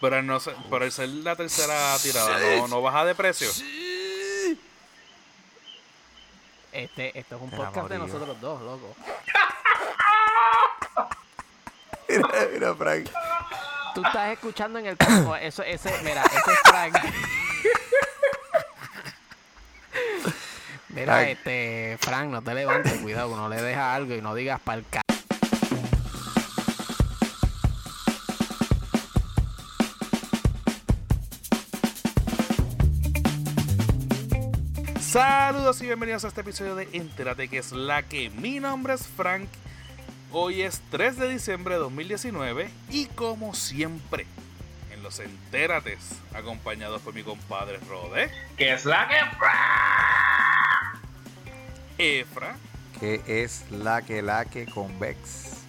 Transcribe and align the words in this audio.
Pero, 0.00 0.22
no, 0.22 0.38
por 0.68 0.82
el 0.82 0.92
ser 0.92 1.08
la 1.08 1.36
tercera 1.36 1.96
tirada, 2.02 2.38
¿no, 2.58 2.68
no 2.68 2.82
baja 2.82 3.04
de 3.04 3.14
precio? 3.14 3.48
Este, 6.72 7.18
esto 7.18 7.36
es 7.36 7.42
un 7.42 7.50
podcast 7.50 7.88
de 7.88 7.98
nosotros 7.98 8.38
dos, 8.40 8.60
loco. 8.60 8.94
mira, 12.08 12.48
mira, 12.52 12.74
Frank. 12.74 13.08
Tú 13.94 14.04
estás 14.04 14.32
escuchando 14.32 14.78
en 14.78 14.86
el 14.86 14.96
campo. 14.98 15.34
Eso, 15.36 15.62
ese, 15.62 15.90
mira, 16.02 16.22
ese 16.22 16.52
es 16.52 16.58
Frank. 16.64 16.96
Mira, 20.90 21.28
este, 21.28 21.96
Frank, 22.00 22.28
no 22.28 22.42
te 22.42 22.54
levantes, 22.54 22.92
cuidado, 23.00 23.30
que 23.30 23.36
no 23.36 23.48
le 23.48 23.60
dejas 23.60 23.96
algo 23.96 24.14
y 24.14 24.20
no 24.20 24.34
digas 24.34 24.60
para 24.60 24.78
el 24.78 24.84
Saludos 35.16 35.80
y 35.80 35.86
bienvenidos 35.86 36.26
a 36.26 36.28
este 36.28 36.42
episodio 36.42 36.74
de 36.74 36.90
Entérate 36.92 37.48
que 37.48 37.56
es 37.56 37.72
la 37.72 38.02
que 38.02 38.28
mi 38.28 38.60
nombre 38.60 38.92
es 38.92 39.06
Frank. 39.06 39.48
Hoy 40.30 40.60
es 40.60 40.82
3 40.90 41.16
de 41.16 41.30
diciembre 41.30 41.76
de 41.76 41.80
2019 41.80 42.68
y 42.90 43.06
como 43.06 43.54
siempre 43.54 44.26
en 44.92 45.02
los 45.02 45.18
Entérates, 45.18 46.20
acompañados 46.34 47.00
por 47.00 47.14
mi 47.14 47.22
compadre 47.22 47.78
Rode. 47.88 48.30
Que 48.58 48.74
es 48.74 48.84
la 48.84 49.08
que 49.08 49.16
Efra. 52.20 52.58
Que 53.00 53.22
es 53.26 53.64
la 53.70 54.02
que 54.02 54.20
la 54.20 54.44
que 54.44 54.66
convex. 54.66 55.62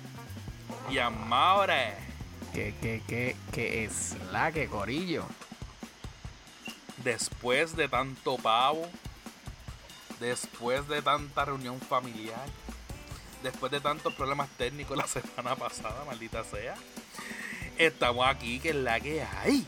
Y 0.89 0.97
Amaure. 0.97 1.93
Que, 2.53 2.75
que, 2.81 3.01
que, 3.07 3.37
que 3.53 3.85
es 3.85 4.17
la 4.33 4.51
que 4.51 4.67
corillo. 4.67 5.25
Después 7.05 7.77
de 7.77 7.87
tanto 7.87 8.35
pavo, 8.35 8.89
después 10.19 10.87
de 10.87 11.01
tanta 11.01 11.45
reunión 11.45 11.79
familiar, 11.79 12.45
después 13.43 13.71
de 13.71 13.79
tantos 13.79 14.13
problemas 14.13 14.49
técnicos 14.57 14.97
la 14.97 15.07
semana 15.07 15.55
pasada, 15.55 16.03
maldita 16.05 16.43
sea, 16.43 16.75
estamos 17.77 18.27
aquí, 18.27 18.59
que 18.59 18.69
es 18.69 18.75
la 18.75 18.99
que 18.99 19.21
hay. 19.21 19.65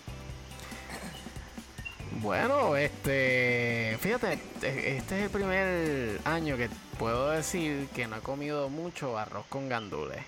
Bueno, 2.22 2.76
este, 2.76 3.98
fíjate, 4.02 4.34
este 4.62 4.98
es 4.98 5.12
el 5.12 5.30
primer 5.30 6.20
año 6.26 6.58
que 6.58 6.70
puedo 6.98 7.30
decir 7.30 7.88
que 7.96 8.08
no 8.08 8.18
he 8.18 8.22
comido 8.22 8.68
mucho 8.68 9.18
arroz 9.18 9.46
con 9.48 9.70
gandules. 9.70 10.22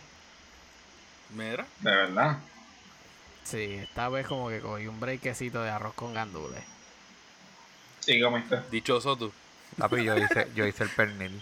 Mira. 1.32 1.66
De 1.80 1.92
verdad. 1.92 2.38
Sí, 3.44 3.74
esta 3.74 4.08
vez 4.08 4.28
como 4.28 4.50
que 4.50 4.62
cogí 4.62 4.88
un 4.88 5.00
breakcito 5.00 5.62
de 5.64 5.70
arroz 5.70 5.94
con 5.94 6.14
gandules. 6.14 6.64
Sí, 8.00 8.22
comiste. 8.22 8.62
Dichoso 8.72 9.18
tú. 9.18 9.32
Papi, 9.78 10.04
yo 10.04 10.18
hice, 10.18 10.48
yo 10.56 10.66
hice 10.66 10.84
el 10.84 10.90
pernil. 10.90 11.42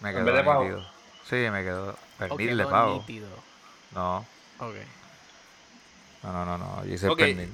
Me 0.00 0.12
quedó 0.12 0.32
de 0.32 0.44
pavo? 0.44 0.84
Sí, 1.28 1.36
me 1.36 1.62
quedó 1.62 1.96
pernil 2.18 2.56
de 2.56 2.66
pavo. 2.66 3.04
No. 3.94 4.26
Ok. 4.58 4.74
No, 6.22 6.32
no, 6.32 6.44
no, 6.44 6.58
no. 6.58 6.84
Yo 6.84 6.94
hice 6.94 7.06
el 7.06 7.16
pernil. 7.16 7.50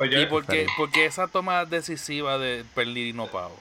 Pues 0.00 0.10
¿Y 0.14 0.26
por 0.26 0.46
qué, 0.46 1.04
esa 1.04 1.26
toma 1.26 1.66
decisiva 1.66 2.38
de 2.38 2.64
pernil 2.74 3.08
y 3.08 3.12
no 3.12 3.26
pavo? 3.26 3.56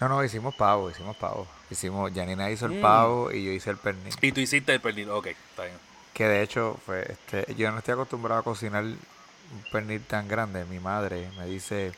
No, 0.00 0.08
no, 0.08 0.24
hicimos 0.24 0.54
pavo, 0.54 0.90
hicimos 0.90 1.16
pavo. 1.16 1.46
Hicimos, 1.70 2.12
Janina 2.14 2.50
hizo 2.50 2.66
el 2.66 2.78
mm. 2.78 2.80
pavo 2.80 3.30
y 3.30 3.44
yo 3.44 3.52
hice 3.52 3.70
el 3.70 3.76
pernil. 3.76 4.14
Y 4.22 4.32
tú 4.32 4.40
hiciste 4.40 4.72
el 4.72 4.80
pernil, 4.80 5.10
ok, 5.10 5.26
está 5.26 5.64
bien. 5.64 5.76
Que 6.14 6.24
de 6.28 6.42
hecho, 6.42 6.78
fue, 6.86 7.06
este, 7.12 7.54
yo 7.56 7.70
no 7.70 7.78
estoy 7.78 7.92
acostumbrado 7.92 8.40
a 8.40 8.42
cocinar 8.42 8.84
un 8.84 8.96
pernil 9.70 10.02
tan 10.02 10.28
grande. 10.28 10.64
Mi 10.64 10.80
madre 10.80 11.28
me 11.38 11.44
dice, 11.44 11.92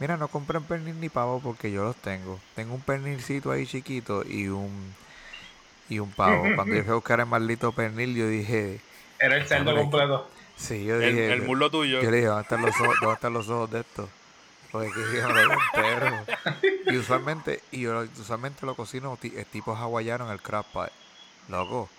Mira, 0.00 0.16
no 0.16 0.28
compren 0.28 0.64
pernil 0.64 0.98
ni 0.98 1.10
pavo 1.10 1.40
porque 1.40 1.70
yo 1.70 1.84
los 1.84 1.96
tengo. 1.96 2.40
Tengo 2.56 2.74
un 2.74 2.80
pernilcito 2.80 3.52
ahí 3.52 3.66
chiquito 3.66 4.24
y 4.26 4.48
un 4.48 4.94
y 5.90 5.98
un 5.98 6.10
pavo. 6.10 6.42
Cuando 6.56 6.74
yo 6.74 6.82
fui 6.82 6.92
a 6.92 6.94
buscar 6.94 7.20
el 7.20 7.26
maldito 7.26 7.72
pernil, 7.72 8.14
yo 8.16 8.26
dije... 8.26 8.80
Era 9.18 9.36
el 9.36 9.46
cerdo 9.46 9.76
completo. 9.76 10.28
Sí, 10.56 10.84
yo 10.84 10.98
dije... 10.98 11.32
El, 11.32 11.42
el 11.42 11.70
tuyo. 11.70 12.00
Yo 12.00 12.10
le 12.10 12.16
dije, 12.16 12.28
¿dónde 12.28 12.42
están 12.42 12.62
los 12.62 12.80
ojos, 12.80 12.96
¿dónde 13.00 13.14
están 13.14 13.32
los 13.34 13.48
ojos 13.50 13.70
de 13.70 13.80
esto? 13.80 14.08
Porque 14.72 14.90
que 14.90 15.16
yo 15.16 15.28
no 15.28 15.58
perro. 15.74 16.16
Y 16.86 16.96
usualmente, 16.96 17.60
y 17.72 17.80
yo 17.82 18.04
usualmente 18.18 18.64
lo 18.64 18.74
cocino 18.74 19.18
tipo 19.50 19.74
hawaiano 19.74 20.26
en 20.26 20.32
el 20.32 20.40
crab 20.40 20.64
pot. 20.72 20.90
Loco, 21.48 21.90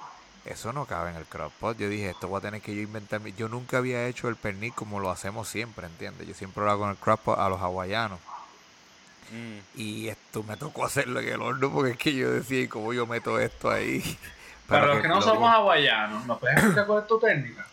eso 0.45 0.73
no 0.73 0.85
cabe 0.85 1.11
en 1.11 1.17
el 1.17 1.25
crock 1.25 1.53
pot. 1.53 1.77
Yo 1.77 1.87
dije, 1.87 2.09
esto 2.09 2.27
voy 2.27 2.39
a 2.39 2.41
tener 2.41 2.61
que 2.61 2.75
yo 2.75 2.81
inventarme. 2.81 3.33
Yo 3.33 3.47
nunca 3.47 3.77
había 3.77 4.07
hecho 4.07 4.27
el 4.27 4.35
pernil 4.35 4.73
como 4.73 4.99
lo 4.99 5.11
hacemos 5.11 5.47
siempre, 5.47 5.85
¿entiendes? 5.85 6.27
Yo 6.27 6.33
siempre 6.33 6.63
lo 6.63 6.71
hago 6.71 6.85
en 6.85 6.91
el 6.91 6.97
crock 6.97 7.21
pot 7.21 7.39
a 7.39 7.47
los 7.49 7.61
hawaianos. 7.61 8.19
Mm. 9.31 9.79
Y 9.79 10.07
esto 10.09 10.43
me 10.43 10.57
tocó 10.57 10.85
hacerlo 10.85 11.19
en 11.19 11.29
el 11.29 11.41
horno 11.41 11.71
porque 11.71 11.91
es 11.91 11.97
que 11.97 12.13
yo 12.13 12.31
decía, 12.31 12.67
¿cómo 12.69 12.91
yo 12.91 13.05
meto 13.05 13.39
esto 13.39 13.69
ahí? 13.69 14.03
Para 14.67 14.87
los 14.87 15.01
que, 15.01 15.07
no 15.07 15.21
somos 15.21 15.53
hawaianos, 15.53 16.25
¿nos 16.25 16.39
puedes 16.39 16.57
explicar 16.57 16.85
cuál 16.85 17.01
es 17.01 17.07
tu 17.07 17.19
técnica? 17.19 17.67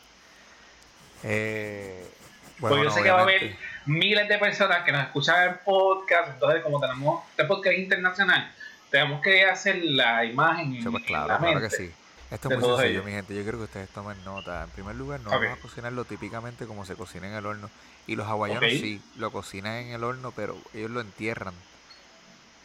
Eh, 1.23 2.11
bueno, 2.59 2.77
pues 2.77 2.89
yo 2.89 2.91
sé 2.91 3.03
que 3.05 3.11
va 3.11 3.21
a 3.21 3.23
haber 3.23 3.57
miles 3.87 4.29
de 4.29 4.39
personas 4.39 4.83
que 4.83 4.91
nos 4.91 5.03
escuchan 5.03 5.49
el 5.49 5.55
podcast, 5.61 6.33
entonces 6.33 6.63
como 6.63 6.81
tenemos 6.81 7.23
este 7.31 7.45
podcast 7.45 7.79
internacional, 7.79 8.53
tenemos 8.91 9.23
que 9.23 9.45
hacer 9.45 9.77
la 9.85 10.25
imagen 10.25 10.75
en, 10.75 10.91
pues 10.91 11.05
claro, 11.05 11.29
la 11.29 11.39
mente. 11.39 11.61
Claro 11.61 11.69
que 11.69 11.77
sí. 11.77 11.95
Esto 12.31 12.51
es 12.51 12.59
muy 12.59 12.77
sencillo, 12.77 13.05
mi 13.05 13.13
gente. 13.13 13.35
Yo 13.35 13.43
creo 13.43 13.59
que 13.59 13.65
ustedes 13.65 13.89
tomen 13.89 14.23
nota. 14.25 14.65
En 14.65 14.71
primer 14.71 14.95
lugar, 14.97 15.21
no 15.21 15.31
vamos 15.31 15.49
a 15.49 15.57
cocinarlo 15.57 16.05
típicamente 16.05 16.67
como 16.67 16.85
se 16.85 16.95
cocina 16.95 17.27
en 17.27 17.35
el 17.35 17.47
horno. 17.47 17.71
Y 18.07 18.17
los 18.17 18.27
hawaianos 18.27 18.71
sí, 18.71 19.03
lo 19.17 19.31
cocinan 19.31 19.75
en 19.75 19.93
el 19.93 20.05
horno, 20.05 20.33
pero 20.33 20.57
ellos 20.75 20.91
lo 20.91 21.01
entierran 21.01 21.55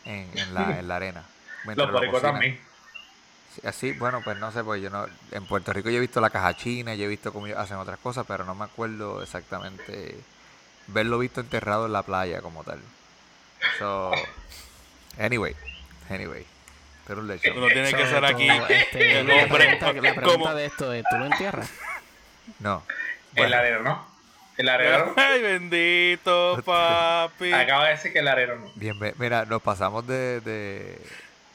en, 0.06 0.30
en, 0.38 0.54
la, 0.54 0.80
en 0.80 0.88
la 0.88 0.96
arena. 0.98 1.24
Los 1.66 1.92
boricos 1.92 2.22
también. 2.22 2.60
Así, 3.64 3.92
bueno, 3.94 4.22
pues 4.24 4.38
no 4.38 4.52
sé, 4.52 4.64
pues 4.64 4.82
yo 4.82 4.90
no. 4.90 5.06
En 5.32 5.46
Puerto 5.46 5.72
Rico 5.72 5.90
yo 5.90 5.98
he 5.98 6.02
visto 6.02 6.20
la 6.20 6.32
caja 6.32 6.56
china, 6.56 6.96
yo 6.96 7.06
he 7.06 7.08
visto 7.08 7.32
cómo 7.32 7.46
hacen 7.56 7.78
otras 7.78 8.00
cosas, 8.00 8.26
pero 8.28 8.46
no 8.46 8.56
me 8.56 8.66
acuerdo 8.66 9.22
exactamente 9.22 10.18
verlo 10.88 11.20
visto 11.20 11.40
enterrado 11.40 11.86
en 11.86 11.94
la 11.94 12.04
playa 12.04 12.42
como 12.42 12.64
tal. 12.64 12.80
So, 13.80 14.12
anyway, 15.20 15.56
anyway. 16.10 16.46
Pero 17.06 17.22
Uno 17.22 17.68
tiene 17.68 17.94
que 17.94 18.08
ser 18.08 18.24
aquí 18.24 18.48
este, 18.70 19.20
el 19.20 19.30
hombre. 19.30 19.80
La 19.80 20.16
pregunta, 20.16 20.54
de 20.54 20.66
esto 20.66 20.94
es, 20.94 21.04
¿tú 21.10 21.18
lo 21.18 21.26
entierras? 21.26 21.70
No. 22.60 22.84
El 23.36 23.54
arero, 23.54 23.84
¿no? 23.84 24.06
El 24.58 24.70
arero. 24.70 25.14
Ay, 25.18 25.42
bendito, 25.42 26.62
papi. 26.64 27.52
Acaba 27.52 27.86
de 27.86 27.92
decir 27.92 28.14
que 28.14 28.20
el 28.20 28.28
arero 28.28 28.60
no. 28.60 28.72
Bien, 28.76 28.98
mira, 29.18 29.46
nos 29.46 29.62
pasamos 29.62 30.06
de, 30.06 30.42
de 30.42 31.02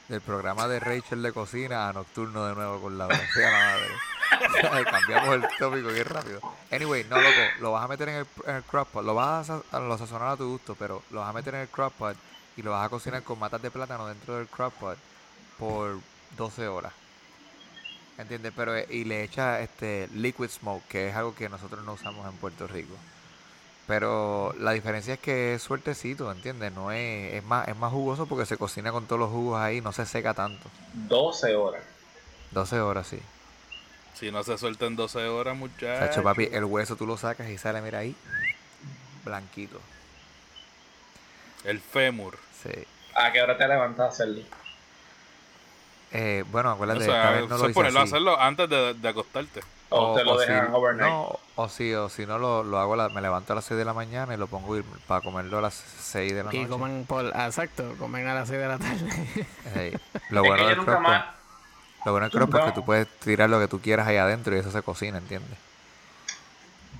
del 0.08 0.20
programa 0.22 0.66
de 0.68 0.80
Rachel 0.80 1.22
de 1.22 1.32
cocina 1.32 1.88
a 1.88 1.92
nocturno 1.92 2.46
de 2.46 2.54
nuevo 2.54 2.80
con 2.80 2.96
la 2.96 3.06
madre. 3.06 4.84
Cambiamos 4.90 5.34
el 5.34 5.42
tópico 5.58 5.88
bien 5.88 6.06
rápido. 6.06 6.40
Anyway, 6.72 7.04
no 7.04 7.20
loco, 7.20 7.40
lo 7.60 7.72
vas 7.72 7.84
a 7.84 7.88
meter 7.88 8.08
en 8.08 8.14
el, 8.16 8.26
en 8.46 8.56
el 8.56 8.62
crock 8.62 8.88
pot, 8.88 9.04
lo 9.04 9.14
vas 9.14 9.50
a, 9.50 9.60
a, 9.70 9.80
lo 9.80 9.98
sazonar 9.98 10.28
a 10.28 10.36
tu 10.36 10.48
gusto, 10.48 10.74
pero 10.78 11.02
lo 11.10 11.20
vas 11.20 11.30
a 11.30 11.32
meter 11.32 11.54
en 11.54 11.60
el 11.60 11.68
crock 11.68 11.92
pot 11.92 12.16
y 12.56 12.62
lo 12.62 12.70
vas 12.70 12.86
a 12.86 12.88
cocinar 12.88 13.22
con 13.22 13.38
matas 13.38 13.60
de 13.60 13.70
plátano 13.70 14.06
dentro 14.06 14.36
del 14.36 14.46
crock 14.48 14.72
pot 14.74 14.98
por 15.58 15.98
12 16.36 16.68
horas. 16.68 16.92
¿Entiendes? 18.18 18.52
Pero 18.54 18.76
eh, 18.76 18.86
y 18.90 19.04
le 19.04 19.22
echa 19.22 19.60
este 19.60 20.08
liquid 20.14 20.48
smoke, 20.48 20.82
que 20.88 21.08
es 21.08 21.14
algo 21.14 21.34
que 21.34 21.48
nosotros 21.48 21.84
no 21.84 21.92
usamos 21.92 22.26
en 22.28 22.36
Puerto 22.38 22.66
Rico. 22.66 22.94
Pero 23.86 24.54
la 24.58 24.72
diferencia 24.72 25.14
es 25.14 25.20
que 25.20 25.54
es 25.54 25.62
suertecito, 25.62 26.30
¿entiendes? 26.30 26.72
No 26.72 26.92
es, 26.92 27.34
es 27.34 27.44
más 27.44 27.68
es 27.68 27.76
más 27.76 27.92
jugoso 27.92 28.26
porque 28.26 28.44
se 28.44 28.58
cocina 28.58 28.92
con 28.92 29.06
todos 29.06 29.20
los 29.20 29.30
jugos 29.30 29.60
ahí, 29.60 29.80
no 29.80 29.92
se 29.92 30.04
seca 30.04 30.34
tanto. 30.34 30.68
12 30.92 31.54
horas. 31.54 31.82
12 32.50 32.80
horas, 32.80 33.06
sí. 33.06 33.20
Si 34.14 34.32
no 34.32 34.42
se 34.42 34.58
suelta 34.58 34.86
en 34.86 34.96
12 34.96 35.26
horas, 35.28 35.56
muchachos. 35.56 36.24
papi, 36.24 36.48
el 36.50 36.64
hueso 36.64 36.96
tú 36.96 37.06
lo 37.06 37.16
sacas 37.16 37.48
y 37.48 37.56
sale, 37.56 37.80
mira 37.80 38.00
ahí, 38.00 38.16
blanquito. 39.24 39.80
El 41.64 41.80
fémur. 41.80 42.36
Sí. 42.62 42.84
¿A 43.14 43.32
qué 43.32 43.40
hora 43.40 43.56
te 43.56 43.66
levantas 43.68 44.06
a 44.06 44.08
hacerlo? 44.08 44.42
Eh, 46.12 46.44
bueno, 46.50 46.70
acuérdate, 46.70 47.00
o 47.00 47.04
sea, 47.04 47.40
no 47.48 47.58
lo 47.58 47.72
ponerlo 47.72 48.00
a 48.00 48.02
hacerlo 48.04 48.40
antes 48.40 48.68
de, 48.68 48.94
de 48.94 49.08
acostarte. 49.08 49.60
O, 49.90 50.14
te 50.14 50.24
lo 50.24 50.36
dejan 50.38 50.72
overnight. 50.74 51.10
No, 51.10 51.38
o 51.56 51.68
si, 51.68 51.94
o 51.94 52.08
si 52.08 52.26
no 52.26 52.38
lo, 52.38 52.62
lo 52.62 52.78
hago, 52.78 52.96
me 53.10 53.20
levanto 53.22 53.52
a 53.52 53.56
las 53.56 53.64
6 53.64 53.78
de 53.78 53.84
la 53.84 53.94
mañana 53.94 54.34
y 54.34 54.36
lo 54.36 54.46
pongo 54.46 54.76
para 55.06 55.22
comerlo 55.22 55.58
a 55.58 55.62
las 55.62 55.74
6 55.74 56.32
de 56.32 56.38
la 56.38 56.44
noche. 56.44 56.58
Y 56.58 56.66
comen 56.66 57.04
por, 57.06 57.26
exacto, 57.26 57.94
comen 57.98 58.26
a 58.26 58.34
las 58.34 58.48
6 58.48 58.60
de 58.60 58.68
la 58.68 58.78
tarde. 58.78 59.98
Lo 60.30 60.42
bueno 60.44 60.66
del 60.66 60.78
crop 60.78 61.02
lo 62.04 62.12
bueno 62.12 62.28
del 62.28 62.42
es 62.42 62.64
que 62.64 62.72
tú 62.72 62.84
puedes 62.84 63.08
tirar 63.18 63.50
lo 63.50 63.58
que 63.58 63.66
tú 63.66 63.80
quieras 63.80 64.06
ahí 64.06 64.16
adentro 64.16 64.54
y 64.54 64.60
eso 64.60 64.70
se 64.70 64.82
cocina, 64.82 65.18
¿entiendes? 65.18 65.58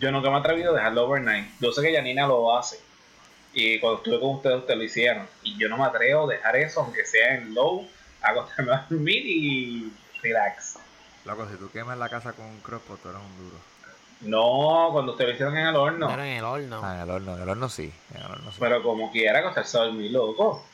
Yo 0.01 0.11
nunca 0.11 0.29
me 0.29 0.37
he 0.37 0.41
atrevido 0.41 0.73
a 0.73 0.77
dejarlo 0.77 1.07
overnight. 1.07 1.49
Yo 1.61 1.73
sé 1.73 1.83
que 1.83 1.95
Janina 1.95 2.27
lo 2.27 2.57
hace. 2.57 2.79
Y 3.55 3.79
cuando 3.81 3.99
estuve 3.99 4.21
con 4.21 4.37
ustedes, 4.37 4.59
ustedes 4.59 4.79
lo 4.79 4.85
hicieron. 4.85 5.27
Y 5.43 5.57
yo 5.57 5.69
no 5.69 5.79
me 5.79 5.85
atrevo 5.85 6.29
a 6.29 6.35
dejar 6.35 6.57
eso, 6.57 6.81
aunque 6.81 7.05
sea 7.05 7.37
en 7.37 7.55
low 7.55 7.89
acostarme 8.23 8.73
a 8.73 8.87
dormir 8.89 9.23
y 9.27 9.93
relax. 10.23 10.79
Loco, 11.25 11.49
si 11.51 11.57
tú 11.57 11.71
quemas 11.71 11.99
la 11.99 12.09
casa 12.09 12.33
con 12.33 12.47
un 12.47 12.61
crop, 12.61 12.83
tú 12.87 13.09
eres 13.09 13.21
un 13.21 13.45
duro. 13.45 13.57
No, 14.21 14.89
cuando 14.93 15.13
ustedes 15.13 15.29
lo 15.29 15.35
hicieron 15.35 15.57
en 15.57 15.67
el 15.69 15.77
horno. 15.77 16.09
Pero 16.09 16.23
en 16.23 16.37
el 16.39 16.45
horno. 16.45 16.81
Ah, 16.83 16.97
en 16.97 17.01
el 17.03 17.11
horno, 17.11 17.37
en 17.37 17.43
el 17.43 17.49
horno 17.49 17.69
sí. 17.69 17.93
En 18.15 18.21
el 18.23 18.31
horno 18.31 18.51
sí. 18.51 18.57
Pero 18.59 18.83
como 18.83 19.13
quiera, 19.13 19.39
acostarse 19.41 19.79
a 19.79 19.83
dormir, 19.83 20.11
loco. 20.11 20.65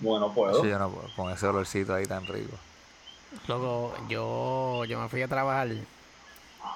Bueno, 0.00 0.32
puedo. 0.32 0.62
Sí, 0.62 0.68
yo 0.68 0.78
no 0.78 0.90
puedo, 0.90 1.08
con 1.14 1.30
ese 1.32 1.46
olorcito 1.46 1.94
ahí 1.94 2.06
tan 2.06 2.26
rico. 2.26 2.56
Luego 3.46 3.94
yo, 4.08 4.84
yo 4.86 4.98
me 4.98 5.08
fui 5.08 5.22
a 5.22 5.28
trabajar 5.28 5.68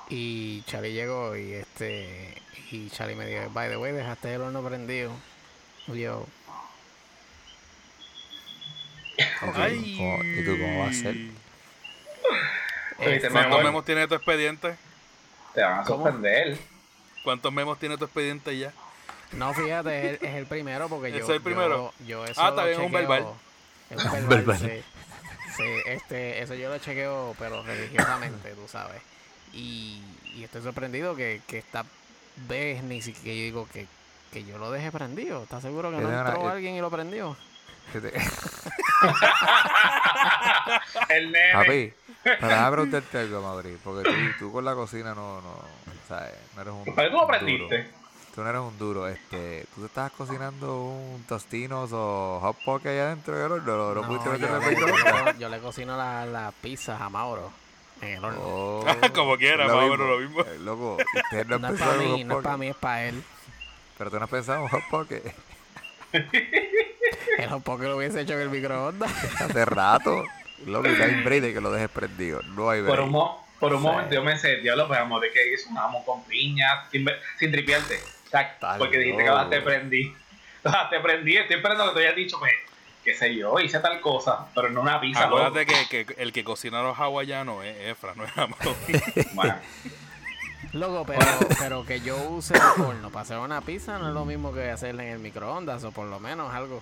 y 0.08 0.62
Charlie 0.62 0.92
llegó 0.92 1.34
y 1.36 1.54
este 1.54 2.40
y 2.70 2.88
Charlie 2.90 3.16
me 3.16 3.26
dijo, 3.26 3.50
by 3.52 3.68
the 3.68 3.76
way, 3.76 3.92
dejaste 3.92 4.34
el 4.34 4.42
horno 4.42 4.62
prendido. 4.62 5.10
Y 5.88 6.00
yo, 6.00 6.26
¿Y 9.44 9.52
tú, 9.52 9.60
Ay. 9.60 9.94
cómo, 9.98 10.18
¿Y 10.24 10.44
tú 10.44 10.58
cómo 10.58 10.78
vas 10.80 10.88
a 10.88 10.90
hacer? 10.90 11.16
Oye, 12.98 13.16
eh, 13.16 13.20
me 13.22 13.30
¿Cuántos 13.30 13.62
memos 13.62 13.84
tiene 13.84 14.08
tu 14.08 14.14
expediente? 14.14 14.74
Te 15.54 15.62
van 15.62 15.80
a 15.80 15.84
¿Cómo? 15.84 16.04
sorprender. 16.04 16.58
¿Cuántos 17.22 17.52
memos 17.52 17.78
tiene 17.78 17.96
tu 17.96 18.04
expediente 18.04 18.56
ya? 18.58 18.72
no, 19.32 19.52
fíjate, 19.52 19.98
es 20.14 20.20
el, 20.22 20.28
es 20.28 20.34
el 20.36 20.46
primero 20.46 20.88
porque 20.88 21.10
yo... 21.10 21.18
¿Es 21.18 21.28
el 21.28 21.40
primero? 21.40 21.92
Yo, 22.00 22.06
yo 22.06 22.24
eso 22.24 22.40
Ah, 22.42 22.50
está 22.50 22.64
bien, 22.64 22.80
un 22.80 22.92
verbal. 22.92 23.26
Es 23.90 23.96
un 23.96 24.04
Un 24.22 24.28
verbal, 24.28 24.58
sí. 24.58 24.70
Sí, 25.56 25.62
este, 25.86 26.42
eso 26.42 26.54
yo 26.54 26.68
lo 26.68 26.78
chequeo, 26.78 27.34
pero 27.38 27.62
religiosamente, 27.62 28.50
tú 28.50 28.66
sabes. 28.68 29.00
Y, 29.52 30.00
y 30.36 30.42
estoy 30.44 30.62
sorprendido 30.62 31.14
que, 31.14 31.40
que 31.46 31.58
esta 31.58 31.84
vez 32.48 32.82
ni 32.82 33.00
siquiera 33.02 33.36
yo 33.36 33.42
digo 33.44 33.68
que, 33.72 33.86
que 34.32 34.44
yo 34.44 34.58
lo 34.58 34.70
dejé 34.70 34.90
prendido. 34.90 35.42
¿Estás 35.44 35.62
seguro 35.62 35.90
que 35.90 35.98
no 35.98 36.10
entró 36.10 36.42
yo- 36.42 36.50
alguien 36.50 36.74
y 36.74 36.80
lo 36.80 36.90
prendió? 36.90 37.36
¿Qué 37.92 38.00
te- 38.00 38.12
El 41.08 41.32
nene. 41.32 41.52
Papi, 41.52 41.92
pero 42.22 42.48
déjame 42.48 42.70
preguntarte 42.72 43.18
algo, 43.18 43.42
Mauri, 43.42 43.76
porque 43.84 44.08
tú, 44.10 44.16
tú 44.38 44.52
con 44.52 44.64
la 44.64 44.74
cocina 44.74 45.14
no, 45.14 45.40
no, 45.40 45.54
¿sabes? 46.08 46.32
No 46.54 46.62
eres 46.62 46.74
un, 46.74 46.94
¿Para 46.94 47.08
qué 47.08 47.14
tú 47.14 47.20
aprendiste? 47.20 47.78
duro. 47.82 47.88
Tú 48.34 48.42
no 48.42 48.48
eres 48.50 48.60
un 48.62 48.78
duro, 48.78 49.06
este, 49.08 49.64
tú 49.74 49.82
te 49.82 49.86
estabas 49.86 50.10
cocinando 50.12 50.82
un 50.82 51.22
tostinos 51.28 51.90
o 51.92 52.40
hot 52.40 52.56
poke 52.64 52.88
allá 52.88 53.06
adentro 53.06 53.36
del 53.38 53.52
horno, 53.52 53.76
no, 53.76 53.94
no, 53.94 54.08
pudiste 54.08 54.28
yo, 54.40 54.48
yo, 54.48 55.38
yo 55.38 55.48
le 55.48 55.58
cocino 55.60 55.96
las 55.96 56.26
la 56.26 56.52
pizzas 56.60 57.00
a 57.00 57.08
Mauro 57.08 57.52
en 58.00 58.08
el 58.18 58.24
horno. 58.24 58.40
Oh, 58.42 58.84
Como 59.14 59.36
quiera, 59.36 59.66
es 59.66 59.72
más 59.72 59.84
o 59.84 59.88
menos 59.88 60.08
lo 60.08 60.18
mismo. 60.18 60.40
Eh, 60.40 60.58
loco, 60.58 60.96
ustedes 61.24 61.46
no 61.46 61.58
no 61.60 61.68
es 61.68 61.80
para 61.80 61.94
mí, 61.94 62.24
no 62.24 62.38
es 62.38 62.42
para 62.42 62.56
mí, 62.56 62.66
es 62.70 62.76
para 62.76 63.04
él. 63.04 63.22
pero 63.98 64.10
tú 64.10 64.16
no 64.18 64.24
has 64.24 64.30
pensado 64.30 64.58
en 64.58 64.64
un 64.64 64.68
hot 64.70 64.82
poke 64.90 65.22
El 67.38 67.48
hot 67.48 67.62
poke 67.62 67.82
lo 67.84 67.96
hubiese 67.96 68.20
hecho 68.20 68.34
en 68.34 68.40
el 68.40 68.50
microondas. 68.50 69.10
hace 69.40 69.64
rato. 69.64 70.24
Loco, 70.66 70.88
y 70.88 70.92
no 70.92 71.04
hay 71.04 71.22
break 71.22 71.42
de 71.42 71.52
que 71.54 71.60
lo 71.60 71.70
dejes 71.72 71.90
prendido, 71.90 72.40
no 72.42 72.70
hay 72.70 72.80
Por 72.80 72.90
break. 72.92 73.04
un, 73.06 73.10
mo- 73.10 73.46
por 73.60 73.72
un 73.74 73.80
Sí. 73.80 73.86
momento 73.86 74.14
yo 74.14 74.22
me 74.22 74.32
decía, 74.32 74.54
diablo, 74.56 74.86
pues 74.88 74.98
amor, 75.00 75.20
de 75.20 75.30
que 75.30 75.52
hizo 75.52 75.68
un 75.68 75.76
jamón 75.76 76.02
con 76.04 76.22
piña, 76.24 76.88
sin, 76.90 77.06
sin 77.38 77.50
tripiarte. 77.52 77.96
O 78.26 78.30
sea, 78.30 78.40
Está 78.42 78.78
porque 78.78 78.98
dijiste 78.98 79.24
que 79.24 79.30
te 79.50 79.60
prendí. 79.62 80.14
Te 80.90 81.00
prendí, 81.00 81.36
estoy 81.36 81.56
esperando 81.56 81.86
que 81.92 82.00
te 82.00 82.06
hayas 82.06 82.16
dicho, 82.16 82.38
pues, 82.38 82.52
qué 83.04 83.14
sé 83.14 83.34
yo, 83.34 83.58
hice 83.60 83.80
tal 83.80 84.00
cosa, 84.00 84.46
pero 84.54 84.70
no 84.70 84.80
una 84.80 84.98
pizza, 85.00 85.26
loco. 85.26 85.42
Acuérdate 85.42 85.66
que, 85.88 86.06
que 86.06 86.22
el 86.22 86.32
que 86.32 86.42
cocina 86.42 86.82
los 86.82 86.96
hawaianos 86.98 87.62
es 87.64 87.76
Efra, 87.90 88.14
no 88.16 88.24
es 88.24 88.30
Amado. 88.38 88.74
Bueno, 89.34 89.54
Loco, 90.72 91.04
pero, 91.06 91.24
pero 91.60 91.84
que 91.86 92.00
yo 92.00 92.16
use 92.30 92.54
el 92.54 92.82
horno 92.82 93.10
para 93.10 93.22
hacer 93.22 93.38
una 93.38 93.60
pizza 93.60 93.98
no 93.98 94.08
es 94.08 94.14
lo 94.14 94.24
mismo 94.24 94.52
que 94.52 94.70
hacerla 94.70 95.04
en 95.04 95.10
el 95.10 95.18
microondas 95.20 95.84
o 95.84 95.92
por 95.92 96.06
lo 96.06 96.18
menos 96.18 96.52
algo. 96.52 96.80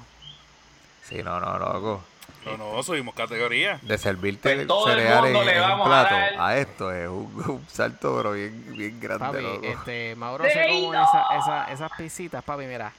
Sí, 1.02 1.22
no, 1.22 1.40
no, 1.40 1.58
loco. 1.58 2.04
No, 2.44 2.56
no, 2.56 2.82
subimos 2.82 3.14
categoría. 3.14 3.78
De 3.82 3.99
servirte 3.99 4.54
Pues 4.54 4.66
todo 4.66 4.88
el 4.88 4.99
cereales 4.99 5.32
mundo 5.32 5.40
en, 5.40 5.46
le 5.46 5.56
en 5.56 5.62
un 5.64 5.70
a 5.70 5.84
plato 5.84 6.14
a, 6.43 6.56
esto 6.56 6.93
es 6.93 7.08
un, 7.08 7.44
un 7.49 7.66
salto, 7.69 8.16
pero 8.16 8.32
bien, 8.32 8.76
bien 8.76 8.99
grande, 9.00 9.25
Papi, 9.25 9.43
loco. 9.43 9.66
este, 9.66 10.14
Mauro 10.16 10.44
se 10.44 10.64
¡Ey, 10.64 10.82
come 10.82 10.96
no! 10.96 11.04
esa, 11.04 11.38
esa, 11.38 11.72
esas 11.72 11.93
pisitas, 11.96 12.43
papi, 12.43 12.64
mira. 12.64 12.93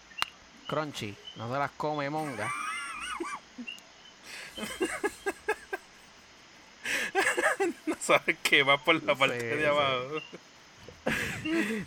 Crunchy, 0.67 1.15
no 1.35 1.51
se 1.51 1.59
las 1.59 1.71
come 1.71 2.09
monga. 2.09 2.49
No 7.85 7.95
sabes 7.99 8.37
qué 8.43 8.63
va 8.63 8.77
por 8.77 9.01
la 9.03 9.15
parte 9.15 9.39
sí. 9.39 9.45
de 9.45 9.67
abajo. 9.67 10.21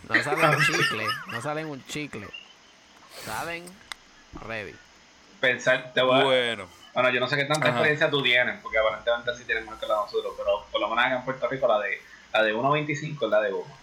No 0.09 0.23
salen 0.23 0.49
un 0.49 0.65
chicle, 0.65 1.05
no 1.27 1.41
salen 1.41 1.67
un 1.67 1.85
chicle. 1.85 2.27
Salen 3.25 3.63
ready. 4.47 4.73
Pensar, 5.39 5.93
te 5.93 6.01
voy 6.01 6.19
a... 6.19 6.23
Bueno, 6.23 6.67
Bueno, 6.93 7.09
yo 7.09 7.19
no 7.19 7.27
sé 7.27 7.35
qué 7.35 7.45
tanta 7.45 7.67
Ajá. 7.67 7.77
experiencia 7.77 8.09
tú 8.09 8.23
tienes, 8.23 8.59
porque 8.61 8.79
aparentemente 8.79 9.35
sí 9.35 9.43
tienes 9.45 9.65
más 9.65 9.79
que 9.79 9.85
la 9.85 9.95
de 9.95 9.99
nosotros, 10.01 10.33
pero 10.37 10.65
por 10.71 10.81
lo 10.81 10.89
menos 10.89 11.05
acá 11.05 11.15
en 11.15 11.25
Puerto 11.25 11.47
Rico 11.47 11.67
la 11.67 11.79
de 11.79 12.01
la 12.33 12.43
de 12.43 12.55
1.25 12.55 13.25
es 13.25 13.29
la 13.29 13.41
de 13.41 13.51
goma. 13.51 13.75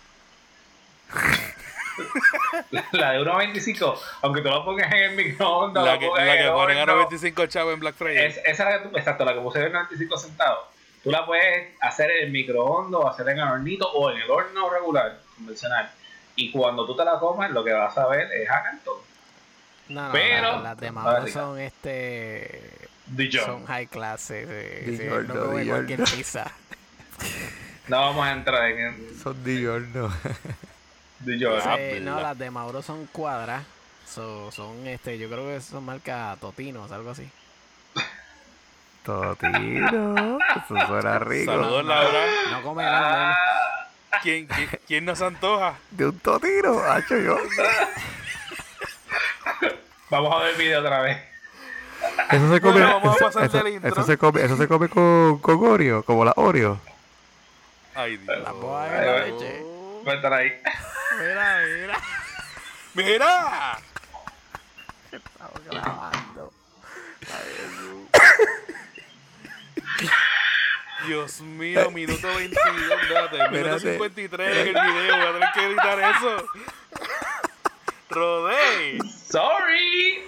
la 2.93 3.13
de 3.13 3.21
1.25, 3.21 3.99
aunque 4.23 4.41
tú 4.43 4.49
lo 4.49 4.65
pongas 4.65 4.93
en 4.93 5.03
el 5.03 5.17
microondas, 5.17 5.85
la 5.85 5.99
que, 5.99 6.07
la 6.09 6.35
en 6.35 6.43
que 6.43 6.51
ponen 6.51 6.79
a 6.79 6.83
horno, 6.83 6.95
95 6.95 7.47
chavos 7.47 7.75
en 7.75 7.81
Black 7.81 7.95
Friday. 7.95 8.27
es, 8.27 8.39
esa 8.39 8.51
es 8.51 8.59
la 8.59 8.83
que 8.83 8.89
tú, 8.89 8.97
exacto, 8.97 9.25
la 9.25 9.35
que 9.35 9.41
puse 9.41 9.65
en 9.65 9.73
95 9.73 10.19
centavos. 10.19 10.67
Tú 11.03 11.11
la 11.11 11.27
puedes 11.27 11.75
hacer 11.81 12.11
en 12.11 12.25
el 12.25 12.31
microondas, 12.31 13.01
hacer 13.07 13.29
en 13.29 13.39
el 13.39 13.49
hornito, 13.49 13.91
o 13.93 14.11
en 14.11 14.23
el 14.23 14.31
horno 14.31 14.71
regular, 14.71 15.19
convencional. 15.37 15.91
Y 16.37 16.51
cuando 16.51 16.87
tú 16.87 16.97
te 16.97 17.05
la 17.05 17.19
comas, 17.19 17.51
lo 17.51 17.63
que 17.63 17.73
vas 17.73 17.97
a 17.97 18.07
ver 18.09 18.33
es 18.33 18.49
a. 18.49 18.63
No, 19.89 20.07
no, 20.07 20.13
Pero- 20.13 20.53
la- 20.57 20.63
las 20.63 20.77
de 20.79 20.91
Mauro 20.93 21.25
Rica. 21.25 21.33
son 21.41 21.59
este 21.61 22.61
Dijon. 23.07 23.45
son 23.45 23.67
high 23.67 23.87
class, 23.87 24.31
eh, 24.31 24.83
sí, 24.87 24.91
Dijon, 24.93 25.27
no 25.29 25.35
no, 25.35 25.47
come 25.47 25.67
cualquier 25.67 26.01
no. 26.01 26.05
pizza. 26.07 26.51
No 27.89 28.01
vamos 28.01 28.27
a 28.27 28.33
entrar 28.33 28.65
en 28.71 29.19
Son 29.23 29.45
diurnos. 29.45 30.11
Dijon. 31.21 31.61
Ah, 31.63 31.77
Sí, 31.77 32.01
no, 32.01 32.19
las 32.19 32.39
de 32.39 32.51
Mauro 32.51 32.81
son 32.81 33.07
cuadras. 33.09 33.63
So- 34.09 34.51
son 34.53 34.87
este, 34.87 35.19
yo 35.19 35.29
creo 35.29 35.47
que 35.49 35.61
son 35.61 35.85
marca 35.85 36.35
Totinos, 36.41 36.91
algo 36.93 37.11
así. 37.11 37.31
Totino. 39.05 40.39
Eso 40.57 40.87
suena 40.87 41.19
rico. 41.21 41.53
Saludos, 41.53 41.85
Laura. 41.85 42.21
No 42.53 42.63
come 42.63 42.85
grande. 42.85 43.35
¿Quién, 44.23 44.47
quién, 44.47 44.69
quién 44.87 45.05
nos 45.05 45.21
antoja? 45.21 45.75
De 45.91 46.07
un 46.07 46.19
totino, 46.21 46.79
hacho 46.85 47.19
yo. 47.19 47.37
Vamos 50.11 50.33
a 50.33 50.39
ver 50.45 50.51
el 50.53 50.57
video 50.57 50.81
otra 50.81 51.01
vez. 51.01 51.19
Eso 52.31 52.53
se 52.53 52.61
come. 52.61 52.81
Eso, 53.83 54.03
se 54.05 54.19
come, 54.19 54.43
eso 54.43 54.57
se 54.57 54.69
come 54.69 54.89
con, 54.89 55.39
con 55.39 55.65
Oreo, 55.65 56.03
como 56.03 56.25
la 56.25 56.33
Oreo. 56.37 56.79
Ay, 57.95 58.17
Dios. 58.19 58.39
La 58.43 58.53
boa 58.53 58.85
Ay, 58.85 58.91
de 58.91 59.07
la 59.07 59.13
ay. 59.23 59.33
leche. 59.33 59.63
Va 60.07 60.13
a 60.13 60.15
estar 60.17 60.33
ahí. 60.33 60.53
Mira, 61.19 61.59
mira. 61.65 61.99
¡Mira! 62.95 63.79
Estamos 65.11 65.65
grabando. 65.71 66.53
Dios 71.07 71.41
mío, 71.41 71.91
minuto 71.91 72.27
22, 72.35 72.65
espérate, 73.03 73.37
minuto 73.51 73.77
Espérate. 73.77 73.93
53 73.93 74.57
en 74.57 74.67
el 74.69 74.73
video, 74.73 75.17
voy 75.17 75.27
a 75.27 75.33
tener 75.33 75.49
que 75.55 75.65
editar 75.67 75.99
eso. 76.17 76.45
Rodey, 78.11 78.99
Sorry. 79.31 80.23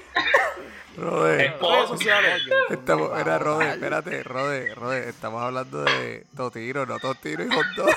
Rode. 0.97 1.47
Es 1.47 1.61
redes 1.61 1.89
sociales. 1.89 2.43
Estamos, 2.71 3.19
era 3.19 3.39
Rode, 3.39 3.71
espérate, 3.71 4.23
Rode, 4.23 4.75
Rode, 4.75 5.09
estamos 5.11 5.43
hablando 5.43 5.85
de 5.85 6.25
Totino, 6.35 6.87
no 6.87 6.99
Totino 6.99 7.45
y 7.45 7.49
hot 7.49 7.67
dog. 7.77 7.95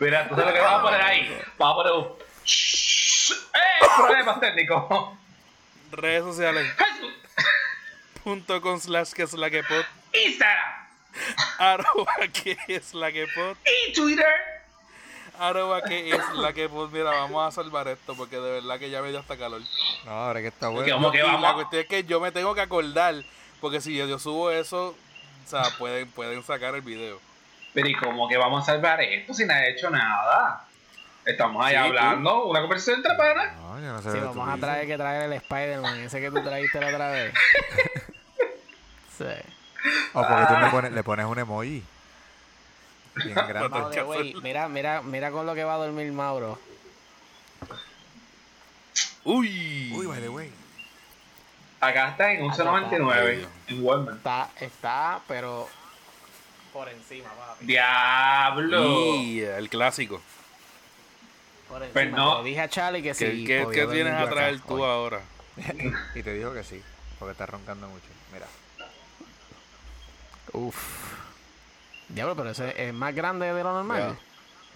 Mira, 0.00 0.28
tú 0.28 0.34
sabes 0.34 0.46
lo 0.48 0.54
que 0.54 0.60
vas 0.60 0.72
a 0.72 0.82
poner 0.82 1.02
ahí. 1.02 1.40
Vas 1.58 1.70
a 1.70 1.74
poner 1.74 1.92
un. 1.92 2.06
¡Eh! 2.06 3.86
Problemas 3.96 4.40
técnicos. 4.40 5.10
redes 5.92 6.22
sociales, 6.22 6.66
punto 8.24 8.60
con 8.60 8.80
slash 8.80 9.12
que 9.12 9.22
es 9.22 9.32
la 9.34 9.50
que 9.50 9.62
pod, 9.62 9.84
Instagram 10.12 10.79
arroba 11.58 12.12
que 12.32 12.56
es 12.68 12.94
la 12.94 13.10
que 13.12 13.26
pod, 13.34 13.56
y 13.88 13.92
Twitter. 13.92 14.26
arroba 15.38 15.82
que 15.82 16.10
es 16.10 16.28
la 16.34 16.52
que 16.52 16.68
pod. 16.68 16.90
Mira, 16.90 17.10
vamos 17.10 17.46
a 17.46 17.50
salvar 17.50 17.88
esto 17.88 18.14
porque 18.14 18.36
de 18.36 18.50
verdad 18.60 18.78
que 18.78 18.90
ya 18.90 19.02
me 19.02 19.10
dio 19.10 19.18
hasta 19.20 19.36
calor. 19.36 19.62
No, 20.04 20.10
ahora 20.12 20.40
que 20.40 20.48
está 20.48 20.68
bueno. 20.68 20.92
vamos 20.94 21.12
que 21.12 21.18
Y 21.18 21.22
la 21.22 21.32
vamos. 21.32 21.54
cuestión 21.54 21.82
es 21.82 21.88
que 21.88 22.04
yo 22.04 22.20
me 22.20 22.32
tengo 22.32 22.54
que 22.54 22.60
acordar, 22.60 23.14
porque 23.60 23.80
si 23.80 23.96
yo, 23.96 24.06
yo 24.06 24.18
subo 24.18 24.50
eso, 24.50 24.88
o 25.44 25.48
sea, 25.48 25.64
pueden, 25.78 26.10
pueden 26.10 26.42
sacar 26.42 26.74
el 26.74 26.82
video. 26.82 27.20
Pero 27.72 27.88
¿y 27.88 27.94
cómo 27.94 28.28
que 28.28 28.36
vamos 28.36 28.62
a 28.62 28.72
salvar 28.72 29.00
esto 29.00 29.32
si 29.34 29.44
ha 29.44 29.68
hecho 29.68 29.90
nada? 29.90 30.64
Estamos 31.24 31.64
ahí 31.64 31.74
Sí, 31.76 31.80
tú. 31.82 31.86
hablando, 31.88 32.44
una 32.46 32.60
conversación 32.60 32.96
entre 32.96 33.14
panas. 33.16 33.54
No, 33.56 33.78
yo 33.78 33.92
no 33.92 34.02
sé 34.02 34.10
Sí, 34.10 34.18
vamos 34.18 34.34
tú 34.34 34.42
a 34.42 34.44
dices. 34.46 34.60
traer 34.60 34.86
que 34.86 34.96
traer 34.96 35.22
el 35.24 35.32
Spider-Man, 35.34 36.00
ese 36.00 36.20
que 36.20 36.30
tú 36.30 36.42
trajiste 36.42 36.80
la 36.80 36.88
otra 36.88 37.10
vez. 37.10 37.34
Sí. 39.18 39.24
O 40.14 40.26
porque 40.26 40.46
tú 40.46 40.60
le 40.60 40.68
pones, 40.70 40.92
le 40.92 41.02
pones 41.02 41.26
un 41.26 41.38
emoji. 41.38 41.82
Bien 43.24 43.34
grande. 43.48 44.02
Way, 44.02 44.34
mira, 44.42 44.68
mira, 44.68 45.02
mira 45.02 45.30
con 45.30 45.46
lo 45.46 45.54
que 45.54 45.64
va 45.64 45.74
a 45.74 45.78
dormir 45.78 46.10
Mauro. 46.12 46.58
Uy, 49.24 49.92
Uy, 49.94 50.06
by 50.06 50.20
the 50.20 50.28
way. 50.28 50.50
Acá 51.80 52.10
está 52.10 52.32
en 52.32 52.42
11.99 52.42 53.46
en 53.68 53.84
Walmart. 53.84 54.16
Está, 54.18 54.50
está, 54.60 55.20
pero 55.26 55.68
encima, 56.90 57.28
papi. 57.30 57.66
Diablo. 57.66 59.14
Y 59.16 59.40
el 59.40 59.68
clásico. 59.68 60.20
Por 61.68 61.82
encima. 61.82 61.92
Pues 61.92 62.12
no. 62.12 62.42
Le 62.42 62.48
dije 62.50 62.60
a 62.60 62.68
Charlie 62.68 63.02
que 63.02 63.10
¿Qué, 63.10 63.14
sí. 63.14 63.44
qué- 63.44 63.66
qué 63.72 63.86
tienes 63.86 64.12
a 64.14 64.22
acá 64.22 64.30
traer 64.30 64.60
tú 64.60 64.74
hoy. 64.82 64.90
ahora? 64.90 65.20
y 66.14 66.22
te 66.22 66.34
dijo 66.34 66.52
que 66.52 66.64
sí, 66.64 66.82
porque 67.18 67.32
está 67.32 67.46
roncando 67.46 67.86
mucho. 67.88 68.06
Mira. 68.32 68.46
Uf. 70.52 70.76
Diablo, 72.08 72.34
pero 72.36 72.50
ese 72.50 72.88
es 72.88 72.92
más 72.92 73.14
grande 73.14 73.52
de 73.52 73.62
lo 73.62 73.72
normal. 73.72 74.16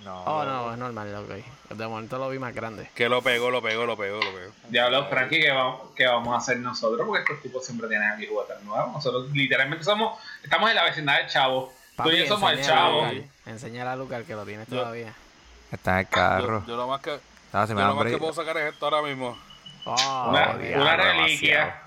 No. 0.04 0.22
Oh, 0.24 0.44
no, 0.44 0.72
es 0.72 0.78
normal, 0.78 1.14
ok. 1.14 1.74
De 1.76 1.86
momento 1.86 2.18
lo 2.18 2.28
vi 2.28 2.38
más 2.38 2.54
grande. 2.54 2.88
Que 2.94 3.08
lo 3.08 3.22
pegó, 3.22 3.50
lo 3.50 3.62
pegó, 3.62 3.86
lo 3.86 3.96
pegó, 3.96 4.16
lo 4.16 4.32
pegó. 4.32 4.52
Diablo, 4.68 5.06
Frankie, 5.08 5.40
¿qué 5.40 5.50
vamos, 5.50 5.80
qué 5.96 6.06
vamos 6.06 6.34
a 6.34 6.38
hacer 6.38 6.58
nosotros? 6.58 7.06
Porque 7.06 7.22
estos 7.22 7.40
tipos 7.42 7.64
siempre 7.64 7.88
tienen 7.88 8.10
aquí 8.10 8.26
juguetes 8.26 8.60
nuevos. 8.62 8.92
Nosotros 8.92 9.30
literalmente 9.32 9.84
somos, 9.84 10.18
estamos 10.42 10.68
en 10.70 10.76
la 10.76 10.84
vecindad 10.84 11.18
del 11.18 11.28
chavo. 11.28 11.72
Tú 12.02 12.10
y 12.10 12.18
yo 12.18 12.26
somos 12.26 12.52
el 12.52 12.60
chavo. 12.62 13.06
Enséñale 13.46 13.90
a 13.90 13.96
Lucar 13.96 14.24
que 14.24 14.34
lo 14.34 14.44
tienes 14.44 14.68
Yo- 14.68 14.78
todavía. 14.80 15.14
Está 15.72 15.92
en 15.92 15.98
el 16.00 16.08
carro. 16.08 16.60
Yo, 16.62 16.68
yo 16.72 16.76
lo 16.76 16.86
más 16.88 17.00
que, 17.00 17.10
me 17.12 17.18
yo 17.68 17.74
lo 17.74 17.94
más 17.94 18.06
que 18.06 18.18
puedo 18.18 18.32
sacar 18.32 18.56
es 18.58 18.72
esto 18.74 18.84
ahora 18.86 19.02
mismo. 19.02 19.36
Oh, 19.86 20.26
Una, 20.28 20.54
diablo, 20.56 20.82
una 20.82 20.96
demasiado. 20.96 21.12
reliquia. 21.24 21.80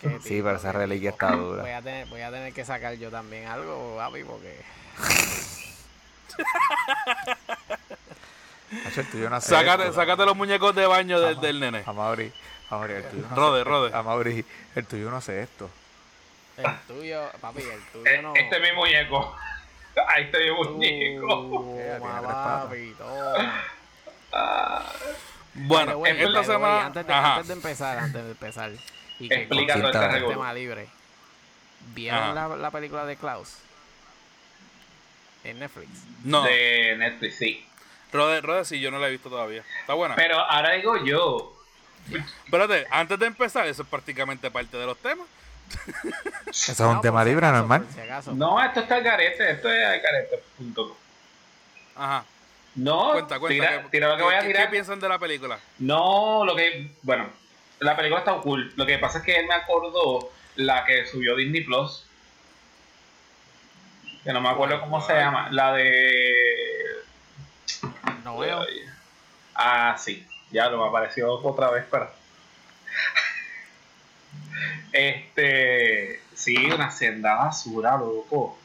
Qué 0.00 0.10
Sí, 0.20 0.28
tipo, 0.28 0.44
pero 0.44 0.56
esa 0.56 0.72
reliquia 0.72 1.10
está 1.10 1.30
dura. 1.32 1.62
Voy 1.62 1.70
a, 1.70 1.82
tener, 1.82 2.06
voy 2.08 2.20
a 2.20 2.30
tener 2.30 2.52
que 2.52 2.64
sacar 2.64 2.94
yo 2.94 3.10
también 3.10 3.46
algo, 3.48 3.96
papi, 3.96 4.24
porque... 4.24 4.60
Hacho, 8.86 9.00
el 9.02 9.10
tuyo 9.10 9.28
no 9.30 9.36
hace 9.36 9.50
Sácate, 9.50 9.82
esto. 9.84 9.94
sácate 9.94 10.24
los 10.24 10.36
muñecos 10.36 10.74
de 10.74 10.86
baño 10.86 11.20
del, 11.20 11.38
del 11.40 11.60
nene. 11.60 11.82
A 11.86 11.92
Mauri. 11.92 12.32
A 12.70 12.76
Mauri, 12.76 12.94
el 12.94 13.04
tuyo 13.04 13.26
no 13.28 13.36
Rode, 13.36 13.60
hace- 13.60 13.68
rode. 13.70 13.94
A 13.94 14.02
Mauri, 14.02 14.44
el 14.74 14.86
tuyo 14.86 15.10
no 15.10 15.16
hace 15.18 15.42
esto. 15.42 15.68
El 16.56 16.78
tuyo, 16.86 17.22
papi, 17.40 17.60
el 17.62 17.82
tuyo 17.92 18.22
no... 18.22 18.34
Este 18.34 18.56
es 18.56 18.62
mi 18.62 18.72
muñeco. 18.76 19.36
Ahí 20.08 20.24
está 20.24 20.38
mi 20.38 20.50
muñeco. 20.52 21.26
Toma, 21.98 22.22
papi, 22.22 22.94
toma. 22.96 23.62
Bueno, 25.54 25.98
way, 25.98 26.18
esta 26.22 26.44
semana. 26.44 26.86
antes, 26.86 27.06
de, 27.06 27.12
antes 27.12 27.48
de 27.48 27.54
empezar, 27.54 27.98
antes 27.98 28.24
de 28.24 28.30
empezar. 28.30 28.70
Y 29.20 29.28
que 29.28 29.34
Explica 29.34 29.74
todo 29.74 29.90
este 29.90 30.16
el 30.18 30.26
tema 30.28 30.52
libre. 30.54 30.88
¿Vieron 31.94 32.34
la, 32.34 32.48
la 32.48 32.70
película 32.70 33.04
de 33.04 33.16
Klaus? 33.16 33.56
En 35.44 35.58
Netflix. 35.58 35.88
No, 36.24 36.42
De 36.44 36.94
Netflix, 36.96 37.36
sí. 37.36 37.66
Rode, 38.12 38.40
Rode, 38.40 38.64
sí, 38.64 38.78
yo 38.80 38.90
no 38.90 38.98
la 38.98 39.08
he 39.08 39.10
visto 39.10 39.28
todavía. 39.30 39.64
Está 39.80 39.94
buena. 39.94 40.14
Pero 40.14 40.38
ahora 40.38 40.72
digo 40.72 41.02
yo. 41.04 41.56
Espérate, 42.44 42.86
antes 42.90 43.18
de 43.18 43.26
empezar, 43.26 43.66
eso 43.66 43.82
es 43.82 43.88
prácticamente 43.88 44.50
parte 44.50 44.76
de 44.76 44.86
los 44.86 44.98
temas. 44.98 45.26
Eso 46.48 46.72
es 46.72 46.80
un 46.80 46.94
No, 46.96 47.00
tema 47.00 47.24
libre, 47.24 47.46
acaso, 47.46 47.58
normal. 47.60 47.86
si 47.94 48.00
acaso. 48.00 48.32
No, 48.34 48.62
esto 48.62 48.80
está 48.80 48.96
al 48.96 49.02
garete. 49.02 49.52
Esto 49.52 49.72
es 49.72 49.86
al 49.86 50.00
garete.com. 50.00 50.90
Ajá. 51.96 52.24
No, 52.74 53.12
Cuenta, 53.12 53.38
cuenta. 53.38 53.54
tira, 53.68 53.82
¿qué- 53.84 53.88
tira 53.88 54.08
lo 54.08 54.14
que 54.14 54.18
qué- 54.18 54.24
voy 54.24 54.34
a 54.34 54.40
tirar. 54.42 54.64
¿Qué 54.66 54.70
piensan 54.70 55.00
de 55.00 55.08
la 55.08 55.18
película? 55.18 55.58
No, 55.78 56.44
lo 56.44 56.54
que. 56.54 56.90
Bueno, 57.02 57.30
la 57.82 57.96
película 57.96 58.20
está 58.20 58.34
cool. 58.40 58.72
Lo 58.76 58.86
que 58.86 58.98
pasa 58.98 59.18
es 59.18 59.24
que 59.24 59.36
él 59.36 59.46
me 59.46 59.54
acordó 59.54 60.30
la 60.56 60.84
que 60.84 61.06
subió 61.06 61.36
Disney 61.36 61.62
Plus. 61.62 62.04
Que 64.24 64.32
no 64.32 64.40
me 64.40 64.48
acuerdo 64.48 64.80
cómo 64.80 65.00
se 65.04 65.14
llama. 65.14 65.48
La 65.50 65.72
de. 65.72 66.86
No 68.24 68.38
veo. 68.38 68.60
Ah, 69.54 69.96
sí. 69.98 70.26
Ya 70.50 70.68
lo 70.68 70.78
me 70.82 70.88
apareció 70.88 71.32
otra 71.32 71.70
vez, 71.70 71.84
pero. 71.90 72.10
Este. 74.92 76.20
Sí, 76.34 76.56
una 76.66 76.90
senda 76.90 77.34
basura, 77.36 77.96
loco. 77.96 78.58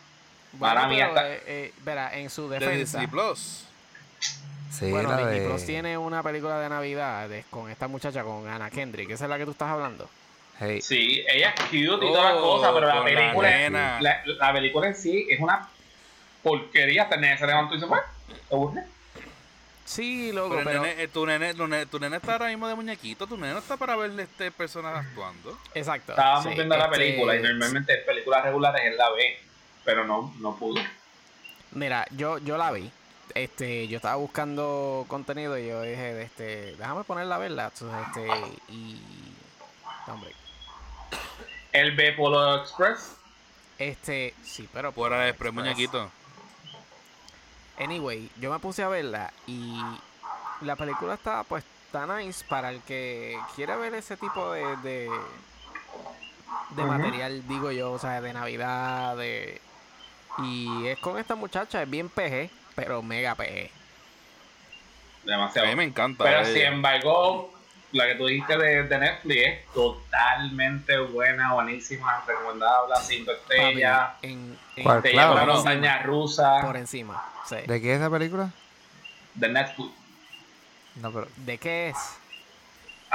Bueno, 0.53 0.75
Para 0.75 0.87
mí 0.87 0.99
hasta- 1.01 1.29
eh, 1.29 1.43
eh, 1.45 1.73
verá, 1.83 2.13
en 2.17 2.29
su 2.29 2.49
De 2.49 2.59
defensa. 2.59 2.77
Disney 2.99 3.07
Plus. 3.07 3.66
Sí, 4.71 4.91
bueno, 4.91 5.09
la 5.09 5.17
Disney 5.17 5.39
de... 5.39 5.45
Plus 5.47 5.65
tiene 5.65 5.97
una 5.97 6.21
película 6.23 6.59
de 6.59 6.69
Navidad 6.69 7.29
de- 7.29 7.45
con 7.49 7.69
esta 7.69 7.87
muchacha, 7.87 8.23
con 8.23 8.47
Anna 8.47 8.69
Kendrick. 8.69 9.09
¿Esa 9.09 9.25
es 9.25 9.29
la 9.29 9.37
que 9.37 9.45
tú 9.45 9.51
estás 9.51 9.69
hablando? 9.69 10.09
Hey, 10.59 10.81
Sí, 10.81 11.23
ella 11.29 11.53
es 11.55 11.61
cute 11.65 12.05
y 12.05 12.11
toda 12.11 12.33
la 12.33 12.35
Oh, 12.39 12.41
cosa, 12.57 12.73
pero 12.73 12.87
la 12.87 13.03
película. 13.03 13.99
La, 14.01 14.21
la 14.25 14.53
película 14.53 14.87
en 14.87 14.95
sí 14.95 15.27
es 15.29 15.39
una 15.39 15.67
porquería. 16.43 17.03
Hasta 17.03 17.15
el 17.15 17.21
nene 17.21 17.37
se 17.37 17.47
levantó 17.47 17.75
y 17.75 17.79
se 17.79 17.85
fue. 17.87 17.99
¿Te 18.49 18.55
aburre? 18.55 18.83
Sí, 19.85 20.33
loco, 20.33 20.59
Pero, 20.65 20.83
nene, 20.83 21.01
eh, 21.01 21.07
tu, 21.07 21.25
nene, 21.25 21.53
tu, 21.53 21.65
nene, 21.65 21.85
tu 21.85 21.97
nene 21.97 22.17
está 22.17 22.33
ahora 22.33 22.47
mismo 22.47 22.67
de 22.67 22.75
muñequito. 22.75 23.25
Tu 23.25 23.37
nene 23.37 23.53
no 23.53 23.59
está 23.59 23.77
para 23.77 23.95
ver 23.95 24.19
este 24.19 24.51
personas 24.51 25.05
actuando. 25.05 25.57
Exacto. 25.73 26.11
Estábamos 26.11 26.43
sí, 26.43 26.49
viendo 26.55 26.75
la 26.75 26.85
este, 26.85 26.97
película 26.97 27.35
y 27.35 27.41
normalmente 27.41 27.99
en 27.99 28.05
películas 28.05 28.43
regulares 28.43 28.81
él 28.85 28.97
la 28.97 29.09
ve, 29.11 29.39
pero 29.85 30.03
no, 30.05 30.33
no 30.39 30.55
pudo. 30.57 30.81
Mira, 31.71 32.05
yo, 32.11 32.37
yo 32.39 32.57
la 32.57 32.71
vi. 32.71 32.91
Este, 33.33 33.87
yo 33.87 33.97
estaba 33.97 34.15
buscando 34.15 35.05
contenido 35.07 35.57
y 35.57 35.67
yo 35.67 35.81
dije, 35.81 36.21
este, 36.23 36.75
déjame 36.77 37.03
ponerla 37.03 37.35
a 37.35 37.39
verla. 37.39 37.71
Entonces, 37.73 38.07
este, 38.07 38.27
y... 38.71 39.01
Hombre, 40.07 40.33
Él 41.73 41.95
ve 41.95 42.13
Polo 42.13 42.61
Express. 42.61 43.15
este, 43.77 44.33
sí, 44.43 44.67
pero... 44.73 44.91
Por 44.91 45.13
el 45.13 45.29
express 45.29 45.49
Express. 45.49 45.53
muñequito. 45.53 46.09
Anyway, 47.79 48.29
yo 48.39 48.51
me 48.51 48.59
puse 48.59 48.81
a 48.81 48.87
verla 48.87 49.31
y 49.45 49.79
la 50.61 50.75
película 50.75 51.13
está, 51.13 51.43
pues, 51.43 51.63
está 51.85 52.07
nice 52.17 52.43
para 52.47 52.71
el 52.71 52.81
que 52.81 53.37
quiere 53.55 53.75
ver 53.75 53.93
ese 53.93 54.17
tipo 54.17 54.51
de, 54.51 54.75
de, 54.77 55.09
de 56.71 56.83
material, 56.83 57.47
digo 57.47 57.71
yo, 57.71 57.91
o 57.91 57.99
sea, 57.99 58.19
de 58.21 58.33
Navidad, 58.33 59.15
de... 59.17 59.61
Y 60.39 60.87
es 60.87 60.99
con 60.99 61.17
esta 61.17 61.35
muchacha, 61.35 61.81
es 61.83 61.89
bien 61.89 62.09
PG, 62.09 62.49
pero 62.77 63.01
mega 63.01 63.33
PG. 63.35 63.69
A 65.25 65.29
Demasiado. 65.29 65.67
mí 65.67 65.75
me 65.75 65.83
encanta. 65.83 66.23
Pero 66.23 66.39
ella. 66.41 66.53
sin 66.53 66.61
embargo, 66.61 67.51
la 67.91 68.05
que 68.07 68.15
tú 68.15 68.27
dijiste 68.27 68.55
de, 68.57 68.83
de 68.83 68.97
Netflix 68.99 69.47
es 69.47 69.65
totalmente 69.73 70.97
buena, 70.99 71.53
buenísima, 71.53 72.23
recomendable, 72.25 72.93
cinco 73.01 73.31
Papi, 73.31 73.55
estrellas. 73.55 74.09
en, 74.21 74.57
a 74.85 75.45
montaña 75.45 76.03
rusa 76.03 76.59
por 76.61 76.77
encima, 76.77 77.25
sí. 77.49 77.57
¿De 77.65 77.81
qué 77.81 77.93
es 77.93 77.99
esa 77.99 78.09
película? 78.09 78.51
de 79.33 79.49
Netflix. 79.49 79.91
No, 80.95 81.11
pero... 81.11 81.27
¿De 81.37 81.57
qué 81.59 81.89
es? 81.89 81.97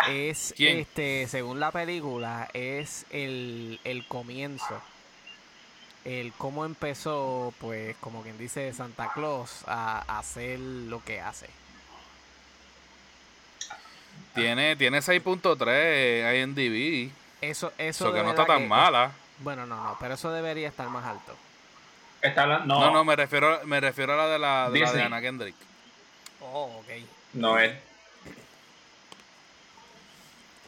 Es, 0.08 0.54
¿Quién? 0.56 0.78
este, 0.80 1.26
según 1.28 1.58
la 1.60 1.70
película, 1.72 2.48
es 2.52 3.06
el, 3.10 3.80
el 3.84 4.06
comienzo. 4.06 4.80
El 6.04 6.32
cómo 6.32 6.64
empezó, 6.64 7.54
pues, 7.60 7.96
como 8.00 8.22
quien 8.22 8.36
dice 8.38 8.72
Santa 8.72 9.12
Claus, 9.12 9.62
a, 9.66 10.02
a 10.06 10.18
hacer 10.18 10.58
lo 10.58 11.02
que 11.04 11.20
hace. 11.20 11.48
Tiene, 14.34 14.76
tiene 14.76 14.98
6.3 14.98 16.42
IMDb. 16.42 17.12
Eso, 17.40 17.68
eso 17.68 17.72
Eso 17.78 18.12
de 18.12 18.18
que 18.18 18.24
no 18.24 18.30
está 18.30 18.46
tan 18.46 18.66
mala. 18.66 19.12
Bueno, 19.38 19.66
no, 19.66 19.76
no, 19.82 19.96
pero 20.00 20.14
eso 20.14 20.30
debería 20.30 20.68
estar 20.68 20.88
más 20.88 21.04
alto. 21.04 21.34
Está 22.22 22.44
hablando, 22.44 22.66
no, 22.66 22.80
No, 22.80 22.86
no, 22.86 22.92
no, 22.92 23.04
me 23.04 23.16
refiero, 23.16 23.60
me 23.64 23.80
refiero 23.80 24.14
a 24.14 24.16
la 24.16 24.28
de 24.28 24.38
la 24.38 24.70
de, 24.70 24.80
la 24.80 24.92
de. 24.92 25.02
Anna 25.02 25.20
Kendrick. 25.20 25.56
Oh, 26.40 26.80
ok. 26.80 26.88
es. 27.58 27.74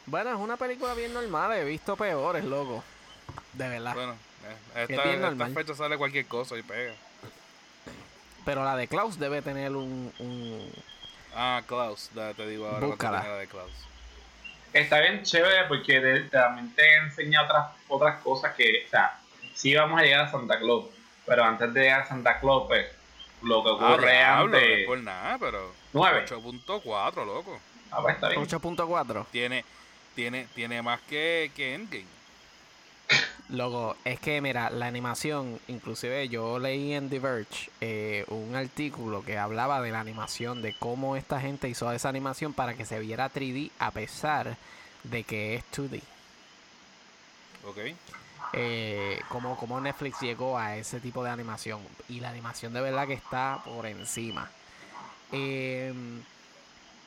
Bueno, 0.06 0.30
es 0.30 0.36
una 0.36 0.56
película 0.56 0.94
bien 0.94 1.14
normal, 1.14 1.52
he 1.52 1.64
visto 1.64 1.96
peores, 1.96 2.44
loco. 2.44 2.82
De 3.52 3.68
verdad. 3.68 3.94
Bueno, 3.94 4.16
eh, 4.44 4.84
Es 4.84 4.90
esta, 4.90 5.02
bien 5.02 5.14
esta 5.16 5.26
normal. 5.30 5.54
fecha 5.54 5.74
sale 5.74 5.96
cualquier 5.98 6.26
cosa 6.26 6.56
y 6.56 6.62
pega. 6.62 6.92
Pero 8.44 8.64
la 8.64 8.76
de 8.76 8.88
Klaus 8.88 9.18
debe 9.18 9.42
tener 9.42 9.72
un... 9.72 10.12
un... 10.18 10.72
Ah, 11.34 11.62
Klaus, 11.66 12.10
te 12.36 12.46
digo 12.46 12.66
ahora 12.68 12.86
Búscala. 12.86 13.22
la 13.26 13.36
de 13.36 13.46
Klaus. 13.48 13.72
Está 14.72 15.00
bien 15.00 15.22
chévere 15.22 15.64
porque 15.68 16.00
de- 16.00 16.20
también 16.24 16.74
te 16.74 16.96
enseña 16.96 17.42
otras, 17.42 17.68
otras 17.88 18.20
cosas 18.22 18.54
que, 18.54 18.84
o 18.86 18.90
sea, 18.90 19.18
sí 19.54 19.74
vamos 19.74 20.00
a 20.00 20.02
llegar 20.04 20.26
a 20.26 20.30
Santa 20.30 20.58
Claus, 20.58 20.86
pero 21.24 21.44
antes 21.44 21.72
de 21.72 21.80
llegar 21.82 22.02
a 22.02 22.06
Santa 22.08 22.38
Claus, 22.40 22.64
pues, 22.68 22.86
lo 23.42 23.62
que 23.62 23.70
Ah, 23.70 23.72
ocurre 23.72 24.12
diablo, 24.12 24.48
no 24.50 24.56
es 24.58 24.62
antes... 24.64 24.86
por 24.86 24.98
nada, 24.98 25.38
pero 25.38 25.72
9. 25.92 26.24
8.4, 26.28 27.24
loco. 27.26 27.60
Ah, 27.90 27.98
pues 28.02 28.14
está 28.16 28.28
bien. 28.28 28.40
8.4. 28.42 29.26
Tiene, 29.30 29.64
tiene, 30.14 30.48
tiene 30.54 30.82
más 30.82 31.00
que, 31.02 31.50
que 31.54 31.74
Endgame. 31.74 32.06
Loco, 33.50 33.96
es 34.04 34.18
que 34.20 34.40
mira, 34.40 34.70
la 34.70 34.86
animación, 34.86 35.60
inclusive 35.68 36.28
yo 36.30 36.58
leí 36.58 36.94
en 36.94 37.10
The 37.10 37.18
Verge 37.18 37.70
eh, 37.80 38.24
un 38.28 38.56
artículo 38.56 39.22
que 39.22 39.36
hablaba 39.36 39.82
de 39.82 39.90
la 39.90 40.00
animación, 40.00 40.62
de 40.62 40.74
cómo 40.78 41.14
esta 41.14 41.40
gente 41.40 41.68
hizo 41.68 41.92
esa 41.92 42.08
animación 42.08 42.54
para 42.54 42.74
que 42.74 42.86
se 42.86 42.98
viera 43.00 43.30
3D 43.30 43.70
a 43.78 43.90
pesar 43.90 44.56
de 45.02 45.24
que 45.24 45.56
es 45.56 45.64
2D. 45.76 46.00
Ok. 47.66 47.78
Eh, 48.54 49.20
como, 49.28 49.56
como 49.56 49.78
Netflix 49.78 50.20
llegó 50.20 50.58
a 50.58 50.76
ese 50.76 51.00
tipo 51.00 51.22
de 51.22 51.30
animación. 51.30 51.80
Y 52.08 52.20
la 52.20 52.30
animación 52.30 52.72
de 52.72 52.80
verdad 52.80 53.06
que 53.06 53.14
está 53.14 53.60
por 53.62 53.84
encima. 53.84 54.50
Eh, 55.32 55.92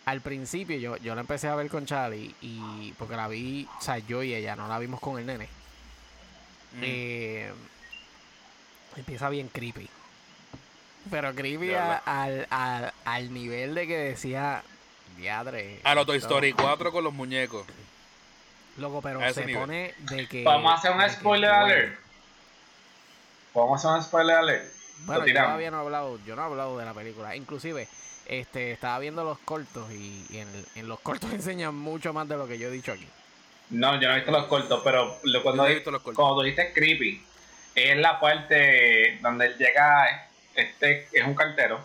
al 0.06 0.22
principio 0.22 0.78
yo, 0.78 0.98
yo 0.98 1.16
la 1.16 1.22
empecé 1.22 1.48
a 1.48 1.56
ver 1.56 1.70
con 1.70 1.86
Charlie 1.86 2.34
y 2.42 2.94
porque 2.98 3.16
la 3.16 3.28
vi, 3.28 3.68
o 3.78 3.82
sea, 3.82 3.98
yo 3.98 4.22
y 4.22 4.36
ella, 4.36 4.56
no 4.56 4.68
la 4.68 4.78
vimos 4.78 5.00
con 5.00 5.18
el 5.20 5.26
nene. 5.26 5.50
Mm. 6.74 6.82
Eh, 6.84 7.52
empieza 8.96 9.30
bien 9.30 9.48
creepy. 9.50 9.90
Pero 11.10 11.34
creepy 11.34 11.74
a- 11.74 11.98
al, 12.06 12.48
al, 12.50 12.94
al 13.06 13.34
nivel 13.34 13.76
de 13.76 13.88
que 13.88 13.98
decía, 13.98 14.64
diadre. 15.18 15.80
A 15.84 15.96
lo 15.96 16.06
Toy 16.06 16.18
Story 16.18 16.54
4 16.54 16.92
con 16.92 17.04
los 17.04 17.14
muñecos. 17.14 17.66
Loco, 18.78 19.02
pero 19.02 19.20
se 19.34 19.46
nivel. 19.46 19.62
pone 19.62 19.94
de 20.00 20.28
que. 20.28 20.44
Vamos 20.44 20.72
a 20.72 20.76
hacer 20.76 20.92
un 20.92 21.10
spoiler 21.10 21.50
alert. 21.50 22.00
Vamos 23.54 23.84
a 23.84 23.88
hacer 23.90 23.98
un 24.00 24.04
spoiler 24.04 24.36
alert. 24.36 24.74
Bueno, 25.00 25.26
yo 25.26 25.34
todavía 25.34 25.72
no 25.72 25.78
he 25.78 25.82
hablado, 25.86 26.20
yo 26.26 26.36
no 26.36 26.42
he 26.42 26.46
hablado 26.46 26.78
de 26.78 26.86
la 26.86 26.94
película. 26.94 27.36
Inclusive, 27.36 27.88
este, 28.26 28.72
estaba 28.72 29.00
viendo 29.00 29.24
los 29.24 29.38
cortos 29.40 29.92
y, 29.92 30.26
y 30.30 30.38
en, 30.40 30.66
en 30.76 30.88
los 30.88 31.00
cortos 31.00 31.32
enseñan 31.34 31.74
mucho 31.76 32.14
más 32.14 32.28
de 32.28 32.36
lo 32.38 32.48
que 32.48 32.58
yo 32.60 32.68
he 32.68 32.72
dicho 32.72 32.92
aquí. 32.92 33.08
No, 33.70 34.00
yo 34.00 34.08
no 34.08 34.14
he 34.14 34.18
visto 34.18 34.32
los 34.32 34.46
cortos, 34.46 34.82
pero 34.84 35.20
lo- 35.24 35.44
cuando, 35.44 35.64
no 35.64 35.68
he 35.68 35.70
di- 35.72 35.76
visto 35.76 35.92
los 35.92 36.02
cortos. 36.02 36.16
cuando 36.24 36.42
tú 36.42 36.44
dices 36.48 36.72
creepy, 36.74 37.22
es 37.76 37.98
la 37.98 38.20
parte 38.20 39.20
donde 39.22 39.48
él 39.48 39.58
llega, 39.58 40.30
este 40.56 41.08
es 41.12 41.24
un 41.26 41.36
cartero, 41.36 41.80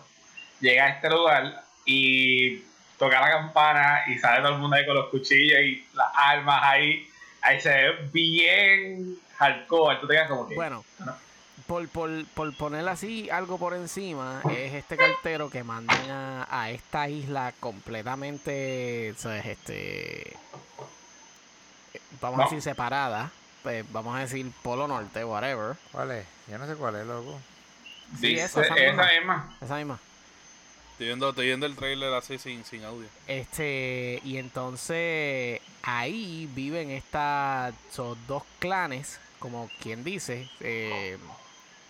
llega 0.61 0.85
a 0.85 0.89
este 0.89 1.09
lugar 1.09 1.63
y 1.85 2.59
toca 2.97 3.19
la 3.19 3.29
campana 3.31 4.03
y 4.07 4.17
sale 4.17 4.41
todo 4.41 4.53
el 4.53 4.59
mundo 4.59 4.75
ahí 4.77 4.85
con 4.85 4.95
los 4.95 5.09
cuchillos 5.09 5.59
y 5.61 5.85
las 5.93 6.07
armas 6.15 6.61
ahí, 6.63 7.07
ahí 7.41 7.59
se 7.59 7.69
ve 7.69 7.95
bien 8.13 9.17
hardcore, 9.37 9.97
tú 9.99 10.07
te 10.07 10.13
quedas 10.13 10.29
como 10.29 10.47
que... 10.47 10.55
Bueno, 10.55 10.85
no. 10.99 11.17
por, 11.67 11.87
por, 11.89 12.09
por 12.33 12.55
poner 12.55 12.87
así 12.87 13.29
algo 13.29 13.57
por 13.57 13.73
encima, 13.73 14.41
es 14.49 14.73
este 14.73 14.95
cartero 14.95 15.49
que 15.49 15.63
mandan 15.65 16.09
a, 16.09 16.47
a 16.49 16.69
esta 16.71 17.09
isla 17.09 17.53
completamente, 17.59 19.13
¿sabes? 19.17 19.45
Este, 19.45 20.33
vamos 22.23 22.39
a 22.41 22.43
decir 22.45 22.61
separada, 22.61 23.31
pues, 23.63 23.85
vamos 23.91 24.15
a 24.15 24.19
decir 24.19 24.49
Polo 24.61 24.87
Norte, 24.87 25.23
whatever. 25.23 25.75
¿Cuál 25.91 26.11
es? 26.11 26.25
Yo 26.47 26.57
no 26.57 26.67
sé 26.67 26.75
cuál 26.75 26.95
es, 26.95 27.05
loco. 27.05 27.39
Sí, 28.19 28.27
Dice- 28.27 28.43
esa, 28.43 28.61
esa 28.61 28.75
esa 28.75 28.85
misma. 28.85 29.07
misma. 29.13 29.57
Esa 29.61 29.75
misma. 29.77 29.99
Estoy 30.91 31.07
viendo, 31.07 31.29
estoy 31.29 31.45
viendo 31.47 31.65
el 31.65 31.75
trailer 31.75 32.13
así 32.13 32.37
sin, 32.37 32.63
sin 32.65 32.83
audio. 32.83 33.07
Este, 33.27 34.21
y 34.23 34.37
entonces 34.37 35.59
ahí 35.81 36.47
viven 36.53 36.91
estas 36.91 37.73
dos 38.27 38.43
clanes, 38.59 39.19
como 39.39 39.69
quien 39.81 40.03
dice, 40.03 40.47
eh, 40.59 41.17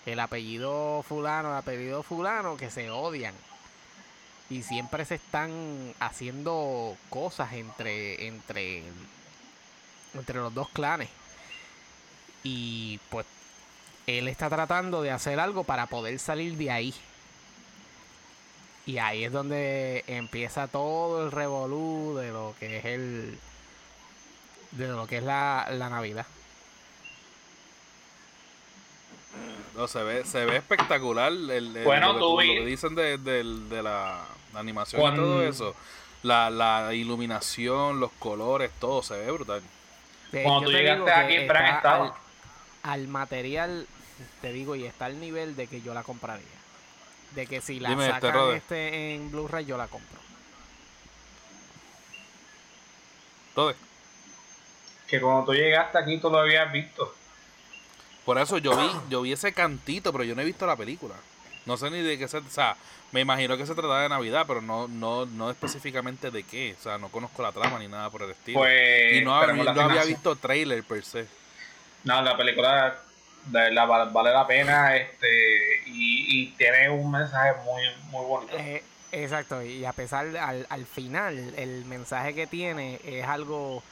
el 0.05 0.19
apellido 0.19 1.03
fulano, 1.07 1.49
el 1.51 1.57
apellido 1.57 2.01
fulano, 2.03 2.55
que 2.55 2.71
se 2.71 2.89
odian. 2.89 3.35
Y 4.49 4.61
siempre 4.63 5.03
se 5.05 5.15
están 5.15 5.93
haciendo 5.99 6.95
cosas 7.09 7.53
entre, 7.53 8.27
entre, 8.27 8.83
entre 10.13 10.37
los 10.39 10.53
dos 10.53 10.69
clanes. 10.69 11.09
Y 12.43 12.99
pues 13.09 13.25
él 14.07 14.27
está 14.27 14.49
tratando 14.49 15.01
de 15.01 15.11
hacer 15.11 15.39
algo 15.39 15.63
para 15.63 15.85
poder 15.87 16.19
salir 16.19 16.57
de 16.57 16.71
ahí. 16.71 16.93
Y 18.85 18.97
ahí 18.97 19.23
es 19.23 19.31
donde 19.31 20.03
empieza 20.07 20.67
todo 20.67 21.23
el 21.25 21.31
revolú 21.31 22.15
de 22.17 22.31
lo 22.31 22.53
que 22.59 22.77
es 22.79 22.85
el. 22.85 23.39
de 24.71 24.87
lo 24.89 25.07
que 25.07 25.17
es 25.19 25.23
la, 25.23 25.67
la 25.71 25.89
Navidad. 25.89 26.25
No, 29.75 29.87
se 29.87 30.03
ve, 30.03 30.23
se 30.25 30.45
ve 30.45 30.57
espectacular 30.57 31.31
el, 31.31 31.49
el- 31.49 31.83
Bueno, 31.83 32.07
lo, 32.07 32.13
que, 32.13 32.19
tú 32.19 32.25
lo 32.25 32.37
vi- 32.37 32.55
que 32.59 32.65
dicen 32.65 32.93
de, 32.95 33.17
de 33.17 33.81
la 33.81 34.23
animación 34.53 35.01
Cuando- 35.01 35.21
y 35.23 35.25
todo 35.25 35.43
eso. 35.43 35.75
La, 36.21 36.49
la 36.49 36.93
iluminación, 36.93 37.99
los 37.99 38.11
colores, 38.19 38.71
todo 38.79 39.01
se 39.01 39.15
ve 39.17 39.31
brutal. 39.31 39.61
Eh, 40.33 40.43
Cuando 40.43 40.61
yo 40.61 40.67
tú 40.71 40.71
te 40.73 40.77
llegaste 40.83 41.11
aquí, 41.11 41.47
Fran 41.47 41.65
está 41.65 41.77
estaba. 41.77 42.05
Al, 42.83 42.91
al 42.91 43.07
material, 43.07 43.87
te 44.41 44.51
digo, 44.51 44.75
y 44.75 44.85
está 44.85 45.05
al 45.05 45.19
nivel 45.19 45.55
de 45.55 45.67
que 45.67 45.81
yo 45.81 45.93
la 45.93 46.03
compraría. 46.03 46.45
De 47.35 47.47
que 47.47 47.61
si 47.61 47.79
la 47.79 47.89
Dime, 47.89 48.07
este, 48.07 48.15
sacan 48.15 48.33
Rode. 48.33 48.57
este 48.57 49.15
en 49.15 49.31
Blu-ray, 49.31 49.65
yo 49.65 49.77
la 49.77 49.87
compro. 49.87 50.19
Todo. 53.55 53.73
Que 55.07 55.21
cuando 55.21 55.45
tú 55.45 55.53
llegaste 55.53 55.97
aquí 55.97 56.17
tú 56.19 56.29
lo 56.29 56.39
habías 56.39 56.71
visto. 56.71 57.13
Por 58.25 58.37
eso 58.37 58.57
yo 58.57 58.75
vi, 58.75 58.89
yo 59.09 59.21
vi 59.21 59.33
ese 59.33 59.53
cantito, 59.53 60.11
pero 60.11 60.23
yo 60.23 60.33
no 60.35 60.41
he 60.41 60.45
visto 60.45 60.65
la 60.65 60.75
película. 60.75 61.15
No 61.65 61.77
sé 61.77 61.89
ni 61.89 62.01
de 62.01 62.17
qué 62.17 62.27
se, 62.27 62.37
o 62.37 62.49
sea, 62.49 62.75
me 63.11 63.21
imagino 63.21 63.57
que 63.57 63.65
se 63.65 63.73
trataba 63.73 64.03
de 64.03 64.09
Navidad, 64.09 64.45
pero 64.47 64.61
no, 64.61 64.87
no, 64.87 65.25
no 65.25 65.49
específicamente 65.49 66.31
de 66.31 66.43
qué. 66.43 66.75
O 66.79 66.83
sea, 66.83 66.97
no 66.97 67.09
conozco 67.09 67.41
la 67.41 67.51
trama 67.51 67.79
ni 67.79 67.87
nada 67.87 68.09
por 68.09 68.23
el 68.23 68.31
estilo. 68.31 68.59
Pues. 68.59 69.13
y 69.13 69.21
no, 69.21 69.35
había 69.35 70.03
visto 70.03 70.35
trailer 70.35 70.83
per 70.83 71.03
se. 71.03 71.27
No, 72.03 72.21
la 72.21 72.35
película 72.35 72.99
vale, 73.45 74.11
vale 74.11 74.31
la 74.31 74.47
pena 74.47 74.95
este 74.95 75.83
y, 75.85 76.41
y 76.41 76.47
tiene 76.57 76.89
un 76.89 77.11
mensaje 77.11 77.53
muy 77.63 77.81
muy 78.09 78.25
bonito. 78.25 78.57
Eh, 78.57 78.83
exacto, 79.11 79.61
y 79.61 79.85
a 79.85 79.93
pesar, 79.93 80.35
al, 80.37 80.65
al 80.69 80.85
final, 80.85 81.53
el 81.57 81.85
mensaje 81.85 82.33
que 82.33 82.47
tiene 82.47 82.99
es 83.05 83.25
algo 83.25 83.83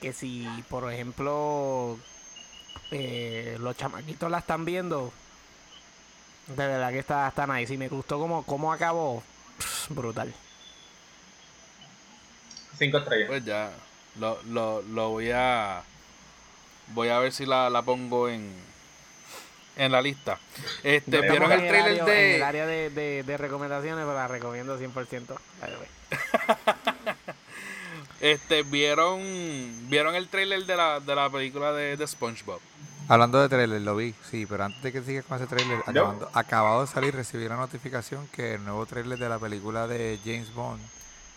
que 0.00 0.12
si, 0.12 0.46
por 0.68 0.92
ejemplo, 0.92 1.98
eh, 2.90 3.56
los 3.60 3.76
chamaquitos 3.76 4.30
la 4.30 4.38
están 4.38 4.64
viendo, 4.64 5.12
de 6.48 6.66
verdad 6.66 6.90
que 6.90 6.98
está, 6.98 7.28
está 7.28 7.46
nice. 7.46 7.72
Y 7.74 7.78
me 7.78 7.88
gustó 7.88 8.18
como, 8.18 8.42
cómo 8.44 8.72
acabó, 8.72 9.22
pff, 9.58 9.90
brutal. 9.90 10.32
Cinco 12.78 12.98
estrellas. 12.98 13.28
Pues 13.28 13.44
ya, 13.44 13.70
lo, 14.18 14.40
lo, 14.44 14.82
lo 14.82 15.10
voy 15.10 15.30
a. 15.32 15.82
Voy 16.88 17.08
a 17.08 17.18
ver 17.18 17.32
si 17.32 17.44
la, 17.46 17.68
la 17.70 17.82
pongo 17.82 18.28
en. 18.28 18.52
En 19.76 19.92
la 19.92 20.02
lista. 20.02 20.38
Este, 20.82 21.20
¿Vieron 21.20 21.52
el 21.52 21.58
trailer 21.68 21.82
área- 21.82 21.92
En 21.92 21.98
el 22.00 22.06
de. 22.38 22.42
área 22.44 22.66
de, 22.66 22.90
de- 22.90 23.22
de 23.22 23.36
recomendaciones, 23.36 24.04
pero 24.04 24.14
la 24.14 24.26
recomiendo 24.26 24.76
100%. 24.78 24.92
By 24.92 25.70
the 25.70 25.76
way. 25.76 25.88
Este, 28.20 28.62
¿vieron. 28.64 29.20
¿Vieron 29.88 30.14
el 30.16 30.28
trailer 30.28 30.64
de 30.66 30.76
la, 30.76 30.98
de 30.98 31.14
la 31.14 31.30
película 31.30 31.72
de, 31.72 31.96
de 31.96 32.06
SpongeBob? 32.06 32.60
Hablando 33.08 33.40
de 33.40 33.48
trailer, 33.48 33.80
lo 33.80 33.96
vi, 33.96 34.14
sí, 34.30 34.44
pero 34.44 34.64
antes 34.64 34.82
de 34.82 34.92
que 34.92 35.02
sigas 35.02 35.24
con 35.24 35.38
ese 35.38 35.46
trailer, 35.46 35.78
acabando- 35.86 36.30
acabado 36.34 36.82
de 36.82 36.86
salir, 36.88 37.14
recibí 37.14 37.48
la 37.48 37.56
notificación 37.56 38.28
que 38.28 38.54
el 38.54 38.64
nuevo 38.64 38.84
trailer 38.84 39.18
de 39.18 39.28
la 39.28 39.38
película 39.38 39.86
de 39.86 40.18
James 40.24 40.52
Bond, 40.52 40.80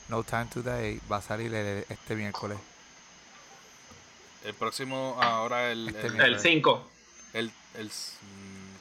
No 0.09 0.23
Time 0.23 0.47
to 0.53 0.61
Die, 0.61 0.99
va 1.09 1.17
a 1.17 1.21
salir 1.21 1.53
el- 1.53 1.85
este 1.87 2.15
miércoles. 2.15 2.57
El 4.43 4.53
próximo, 4.55 5.17
ahora 5.21 5.71
el. 5.71 5.87
Este 5.89 6.07
el, 6.07 6.13
mismo. 6.13 6.25
El 6.25 6.39
5. 6.39 6.89
el, 7.33 7.51
el 7.75 7.91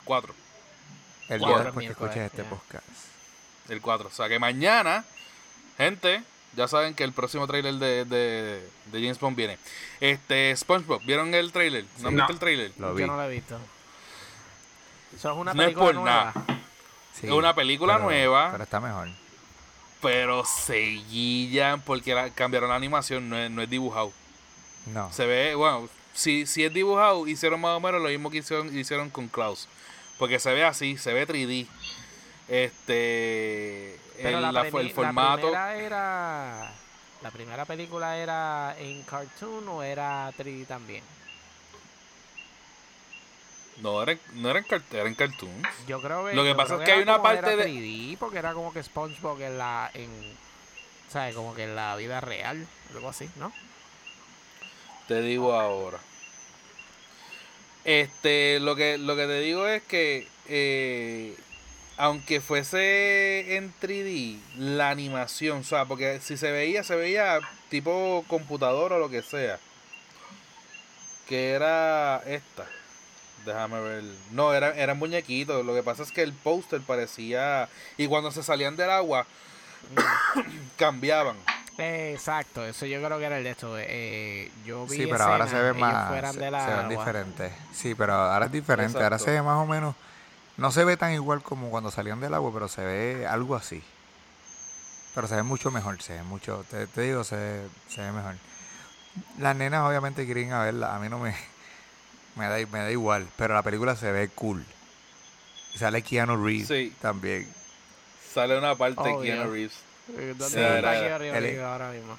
4. 0.04 0.34
El 1.28 1.38
Cuatro 1.38 1.56
día 1.58 1.64
después 1.64 1.86
que 1.86 1.92
escuches 1.92 2.16
este 2.16 2.44
podcast. 2.44 2.86
El 3.68 3.80
4. 3.80 4.08
O 4.08 4.10
sea 4.10 4.28
que 4.28 4.38
mañana, 4.40 5.04
gente, 5.76 6.24
ya 6.56 6.66
saben 6.68 6.94
que 6.94 7.04
el 7.04 7.12
próximo 7.12 7.46
trailer 7.46 7.74
de, 7.74 8.04
de, 8.04 8.68
de 8.86 9.00
James 9.00 9.18
Bond 9.20 9.36
viene. 9.36 9.58
Este, 10.00 10.54
SpongeBob, 10.56 11.02
¿vieron 11.04 11.34
el 11.34 11.52
trailer? 11.52 11.84
¿No 12.00 12.08
han 12.08 12.16
No. 12.16 12.22
visto 12.22 12.32
el 12.32 12.38
trailer? 12.38 12.72
Lo 12.78 12.94
vi. 12.94 13.00
Yo 13.02 13.06
no 13.06 13.16
lo 13.16 13.22
he 13.24 13.30
visto. 13.30 13.58
Eso 15.16 15.30
es 15.32 15.36
una 15.36 15.54
No 15.54 15.62
es 15.62 15.66
película 15.68 15.86
por 15.86 15.94
nueva. 15.96 16.32
nada. 16.34 16.60
Sí, 17.14 17.26
Es 17.26 17.32
una 17.32 17.54
película 17.54 17.94
pero- 17.94 18.04
nueva. 18.06 18.50
Pero 18.52 18.64
está 18.64 18.80
mejor. 18.80 19.08
Pero 20.00 20.44
se 20.44 20.78
guillan 21.10 21.82
porque 21.82 22.14
la- 22.14 22.30
cambiaron 22.30 22.70
la 22.70 22.76
animación, 22.76 23.28
no 23.28 23.36
es, 23.36 23.50
no 23.50 23.60
es 23.62 23.68
dibujado. 23.68 24.12
No. 24.86 25.12
Se 25.12 25.26
ve, 25.26 25.54
bueno, 25.54 25.88
si, 26.14 26.46
si 26.46 26.64
es 26.64 26.72
dibujado, 26.72 27.26
hicieron 27.26 27.60
más 27.60 27.76
o 27.76 27.80
menos 27.80 28.00
lo 28.00 28.08
mismo 28.08 28.30
que 28.30 28.38
hicieron, 28.38 28.76
hicieron 28.76 29.10
con 29.10 29.28
Klaus. 29.28 29.68
Porque 30.18 30.38
se 30.38 30.52
ve 30.54 30.64
así, 30.64 30.96
se 30.96 31.12
ve 31.12 31.26
3D. 31.26 31.66
Este. 32.48 33.98
Pero 34.22 34.36
el, 34.38 34.42
la, 34.42 34.52
la- 34.52 34.64
premi- 34.64 34.80
el 34.80 34.90
formato. 34.92 35.50
La 35.50 35.68
primera 35.72 35.76
era. 35.76 36.72
¿La 37.22 37.30
primera 37.30 37.64
película 37.66 38.16
era 38.16 38.74
en 38.78 39.02
cartoon 39.02 39.68
o 39.68 39.82
era 39.82 40.30
3D 40.38 40.66
también? 40.66 41.02
No, 43.82 44.02
era, 44.02 44.16
no 44.34 44.50
era 44.50 44.58
en, 44.58 44.64
cart- 44.66 44.92
era 44.92 45.08
en 45.08 45.14
cartoons. 45.14 45.66
Yo 45.86 46.00
creo 46.02 46.26
que. 46.26 46.34
Lo 46.34 46.44
que 46.44 46.54
pasa 46.54 46.76
es 46.76 46.80
que 46.82 46.92
hay 46.92 47.02
una 47.02 47.22
parte 47.22 47.38
era 47.52 47.56
de- 47.56 47.64
3D 47.70 48.18
porque 48.18 48.38
era 48.38 48.52
como 48.52 48.72
que 48.72 48.82
SpongeBob 48.82 49.40
en 49.42 49.58
la. 49.58 49.90
En, 49.94 50.10
¿Sabes? 51.10 51.34
Como 51.34 51.54
que 51.54 51.64
en 51.64 51.74
la 51.76 51.96
vida 51.96 52.20
real. 52.20 52.66
Algo 52.94 53.08
así, 53.08 53.28
¿no? 53.36 53.52
Te 55.08 55.22
digo 55.22 55.54
ahora. 55.54 55.98
Este, 57.84 58.60
lo 58.60 58.76
que, 58.76 58.98
lo 58.98 59.16
que 59.16 59.26
te 59.26 59.40
digo 59.40 59.66
es 59.66 59.82
que 59.82 60.28
eh, 60.46 61.34
aunque 62.00 62.40
fuese 62.40 63.56
en 63.56 63.74
3D, 63.78 64.38
la 64.56 64.88
animación, 64.88 65.58
o 65.58 65.64
sea, 65.64 65.84
porque 65.84 66.18
si 66.20 66.38
se 66.38 66.50
veía, 66.50 66.82
se 66.82 66.96
veía 66.96 67.40
tipo 67.68 68.24
computadora 68.26 68.96
o 68.96 68.98
lo 68.98 69.10
que 69.10 69.20
sea. 69.20 69.58
Que 71.28 71.50
era 71.52 72.22
esta. 72.26 72.64
Déjame 73.44 73.80
ver. 73.82 74.04
No, 74.30 74.54
era, 74.54 74.70
eran 74.70 74.98
muñequitos. 74.98 75.64
Lo 75.64 75.74
que 75.74 75.82
pasa 75.82 76.02
es 76.02 76.10
que 76.10 76.22
el 76.22 76.32
póster 76.32 76.80
parecía. 76.80 77.68
Y 77.98 78.06
cuando 78.06 78.30
se 78.30 78.42
salían 78.42 78.76
del 78.76 78.90
agua, 78.90 79.26
cambiaban. 80.78 81.36
Exacto, 81.76 82.64
eso 82.64 82.86
yo 82.86 83.02
creo 83.02 83.18
que 83.18 83.24
era 83.26 83.38
el 83.38 83.44
de 83.44 83.50
esto. 83.50 83.76
eh, 83.78 84.50
yo 84.64 84.86
vi 84.86 84.96
Sí, 84.96 85.06
pero 85.06 85.24
ahora 85.24 85.46
se 85.46 85.60
ve 85.60 85.74
más. 85.74 86.08
fueran 86.08 86.32
Se, 86.32 86.40
ven 86.40 86.88
diferentes. 86.88 87.52
Sí, 87.74 87.94
pero 87.94 88.14
ahora 88.14 88.46
es 88.46 88.52
diferente. 88.52 89.02
Ahora 89.02 89.18
se 89.18 89.30
ve 89.30 89.42
más 89.42 89.58
o 89.58 89.66
menos. 89.66 89.94
No 90.60 90.70
se 90.70 90.84
ve 90.84 90.98
tan 90.98 91.12
igual 91.14 91.42
como 91.42 91.70
cuando 91.70 91.90
salían 91.90 92.20
del 92.20 92.34
agua, 92.34 92.50
pero 92.52 92.68
se 92.68 92.84
ve 92.84 93.26
algo 93.26 93.56
así. 93.56 93.82
Pero 95.14 95.26
se 95.26 95.34
ve 95.36 95.42
mucho 95.42 95.70
mejor, 95.70 96.02
se 96.02 96.12
ve 96.12 96.22
mucho, 96.22 96.66
te, 96.70 96.86
te 96.86 97.00
digo, 97.00 97.24
se, 97.24 97.34
ve- 97.34 97.68
se 97.88 98.02
ve 98.02 98.12
mejor. 98.12 98.34
Las 99.38 99.56
nenas 99.56 99.88
obviamente 99.88 100.26
quieren 100.26 100.48
ir 100.48 100.52
a 100.52 100.64
verla, 100.64 100.94
a 100.94 100.98
mí 100.98 101.08
no 101.08 101.18
me, 101.18 101.34
me, 102.36 102.44
da, 102.46 102.58
me 102.70 102.78
da 102.80 102.90
igual, 102.90 103.26
pero 103.38 103.54
la 103.54 103.62
película 103.62 103.96
se 103.96 104.12
ve 104.12 104.28
cool. 104.28 104.62
Y 105.74 105.78
sale 105.78 106.02
Keanu 106.02 106.36
Reeves 106.44 106.68
Sí. 106.68 106.94
también. 107.00 107.48
Sale 108.34 108.58
una 108.58 108.74
parte 108.76 109.02
de. 109.02 109.18
Keanu 109.22 109.50
Reeves. 109.50 109.72
Eh, 110.10 110.34
¿Dónde 110.36 110.58
Sí, 110.58 110.60
está 110.76 110.90
aquí 110.90 111.06
arriba 111.06 111.38
él- 111.38 111.62
ahora 111.62 111.90
mismo? 111.92 112.18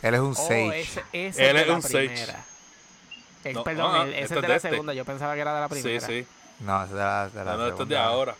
Él 0.00 0.14
es 0.14 0.20
un 0.20 0.30
Oh, 0.30 0.34
sage. 0.34 0.80
ese, 0.80 1.02
ese 1.12 1.50
Él 1.50 1.56
es 1.58 1.68
un 1.68 1.82
sage. 1.82 2.26
Eh, 3.44 3.52
No, 3.52 3.62
perdón, 3.64 3.92
ah, 3.94 4.02
el- 4.04 4.14
ese 4.14 4.22
este 4.22 4.34
es 4.34 4.40
de 4.40 4.40
de 4.42 4.48
la 4.48 4.56
este. 4.56 4.70
segunda. 4.70 4.94
Yo 4.94 5.04
pensaba 5.04 5.34
que 5.34 5.40
era 5.40 5.54
de 5.54 5.60
la 5.60 5.68
Sí, 5.68 5.82
primera. 5.82 6.06
sí. 6.06 6.26
No, 6.60 6.84
es 6.84 6.90
de 6.90 6.96
la, 6.96 7.28
de 7.28 7.44
la 7.44 7.52
No, 7.52 7.58
no, 7.58 7.66
esto 7.68 7.82
es 7.82 7.88
de 7.88 7.98
ahora. 7.98 8.34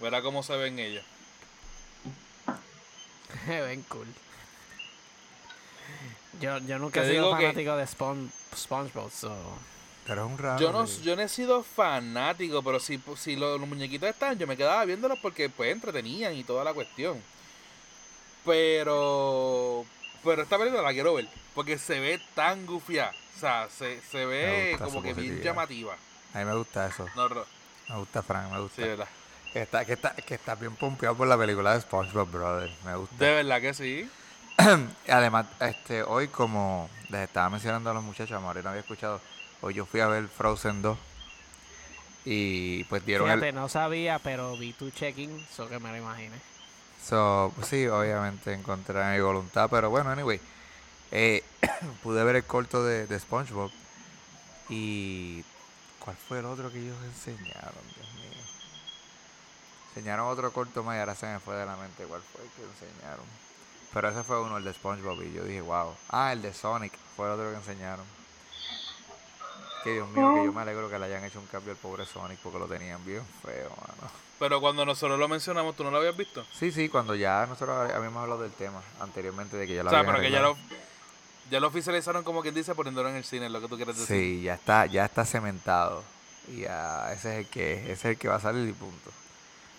Verá 0.00 0.22
cómo 0.22 0.42
se 0.42 0.56
ven 0.56 0.78
ellos. 0.78 1.04
Ven 3.46 3.82
cool. 3.88 4.06
Yo, 6.40 6.58
yo 6.58 6.78
nunca 6.78 7.02
Te 7.02 7.08
he 7.08 7.10
sido 7.12 7.36
que- 7.36 7.42
fanático 7.46 7.76
de 7.76 7.84
Spon- 7.84 8.30
SpongeBob, 8.56 9.10
so... 9.10 9.34
Pero 10.06 10.24
es 10.24 10.30
un 10.32 10.38
raro. 10.38 10.58
Yo 10.58 10.72
no, 10.72 10.86
sí. 10.86 11.02
yo 11.02 11.14
no 11.14 11.22
he 11.22 11.28
sido 11.28 11.62
fanático, 11.62 12.62
pero 12.62 12.80
si, 12.80 13.00
si 13.16 13.36
los, 13.36 13.60
los 13.60 13.68
muñequitos 13.68 14.08
están, 14.08 14.38
yo 14.38 14.46
me 14.46 14.56
quedaba 14.56 14.84
viéndolos 14.84 15.18
porque 15.20 15.48
pues 15.50 15.70
entretenían 15.72 16.34
y 16.34 16.42
toda 16.42 16.64
la 16.64 16.72
cuestión. 16.72 17.22
Pero 18.44 19.84
pero 20.24 20.42
esta 20.42 20.58
película 20.58 20.82
la 20.82 20.92
quiero 20.92 21.14
ver 21.14 21.28
porque 21.54 21.78
se 21.78 21.98
ve 22.00 22.20
tan 22.34 22.66
gufia, 22.66 23.12
o 23.36 23.40
sea, 23.40 23.68
se, 23.70 24.00
se 24.02 24.24
ve 24.26 24.76
como 24.78 25.02
que 25.02 25.14
bien 25.14 25.40
llamativa. 25.42 25.94
A 26.34 26.38
mí 26.38 26.44
me 26.44 26.54
gusta 26.54 26.86
eso. 26.86 27.06
No, 27.16 27.28
ro- 27.28 27.46
Me 27.88 27.96
gusta 27.96 28.22
Frank, 28.22 28.52
me 28.52 28.60
gusta. 28.60 28.76
sí, 28.82 28.88
verdad. 28.88 29.08
Que 29.52 29.62
está, 29.62 29.84
que 29.84 29.92
está, 29.94 30.14
que 30.14 30.34
está 30.34 30.54
bien 30.54 30.76
pompeado 30.76 31.16
por 31.16 31.26
la 31.26 31.36
película 31.36 31.74
de 31.74 31.80
SpongeBob, 31.80 32.30
brother. 32.30 32.70
Me 32.84 32.94
gusta. 32.94 33.16
De 33.16 33.34
verdad 33.34 33.60
que 33.60 33.74
sí. 33.74 34.08
Además, 35.08 35.46
este, 35.58 36.02
hoy 36.04 36.28
como 36.28 36.88
les 37.08 37.22
estaba 37.22 37.50
mencionando 37.50 37.90
a 37.90 37.94
los 37.94 38.04
muchachos, 38.04 38.36
amor, 38.36 38.62
no 38.62 38.68
había 38.70 38.82
escuchado, 38.82 39.20
hoy 39.60 39.74
yo 39.74 39.86
fui 39.86 39.98
a 40.00 40.06
ver 40.06 40.28
Frozen 40.28 40.82
2 40.82 40.96
y 42.24 42.84
pues 42.84 43.04
dieron 43.04 43.26
Fíjate, 43.26 43.48
el... 43.48 43.54
no 43.54 43.68
sabía, 43.68 44.18
pero 44.18 44.56
vi 44.56 44.72
tu 44.72 44.90
check-in, 44.90 45.44
so 45.50 45.68
que 45.68 45.78
me 45.80 45.90
lo 45.90 45.96
imaginé. 45.96 46.36
So, 47.04 47.52
sí, 47.62 47.86
obviamente 47.86 48.52
en 48.52 48.62
contra 48.62 49.08
de 49.08 49.16
mi 49.16 49.22
voluntad, 49.22 49.68
pero 49.70 49.90
bueno, 49.90 50.10
anyway, 50.10 50.40
eh, 51.10 51.42
pude 52.02 52.22
ver 52.24 52.36
el 52.36 52.44
corto 52.44 52.84
de, 52.84 53.06
de 53.06 53.18
SpongeBob 53.18 53.70
y... 54.68 55.44
¿Cuál 56.00 56.16
fue 56.16 56.38
el 56.38 56.46
otro 56.46 56.72
que 56.72 56.78
ellos 56.78 56.96
enseñaron? 57.04 57.84
Dios 57.94 58.14
mío. 58.14 58.42
Enseñaron 59.88 60.28
otro 60.28 60.50
corto 60.50 60.82
más 60.82 60.96
y 60.96 61.00
ahora 61.00 61.14
se 61.14 61.26
me 61.26 61.38
fue 61.40 61.56
de 61.56 61.66
la 61.66 61.76
mente 61.76 62.04
cuál 62.04 62.22
fue 62.22 62.42
el 62.42 62.50
que 62.50 62.62
enseñaron. 62.62 63.26
Pero 63.92 64.08
ese 64.08 64.22
fue 64.22 64.40
uno, 64.40 64.56
el 64.56 64.64
de 64.64 64.72
SpongeBob, 64.72 65.22
y 65.22 65.32
yo 65.32 65.44
dije, 65.44 65.60
wow. 65.60 65.94
Ah, 66.08 66.32
el 66.32 66.40
de 66.40 66.54
Sonic 66.54 66.92
fue 67.16 67.26
el 67.26 67.32
otro 67.32 67.50
que 67.50 67.56
enseñaron. 67.56 68.06
Que 69.82 69.94
Dios 69.94 70.08
mío, 70.10 70.34
que 70.34 70.44
yo 70.44 70.52
me 70.52 70.60
alegro 70.60 70.90
que 70.90 70.98
le 70.98 71.06
hayan 71.06 71.24
hecho 71.24 71.40
un 71.40 71.46
cambio 71.46 71.72
al 71.72 71.78
pobre 71.78 72.04
Sonic 72.04 72.38
porque 72.40 72.58
lo 72.58 72.66
tenían 72.66 73.04
bien 73.04 73.22
feo, 73.42 73.70
mano. 73.70 74.12
Pero 74.38 74.60
cuando 74.60 74.84
nosotros 74.86 75.18
lo 75.18 75.28
mencionamos, 75.28 75.76
¿tú 75.76 75.84
no 75.84 75.90
lo 75.90 75.98
habías 75.98 76.16
visto? 76.16 76.44
Sí, 76.52 76.72
sí, 76.72 76.88
cuando 76.88 77.14
ya 77.14 77.46
nosotros 77.46 77.90
habíamos 77.90 78.22
hablado 78.22 78.42
del 78.42 78.52
tema 78.52 78.82
anteriormente 79.00 79.56
de 79.56 79.66
que 79.66 79.74
ya 79.74 79.82
lo 79.82 79.88
O 79.88 79.90
sea, 79.90 80.00
habían 80.00 80.14
pero 80.14 80.26
que 80.26 80.30
ya 80.32 80.40
lo, 80.40 80.56
ya 81.50 81.60
lo 81.60 81.66
oficializaron 81.66 82.24
como 82.24 82.42
quien 82.42 82.54
dice 82.54 82.74
poniéndolo 82.74 83.10
en 83.10 83.16
el 83.16 83.24
cine, 83.24 83.46
es 83.46 83.52
lo 83.52 83.60
que 83.60 83.68
tú 83.68 83.76
quieres 83.76 83.98
decir. 83.98 84.16
Sí, 84.16 84.42
ya 84.42 84.54
está, 84.54 84.86
ya 84.86 85.04
está 85.04 85.24
cementado. 85.24 86.02
Y 86.48 86.62
ya 86.62 87.12
ese 87.12 87.32
es 87.32 87.38
el 87.40 87.46
que, 87.50 87.74
ese 87.84 87.92
es 87.92 88.04
el 88.04 88.16
que 88.18 88.28
va 88.28 88.36
a 88.36 88.40
salir 88.40 88.68
y 88.68 88.72
punto. 88.72 89.10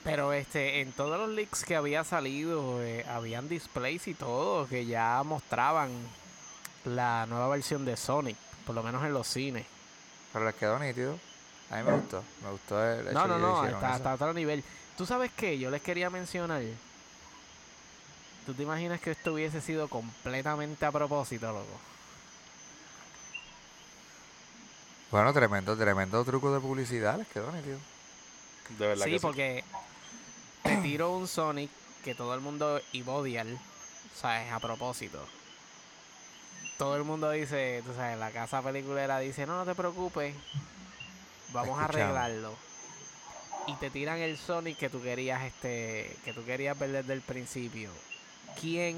Pero 0.03 0.33
este, 0.33 0.81
en 0.81 0.91
todos 0.93 1.19
los 1.19 1.29
leaks 1.29 1.63
que 1.63 1.75
había 1.75 2.03
salido, 2.03 2.81
eh, 2.83 3.05
habían 3.07 3.47
displays 3.47 4.07
y 4.07 4.13
todo 4.13 4.67
que 4.67 4.85
ya 4.85 5.21
mostraban 5.23 5.91
la 6.85 7.25
nueva 7.27 7.49
versión 7.49 7.85
de 7.85 7.95
Sonic, 7.97 8.37
por 8.65 8.75
lo 8.75 8.83
menos 8.83 9.03
en 9.03 9.13
los 9.13 9.27
cines. 9.27 9.65
Pero 10.33 10.45
les 10.45 10.55
quedó 10.55 10.79
nítido. 10.79 11.17
A 11.69 11.77
mí 11.77 11.83
me 11.83 11.93
gustó. 11.93 12.23
Me 12.43 12.51
gustó 12.51 12.83
el 12.85 13.07
hecho 13.07 13.13
No, 13.13 13.27
no, 13.27 13.35
que 13.35 13.41
no, 13.41 13.51
hicieron 13.57 13.75
está, 13.75 13.87
eso. 13.89 13.97
está 13.97 14.11
a 14.11 14.15
otro 14.15 14.33
nivel. 14.33 14.63
¿Tú 14.97 15.05
sabes 15.05 15.31
qué? 15.35 15.57
Yo 15.57 15.69
les 15.71 15.81
quería 15.81 16.09
mencionar. 16.09 16.61
¿Tú 18.45 18.53
te 18.53 18.63
imaginas 18.63 18.99
que 18.99 19.11
esto 19.11 19.33
hubiese 19.33 19.61
sido 19.61 19.87
completamente 19.87 20.85
a 20.85 20.91
propósito, 20.91 21.47
loco? 21.51 21.79
Bueno, 25.11 25.33
tremendo, 25.33 25.75
tremendo 25.77 26.23
truco 26.23 26.53
de 26.53 26.59
publicidad. 26.59 27.17
Les 27.17 27.27
quedó 27.27 27.51
nítido. 27.51 27.77
De 28.79 28.87
verdad 28.87 29.05
Sí, 29.05 29.11
que 29.11 29.19
sí. 29.19 29.21
porque 29.21 29.63
te 30.63 30.77
tiro 30.77 31.11
un 31.11 31.27
Sonic 31.27 31.69
que 32.03 32.15
todo 32.15 32.33
el 32.33 32.41
mundo 32.41 32.81
iba 32.93 33.13
a 33.13 33.17
odiar, 33.17 33.45
¿sabes? 34.15 34.51
A 34.51 34.59
propósito. 34.59 35.23
Todo 36.81 36.95
el 36.95 37.03
mundo 37.03 37.29
dice, 37.29 37.83
tú 37.85 37.93
sabes, 37.93 38.17
la 38.17 38.31
casa 38.31 38.59
peliculera 38.63 39.19
dice, 39.19 39.45
no, 39.45 39.55
no 39.55 39.65
te 39.65 39.75
preocupes, 39.75 40.33
vamos 41.53 41.77
a 41.77 41.85
arreglarlo. 41.85 42.55
Y 43.67 43.75
te 43.75 43.91
tiran 43.91 44.17
el 44.17 44.35
Sonic 44.35 44.79
que 44.79 44.89
tú 44.89 44.99
querías, 44.99 45.43
este, 45.43 46.17
que 46.25 46.33
tú 46.33 46.43
querías 46.43 46.79
ver 46.79 46.91
desde 46.91 47.13
el 47.13 47.21
principio. 47.21 47.91
¿Quién 48.59 48.97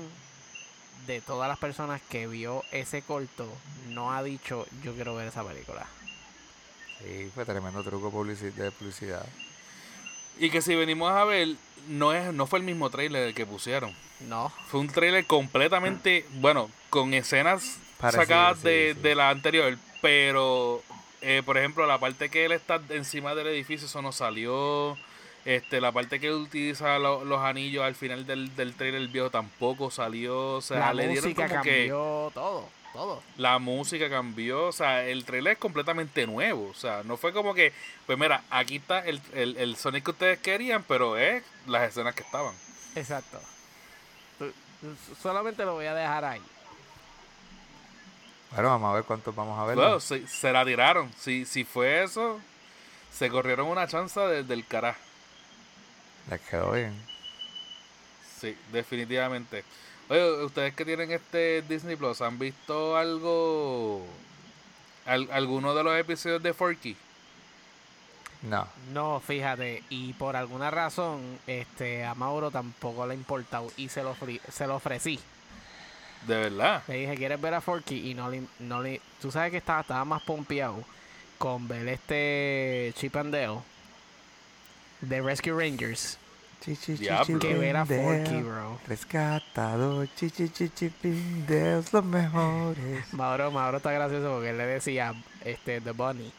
de 1.07 1.19
todas 1.19 1.49
las 1.49 1.57
personas 1.57 2.01
que 2.03 2.25
vio 2.25 2.63
ese 2.71 3.01
corto 3.01 3.49
no 3.89 4.13
ha 4.13 4.23
dicho, 4.23 4.65
yo 4.81 4.93
quiero 4.93 5.13
ver 5.15 5.27
esa 5.27 5.43
película? 5.43 5.85
Sí, 6.99 7.29
fue 7.35 7.43
tremendo 7.43 7.83
truco 7.83 8.05
de 8.05 8.71
publicidad. 8.71 9.25
Y 10.39 10.49
que 10.49 10.61
si 10.61 10.75
venimos 10.75 11.11
a 11.11 11.23
ver, 11.25 11.49
no 11.87 12.13
es 12.13 12.33
no 12.33 12.47
fue 12.47 12.59
el 12.59 12.65
mismo 12.65 12.89
trailer 12.89 13.23
el 13.27 13.33
que 13.33 13.45
pusieron. 13.45 13.95
No. 14.27 14.51
Fue 14.67 14.79
un 14.79 14.87
trailer 14.89 15.25
completamente, 15.25 16.25
bueno, 16.35 16.69
con 16.89 17.13
escenas 17.13 17.77
Parecido, 17.99 18.23
sacadas 18.23 18.57
sí, 18.59 18.63
de, 18.67 18.93
sí. 18.95 19.01
de 19.01 19.15
la 19.15 19.29
anterior, 19.29 19.77
pero, 20.01 20.81
eh, 21.21 21.41
por 21.45 21.57
ejemplo, 21.57 21.85
la 21.85 21.97
parte 21.99 22.29
que 22.29 22.45
él 22.45 22.51
está 22.51 22.81
encima 22.89 23.35
del 23.35 23.47
edificio, 23.47 23.87
eso 23.87 24.01
no 24.01 24.11
salió. 24.11 24.97
Este, 25.45 25.81
la 25.81 25.91
parte 25.91 26.21
que 26.21 26.31
utiliza 26.31 26.99
lo- 26.99 27.25
los 27.25 27.41
anillos 27.41 27.83
al 27.83 27.95
final 27.95 28.25
del, 28.25 28.55
del 28.55 28.73
trailer 28.75 29.05
viejo 29.09 29.29
tampoco 29.29 29.91
salió. 29.91 30.53
O 30.53 30.61
sea, 30.61 30.79
la 30.79 30.93
le 30.93 31.07
dieron 31.09 31.25
música 31.25 31.49
como 31.49 31.61
que 31.63 31.69
cambió 31.87 32.31
todo, 32.33 32.69
todo. 32.93 33.21
la 33.37 33.59
música 33.59 34.09
cambió. 34.09 34.67
O 34.67 34.71
sea, 34.71 35.03
el 35.05 35.25
trailer 35.25 35.53
es 35.53 35.59
completamente 35.59 36.25
nuevo. 36.27 36.69
O 36.69 36.73
sea, 36.73 37.01
no 37.03 37.17
fue 37.17 37.33
como 37.33 37.53
que, 37.53 37.73
pues 38.05 38.17
mira, 38.17 38.43
aquí 38.49 38.77
está 38.77 38.99
el, 38.99 39.21
el, 39.33 39.57
el 39.57 39.75
Sonic 39.75 40.05
que 40.05 40.11
ustedes 40.11 40.39
querían, 40.39 40.83
pero 40.83 41.17
es 41.17 41.43
las 41.67 41.89
escenas 41.89 42.15
que 42.15 42.23
estaban. 42.23 42.53
Exacto. 42.95 43.39
Solamente 45.21 45.65
lo 45.65 45.73
voy 45.73 45.85
a 45.85 45.93
dejar 45.93 46.25
ahí. 46.25 46.41
Bueno, 48.51 48.69
vamos 48.69 48.91
a 48.91 48.93
ver 48.95 49.03
cuántos 49.03 49.35
vamos 49.35 49.57
a 49.59 49.65
ver. 49.65 49.75
Bueno, 49.75 49.99
se, 49.99 50.27
se 50.27 50.51
la 50.51 50.63
tiraron. 50.63 51.11
Si, 51.17 51.45
si 51.45 51.63
fue 51.63 52.03
eso, 52.03 52.39
se 53.11 53.29
corrieron 53.29 53.67
una 53.67 53.87
chanza 53.87 54.27
desde 54.27 54.53
el 54.53 54.65
carajo. 54.67 54.99
Les 56.29 56.39
quedó 56.41 56.71
bien. 56.71 56.93
Sí, 58.39 58.55
definitivamente. 58.71 59.63
Oye, 60.13 60.43
ustedes 60.43 60.75
que 60.75 60.85
tienen 60.85 61.09
este 61.11 61.63
Disney 61.63 61.95
Plus, 61.95 62.21
¿han 62.21 62.37
visto 62.37 62.95
algo? 62.95 64.05
al- 65.07 65.27
¿Alguno 65.31 65.73
de 65.73 65.83
los 65.83 65.97
episodios 65.97 66.43
de 66.43 66.53
Forky? 66.53 66.95
No. 68.43 68.67
No, 68.93 69.19
fíjate, 69.19 69.81
y 69.89 70.13
por 70.13 70.35
alguna 70.35 70.69
razón, 70.69 71.39
este, 71.47 72.05
a 72.05 72.13
Mauro 72.13 72.51
tampoco 72.51 73.07
le 73.07 73.13
ha 73.13 73.17
importado 73.17 73.71
y 73.75 73.89
se 73.89 74.03
lo, 74.03 74.15
se 74.51 74.67
lo 74.67 74.75
ofrecí. 74.75 75.19
De 76.27 76.37
verdad. 76.37 76.83
Le 76.87 76.97
dije, 76.99 77.15
¿quieres 77.15 77.41
ver 77.41 77.55
a 77.55 77.61
Forky? 77.61 78.11
Y 78.11 78.13
no 78.13 78.29
le, 78.29 78.43
no 78.59 78.83
le, 78.83 79.01
tú 79.19 79.31
sabes 79.31 79.49
que 79.49 79.57
estaba, 79.57 79.81
estaba 79.81 80.05
más 80.05 80.21
pompeado 80.21 80.83
con 81.39 81.67
ver 81.67 81.87
este 81.87 82.93
Chip 82.97 83.15
and 83.15 83.33
Dale 83.33 83.61
de 85.01 85.21
Rescue 85.23 85.53
Rangers 85.53 86.19
Diablo. 86.71 87.39
que 87.39 87.53
ver 87.55 87.75
a 87.77 87.85
Forky, 87.85 88.41
bro. 88.41 88.79
Rescatado, 88.87 90.05
chi, 90.15 90.31
chi, 90.31 90.49
chi, 90.49 90.69
Chippendales, 90.69 91.91
los 91.93 92.03
mejores. 92.05 93.13
Mauro, 93.13 93.51
Mauro 93.51 93.77
está 93.77 93.91
gracioso 93.91 94.31
porque 94.33 94.49
él 94.51 94.57
le 94.57 94.65
decía, 94.65 95.13
este, 95.43 95.81
The 95.81 95.91
Bunny. 95.91 96.31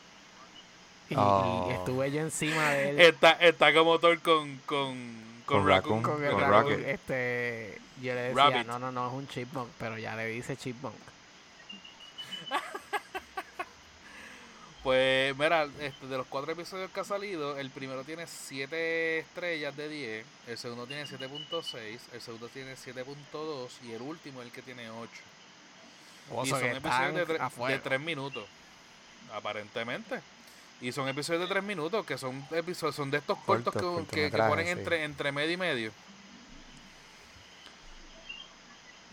Y, 1.11 1.15
Oh. 1.17 1.69
y 1.71 1.75
estuve 1.75 2.11
yo 2.11 2.21
encima 2.23 2.71
de 2.71 2.91
él. 2.91 3.01
Está, 3.01 3.33
está 3.33 3.75
como 3.75 3.99
Thor 3.99 4.19
con, 4.21 4.57
con, 4.67 4.97
con, 5.45 5.59
Con 5.61 5.67
Raccoon. 5.69 6.03
Raccoon. 6.03 6.03
con 6.03 6.25
el 6.25 6.31
con 6.33 6.41
Raccoon, 6.41 6.63
Rocket. 6.73 6.89
este 6.89 7.79
yo 8.03 8.15
le 8.15 8.21
decía 8.23 8.45
Rabbit. 8.51 8.67
no 8.67 8.79
no 8.79 8.91
no 8.91 9.07
es 9.09 9.13
un 9.13 9.29
chipmunk 9.29 9.69
pero 9.79 9.97
ya 9.99 10.17
le 10.17 10.27
dice 10.27 10.57
chipmunk 10.57 10.95
Pues 14.85 15.35
mira, 15.37 15.67
este, 15.81 16.07
de 16.07 16.17
los 16.19 16.27
cuatro 16.27 16.53
episodios 16.53 16.91
que 16.91 17.01
ha 17.01 17.05
salido, 17.05 17.59
el 17.59 17.71
primero 17.71 18.05
tiene 18.05 18.27
7 18.27 19.19
estrellas 19.21 19.75
de 19.77 19.89
10, 19.89 20.27
el 20.49 20.59
segundo 20.59 20.87
tiene 20.87 21.07
7.6, 21.07 21.99
el 22.13 22.21
segundo 22.21 22.49
tiene 22.49 22.75
7.2 22.77 23.69
y 23.85 23.93
el 23.93 24.03
último 24.03 24.43
es 24.43 24.47
el 24.49 24.53
que 24.53 24.61
tiene 24.63 24.91
8. 24.91 25.11
y 26.45 26.49
son 26.51 26.65
episodios 26.65 27.15
de, 27.15 27.27
tre- 27.27 27.67
de 27.69 27.79
3 27.79 28.01
minutos. 28.01 28.45
aparentemente. 29.33 30.21
Y 30.81 30.91
son 30.93 31.09
episodios 31.09 31.43
de 31.43 31.49
tres 31.49 31.63
minutos, 31.65 32.05
que 32.05 32.19
son 32.19 32.47
episodios, 32.51 32.97
son 32.97 33.11
de 33.11 33.19
estos 33.19 33.39
cortos 33.39 33.73
que, 34.11 34.31
que- 34.31 34.37
ponen 34.37 34.67
sí. 34.67 34.73
entre, 34.73 35.05
entre 35.05 35.33
medio 35.33 35.53
y 35.53 35.57
medio. 35.57 35.93
Ah, 35.93 35.95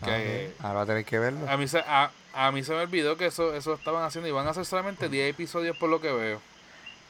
Que- 0.04 0.52
ok. 0.58 0.64
Ahora 0.64 0.74
va 0.74 0.82
a 0.82 0.86
tener 0.86 1.04
que 1.04 1.18
verlo. 1.18 1.48
A 1.50 1.56
mí, 1.56 1.66
se, 1.68 1.78
a, 1.80 2.10
a 2.34 2.52
mí 2.52 2.62
se 2.64 2.72
me 2.72 2.80
olvidó 2.80 3.16
que 3.16 3.26
eso, 3.26 3.54
eso 3.54 3.74
estaban 3.74 4.02
haciendo 4.04 4.28
y 4.28 4.32
van 4.32 4.46
a 4.46 4.50
hacer 4.50 4.64
solamente 4.64 5.08
10 5.08 5.30
episodios 5.30 5.76
por 5.76 5.88
lo 5.90 6.00
que 6.00 6.12
veo. 6.12 6.40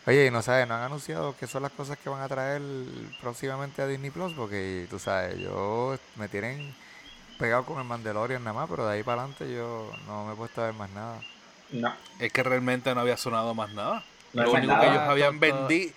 Oye, 0.06 0.26
y 0.26 0.30
no 0.30 0.42
sabes, 0.42 0.66
no 0.66 0.74
han 0.74 0.82
anunciado 0.82 1.36
qué 1.38 1.46
son 1.46 1.62
las 1.62 1.70
cosas 1.72 1.96
que 1.96 2.08
van 2.10 2.22
a 2.22 2.28
traer 2.28 2.60
próximamente 3.20 3.82
a 3.82 3.86
Disney 3.86 4.10
Plus, 4.10 4.32
porque 4.32 4.86
tú 4.90 4.98
sabes, 4.98 5.38
yo 5.38 5.96
me 6.16 6.28
tienen 6.28 6.74
pegado 7.38 7.64
con 7.64 7.78
el 7.78 7.84
Mandalorian 7.84 8.42
nada 8.42 8.54
más, 8.54 8.68
pero 8.68 8.84
de 8.86 8.94
ahí 8.94 9.02
para 9.04 9.22
adelante 9.22 9.52
yo 9.52 9.90
no 10.06 10.26
me 10.26 10.32
he 10.32 10.36
puesto 10.36 10.60
a 10.60 10.66
ver 10.66 10.74
más 10.74 10.90
nada. 10.90 11.20
No. 11.70 11.94
Es 12.18 12.32
que 12.32 12.42
realmente 12.42 12.92
no 12.94 13.00
había 13.00 13.16
sonado 13.16 13.54
más 13.54 13.70
nada. 13.70 14.04
No 14.32 14.42
lo 14.42 14.52
único 14.52 14.78
que 14.80 14.86
ellos 14.86 14.98
habían 15.02 15.38
vendido. 15.40 15.92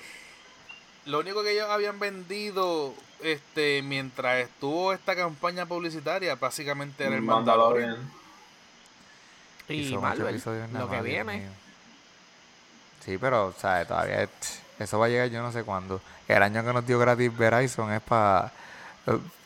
Lo 1.05 1.19
único 1.19 1.43
que 1.43 1.51
ellos 1.51 1.69
habían 1.69 1.99
vendido 1.99 2.93
este 3.23 3.81
mientras 3.81 4.37
estuvo 4.39 4.93
esta 4.93 5.15
campaña 5.15 5.65
publicitaria 5.65 6.35
básicamente 6.35 7.05
era 7.05 7.15
el 7.15 7.21
Mandalorian. 7.21 7.97
Y, 9.67 9.95
Marvel, 9.97 10.41
lo 10.73 10.89
que 10.89 11.01
viene. 11.01 11.37
mío. 11.39 11.49
Sí, 13.03 13.17
pero, 13.17 13.53
¿sabes? 13.57 13.87
Todavía 13.87 14.23
es- 14.23 14.61
eso 14.79 14.99
va 14.99 15.05
a 15.07 15.09
llegar 15.09 15.29
yo 15.29 15.41
no 15.41 15.51
sé 15.51 15.63
cuándo. 15.63 16.01
El 16.27 16.41
año 16.43 16.63
que 16.63 16.73
nos 16.73 16.85
dio 16.85 16.99
gratis 16.99 17.35
Verizon 17.35 17.91
es 17.93 18.01
para 18.01 18.51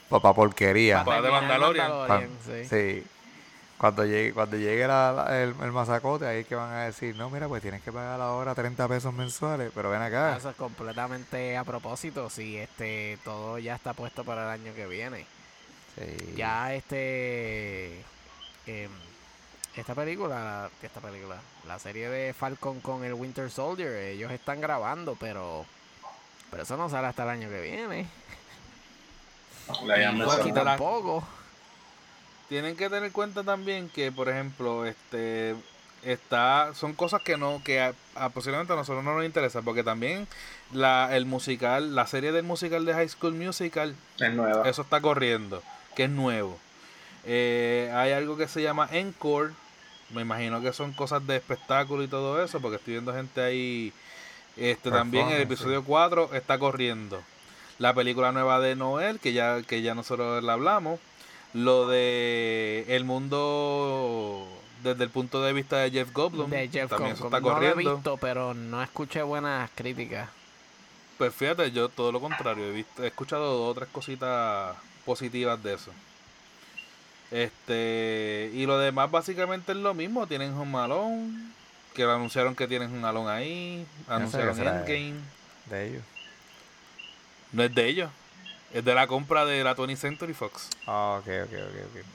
pa, 0.10 0.34
porquería. 0.34 1.04
Pa- 1.04 1.22
de 1.22 1.30
Mandalorian. 1.30 1.90
Mandalorian, 1.90 2.30
Cuan- 2.46 2.66
sí. 2.68 2.68
sí. 3.02 3.08
Cuando 3.80 4.04
llegue, 4.06 4.34
cuando 4.34 4.58
llegue 4.58 4.86
la- 4.86 5.14
la- 5.14 5.42
el, 5.42 5.56
el 5.62 5.72
masacote, 5.72 6.28
ahí 6.28 6.40
es 6.42 6.48
que 6.48 6.54
van 6.56 6.72
a 6.74 6.84
decir, 6.84 7.16
no, 7.16 7.30
mira, 7.30 7.48
pues 7.48 7.62
tienes 7.62 7.82
que 7.82 7.92
pagar 7.94 8.20
ahora 8.20 8.54
30 8.54 8.88
pesos 8.90 9.14
mensuales, 9.14 9.72
pero 9.74 9.90
ven 9.90 10.02
acá. 10.02 10.36
Eso 10.36 10.50
es 10.50 10.56
completamente 10.58 11.56
a 11.56 11.64
propósito, 11.64 12.30
si 12.30 12.58
este 12.58 13.18
todo 13.24 13.58
ya 13.58 13.76
está 13.76 13.94
puesto 13.94 14.26
para 14.26 14.44
el 14.54 14.62
año 14.62 14.76
que 14.76 14.86
viene. 14.86 15.26
Sí. 15.98 16.34
Ya 16.36 16.74
este 16.76 18.04
em, 18.68 18.92
esta 19.76 19.96
película, 19.96 20.70
esta 20.84 21.00
película, 21.00 21.38
la 21.66 21.80
serie 21.80 22.10
de 22.10 22.34
Falcon 22.34 22.82
con 22.82 23.06
el 23.06 23.14
Winter 23.14 23.50
Soldier, 23.50 23.94
ellos 23.96 24.30
están 24.32 24.60
grabando, 24.60 25.16
pero 25.18 25.66
pero 26.52 26.64
eso 26.64 26.76
no 26.76 26.90
sale 26.90 27.08
hasta 27.08 27.24
el 27.24 27.30
año 27.30 27.50
que 27.50 27.62
viene. 27.62 28.08
La 29.86 30.12
Y 30.46 30.52
tampoco. 30.52 31.24
Tienen 32.50 32.76
que 32.76 32.90
tener 32.90 33.04
en 33.06 33.12
cuenta 33.12 33.44
también 33.44 33.90
que, 33.90 34.12
por 34.12 34.28
ejemplo, 34.30 34.86
este 34.86 35.56
está 36.04 36.74
son 36.76 36.94
cosas 36.94 37.22
que 37.22 37.38
no 37.38 37.62
que 37.64 37.82
a, 37.82 37.94
a- 38.16 38.30
posiblemente 38.30 38.72
a 38.72 38.78
nosotros 38.78 39.04
no 39.04 39.16
nos 39.16 39.26
interesa 39.26 39.62
porque 39.62 39.84
también 39.84 40.28
la 40.72 41.14
el 41.16 41.26
musical 41.26 41.94
la 41.94 42.08
serie 42.08 42.32
del 42.32 42.44
musical 42.44 42.86
de 42.86 42.94
High 42.94 43.10
School 43.10 43.34
Musical 43.36 43.94
Es 44.18 44.34
nueva. 44.34 44.68
eso 44.70 44.82
está 44.84 45.02
corriendo 45.02 45.62
que 45.96 46.06
es 46.06 46.10
nuevo. 46.10 46.58
Eh, 47.26 47.92
hay 47.94 48.14
algo 48.14 48.38
que 48.38 48.48
se 48.48 48.62
llama 48.62 48.88
Encore. 48.94 49.52
Me 50.12 50.22
imagino 50.22 50.62
que 50.62 50.72
son 50.72 50.94
cosas 50.94 51.28
de 51.28 51.36
espectáculo 51.36 52.02
y 52.02 52.08
todo 52.08 52.42
eso 52.44 52.62
porque 52.62 52.78
estoy 52.78 52.94
viendo 52.94 53.14
gente 53.14 53.42
ahí 53.42 53.92
este 54.56 54.90
también 54.92 55.28
el 55.30 55.42
episodio 55.42 55.84
4 55.84 56.30
está 56.34 56.58
corriendo. 56.58 57.22
La 57.78 57.94
película 57.94 58.32
nueva 58.32 58.60
de 58.62 58.76
Noel 58.78 59.20
que 59.20 59.34
ya 59.34 59.62
que 59.64 59.82
ya 59.82 59.94
nosotros 59.96 60.42
la 60.44 60.54
hablamos 60.54 61.00
lo 61.54 61.88
de 61.88 62.86
el 62.90 63.06
mundo 63.06 64.48
desde 64.84 65.04
el 65.04 65.10
punto 65.10 65.42
de 65.44 65.52
vista 65.54 65.78
de 65.78 65.92
Jeff 65.92 66.12
Goldblum. 66.14 66.50
De 66.50 66.70
Jeff 66.70 66.90
también 66.90 67.14
eso 67.14 67.26
está 67.26 67.40
No 67.40 67.50
lo 67.50 67.52
he 67.62 67.72
corriendo. 67.72 67.96
visto, 67.96 68.18
pero 68.18 68.54
no 68.54 68.82
escuché 68.82 69.22
buenas 69.24 69.70
críticas. 69.76 70.30
pues 71.18 71.34
fíjate 71.34 71.72
yo 71.72 71.90
todo 71.90 72.12
lo 72.12 72.22
contrario 72.22 72.66
he 72.66 72.72
visto 72.72 73.04
he 73.04 73.08
escuchado 73.08 73.58
dos 73.58 73.72
o 73.72 73.74
tres 73.74 73.90
cositas 73.92 74.76
positivas 75.06 75.62
de 75.62 75.74
eso. 75.74 75.92
Este 77.32 78.50
y 78.54 78.66
lo 78.66 78.80
demás 78.80 79.12
básicamente 79.12 79.72
es 79.74 79.78
lo 79.78 79.94
mismo 79.94 80.26
tienen 80.28 80.54
Home 80.54 80.78
Alone 80.80 81.52
que 81.94 82.04
anunciaron 82.04 82.56
que 82.56 82.68
tienen 82.68 82.92
un 82.92 83.06
Alone 83.06 83.30
ahí 83.30 83.86
anunciaron 84.08 84.58
Endgame. 84.58 85.16
De 85.66 85.88
ellos. 85.90 86.04
no 87.52 87.64
es 87.64 87.76
de 87.76 87.88
ellos 87.88 88.10
es 88.74 88.84
de 88.86 88.94
la 88.96 89.08
compra 89.08 89.46
de 89.46 89.64
la 89.64 89.76
20th 89.76 89.98
Century 89.98 90.34
Fox 90.34 90.70
Ah, 90.88 91.18
ok, 91.20 91.28
ok, 91.46 91.54
ok, 91.54 91.96
ok. 91.96 92.06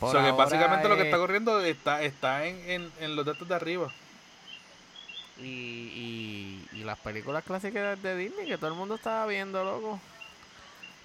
Por 0.00 0.08
o 0.10 0.12
sea 0.12 0.22
que 0.24 0.36
básicamente 0.36 0.88
lo 0.88 0.94
que 0.94 1.00
es- 1.02 1.06
está 1.06 1.18
corriendo 1.18 1.60
está 1.60 2.02
está 2.02 2.46
en, 2.46 2.56
en, 2.70 2.92
en 3.00 3.16
los 3.16 3.24
datos 3.26 3.48
de 3.48 3.54
arriba 3.54 3.90
Y, 5.40 5.44
y, 5.44 6.68
y 6.72 6.84
las 6.84 6.98
películas 6.98 7.44
clásicas 7.44 8.00
de 8.02 8.16
Disney 8.16 8.46
que 8.46 8.56
todo 8.58 8.68
el 8.68 8.74
mundo 8.76 8.94
estaba 8.96 9.24
viendo, 9.26 9.62
loco. 9.64 10.00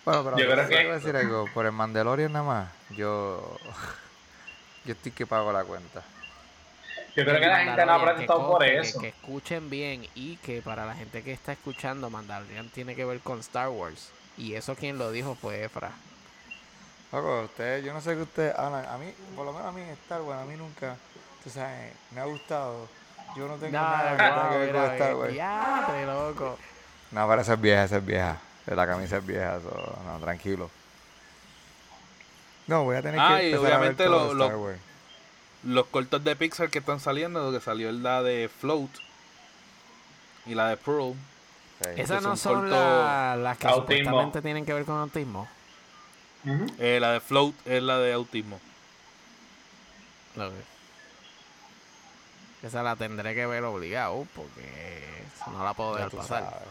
Bueno, 0.05 0.23
pero 0.23 0.37
Yo 0.37 0.45
creo 0.49 0.63
te 0.67 0.69
que- 0.69 0.81
voy 0.83 0.91
a 0.91 0.95
decir 0.95 1.15
algo. 1.15 1.47
Por 1.53 1.65
el 1.65 1.71
Mandalorian 1.71 2.31
nada 2.33 2.45
más, 2.45 2.69
yo... 2.97 3.57
Yo 4.85 4.91
estoy 4.91 5.13
que 5.13 5.25
pago 5.25 5.53
la 5.53 5.63
cuenta. 5.63 6.03
Yo 7.15 7.23
creo 7.25 7.39
que 7.39 7.45
la 7.47 7.59
gente 7.59 7.85
no 7.85 7.93
ha 7.93 8.01
protestado 8.01 8.47
por 8.49 8.63
que- 8.63 8.79
eso. 8.79 8.99
Que, 8.99 9.07
escuchen 9.09 9.69
bien 9.69 10.07
y 10.15 10.37
que 10.37 10.61
para 10.61 10.85
la 10.85 10.95
gente 10.95 11.21
que 11.23 11.31
está 11.31 11.51
escuchando, 11.51 12.09
Mandalorian 12.09 12.69
tiene 12.69 12.95
que 12.95 13.05
ver 13.05 13.19
con 13.19 13.39
Star 13.39 13.69
Wars. 13.69 14.09
Y 14.37 14.55
eso 14.55 14.75
quien 14.75 14.97
lo 14.97 15.11
dijo 15.11 15.35
fue 15.35 15.63
Efra. 15.63 15.91
Loco, 17.11 17.41
ustedes, 17.43 17.85
yo 17.85 17.93
no 17.93 18.01
sé 18.01 18.15
qué 18.15 18.23
ustedes 18.23 18.57
hablan. 18.57 18.85
A 18.87 18.97
mí, 18.97 19.13
por 19.35 19.45
lo 19.45 19.53
menos 19.53 19.67
a 19.67 19.71
mí 19.71 19.81
en 19.81 19.89
Star 19.89 20.21
Wars, 20.23 20.41
a 20.41 20.45
mí 20.45 20.55
nunca, 20.57 20.95
tú 21.43 21.51
sabes, 21.51 21.93
me 22.11 22.21
ha 22.21 22.25
gustado. 22.25 22.87
Yo 23.35 23.47
no 23.47 23.55
tengo 23.57 23.73
nada 23.73 24.11
que 24.11 24.17
tenga 24.17 24.49
que 24.49 24.57
ver 24.57 24.71
con 24.73 24.83
Star 24.93 25.15
Wars. 25.15 25.33
Ya, 25.35 26.03
loco. 26.07 26.57
No, 27.11 27.27
pero 27.29 27.41
esa 27.43 27.53
es 27.53 27.61
vieja, 27.61 27.83
esa 27.83 27.97
es 27.97 28.05
vieja. 28.05 28.37
La 28.65 28.87
camisa 28.87 29.17
es 29.17 29.25
vieja, 29.27 29.59
so, 29.59 29.99
no, 30.07 30.17
tranquilo. 30.19 30.71
No, 32.65 32.83
voy 32.85 32.95
a 32.95 33.01
tener 33.01 33.19
Ah, 33.19 33.37
que 33.37 33.49
y 33.49 33.53
empezar 33.53 33.65
a 33.73 33.77
ver 33.77 33.77
obviamente 33.79 34.05
todo 34.05 34.33
lo- 34.33 34.43
Star 34.45 34.57
Wars. 34.57 34.79
Los 35.63 35.85
cortos 35.87 36.23
de 36.23 36.35
Pixar 36.35 36.69
que 36.69 36.79
están 36.79 36.99
saliendo 36.99 37.51
que 37.51 37.59
salió 37.61 37.91
la 37.91 38.21
de 38.23 38.49
Float 38.49 38.89
y 40.45 40.55
la 40.55 40.67
de 40.69 40.77
Pearl 40.77 41.13
Sí. 41.81 41.89
Esas 41.97 42.21
no 42.21 42.29
son 42.29 42.37
son 42.37 42.53
cortos- 42.61 42.71
la- 42.71 43.35
las 43.35 43.57
que 43.57 43.67
Autismo. 43.67 43.97
supuestamente 44.05 44.41
tienen 44.41 44.65
que 44.65 44.73
ver 44.73 44.85
con 44.85 44.95
autismo. 44.99 45.47
Eh, 46.79 46.99
la 47.01 47.11
de 47.13 47.19
Float 47.19 47.53
es 47.65 47.83
la 47.83 47.97
de 47.97 48.13
autismo. 48.13 48.59
Lo 50.35 50.49
que- 50.49 50.73
Esa 52.67 52.83
la 52.83 52.95
tendré 52.95 53.35
que 53.35 53.45
ver 53.45 53.63
obligado 53.65 54.25
porque 54.35 55.25
no 55.51 55.63
la 55.63 55.73
puedo 55.73 55.95
dejar 55.95 56.11
pasar. 56.11 56.61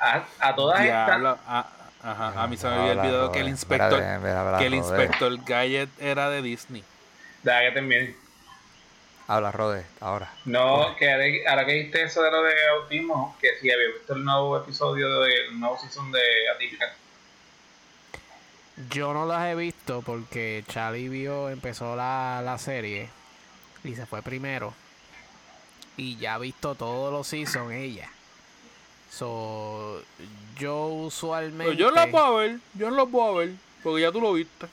A, 0.00 0.24
a 0.48 0.54
todas 0.56 0.80
estas. 0.80 1.38
Ajá, 2.02 2.42
a 2.42 2.46
mí 2.48 2.56
se 2.56 2.68
me 2.68 2.74
había 2.74 3.00
olvidado 3.00 3.30
que 3.32 3.40
el 3.40 3.48
inspector 3.48 4.00
Mira, 4.00 4.18
mira, 4.18 4.44
mira, 4.44 4.58
que 4.58 4.66
el 4.66 4.74
inspector 4.74 5.36
Gadget 5.44 5.88
era 6.00 6.28
de 6.30 6.42
Disney. 6.42 6.84
Deja 7.44 7.60
que 7.60 7.70
termine. 7.72 8.14
Habla, 9.26 9.52
Rode, 9.52 9.86
ahora. 10.00 10.30
No, 10.44 10.94
que 10.96 11.10
ahora- 11.46 11.64
que 11.64 11.72
dijiste 11.72 12.02
eso 12.02 12.22
de 12.22 12.30
lo 12.30 12.42
de 12.42 12.52
autismo, 12.80 13.36
que 13.40 13.56
si 13.60 13.70
había 13.70 13.86
visto 13.88 14.14
el 14.14 14.24
nuevo 14.24 14.56
episodio 14.58 15.20
del 15.20 15.58
nuevo 15.58 15.78
season 15.78 16.10
de 16.12 16.20
Atípica. 16.54 16.92
Yo 18.90 19.14
no 19.14 19.24
las 19.24 19.46
he 19.46 19.54
visto 19.54 20.02
porque 20.02 20.64
Charlie 20.68 21.08
vio, 21.08 21.48
empezó 21.48 21.94
la, 21.96 22.42
la 22.44 22.58
serie 22.58 23.08
y 23.84 23.94
se 23.94 24.04
fue 24.04 24.20
primero. 24.20 24.74
Y 25.96 26.16
ya 26.16 26.34
ha 26.34 26.38
visto 26.38 26.74
todos 26.74 27.12
los 27.12 27.26
seasons 27.26 27.72
ella. 27.72 28.10
So, 29.10 30.02
yo 30.58 30.86
usualmente. 30.86 31.64
Pero 31.72 31.78
yo 31.78 31.90
no 31.90 31.94
la 31.94 32.10
puedo 32.10 32.36
ver, 32.36 32.58
yo 32.74 32.90
no 32.90 32.96
la 32.96 33.06
puedo 33.06 33.36
ver, 33.36 33.50
porque 33.82 34.02
ya 34.02 34.10
tú 34.10 34.20
lo 34.20 34.32
viste. 34.32 34.66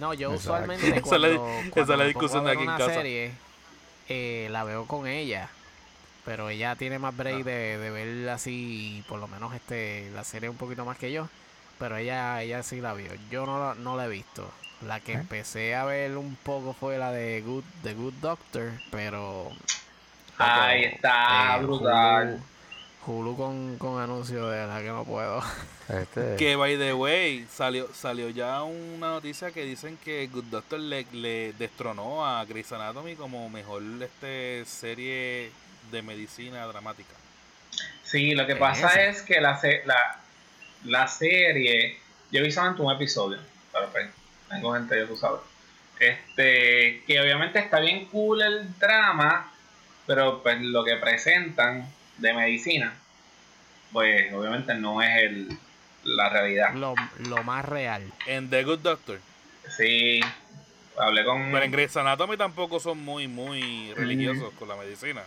No, 0.00 0.14
yo 0.14 0.32
Exacto. 0.34 0.52
usualmente 0.52 0.88
Esa 0.98 0.98
es 1.16 1.20
la- 1.20 1.28
cuando, 1.28 1.48
esa 1.48 1.60
es 1.66 1.70
cuando 1.72 1.96
la 1.96 2.04
discusión 2.04 2.48
aquí 2.48 2.56
en 2.62 2.68
una 2.68 2.78
casa. 2.78 2.94
serie, 2.94 3.32
eh, 4.08 4.48
la 4.50 4.64
veo 4.64 4.86
con 4.86 5.06
ella. 5.06 5.48
Pero 6.24 6.48
ella 6.48 6.74
tiene 6.76 6.98
más 6.98 7.14
break 7.16 7.40
Ah. 7.42 7.44
de, 7.44 7.78
de 7.78 7.90
ver 7.90 8.28
así, 8.30 9.04
por 9.08 9.20
lo 9.20 9.28
menos 9.28 9.54
este 9.54 10.10
la 10.14 10.24
serie 10.24 10.48
un 10.48 10.56
poquito 10.56 10.84
más 10.84 10.96
que 10.98 11.12
yo. 11.12 11.28
Pero 11.78 11.96
ella 11.96 12.40
ella 12.42 12.62
sí 12.62 12.80
la 12.80 12.94
vio. 12.94 13.10
Yo 13.30 13.44
no 13.46 13.58
la, 13.58 13.74
no 13.74 13.96
la 13.96 14.06
he 14.06 14.08
visto. 14.08 14.50
La 14.86 15.00
que 15.00 15.12
¿Eh? 15.12 15.16
empecé 15.16 15.74
a 15.74 15.84
ver 15.84 16.16
un 16.16 16.36
poco 16.36 16.72
fue 16.72 16.98
la 16.98 17.10
de 17.12 17.40
Good, 17.42 17.64
The 17.82 17.94
Good 17.94 18.14
Doctor, 18.20 18.72
pero... 18.90 19.50
Ahí 20.38 20.84
está, 20.84 21.56
eh, 21.58 21.62
brutal. 21.62 22.28
Hulu, 22.34 22.40
Hulu 23.06 23.36
con, 23.36 23.76
con 23.78 24.00
anuncios 24.00 24.50
de 24.50 24.56
verdad 24.56 24.80
que 24.80 24.88
no 24.88 25.04
puedo. 25.04 25.42
Este, 25.88 26.36
Que 26.38 26.56
by 26.56 26.76
the 26.78 26.94
way, 26.94 27.46
salió, 27.50 27.88
salió 27.94 28.30
ya 28.30 28.62
una 28.62 29.08
noticia 29.10 29.50
que 29.52 29.64
dicen 29.64 29.98
que 30.02 30.26
Good 30.28 30.44
Doctor 30.44 30.80
le, 30.80 31.06
le 31.12 31.52
destronó 31.54 32.26
a 32.26 32.44
Grey's 32.44 32.72
Anatomy 32.72 33.14
como 33.16 33.48
mejor 33.50 33.82
este 34.00 34.64
serie 34.66 35.50
de 35.90 36.02
medicina 36.02 36.66
dramática. 36.66 37.12
Sí, 38.02 38.34
lo 38.34 38.46
que 38.46 38.52
¿Es 38.52 38.58
pasa 38.58 39.04
es 39.04 39.22
que 39.22 39.40
la, 39.40 39.58
se- 39.58 39.82
la, 39.84 40.20
la 40.84 41.06
serie. 41.08 41.98
Yo 42.30 42.40
he 42.40 42.42
visto 42.42 42.60
solamente 42.60 42.82
un 42.82 42.92
episodio, 42.92 43.38
pero 43.72 43.88
pues, 43.90 44.08
tengo 44.48 44.72
gente, 44.74 44.98
ya 44.98 45.06
tú 45.06 45.16
sabes. 45.16 45.40
Este, 46.00 47.02
que 47.06 47.20
obviamente 47.20 47.58
está 47.58 47.80
bien 47.80 48.06
cool 48.06 48.42
el 48.42 48.78
drama, 48.78 49.52
pero 50.06 50.42
pues 50.42 50.60
lo 50.60 50.84
que 50.84 50.96
presentan 50.96 51.86
de 52.18 52.32
medicina, 52.34 52.94
pues 53.92 54.32
obviamente 54.32 54.74
no 54.74 55.02
es 55.02 55.22
el, 55.22 55.58
la 56.04 56.28
realidad. 56.28 56.74
Lo, 56.74 56.94
lo 57.28 57.42
más 57.44 57.64
real. 57.64 58.02
En 58.26 58.50
The 58.50 58.64
Good 58.64 58.80
Doctor. 58.80 59.20
Sí, 59.76 60.20
hablé 60.98 61.24
con... 61.24 61.50
Pero 61.52 61.64
en 61.64 61.72
Grey's 61.72 61.96
Anatomy 61.96 62.36
tampoco 62.36 62.80
son 62.80 62.98
muy, 63.04 63.28
muy 63.28 63.92
religiosos 63.94 64.52
con 64.58 64.68
la 64.68 64.76
medicina. 64.76 65.22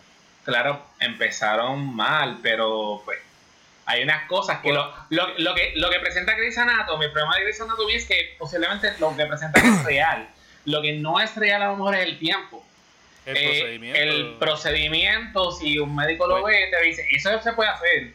Claro, 0.45 0.81
empezaron 0.99 1.95
mal, 1.95 2.39
pero 2.41 3.01
pues 3.03 3.19
hay 3.85 4.03
unas 4.03 4.27
cosas 4.27 4.59
que 4.59 4.71
lo, 4.71 4.93
lo, 5.09 5.27
lo 5.39 5.55
que 5.55 5.73
lo 5.75 5.89
que 5.89 5.99
presenta 5.99 6.35
Grey's 6.35 6.57
Anatomy, 6.57 7.05
el 7.05 7.11
problema 7.11 7.35
de 7.35 7.43
Grey's 7.43 7.59
Anatomy 7.61 7.93
es 7.95 8.05
que 8.05 8.35
posiblemente 8.37 8.93
lo 8.99 9.15
que 9.15 9.25
presenta 9.25 9.59
es 9.59 9.83
real. 9.83 10.29
Lo 10.65 10.81
que 10.81 10.93
no 10.93 11.19
es 11.19 11.35
real 11.35 11.61
a 11.61 11.67
lo 11.67 11.77
mejor 11.77 11.95
es 11.95 12.05
el 12.05 12.19
tiempo. 12.19 12.65
El 13.27 13.35
Eh, 13.37 13.43
procedimiento. 13.49 13.99
el 14.01 14.33
procedimiento, 14.39 15.51
si 15.51 15.77
un 15.79 15.93
médico 15.95 16.25
lo 16.27 16.43
ve, 16.43 16.69
te 16.71 16.81
dice, 16.83 17.05
eso 17.11 17.41
se 17.41 17.51
puede 17.53 17.69
hacer. 17.69 18.13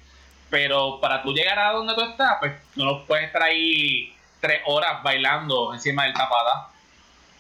Pero 0.49 0.99
para 1.01 1.23
tú 1.23 1.33
llegar 1.35 1.59
a 1.59 1.73
donde 1.73 1.95
tú 1.95 2.01
estás, 2.03 2.39
pues 2.41 2.53
no 2.77 2.85
lo 2.87 3.07
puedes 3.07 3.27
estar 3.27 3.43
ahí 3.43 4.15
tres 4.41 4.61
horas 4.65 5.03
bailando 5.03 5.73
encima 5.75 6.05
del 6.05 6.15
tapada. 6.15 6.71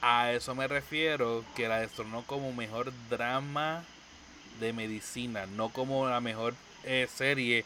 A 0.02 0.32
eso 0.32 0.54
me 0.54 0.68
refiero, 0.68 1.44
que 1.56 1.66
la 1.68 1.80
destronó 1.80 2.22
como 2.26 2.52
mejor 2.52 2.92
drama 3.08 3.84
de 4.60 4.72
medicina, 4.74 5.46
no 5.46 5.70
como 5.70 6.06
la 6.08 6.20
mejor 6.20 6.54
eh, 6.84 7.08
serie 7.12 7.64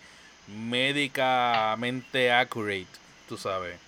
médicamente 0.48 2.30
accurate, 2.32 2.86
tú 3.28 3.36
sabes. 3.36 3.78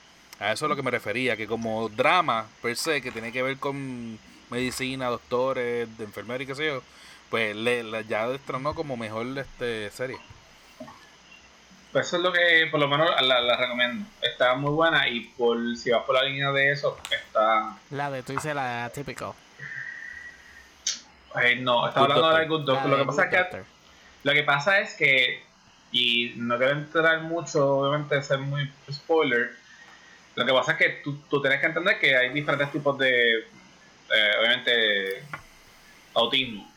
A 0.40 0.52
eso 0.52 0.64
es 0.66 0.68
lo 0.68 0.76
que 0.76 0.83
me 0.83 0.90
refería, 0.90 1.37
que 1.37 1.46
como 1.46 1.88
drama 1.88 2.46
per 2.62 2.76
se, 2.76 3.00
que 3.02 3.11
tiene 3.11 3.33
que 3.33 3.42
ver 3.42 3.59
con 3.59 4.18
medicina, 4.50 5.06
doctores, 5.06 5.96
de 5.98 6.04
enfermería 6.04 6.44
y 6.44 6.46
qué 6.46 6.54
sé 6.54 6.66
yo, 6.66 6.82
pues 7.30 7.54
le, 7.54 7.82
la- 7.82 8.00
ya 8.02 8.28
destronó 8.28 8.74
como 8.74 8.96
mejor 8.96 9.26
este 9.38 9.90
serie. 9.90 10.18
Pues 11.92 12.06
eso 12.06 12.16
es 12.18 12.22
lo 12.22 12.32
que 12.32 12.68
por 12.70 12.80
lo 12.80 12.87
menos 12.88 13.11
la, 13.22 13.40
la 13.40 13.56
recomiendo. 13.56 14.06
Está 14.20 14.54
muy 14.54 14.70
buena 14.72 15.08
y 15.08 15.20
por 15.20 15.58
si 15.76 15.90
vas 15.90 16.04
por 16.04 16.14
la 16.16 16.22
línea 16.24 16.50
de 16.52 16.70
eso, 16.72 16.98
está... 17.11 17.76
La 17.90 18.11
de 18.11 18.22
tú 18.22 18.32
dices 18.34 18.54
la 18.54 18.90
típico. 18.94 19.34
eh, 21.42 21.56
no, 21.56 21.88
está 21.88 22.00
Good 22.00 22.11
hablando 22.11 22.37
de. 22.37 22.46
Good 22.46 22.64
Doctor. 22.64 22.90
La 22.90 22.96
Lo 22.96 23.02
que 23.02 23.04
pasa 23.06 23.24
es 23.24 23.30
que. 23.48 23.62
Lo 24.24 24.32
que 24.32 24.42
pasa 24.42 24.80
es 24.80 24.94
que, 24.94 25.42
y 25.92 26.32
no 26.37 26.58
quiero 26.58 26.72
entrar 26.72 27.20
mucho, 27.22 27.76
obviamente, 27.78 28.20
ser 28.22 28.38
muy 28.38 28.70
spoiler. 28.90 29.52
Lo 30.34 30.44
que 30.44 30.52
pasa 30.52 30.72
es 30.72 30.78
que 30.78 30.88
tú, 31.04 31.16
tú 31.30 31.40
tienes 31.40 31.61
que 31.61 31.66
entender 31.66 31.98
que 31.98 32.16
hay 32.16 32.28
diferentes 32.30 32.70
tipos 32.72 32.98
de, 32.98 33.46
eh, 34.14 34.32
obviamente, 34.38 35.22
autismo. 36.14 36.70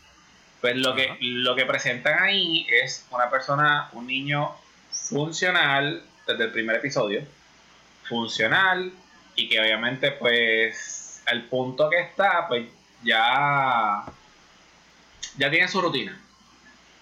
Pues 0.59 0.75
lo 0.75 0.93
que, 0.93 1.17
lo 1.19 1.55
que 1.55 1.65
presentan 1.65 2.21
ahí 2.21 2.67
es 2.69 3.07
una 3.09 3.29
persona, 3.29 3.89
un 3.93 4.05
niño 4.05 4.51
funcional 4.91 6.03
desde 6.27 6.43
el 6.45 6.51
primer 6.51 6.75
episodio, 6.75 7.23
funcional, 8.07 8.91
y 9.35 9.49
que 9.49 9.59
obviamente, 9.59 10.11
pues, 10.11 11.23
al 11.25 11.45
punto 11.45 11.89
que 11.89 11.99
está, 11.99 12.47
pues 12.47 12.67
ya, 13.03 14.03
ya 15.37 15.49
tiene 15.49 15.67
su 15.67 15.81
rutina. 15.81 16.19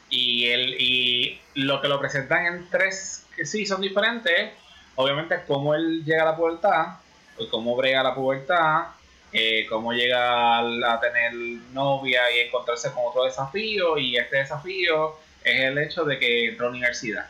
Y, 0.10 0.48
el, 0.48 0.82
y 0.82 1.42
lo 1.56 1.82
que 1.82 1.88
lo 1.88 2.00
presentan 2.00 2.46
en 2.46 2.70
tres 2.70 3.26
que 3.36 3.46
sí 3.46 3.66
son 3.66 3.82
diferentes, 3.82 4.52
obviamente 4.96 5.36
es 5.36 5.42
cómo 5.46 5.76
él 5.76 6.04
llega 6.06 6.24
a 6.24 6.32
la 6.32 6.36
pubertad, 6.36 6.98
pues 7.36 7.50
cómo 7.50 7.76
brega 7.76 8.04
la 8.04 8.16
pubertad, 8.16 8.88
eh, 9.32 9.66
cómo 9.70 9.94
llega 9.94 10.60
a, 10.60 11.00
tener 11.00 11.34
novia 11.72 12.22
y 12.36 12.40
encontrarse 12.40 12.92
con 12.92 13.04
otro 13.08 13.26
desafío, 13.26 13.98
y 13.98 14.18
este 14.18 14.38
desafío 14.38 15.18
es 15.44 15.62
el 15.62 15.78
hecho 15.78 16.04
de 16.04 16.18
que 16.18 16.50
entró 16.50 16.68
a 16.68 16.70
la 16.70 16.78
universidad. 16.78 17.30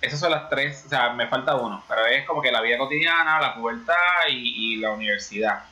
Esas 0.00 0.20
son 0.20 0.30
las 0.30 0.48
tres, 0.48 0.84
o 0.86 0.88
sea, 0.88 1.12
me 1.12 1.26
falta 1.26 1.56
uno, 1.56 1.84
pero 1.88 2.06
es 2.06 2.24
como 2.24 2.40
que 2.40 2.52
la 2.52 2.60
vida 2.60 2.78
cotidiana, 2.78 3.40
la 3.40 3.54
pubertad 3.54 4.28
y, 4.28 4.74
y 4.74 4.76
la 4.76 4.92
universidad. 4.92 5.64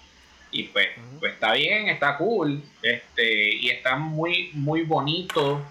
Y 0.50 0.64
pues, 0.64 0.88
pues 1.20 1.34
está 1.34 1.52
bien, 1.52 1.88
está 1.88 2.16
cool, 2.16 2.62
este, 2.82 3.54
y 3.54 3.70
está 3.70 3.96
muy, 3.96 4.50
muy 4.54 4.82
bonito 4.82 5.62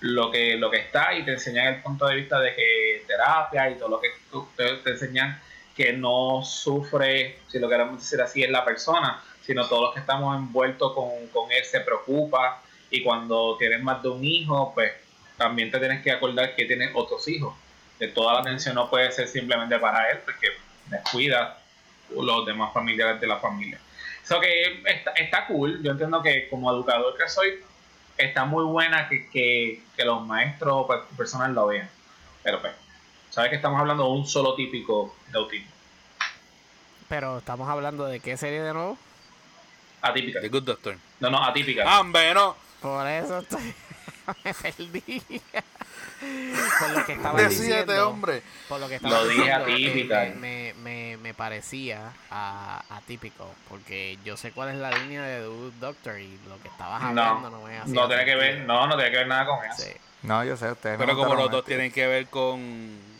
lo 0.00 0.30
que, 0.30 0.56
lo 0.56 0.70
que 0.70 0.78
está, 0.78 1.14
y 1.14 1.24
te 1.24 1.32
enseñan 1.32 1.74
el 1.74 1.82
punto 1.82 2.06
de 2.06 2.16
vista 2.16 2.38
de 2.40 2.54
que 2.54 3.04
terapia 3.06 3.70
y 3.70 3.76
todo 3.76 3.88
lo 3.88 4.00
que 4.00 4.08
tú- 4.30 4.48
te, 4.56 4.76
te 4.76 4.90
enseñan 4.90 5.40
que 5.76 5.92
no 5.92 6.42
sufre, 6.42 7.38
si 7.48 7.58
lo 7.58 7.68
queremos 7.68 7.98
decir 7.98 8.20
así, 8.20 8.42
es 8.42 8.50
la 8.50 8.64
persona, 8.64 9.22
sino 9.42 9.68
todos 9.68 9.82
los 9.82 9.94
que 9.94 10.00
estamos 10.00 10.36
envueltos 10.36 10.92
con, 10.94 11.10
con 11.32 11.52
él 11.52 11.64
se 11.64 11.80
preocupa, 11.80 12.62
y 12.90 13.02
cuando 13.02 13.56
tienes 13.58 13.82
más 13.82 14.02
de 14.02 14.08
un 14.08 14.24
hijo, 14.24 14.72
pues 14.74 14.92
también 15.36 15.70
te 15.70 15.78
tienes 15.78 16.02
que 16.02 16.10
acordar 16.10 16.54
que 16.54 16.64
tienes 16.64 16.90
otros 16.94 17.26
hijos. 17.28 17.54
Que 17.98 18.08
toda 18.08 18.34
la 18.34 18.40
atención 18.40 18.74
no 18.74 18.88
puede 18.88 19.10
ser 19.10 19.26
simplemente 19.28 19.78
para 19.78 20.10
él, 20.10 20.18
porque 20.24 20.48
descuida 20.86 21.58
los 22.10 22.46
demás 22.46 22.72
familiares 22.72 23.20
de 23.20 23.26
la 23.26 23.38
familia. 23.38 23.80
So 24.22 24.40
que 24.40 24.82
está, 24.86 25.12
está 25.12 25.46
cool, 25.46 25.82
yo 25.82 25.92
entiendo 25.92 26.22
que 26.22 26.48
como 26.48 26.70
educador 26.70 27.16
que 27.16 27.28
soy, 27.28 27.60
está 28.16 28.44
muy 28.44 28.64
buena 28.64 29.08
que, 29.08 29.28
que, 29.30 29.82
que 29.96 30.04
los 30.04 30.24
maestros 30.26 30.72
o 30.74 31.06
personas 31.16 31.50
lo 31.50 31.66
vean. 31.66 31.88
Pero 32.42 32.60
pues, 32.60 32.72
sabes 33.36 33.50
que 33.50 33.56
estamos 33.56 33.78
hablando 33.78 34.04
de 34.04 34.10
un 34.12 34.26
solo 34.26 34.54
típico 34.54 35.14
de 35.30 35.36
autismo. 35.38 35.70
Pero 37.06 37.36
estamos 37.36 37.68
hablando 37.68 38.06
de 38.06 38.18
qué 38.20 38.34
serie 38.38 38.62
de 38.62 38.72
nuevo. 38.72 38.96
Atípica. 40.00 40.40
The 40.40 40.48
Good 40.48 40.62
Doctor. 40.62 40.96
No, 41.20 41.28
no, 41.28 41.44
atípica. 41.44 41.84
¡Ah, 41.86 42.02
no! 42.02 42.56
Por 42.80 43.06
eso 43.06 43.38
estoy. 43.40 43.74
me 44.44 44.54
perdí. 44.54 45.22
Por 46.80 46.90
lo 46.90 47.04
que 47.04 47.12
estaba 47.12 47.42
Decídete, 47.42 47.76
diciendo. 47.76 48.08
hombre. 48.08 48.42
Por 48.70 48.80
lo 48.80 48.88
que 48.88 48.94
estaba 48.94 49.18
Lo 49.18 49.28
dije 49.28 49.42
diciendo, 49.42 49.64
atípica. 49.64 50.24
eh, 50.24 50.34
me, 50.34 50.74
me, 50.82 51.16
me 51.18 51.34
parecía 51.34 52.12
a, 52.30 52.82
atípico. 52.88 53.50
Porque 53.68 54.16
yo 54.24 54.38
sé 54.38 54.50
cuál 54.52 54.70
es 54.70 54.76
la 54.76 54.90
línea 54.92 55.22
de 55.22 55.42
The 55.42 55.46
Good 55.46 55.72
Doctor 55.74 56.18
y 56.18 56.38
lo 56.48 56.58
que 56.62 56.68
estabas 56.68 57.02
hablando 57.02 57.50
no, 57.50 57.58
no, 57.58 57.66
me 57.66 57.76
hacía 57.78 57.92
no 57.94 58.08
tiene 58.08 58.24
que 58.24 58.34
ver, 58.34 58.60
no, 58.60 58.86
no 58.86 58.96
tiene 58.96 59.10
que 59.10 59.18
ver 59.18 59.26
nada 59.28 59.44
con 59.44 59.62
eso. 59.62 59.82
Sí. 59.82 59.90
No, 60.22 60.42
yo 60.42 60.56
sé, 60.56 60.72
ustedes 60.72 60.96
Pero 60.98 61.14
como 61.14 61.34
los 61.34 61.50
dos 61.50 61.66
tienen 61.66 61.92
que 61.92 62.06
ver 62.06 62.28
con 62.28 63.15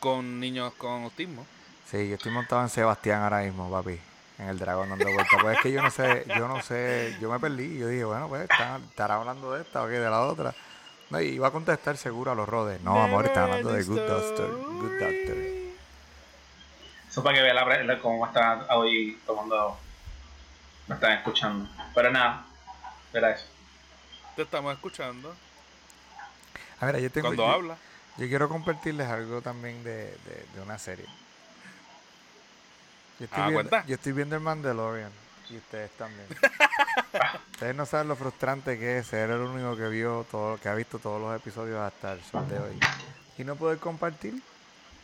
con 0.00 0.40
niños 0.40 0.72
con 0.74 1.04
autismo. 1.04 1.46
Sí, 1.90 2.08
yo 2.08 2.16
estoy 2.16 2.32
montado 2.32 2.62
en 2.62 2.68
Sebastián 2.68 3.22
ahora 3.22 3.40
mismo, 3.42 3.70
papi. 3.70 3.98
En 4.38 4.48
el 4.48 4.58
dragón 4.58 4.88
dando 4.88 5.12
vueltas. 5.12 5.38
Pues 5.42 5.56
es 5.56 5.62
que 5.62 5.70
yo 5.72 5.82
no 5.82 5.90
sé, 5.90 6.24
yo 6.36 6.48
no 6.48 6.62
sé, 6.62 7.16
yo 7.20 7.30
me 7.30 7.38
perdí. 7.38 7.78
Yo 7.78 7.88
dije, 7.88 8.04
bueno, 8.04 8.26
pues 8.28 8.42
están- 8.50 8.82
estará 8.84 9.16
hablando 9.16 9.52
de 9.52 9.62
esta 9.62 9.82
o 9.82 9.86
qué, 9.86 9.92
de 9.94 10.08
la 10.10 10.22
otra. 10.22 10.54
No, 11.10 11.20
y 11.20 11.26
iba 11.26 11.48
a 11.48 11.50
contestar 11.50 11.96
seguro 11.96 12.30
a 12.30 12.34
los 12.34 12.48
rodes. 12.48 12.80
No, 12.80 13.02
amor, 13.02 13.26
está 13.26 13.42
hablando 13.44 13.72
de 13.72 13.82
Good 13.84 14.00
Doctor. 14.00 14.50
Good 14.64 14.98
Doctor. 14.98 15.36
Eso 17.08 17.22
para 17.24 17.36
que 17.36 17.42
vean 17.42 17.56
la, 17.56 17.64
la- 17.84 17.98
cómo 18.00 18.24
están 18.26 18.64
hoy 18.70 19.18
tomando, 19.26 19.76
me 20.86 20.94
están 20.94 21.12
escuchando. 21.12 21.68
Pero 21.94 22.10
nada, 22.10 22.44
verá 23.12 23.32
eso. 23.32 23.44
Te 24.36 24.42
estamos 24.42 24.72
escuchando 24.72 25.34
A 26.80 26.86
ver, 26.86 27.00
yo 27.00 27.10
tengo. 27.10 27.26
cuando 27.26 27.44
yo, 27.46 27.50
habla. 27.52 27.76
Yo 28.16 28.28
quiero 28.28 28.48
compartirles 28.48 29.08
algo 29.08 29.40
también 29.40 29.82
de, 29.84 30.04
de, 30.06 30.46
de 30.54 30.60
una 30.62 30.78
serie. 30.78 31.06
Yo 33.18 33.24
estoy, 33.26 33.42
Ah, 33.42 33.48
viendo, 33.48 33.84
yo 33.86 33.94
estoy 33.94 34.12
viendo 34.12 34.36
el 34.36 34.42
Mandalorian. 34.42 35.10
Y 35.50 35.56
ustedes 35.56 35.90
también. 35.92 36.26
ustedes 37.52 37.74
no 37.74 37.84
saben 37.84 38.08
lo 38.08 38.16
frustrante 38.16 38.78
que 38.78 38.98
es 38.98 39.06
ser 39.08 39.30
el 39.30 39.40
único 39.40 39.76
que 39.76 39.88
vio 39.88 40.24
todo, 40.30 40.58
que 40.58 40.68
ha 40.68 40.74
visto 40.74 40.98
todos 41.00 41.20
los 41.20 41.34
episodios 41.36 41.80
hasta 41.80 42.12
el 42.12 42.22
sol 42.22 42.48
de 42.48 42.58
hoy. 42.58 42.78
Y 43.36 43.44
no 43.44 43.56
poder 43.56 43.78
compartir 43.78 44.40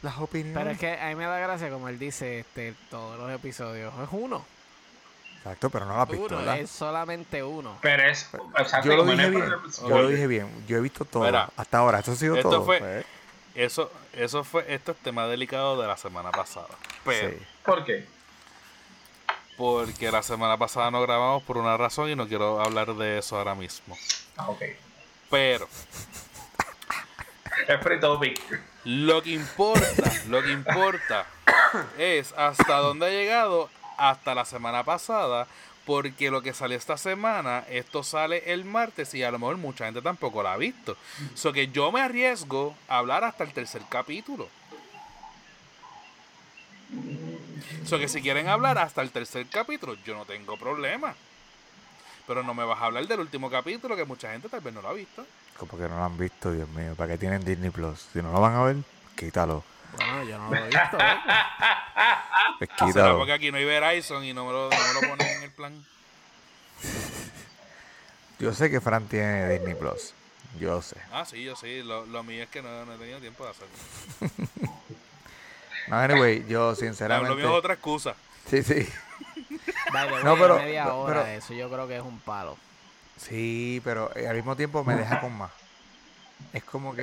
las 0.03 0.17
opiniones. 0.19 0.57
Pero 0.57 0.71
es 0.71 0.79
que 0.79 1.00
a 1.00 1.09
mí 1.09 1.17
me 1.17 1.25
da 1.25 1.38
gracia, 1.38 1.69
como 1.69 1.88
él 1.88 1.98
dice, 1.98 2.40
este, 2.40 2.75
todos 2.90 3.19
los 3.19 3.31
episodios. 3.33 3.92
Es 4.00 4.09
uno. 4.13 4.44
Exacto, 5.39 5.71
pero 5.71 5.85
no 5.87 5.97
la 5.97 6.05
visto, 6.07 6.27
Uno, 6.27 6.37
¿verdad? 6.39 6.59
es 6.59 6.71
solamente 6.71 7.43
uno. 7.43 7.79
Pero 7.81 8.03
es, 8.05 8.29
exacto, 8.59 8.89
Yo 8.89 8.97
lo 8.97 9.05
dije 9.05 9.31
bien. 9.31 9.45
Yo 9.83 9.89
lo 10.03 10.09
dije 10.09 10.27
bien. 10.27 10.65
Yo 10.67 10.77
he 10.79 10.81
visto 10.81 11.05
todo. 11.05 11.25
Mira, 11.25 11.49
hasta 11.57 11.79
ahora. 11.79 12.01
Esto 12.01 12.13
ha 12.13 12.17
sido 12.17 12.37
esto 12.37 12.51
todo. 12.51 12.65
fue- 12.65 12.79
pues, 12.81 13.07
Eso, 13.55 13.91
eso 14.13 14.43
fue, 14.45 14.65
esto 14.75 14.93
es 14.93 14.99
tema 14.99 15.27
delicado 15.27 15.81
de 15.81 15.87
la 15.87 15.97
semana 15.97 16.31
pasada. 16.33 16.69
Pero, 17.05 17.31
sí. 17.31 17.37
¿Por 17.65 17.85
qué? 17.85 18.07
porque 19.57 20.11
la 20.11 20.23
semana 20.23 20.59
pasada 20.59 20.91
no 20.91 21.01
grabamos 21.01 21.43
por 21.45 21.57
una 21.57 21.77
razón 21.79 22.11
y 22.11 22.15
no 22.15 22.29
quiero 22.29 22.61
hablar 22.61 22.95
de 22.95 23.17
eso 23.19 23.39
ahora 23.39 23.55
mismo. 23.55 23.97
Ah, 24.37 24.51
ok. 24.51 24.61
Pero, 25.31 25.67
Es 27.67 27.81
free 27.83 27.99
topic. 27.99 28.39
lo 28.85 29.23
que 29.23 29.31
importa, 29.31 30.13
lo 30.29 30.43
que 30.43 30.53
importa 30.53 31.27
es 31.97 32.35
hasta 32.37 32.77
dónde 32.81 33.07
ha 33.07 33.11
llegado 33.11 33.71
hasta 33.97 34.35
la 34.35 34.44
semana 34.44 34.85
pasada. 34.85 35.47
Porque 35.85 36.33
lo 36.33 36.42
que 36.42 36.53
salió 36.53 36.77
esta 36.77 36.97
semana, 36.97 37.65
esto 37.71 38.03
sale 38.03 38.53
el 38.53 38.65
martes 38.65 39.15
y 39.15 39.23
a 39.23 39.31
lo 39.31 39.38
mejor 39.38 39.57
mucha 39.57 39.85
gente 39.85 40.03
tampoco 40.03 40.42
la 40.42 40.55
ha 40.55 40.57
visto. 40.57 40.97
So 41.35 41.53
que 41.53 41.69
yo 41.69 41.92
me 41.92 42.01
arriesgo 42.01 42.75
a 42.88 42.99
hablar 42.99 43.23
hasta 43.23 43.44
el 43.44 43.53
tercer 43.53 43.83
capítulo. 43.88 44.49
So 47.85 48.01
que 48.01 48.09
si 48.09 48.21
quieren 48.21 48.49
hablar 48.49 48.79
hasta 48.79 49.01
el 49.01 49.13
tercer 49.13 49.47
capítulo, 49.47 49.94
yo 50.05 50.17
no 50.17 50.25
tengo 50.25 50.57
problema. 50.57 51.15
Pero 52.27 52.42
no 52.42 52.53
me 52.53 52.65
vas 52.65 52.81
a 52.81 52.87
hablar 52.87 53.07
del 53.07 53.21
último 53.21 53.49
capítulo 53.49 53.94
que 53.94 54.05
mucha 54.05 54.33
gente 54.33 54.49
tal 54.49 54.63
vez 54.63 54.75
no 54.75 54.83
lo 54.83 54.88
ha 54.88 54.92
visto. 54.92 55.25
Como 55.57 55.79
que 55.79 55.88
no 55.88 55.97
lo 55.97 56.05
han 56.05 56.19
visto, 56.19 56.51
Dios 56.51 56.69
mío. 56.71 56.97
¿Para 56.97 57.13
qué 57.13 57.19
tienen 57.19 57.44
Disney 57.44 57.71
Plus? 57.71 58.09
Si 58.13 58.21
no 58.21 58.33
lo 58.33 58.40
van 58.40 58.57
a 58.57 58.65
ver, 58.65 58.77
quítalo. 59.15 59.63
Bueno, 59.97 60.25
yo 60.25 60.39
no 60.39 60.51
lo 60.51 60.57
he 60.57 60.63
visto. 60.69 60.99
¿eh? 60.99 61.17
Pues 62.59 62.93
Será 62.93 63.15
porque 63.17 63.33
aquí 63.33 63.51
no 63.51 63.59
hay 63.59 63.65
Verizon 63.65 64.25
y 64.25 64.33
no 64.33 64.47
me 64.47 64.53
lo, 64.53 64.71
no 64.71 64.77
me 64.79 64.95
lo 64.95 65.01
ponen 65.09 65.27
en 65.37 65.43
el 65.43 65.51
plan. 65.51 65.85
Yo 68.39 68.53
sé 68.53 68.71
que 68.71 68.81
Fran 68.83 69.07
tiene 69.09 69.49
Disney 69.49 69.75
Plus. 69.75 70.13
Yo 70.61 70.83
sé. 70.83 70.97
Ah, 71.13 71.25
sí, 71.25 71.43
yo 71.43 71.57
sí. 71.57 71.83
Lo, 71.83 72.05
lo 72.07 72.23
mío 72.23 72.43
es 72.43 72.51
que 72.51 72.61
no, 72.63 72.85
no 72.85 72.93
he 72.95 72.99
tenido 72.99 73.19
tiempo 73.19 73.45
de 73.45 73.51
hacerlo. 73.51 74.71
No, 75.89 75.97
anyway, 76.01 76.45
yo 76.49 76.75
sinceramente. 76.75 77.31
lo 77.31 77.37
mío 77.37 77.47
es 77.49 77.53
otra 77.55 77.75
excusa. 77.75 78.17
Sí, 78.51 78.61
sí. 78.65 78.75
Way, 79.95 80.25
No, 80.25 80.37
pero- 80.37 80.57
media 80.59 80.83
pero- 80.83 80.99
hora, 80.99 81.33
eso 81.35 81.55
yo 81.55 81.71
creo 81.71 81.87
que 81.87 81.97
es 81.97 82.03
un 82.03 82.19
palo. 82.19 82.59
Sí, 83.17 83.81
pero 83.85 84.11
eh, 84.17 84.27
al 84.27 84.35
mismo 84.35 84.57
tiempo 84.57 84.83
me 84.83 84.97
deja 84.97 85.21
con 85.21 85.39
más. 85.39 85.53
Es 86.53 86.65
como 86.65 86.95
que 86.95 87.03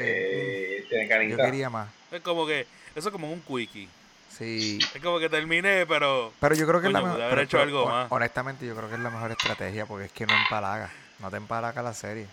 Eh, 0.80 0.86
tiene 0.90 1.30
yo 1.30 1.38
quería 1.38 1.70
más. 1.70 1.90
Es 2.12 2.22
como 2.22 2.46
que, 2.46 2.68
eso 2.96 3.10
es 3.10 3.12
como 3.12 3.32
un 3.32 3.42
quickie. 3.42 3.88
Sí. 4.30 4.80
Es 4.96 5.02
como 5.02 5.20
que 5.20 5.30
terminé, 5.30 5.86
pero 5.86 6.34
Pero 6.40 6.56
yo 6.56 6.66
creo 6.68 6.82
que 6.82 6.88
es 6.88 6.94
la 6.94 7.02
mejor. 7.02 7.22
haber 7.22 7.40
hecho 7.40 7.58
pero, 7.58 7.64
algo 7.64 7.86
más. 7.88 8.08
Honestamente, 8.12 8.66
yo 8.66 8.76
creo 8.76 8.90
que 8.90 8.96
es 8.96 9.02
la 9.02 9.10
mejor 9.12 9.32
estrategia 9.32 9.86
porque 9.86 10.06
es 10.06 10.12
que 10.12 10.26
no 10.26 10.34
empalaga. 10.36 10.90
No 11.20 11.30
te 11.30 11.38
empalaga 11.38 11.82
la 11.84 11.94
serie. 11.94 12.28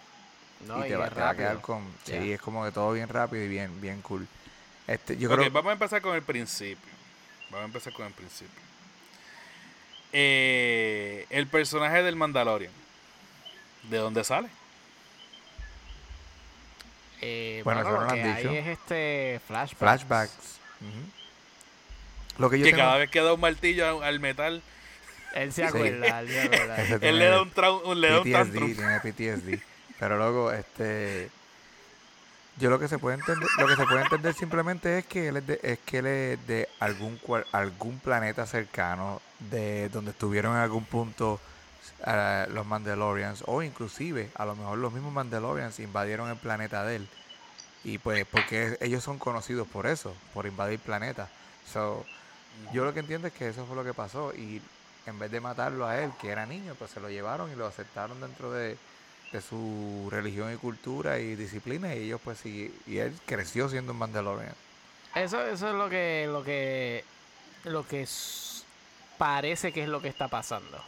No, 0.67 0.83
y 0.83 0.87
y 0.87 0.91
te 0.91 0.97
va, 0.97 1.07
es 1.09 1.15
te 1.15 1.21
va 1.21 1.31
a 1.31 1.37
quedar 1.37 1.61
con. 1.61 1.87
Sí, 2.05 2.33
es 2.33 2.41
como 2.41 2.65
que 2.65 2.71
todo 2.73 2.93
bien 2.93 3.09
rápido 3.09 3.45
y 3.45 3.49
bien, 3.49 3.81
bien 3.81 4.01
cool. 4.03 4.27
Este, 4.87 5.17
yo 5.17 5.29
Ok, 5.31 5.37
creo 5.37 5.51
vamos 5.51 5.71
a 5.71 5.73
empezar 5.75 6.01
con 6.03 6.15
el 6.17 6.23
principio. 6.23 6.91
Vamos 7.51 7.63
a 7.63 7.67
empezar 7.67 7.93
con 7.93 8.07
el 8.07 8.13
principio. 8.13 8.61
Eh, 10.13 11.27
el 11.31 11.47
personaje 11.47 12.03
del 12.03 12.17
Mandalorian. 12.17 12.73
¿De 13.85 13.97
dónde 13.99 14.25
sale? 14.25 14.49
Eh, 17.23 17.61
Bueno, 17.64 17.83
bueno, 17.83 17.91
eso 17.91 17.91
no 17.91 18.05
lo 18.05 18.09
lo 18.09 18.14
que 18.14 18.21
han 18.23 18.37
hay 18.37 18.43
dicho. 18.43 18.53
es 18.55 18.66
este 18.66 19.41
flashback. 19.47 19.79
flashbacks. 19.79 20.33
Ujú. 20.81 22.43
Lo 22.43 22.51
que 22.51 22.59
yo 22.59 22.64
que 22.64 22.71
tengo- 22.71 22.83
cada 22.85 22.97
vez 22.97 23.11
que 23.11 23.21
da 23.21 23.35
un 23.35 23.41
martillo 23.41 24.03
al 24.03 24.21
metal, 24.21 24.62
Él 25.35 25.53
se 25.53 25.64
acuerda, 25.64 26.21
él 26.21 26.29
se 26.29 26.41
acuerda. 26.43 26.83
Ese 26.83 26.95
él 26.95 27.01
tiene 27.01 27.18
le 27.18 27.25
da 27.27 27.43
un, 27.43 27.53
un- 27.85 28.01
le 28.01 28.11
da 28.11 28.21
un 28.21 28.33
tantrum. 28.33 28.75
tiene 28.75 29.01
PTSD. 29.01 29.61
Pero 29.99 30.16
luego, 30.16 30.51
este. 30.53 31.31
Yo 32.57 32.68
lo 32.68 32.79
que 32.79 32.89
se 32.89 32.99
puede 32.99 33.16
entender, 33.16 33.49
lo 33.59 33.66
que 33.68 33.77
se 33.77 33.87
puede 33.87 34.03
entender 34.03 34.35
simplemente 34.35 34.99
es 34.99 35.07
que 35.07 35.29
él 35.29 35.37
es 35.39 35.47
de, 35.47 35.61
es 35.62 35.79
que 35.79 35.99
él 35.99 36.07
es 36.07 36.47
de 36.47 36.68
algún 36.81 37.18
algún 37.53 37.99
planeta 38.01 38.45
cercano, 38.47 39.23
de 39.39 39.89
donde 39.89 40.11
estuvieron 40.11 40.57
en 40.57 40.62
algún 40.62 40.85
punto 40.85 41.41
eh, 42.07 42.47
los 42.51 42.67
Mandalorians, 42.67 43.45
o 43.47 43.63
inclusive 43.63 44.31
a 44.35 44.47
lo 44.47 44.57
mejor 44.57 44.79
los 44.79 44.93
mismos 44.93 45.13
Mandalorians 45.13 45.79
invadieron 45.81 46.31
el 46.31 46.37
planeta 46.37 46.85
de 46.85 46.97
él. 46.97 47.09
Y 47.85 47.99
pues, 47.99 48.27
porque 48.27 48.77
ellos 48.81 49.03
son 49.03 49.19
conocidos 49.19 49.67
por 49.69 49.87
eso, 49.87 50.15
por 50.35 50.47
invadir 50.47 50.79
planetas. 50.81 51.29
So, 51.71 52.05
yo 52.73 52.85
lo 52.85 52.93
que 52.93 53.01
entiendo 53.01 53.29
es 53.29 53.35
que 53.35 53.49
eso 53.49 53.65
fue 53.67 53.77
lo 53.77 53.85
que 53.85 53.95
pasó. 53.95 54.33
Y 54.35 54.61
en 55.07 55.19
vez 55.19 55.31
de 55.31 55.41
matarlo 55.41 55.87
a 55.87 55.99
él, 56.01 56.13
que 56.21 56.29
era 56.31 56.47
niño, 56.47 56.75
pues 56.79 56.91
se 56.91 57.01
lo 57.01 57.09
llevaron 57.09 57.51
y 57.51 57.57
lo 57.57 57.67
aceptaron 57.67 58.21
dentro 58.21 58.53
de, 58.53 58.77
su 59.49 60.09
religión 60.11 60.53
y 60.53 60.57
cultura 60.57 61.19
y 61.19 61.37
disciplina. 61.37 61.95
Y 61.95 62.05
ellos, 62.05 62.21
pues, 62.23 62.39
sí, 62.39 62.75
y 62.87 62.99
él 62.99 63.15
creció 63.27 63.69
siendo 63.69 63.93
un 63.93 63.99
Mandalorian. 63.99 64.55
Eso, 65.15 65.45
eso 65.47 65.69
es 65.69 65.75
lo 65.75 65.89
que, 65.89 66.29
lo 66.31 66.43
que, 66.45 67.05
lo 67.65 67.87
que 67.87 68.07
parece 69.19 69.73
que 69.73 69.83
es 69.83 69.89
lo 69.89 70.01
que 70.01 70.09
está 70.09 70.29
pasando. 70.29 70.83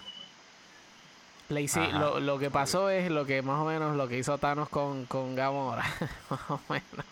Lo, 1.98 2.20
lo 2.20 2.38
que 2.38 2.50
pasó 2.50 2.90
es 2.90 3.10
lo 3.10 3.24
que 3.26 3.42
más 3.42 3.60
o 3.60 3.64
menos 3.64 3.96
lo 3.96 4.08
que 4.08 4.18
hizo 4.18 4.38
Thanos 4.38 4.68
con, 4.68 5.06
con 5.06 5.34
Gamora. 5.34 5.84
más 6.30 6.40
o 6.48 6.60
menos. 6.68 7.06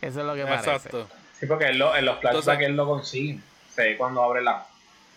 Eso 0.00 0.20
es 0.20 0.26
lo 0.26 0.34
que 0.34 0.42
parece. 0.44 0.70
Exacto. 0.70 1.08
Sí, 1.38 1.46
porque 1.46 1.66
él 1.66 1.78
lo- 1.78 1.94
en 1.96 2.04
los 2.04 2.18
flashbacks 2.20 2.46
Entonces- 2.48 2.66
él 2.68 2.76
lo 2.76 2.86
consigue. 2.86 3.40
Se 3.74 3.82
ve 3.82 3.96
cuando 3.96 4.22
abre 4.22 4.42
la. 4.42 4.66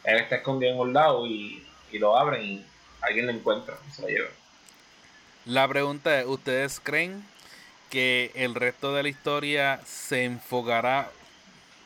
Él 0.03 0.17
está 0.17 0.37
escondido 0.37 0.73
en 0.73 0.79
un 0.79 0.93
lado 0.93 1.25
y, 1.27 1.65
y 1.91 1.99
lo 1.99 2.17
abren 2.17 2.43
y 2.43 2.65
alguien 3.01 3.25
lo 3.27 3.31
encuentra 3.33 3.75
y 3.87 3.91
se 3.91 4.01
lo 4.01 4.07
lleva. 4.09 4.29
La 5.45 5.67
pregunta 5.67 6.19
es, 6.19 6.25
¿ustedes 6.25 6.79
creen 6.81 7.23
que 7.89 8.31
el 8.35 8.55
resto 8.55 8.93
de 8.93 9.03
la 9.03 9.09
historia 9.09 9.79
se 9.85 10.23
enfocará 10.25 11.09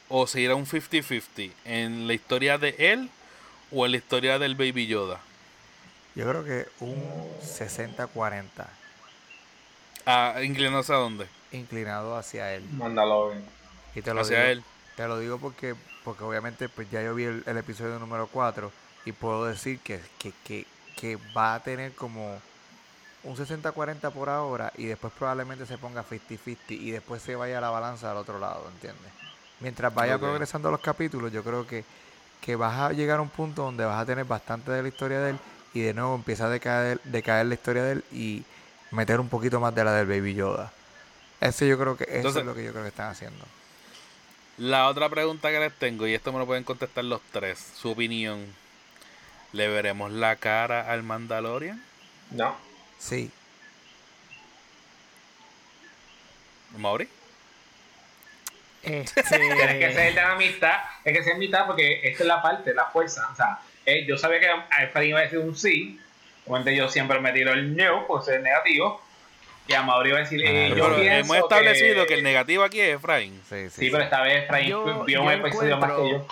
o 0.09 0.27
se 0.27 0.41
irá 0.41 0.55
un 0.55 0.65
50-50 0.65 1.51
en 1.65 2.07
la 2.07 2.13
historia 2.13 2.57
de 2.57 2.75
él 2.77 3.09
o 3.71 3.85
en 3.85 3.91
la 3.91 3.97
historia 3.97 4.37
del 4.39 4.55
Baby 4.55 4.87
Yoda? 4.87 5.19
Yo 6.15 6.27
creo 6.29 6.43
que 6.43 6.67
un 6.79 6.95
60-40 7.41 8.67
Ah, 10.05 10.35
inclinándose 10.43 10.93
a 10.93 10.97
dónde? 10.97 11.27
inclinado 11.51 12.17
hacia 12.17 12.53
él. 12.53 12.63
Mandalorian. 12.71 13.43
Y 13.95 14.01
te 14.01 14.13
lo 14.13 14.21
Hacia 14.21 14.37
digo, 14.39 14.49
él. 14.51 14.63
Te 14.95 15.07
lo 15.07 15.19
digo 15.19 15.37
porque, 15.39 15.75
porque 16.03 16.23
obviamente 16.23 16.69
pues 16.69 16.89
ya 16.91 17.01
yo 17.01 17.15
vi 17.15 17.25
el, 17.25 17.43
el 17.45 17.57
episodio 17.57 17.99
número 17.99 18.27
4 18.27 18.71
y 19.05 19.11
puedo 19.11 19.45
decir 19.45 19.79
que, 19.79 20.01
que, 20.19 20.33
que, 20.43 20.65
que 20.95 21.17
va 21.35 21.55
a 21.55 21.63
tener 21.63 21.93
como 21.93 22.41
un 23.23 23.35
60-40 23.37 24.11
por 24.11 24.29
ahora 24.29 24.71
y 24.77 24.85
después 24.85 25.13
probablemente 25.17 25.65
se 25.65 25.77
ponga 25.77 26.03
50-50 26.03 26.57
y 26.71 26.91
después 26.91 27.21
se 27.21 27.35
vaya 27.35 27.61
la 27.61 27.69
balanza 27.69 28.11
al 28.11 28.17
otro 28.17 28.39
lado, 28.39 28.67
¿entiendes? 28.73 29.11
Mientras 29.59 29.93
vaya 29.93 30.17
progresando 30.17 30.69
los 30.71 30.81
capítulos, 30.81 31.31
yo 31.31 31.43
creo 31.43 31.65
que, 31.65 31.85
que 32.41 32.55
vas 32.55 32.77
a 32.79 32.91
llegar 32.91 33.19
a 33.19 33.21
un 33.21 33.29
punto 33.29 33.63
donde 33.63 33.85
vas 33.85 34.01
a 34.01 34.05
tener 34.05 34.25
bastante 34.25 34.71
de 34.71 34.81
la 34.81 34.87
historia 34.89 35.19
de 35.21 35.29
él 35.31 35.39
y 35.73 35.81
de 35.81 35.93
nuevo 35.93 36.15
empieza 36.15 36.45
a 36.45 36.49
decaer, 36.49 36.99
decaer 37.03 37.45
la 37.47 37.53
historia 37.55 37.83
de 37.83 37.91
él 37.93 38.03
y 38.11 38.43
meter 38.91 39.19
un 39.19 39.29
poquito 39.29 39.59
más 39.59 39.73
de 39.73 39.83
la 39.83 39.93
del 39.93 40.05
Baby 40.07 40.35
Yoda. 40.35 40.71
Ese 41.41 41.67
yo 41.67 41.77
creo 41.79 41.97
que 41.97 42.03
eso 42.05 42.13
Entonces- 42.15 42.41
es 42.41 42.45
lo 42.45 42.55
que 42.55 42.63
yo 42.63 42.71
creo 42.71 42.83
que 42.83 42.89
están 42.89 43.09
haciendo. 43.09 43.43
La 44.57 44.87
otra 44.87 45.09
pregunta 45.09 45.49
que 45.49 45.59
les 45.59 45.73
tengo, 45.73 46.05
y 46.07 46.13
esto 46.13 46.31
me 46.31 46.37
lo 46.39 46.45
pueden 46.45 46.63
contestar 46.63 47.03
los 47.03 47.21
tres, 47.31 47.57
su 47.75 47.89
opinión. 47.91 48.45
¿Le 49.51 49.67
veremos 49.67 50.11
la 50.11 50.35
cara 50.35 50.91
al 50.91 51.01
Mandalorian? 51.03 51.83
No. 52.31 52.55
Sí, 52.99 53.31
¿Mauri? 56.77 57.07
Este, 58.81 59.23
Tienes 59.29 59.55
que 59.55 59.93
ser 59.93 59.95
de 59.95 60.21
la 60.21 60.35
mitad. 60.35 60.79
Tienes 61.03 61.21
que 61.23 61.29
ser 61.29 61.37
mitad 61.37 61.65
porque 61.67 62.01
esta 62.03 62.23
es 62.23 62.27
la 62.27 62.41
parte, 62.41 62.73
la 62.73 62.85
fuerza. 62.87 63.29
O 63.31 63.35
sea, 63.35 63.59
eh, 63.85 64.05
yo 64.07 64.17
sabía 64.17 64.39
que 64.39 64.47
a 64.47 64.83
Efraín 64.83 65.09
iba 65.09 65.19
a 65.19 65.23
decir 65.23 65.39
un 65.39 65.55
sí. 65.55 65.99
Obviamente 66.45 66.75
yo 66.75 66.89
siempre 66.89 67.19
me 67.19 67.31
tiro 67.31 67.53
el 67.53 67.75
no 67.75 68.05
por 68.07 68.23
ser 68.23 68.41
negativo. 68.41 69.01
Y 69.67 69.73
a 69.73 69.81
Mauri 69.81 70.09
iba 70.09 70.17
a 70.19 70.21
decir, 70.23 70.41
eh, 70.45 70.65
Ah, 70.65 70.75
yo 70.75 70.83
Pero 70.83 70.95
pienso 70.97 71.33
hemos 71.33 71.37
establecido 71.37 72.05
que... 72.05 72.15
el 72.15 72.23
negativo 72.23 72.63
aquí 72.63 72.81
es 72.81 72.95
Efrain. 72.95 73.33
sí, 73.49 73.69
sí. 73.69 73.85
Sí, 73.85 73.89
pero 73.91 74.03
esta 74.03 74.21
vez 74.21 74.43
Efraín 74.43 74.69
Yo- 74.69 75.05
vio 75.05 75.19
yo 75.19 75.23
un 75.23 75.31
episodio 75.31 75.77
más 75.77 75.91
que 75.93 76.09
yo. 76.09 76.27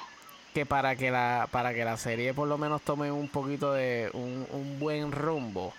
que 0.53 0.65
para 0.65 0.97
que 0.97 1.11
la 1.11 1.47
para 1.49 1.73
que 1.73 1.85
la 1.85 1.95
serie 1.95 2.33
por 2.33 2.49
lo 2.49 2.57
menos 2.57 2.81
tome 2.81 3.09
un 3.09 3.29
poquito 3.29 3.71
de 3.71 4.09
un, 4.11 4.45
un 4.51 4.79
buen 4.79 5.13
rumbo 5.13 5.73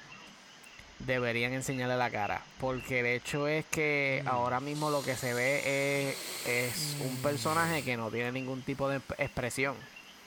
deberían 1.01 1.53
enseñarle 1.53 1.97
la 1.97 2.09
cara 2.11 2.41
porque 2.59 3.01
el 3.01 3.07
hecho 3.07 3.49
es 3.49 3.65
que 3.67 4.23
ahora 4.25 4.61
mismo 4.61 4.89
lo 4.91 5.03
que 5.05 5.15
se 5.17 5.35
ve 5.35 6.09
es, 6.11 6.47
es 6.49 6.97
un 7.01 7.17
personaje 7.21 7.83
que 7.83 7.97
no 7.99 8.09
tiene 8.11 8.33
ningún 8.33 8.63
tipo 8.63 8.89
de 8.89 8.97
exp- 8.99 9.15
expresión 9.19 9.75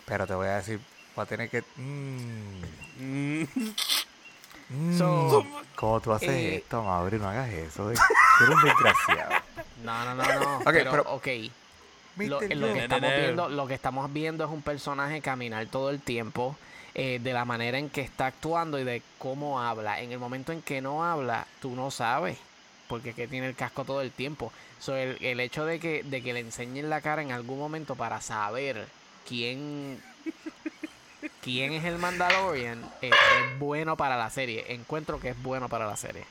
Pero 0.05 0.27
te 0.27 0.35
voy 0.35 0.47
a 0.47 0.57
decir, 0.57 0.79
va 1.17 1.23
a 1.23 1.25
tener 1.25 1.49
que... 1.49 1.61
mm, 1.77 2.61
Mm, 2.97 3.43
mm, 4.69 4.97
So, 4.97 5.45
¿Cómo 5.75 5.99
tú 5.99 6.13
haces 6.13 6.29
eh, 6.29 6.55
esto, 6.57 6.81
Mauri? 6.81 7.17
No 7.17 7.27
hagas 7.29 7.49
eso. 7.49 7.91
eh. 7.91 7.95
Tú 8.37 8.43
eres 8.45 8.55
un 8.55 8.63
desgraciado. 8.63 9.31
no 9.83 10.05
no 10.05 10.15
no 10.15 10.39
no 10.39 10.57
Ok, 10.59 10.63
pero, 10.65 10.91
pero- 10.91 11.03
ok 11.13 11.27
Lo, 12.17 12.39
lo 12.41 12.73
que 12.73 12.79
estamos 12.83 13.11
viendo, 13.17 13.49
lo 13.49 13.67
que 13.67 13.73
estamos 13.73 14.13
viendo 14.13 14.45
es 14.45 14.49
un 14.49 14.61
personaje 14.61 15.19
caminar 15.21 15.65
todo 15.67 15.89
el 15.89 15.99
tiempo, 15.99 16.55
eh, 16.93 17.19
de 17.21 17.33
la 17.33 17.43
manera 17.43 17.77
en 17.77 17.89
que 17.89 17.99
está 18.01 18.27
actuando 18.27 18.79
y 18.79 18.85
de 18.85 19.01
cómo 19.17 19.59
habla. 19.61 19.99
En 19.99 20.13
el 20.13 20.19
momento 20.19 20.53
en 20.53 20.61
que 20.61 20.79
no 20.81 21.03
habla, 21.03 21.45
tú 21.61 21.75
no 21.75 21.91
sabes, 21.91 22.37
porque 22.87 23.09
es 23.09 23.15
que 23.17 23.27
tiene 23.27 23.47
el 23.47 23.55
casco 23.55 23.83
todo 23.83 23.99
el 24.01 24.11
tiempo. 24.11 24.53
So, 24.79 24.95
el, 24.95 25.17
el 25.21 25.41
hecho 25.41 25.65
de 25.65 25.79
que, 25.81 26.03
de 26.03 26.21
que 26.23 26.31
le 26.31 26.39
enseñen 26.39 26.89
la 26.89 27.01
cara 27.01 27.21
en 27.21 27.33
algún 27.33 27.59
momento 27.59 27.95
para 27.95 28.21
saber 28.21 28.87
quién 29.27 30.01
quién 31.41 31.73
es 31.73 31.83
el 31.85 31.97
Mandalorian 31.97 32.83
eh, 33.01 33.09
es 33.11 33.59
bueno 33.59 33.95
para 33.97 34.17
la 34.17 34.29
serie. 34.29 34.65
Encuentro 34.69 35.19
que 35.19 35.29
es 35.29 35.43
bueno 35.43 35.69
para 35.69 35.85
la 35.85 35.95
serie. 35.97 36.23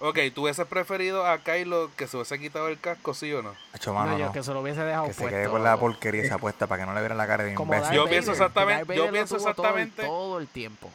ok, 0.00 0.18
¿tú 0.34 0.42
hubieses 0.42 0.66
preferido 0.66 1.26
a 1.26 1.38
Kylo 1.38 1.90
que 1.96 2.06
se 2.06 2.16
hubiese 2.16 2.38
quitado 2.38 2.68
el 2.68 2.78
casco, 2.80 3.14
sí 3.14 3.32
o 3.32 3.42
no? 3.42 3.54
No, 3.86 4.18
yo 4.18 4.26
no. 4.26 4.32
que 4.32 4.42
se 4.42 4.52
lo 4.52 4.60
hubiese 4.60 4.80
dejado 4.82 5.06
Que 5.06 5.12
se 5.14 5.28
quede 5.28 5.48
con 5.48 5.62
la 5.64 5.76
porquería 5.76 6.22
esa 6.22 6.38
puesta 6.38 6.66
para 6.66 6.82
que 6.82 6.86
no 6.86 6.94
le 6.94 7.00
vieran 7.00 7.18
la 7.18 7.26
cara 7.26 7.44
de 7.44 7.54
Como 7.54 7.74
imbécil. 7.74 7.96
Darth 7.96 8.04
Yo 8.04 8.10
pienso 8.10 8.32
exactamente- 8.32 8.84
Darth 8.84 8.96
yo 8.98 9.10
pienso 9.12 9.36
todo 9.36 9.48
exactamente- 9.50 10.02
todo 10.02 10.38
el 10.38 10.48
tiempo. 10.48 10.90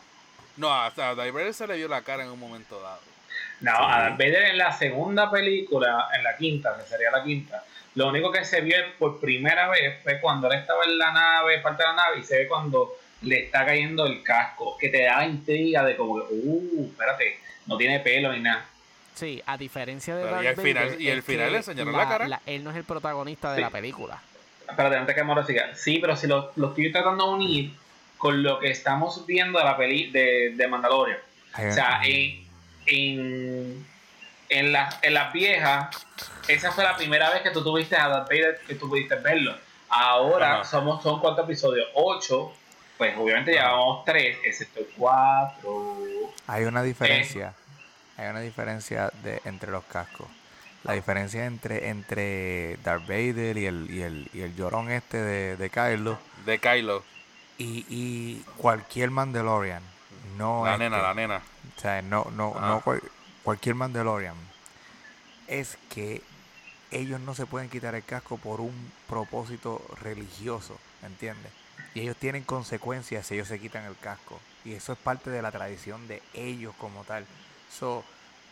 No, 0.57 0.73
hasta 0.73 1.09
a 1.09 1.13
Vader 1.13 1.53
se 1.53 1.67
le 1.67 1.75
vio 1.75 1.87
la 1.87 2.01
cara 2.01 2.23
en 2.23 2.29
un 2.29 2.39
momento 2.39 2.79
dado. 2.81 2.99
No, 3.61 3.71
a 3.71 3.99
Darth 3.99 4.17
Vader 4.17 4.45
en 4.51 4.57
la 4.57 4.71
segunda 4.77 5.29
película, 5.29 6.07
en 6.15 6.23
la 6.23 6.35
quinta, 6.37 6.75
que 6.77 6.83
sería 6.83 7.11
la 7.11 7.23
quinta, 7.23 7.63
lo 7.95 8.07
único 8.09 8.31
que 8.31 8.43
se 8.43 8.61
vio 8.61 8.75
por 8.99 9.19
primera 9.19 9.67
vez 9.69 10.01
fue 10.03 10.19
cuando 10.19 10.51
él 10.51 10.59
estaba 10.59 10.83
en 10.85 10.97
la 10.97 11.11
nave, 11.11 11.59
parte 11.59 11.83
de 11.83 11.89
la 11.89 11.95
nave, 11.95 12.19
y 12.19 12.23
se 12.23 12.37
ve 12.39 12.47
cuando 12.47 12.91
le 13.25 13.45
está 13.45 13.65
cayendo 13.65 14.05
el 14.05 14.23
casco, 14.23 14.77
que 14.77 14.89
te 14.89 15.03
da 15.03 15.17
la 15.17 15.25
intriga 15.25 15.83
de 15.83 15.95
como 15.97 16.15
que, 16.27 16.33
uh, 16.33 16.85
espérate, 16.91 17.39
no 17.65 17.77
tiene 17.77 17.99
pelo 17.99 18.31
ni 18.31 18.39
nada. 18.39 18.65
Sí, 19.15 19.41
a 19.45 19.57
diferencia 19.57 20.15
de 20.15 20.23
Pero 20.25 20.41
y 20.41 20.45
Darth 20.45 20.57
al 20.59 20.63
final- 20.65 20.85
Vader, 20.87 21.01
y 21.01 21.09
al 21.11 21.17
es 21.19 21.25
final 21.25 21.51
le 21.51 21.57
enseñaron 21.57 21.93
la 21.93 22.07
cara. 22.09 22.41
él 22.45 22.63
no 22.63 22.71
es 22.71 22.75
el 22.77 22.83
protagonista 22.83 23.51
de 23.51 23.57
Sí. 23.57 23.61
la 23.61 23.69
película. 23.69 24.21
Espérate, 24.69 24.95
antes 24.97 25.15
que 25.15 25.23
Moro 25.23 25.45
siga. 25.45 25.75
Sí, 25.75 25.99
pero 25.99 26.15
si 26.15 26.27
lo, 26.27 26.51
lo 26.55 26.69
estoy 26.69 26.91
tratando 26.91 27.27
de 27.27 27.33
unir 27.35 27.71
con 28.17 28.41
lo 28.43 28.59
que 28.59 28.71
estamos 28.71 29.25
viendo 29.25 29.59
de 29.59 29.65
la 29.65 29.77
peli 29.77 30.09
de, 30.11 30.53
de 30.55 30.67
Mandalorian. 30.67 31.17
O 31.57 31.71
sea, 31.71 32.01
en, 32.03 32.45
en, 32.87 33.85
en, 34.49 34.71
la- 34.71 34.99
en 35.01 35.13
las 35.13 35.31
viejas, 35.33 35.87
esa 36.47 36.71
fue 36.71 36.83
la 36.83 36.95
primera 36.97 37.29
vez 37.31 37.41
que 37.41 37.51
tú 37.51 37.63
tuviste 37.63 37.95
a 37.95 38.07
Darth 38.07 38.27
Vader, 38.29 38.59
que 38.67 38.75
tú 38.75 38.89
pudiste 38.89 39.15
verlo. 39.15 39.55
Ahora 39.87 40.55
Ajá. 40.55 40.63
somos, 40.65 41.01
son 41.03 41.19
cuántos 41.21 41.45
episodios? 41.45 41.87
Ocho. 41.93 42.53
Pues 42.97 43.15
obviamente 43.17 43.51
llevamos 43.51 44.05
tres, 44.05 44.37
excepto 44.45 44.79
el 44.79 44.87
cuatro. 44.97 45.97
Hay 46.47 46.63
una 46.63 46.81
diferencia. 46.83 47.53
Hay 48.17 48.27
una 48.29 48.39
diferencia 48.39 49.11
de, 49.23 49.41
entre 49.45 49.71
los 49.71 49.83
cascos. 49.85 50.27
La 50.83 50.93
diferencia 50.93 51.45
entre, 51.45 51.89
entre 51.89 52.77
Darth 52.83 53.07
Vader 53.07 53.57
y 53.57 53.65
el, 53.65 53.89
y 53.91 54.01
el, 54.01 54.29
y 54.33 54.41
el 54.41 54.55
llorón 54.55 54.91
este 54.91 55.17
de, 55.17 55.57
de 55.57 55.69
Kylo 55.71 56.17
De 56.45 56.59
Kylo. 56.59 57.03
y, 57.57 57.85
y 57.89 58.43
cualquier 58.57 59.09
Mandalorian. 59.11 59.81
No 60.37 60.63
La 60.63 60.73
este, 60.73 60.83
nena, 60.85 61.01
la 61.01 61.13
nena. 61.13 61.41
O 61.75 61.79
sea, 61.81 62.01
no, 62.01 62.27
no, 62.35 62.53
Ah. 62.57 62.67
no 62.67 62.81
cual- 62.81 63.01
cualquier 63.43 63.75
Mandalorian. 63.75 64.35
Es 65.47 65.77
que 65.89 66.21
ellos 66.91 67.19
no 67.19 67.33
se 67.35 67.45
pueden 67.45 67.69
quitar 67.69 67.95
el 67.95 68.03
casco 68.03 68.37
por 68.37 68.61
un 68.61 68.91
propósito 69.09 69.81
religioso, 70.01 70.77
¿entiendes? 71.03 71.51
Y 71.95 72.01
ellos 72.01 72.15
tienen 72.17 72.43
consecuencias 72.43 73.25
si 73.25 73.33
ellos 73.35 73.47
se 73.47 73.59
quitan 73.59 73.85
el 73.85 73.97
casco. 73.97 74.39
Y 74.63 74.73
eso 74.73 74.93
es 74.93 74.99
parte 74.99 75.29
de 75.31 75.41
la 75.41 75.51
tradición 75.51 76.07
de 76.07 76.21
ellos 76.33 76.75
como 76.77 77.03
tal. 77.05 77.25
So, 77.71 78.03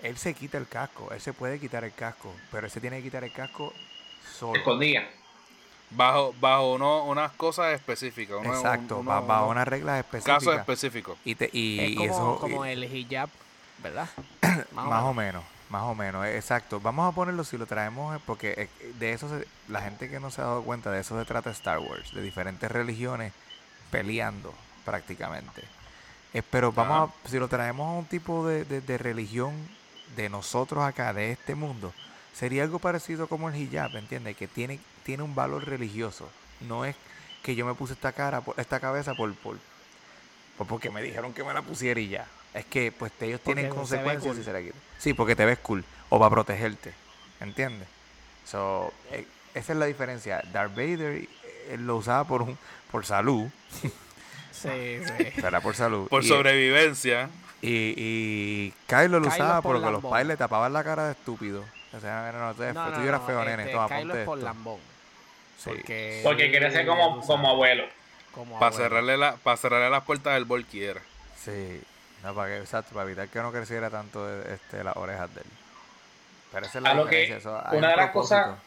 él 0.02 0.18
se 0.18 0.34
quita 0.34 0.58
el 0.58 0.68
casco, 0.68 1.10
él 1.14 1.22
se 1.22 1.34
puede 1.34 1.60
quitar 1.60 1.84
el 1.84 1.94
casco, 1.94 2.34
pero 2.52 2.66
él 2.68 2.72
se 2.72 2.80
tiene 2.82 2.98
que 2.98 3.04
quitar 3.04 3.24
el 3.24 3.32
casco 3.34 3.72
solo. 4.38 4.58
Escondía. 4.58 5.08
Bajo, 5.92 6.34
bajo 6.40 6.74
uno, 6.74 7.04
unas 7.06 7.32
cosas 7.34 7.74
específicas. 7.76 8.38
uno- 8.40 8.54
Exacto, 8.56 8.98
uno- 8.98 9.12
bajo 9.12 9.44
unos 9.44 9.52
unas 9.52 9.68
reglas 9.68 10.00
específicas. 10.00 10.40
casos 10.40 10.56
específicos. 10.58 11.18
y, 11.24 11.36
te- 11.36 11.50
y, 11.54 11.80
es 11.80 11.90
y 11.92 11.96
como, 11.96 12.12
eso, 12.12 12.38
como 12.40 12.66
y- 12.66 12.70
el 12.70 12.84
hijab, 12.96 13.30
¿verdad? 13.80 14.10
Más, 14.72 15.04
o 15.04 15.14
menos, 15.14 15.44
más 15.74 15.84
o 15.84 15.96
menos, 15.96 16.24
eh, 16.26 16.38
exacto. 16.38 16.80
Vamos 16.80 17.12
a 17.12 17.16
ponerlo 17.16 17.44
si 17.44 17.58
lo 17.58 17.66
traemos, 17.66 18.16
eh, 18.16 18.20
porque 18.28 18.54
eh, 18.80 18.94
de 19.00 19.12
eso 19.12 19.28
se- 19.28 19.48
la 19.68 19.82
gente 19.82 20.08
que 20.08 20.20
no 20.20 20.30
se 20.30 20.40
ha 20.42 20.46
dado 20.46 20.62
cuenta, 20.64 20.92
de 20.92 21.02
eso 21.02 21.18
se 21.20 21.26
trata 21.26 21.50
Star 21.50 21.80
Wars, 21.80 22.14
de 22.14 22.22
diferentes 22.22 22.72
religiones 22.72 23.34
peleando 23.90 24.54
prácticamente. 24.86 25.64
Eh, 26.36 26.44
pero 26.48 26.72
vamos 26.72 27.10
a, 27.26 27.30
si 27.30 27.40
lo 27.40 27.48
traemos 27.48 27.88
a 27.88 27.92
un 27.98 28.06
tipo 28.06 28.48
de, 28.48 28.66
de- 28.66 28.82
de 28.82 28.98
religión 29.00 29.54
de 30.16 30.30
nosotros 30.30 30.84
acá, 30.84 31.12
de 31.12 31.32
este 31.32 31.56
mundo, 31.56 31.92
sería 32.36 32.62
algo 32.62 32.78
parecido 32.78 33.28
como 33.28 33.50
el 33.50 33.56
hijab, 33.56 33.96
¿entiendes? 33.98 34.38
Que 34.38 34.48
tiene, 34.48 34.80
tiene 35.04 35.24
un 35.24 35.34
valor 35.34 35.66
religioso. 35.68 36.30
No 36.62 36.86
es 36.86 36.96
que 37.42 37.56
yo 37.56 37.66
me 37.66 37.74
puse 37.74 37.94
esta 37.94 38.12
cara, 38.12 38.42
por- 38.42 38.60
esta 38.60 38.80
cabeza 38.80 39.16
por, 39.16 39.34
por, 39.34 39.58
por- 40.56 40.68
porque 40.68 40.92
me 40.92 41.02
dijeron 41.02 41.34
que 41.34 41.44
me 41.44 41.52
la 41.52 41.64
pusiera 41.64 42.00
y 42.00 42.10
ya. 42.10 42.28
Es 42.54 42.66
que 42.66 42.92
pues 42.92 43.12
ellos 43.22 43.42
tienen 43.42 43.66
Porque 43.66 43.80
consecuencias 43.80 44.24
cool. 44.24 44.36
si 44.38 44.44
se 44.44 44.54
la 44.54 44.62
quitan. 44.62 44.80
Sí, 45.00 45.14
porque 45.14 45.36
te 45.36 45.46
ves 45.46 45.58
cool 45.60 45.84
o 46.10 46.20
para 46.20 46.30
protegerte, 46.30 46.94
¿entiendes? 47.40 47.88
So, 48.46 48.94
eh, 49.12 49.26
esa 49.56 49.74
es 49.74 49.80
la 49.80 49.86
diferencia. 49.86 50.42
Darth 50.52 50.76
Vader 50.76 51.24
eh, 51.44 51.78
lo 51.80 51.96
usaba 51.98 52.26
por 52.26 52.42
un 52.44 52.58
por 52.92 53.06
salud, 53.06 53.48
Sí, 54.52 54.70
sí. 55.04 55.28
era 55.44 55.62
por 55.62 55.76
salud. 55.76 56.08
Por 56.08 56.24
y, 56.24 56.28
sobrevivencia. 56.28 57.30
y, 57.62 57.94
y 57.98 58.74
Kylo 58.88 59.20
lo 59.20 59.30
Kylo 59.30 59.34
usaba 59.34 59.62
por 59.62 59.74
porque 59.74 59.86
los 59.86 59.94
lambón. 59.94 60.12
pais 60.12 60.28
le 60.28 60.38
tapaban 60.38 60.72
la 60.74 60.84
cara 60.84 61.06
de 61.08 61.12
estúpido. 61.14 61.66
O 61.96 62.00
sea, 62.00 62.32
no, 62.32 62.54
no, 62.54 62.74
No, 62.74 62.92
tú 62.94 63.02
eras 63.02 63.22
feo, 63.26 63.40
este, 63.44 63.58
nene. 63.58 63.72
Kylo 63.72 64.16
es 64.16 64.26
por 64.26 64.38
esto. 64.38 64.46
lambón. 64.46 64.80
Sí. 65.58 65.70
Porque, 65.70 66.22
Porque 66.24 66.52
quería 66.52 66.72
ser 66.72 66.86
como, 66.86 67.20
como 67.26 67.50
abuelo. 67.50 67.86
como 68.34 68.60
Para 68.60 68.68
abuelo. 68.68 68.84
cerrarle, 68.86 69.18
la, 69.18 69.36
para 69.38 69.58
cerrarle 69.58 69.90
las 69.90 70.04
puertas 70.04 70.34
del 70.36 70.46
Volquiera. 70.46 71.02
Sí, 71.44 71.82
no, 72.24 72.34
para 72.34 72.48
que, 72.50 72.58
exacto, 72.60 72.94
para 72.94 73.06
evitar 73.06 73.28
que 73.28 73.40
no 73.40 73.52
creciera 73.52 73.90
tanto 73.90 74.42
este, 74.44 74.84
las 74.84 74.96
orejas 74.96 75.34
de 75.36 75.42
él. 75.42 75.48
Pero 76.52 76.66
esa 76.66 76.78
es 76.78 76.84
la 76.84 76.90
A 76.92 76.94
lo 76.94 77.06
que- 77.08 77.24
eso, 77.36 77.52
una 77.52 77.72
un 77.72 77.82
de 77.82 77.96
las 77.96 78.12
cosas-. 78.12 78.58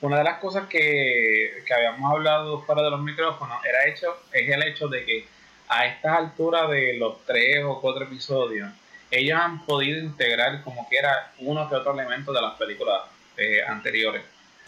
Una 0.00 0.18
de 0.18 0.24
las 0.24 0.38
cosas 0.38 0.68
que, 0.68 1.64
que 1.66 1.74
habíamos 1.74 2.12
hablado 2.12 2.62
fuera 2.62 2.82
de 2.82 2.90
los 2.90 3.00
micrófonos 3.00 3.58
era 3.64 3.84
hecho, 3.88 4.16
es 4.30 4.48
el 4.48 4.62
hecho 4.62 4.86
de 4.86 5.04
que 5.04 5.26
a 5.68 5.86
estas 5.86 6.16
alturas 6.16 6.70
de 6.70 6.96
los 6.98 7.24
tres 7.26 7.64
o 7.64 7.80
cuatro 7.80 8.04
episodios, 8.04 8.70
ellos 9.10 9.36
han 9.40 9.64
podido 9.66 9.98
integrar 9.98 10.62
como 10.62 10.88
que 10.88 10.98
era 10.98 11.32
uno 11.38 11.68
que 11.68 11.74
otro 11.74 11.94
elemento 11.94 12.32
de 12.32 12.40
las 12.40 12.54
películas 12.54 13.02
eh, 13.36 13.60
anteriores 13.66 14.22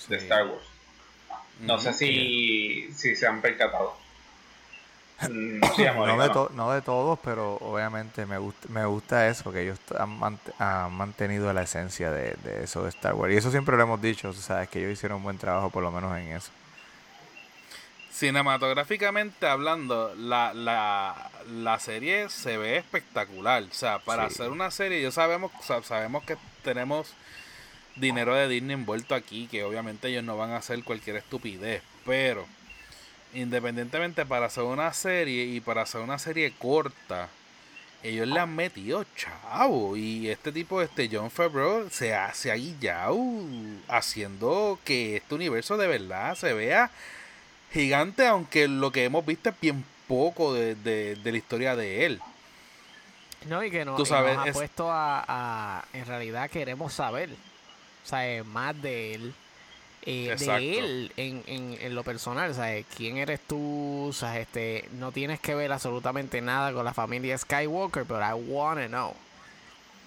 de. 0.09 0.17
Star 0.17 0.47
Wars. 0.47 0.65
No 1.61 1.79
sé 1.79 1.93
si, 1.93 2.91
si 2.93 3.15
se 3.15 3.27
han 3.27 3.41
percatado. 3.41 3.97
Mm, 5.29 5.63
sí, 5.77 5.85
no, 5.95 6.07
de 6.07 6.29
¿no? 6.29 6.33
to- 6.33 6.51
no 6.55 6.71
de 6.73 6.83
todos, 6.83 7.19
pero 7.23 7.55
obviamente 7.61 8.25
me 8.27 8.39
gusta, 8.39 8.69
me 8.69 8.85
gusta 8.87 9.29
eso, 9.29 9.53
que 9.53 9.63
ellos 9.63 9.79
han, 9.99 10.19
mant- 10.19 10.53
han 10.59 10.93
mantenido 10.93 11.53
la 11.53 11.63
esencia 11.63 12.11
de, 12.11 12.35
de 12.45 12.65
eso 12.65 12.83
de 12.83 12.89
Star 12.91 13.15
Wars. 13.15 13.33
Y 13.35 13.37
eso 13.37 13.51
siempre 13.51 13.77
lo 13.77 13.83
hemos 13.83 14.01
dicho, 14.01 14.33
sabes 14.33 14.69
que 14.69 14.79
ellos 14.81 14.93
hicieron 14.93 15.19
un 15.19 15.25
buen 15.25 15.39
trabajo 15.39 15.71
por 15.71 15.83
lo 15.83 15.91
menos 15.91 16.17
en 16.17 16.33
eso. 16.33 16.51
Cinematográficamente 18.13 19.47
hablando, 19.47 20.13
la, 20.17 20.53
la, 20.53 21.31
la 21.49 21.79
serie 21.79 22.29
se 22.29 22.57
ve 22.59 22.77
espectacular. 22.77 23.63
O 23.63 23.73
sea, 23.75 23.99
para 24.01 24.29
Sí. 24.29 24.35
hacer 24.35 24.51
una 24.51 24.71
serie, 24.71 25.01
yo 25.01 25.11
sabemos, 25.13 25.53
sa- 25.63 25.83
sabemos 25.83 26.25
que 26.25 26.37
tenemos 26.65 27.15
dinero 27.97 28.35
de 28.35 28.49
Disney 28.49 28.75
envuelto 28.75 29.15
aquí, 29.15 29.47
que 29.49 29.63
obviamente 29.65 30.09
ellos 30.09 30.25
no 30.25 30.37
van 30.37 30.51
a 30.51 30.57
hacer 30.57 30.83
cualquier 30.85 31.17
estupidez, 31.17 31.83
pero 32.05 32.47
independientemente 33.35 34.27
para 34.27 34.47
hacer 34.47 34.65
una 34.65 34.93
serie 34.93 35.45
y 35.45 35.61
para 35.61 35.83
hacer 35.83 36.01
una 36.01 36.19
serie 36.19 36.53
corta, 36.59 37.29
ellos 38.03 38.27
le 38.27 38.41
han 38.41 38.55
metido 38.57 39.05
chavo 39.17 39.97
y 39.97 40.29
este 40.31 40.53
tipo, 40.53 40.81
este 40.81 41.09
John 41.13 41.31
Favreau, 41.31 41.89
se 41.91 42.15
ha, 42.15 42.33
se 42.35 42.51
ha 42.51 42.55
guillado 42.55 43.19
haciendo 43.89 44.79
que 44.85 45.17
este 45.17 45.35
universo 45.35 45.77
de 45.77 45.87
verdad 45.87 46.35
se 46.35 46.53
vea 46.55 46.91
gigante, 47.73 48.27
aunque 48.27 48.69
lo 48.69 48.91
que 48.91 49.05
hemos 49.05 49.25
visto 49.27 49.51
es 49.51 49.55
bien 49.61 49.85
poco 50.09 50.55
de, 50.55 50.75
de- 50.75 51.15
de 51.17 51.33
la 51.33 51.39
historia 51.39 51.77
de 51.77 52.07
él. 52.07 52.21
No, 53.47 53.63
y 53.65 53.71
que 53.71 53.85
no, 53.85 53.97
Tú 53.97 54.05
sabes, 54.05 54.37
nos 54.37 54.47
ha 54.47 54.49
es- 54.49 54.55
puesto 54.57 54.91
a, 54.91 55.25
a- 55.29 55.85
En 55.93 56.05
realidad 56.07 56.51
queremos 56.51 56.93
saber. 56.93 57.31
O 57.31 58.09
sea, 58.09 58.43
más 58.45 58.81
de 58.83 59.15
él. 59.15 59.35
Eh, 60.07 60.35
de 60.39 60.79
él 60.79 61.13
en, 61.17 61.43
en, 61.47 61.77
en 61.81 61.95
lo 61.95 62.03
personal, 62.05 62.55
¿sabes? 62.55 62.87
¿Quién 62.97 63.17
eres 63.19 63.41
tú? 63.47 64.11
¿Sabes? 64.15 64.43
Este, 64.43 64.89
no 64.99 65.13
tienes 65.13 65.41
que 65.41 65.55
ver 65.55 65.71
absolutamente 65.73 66.41
nada 66.41 66.73
con 66.73 66.85
la 66.85 66.95
familia 66.95 67.37
Skywalker, 67.37 68.05
pero 68.05 68.21
I 68.21 68.33
wanna 68.33 68.89
know. 68.89 69.15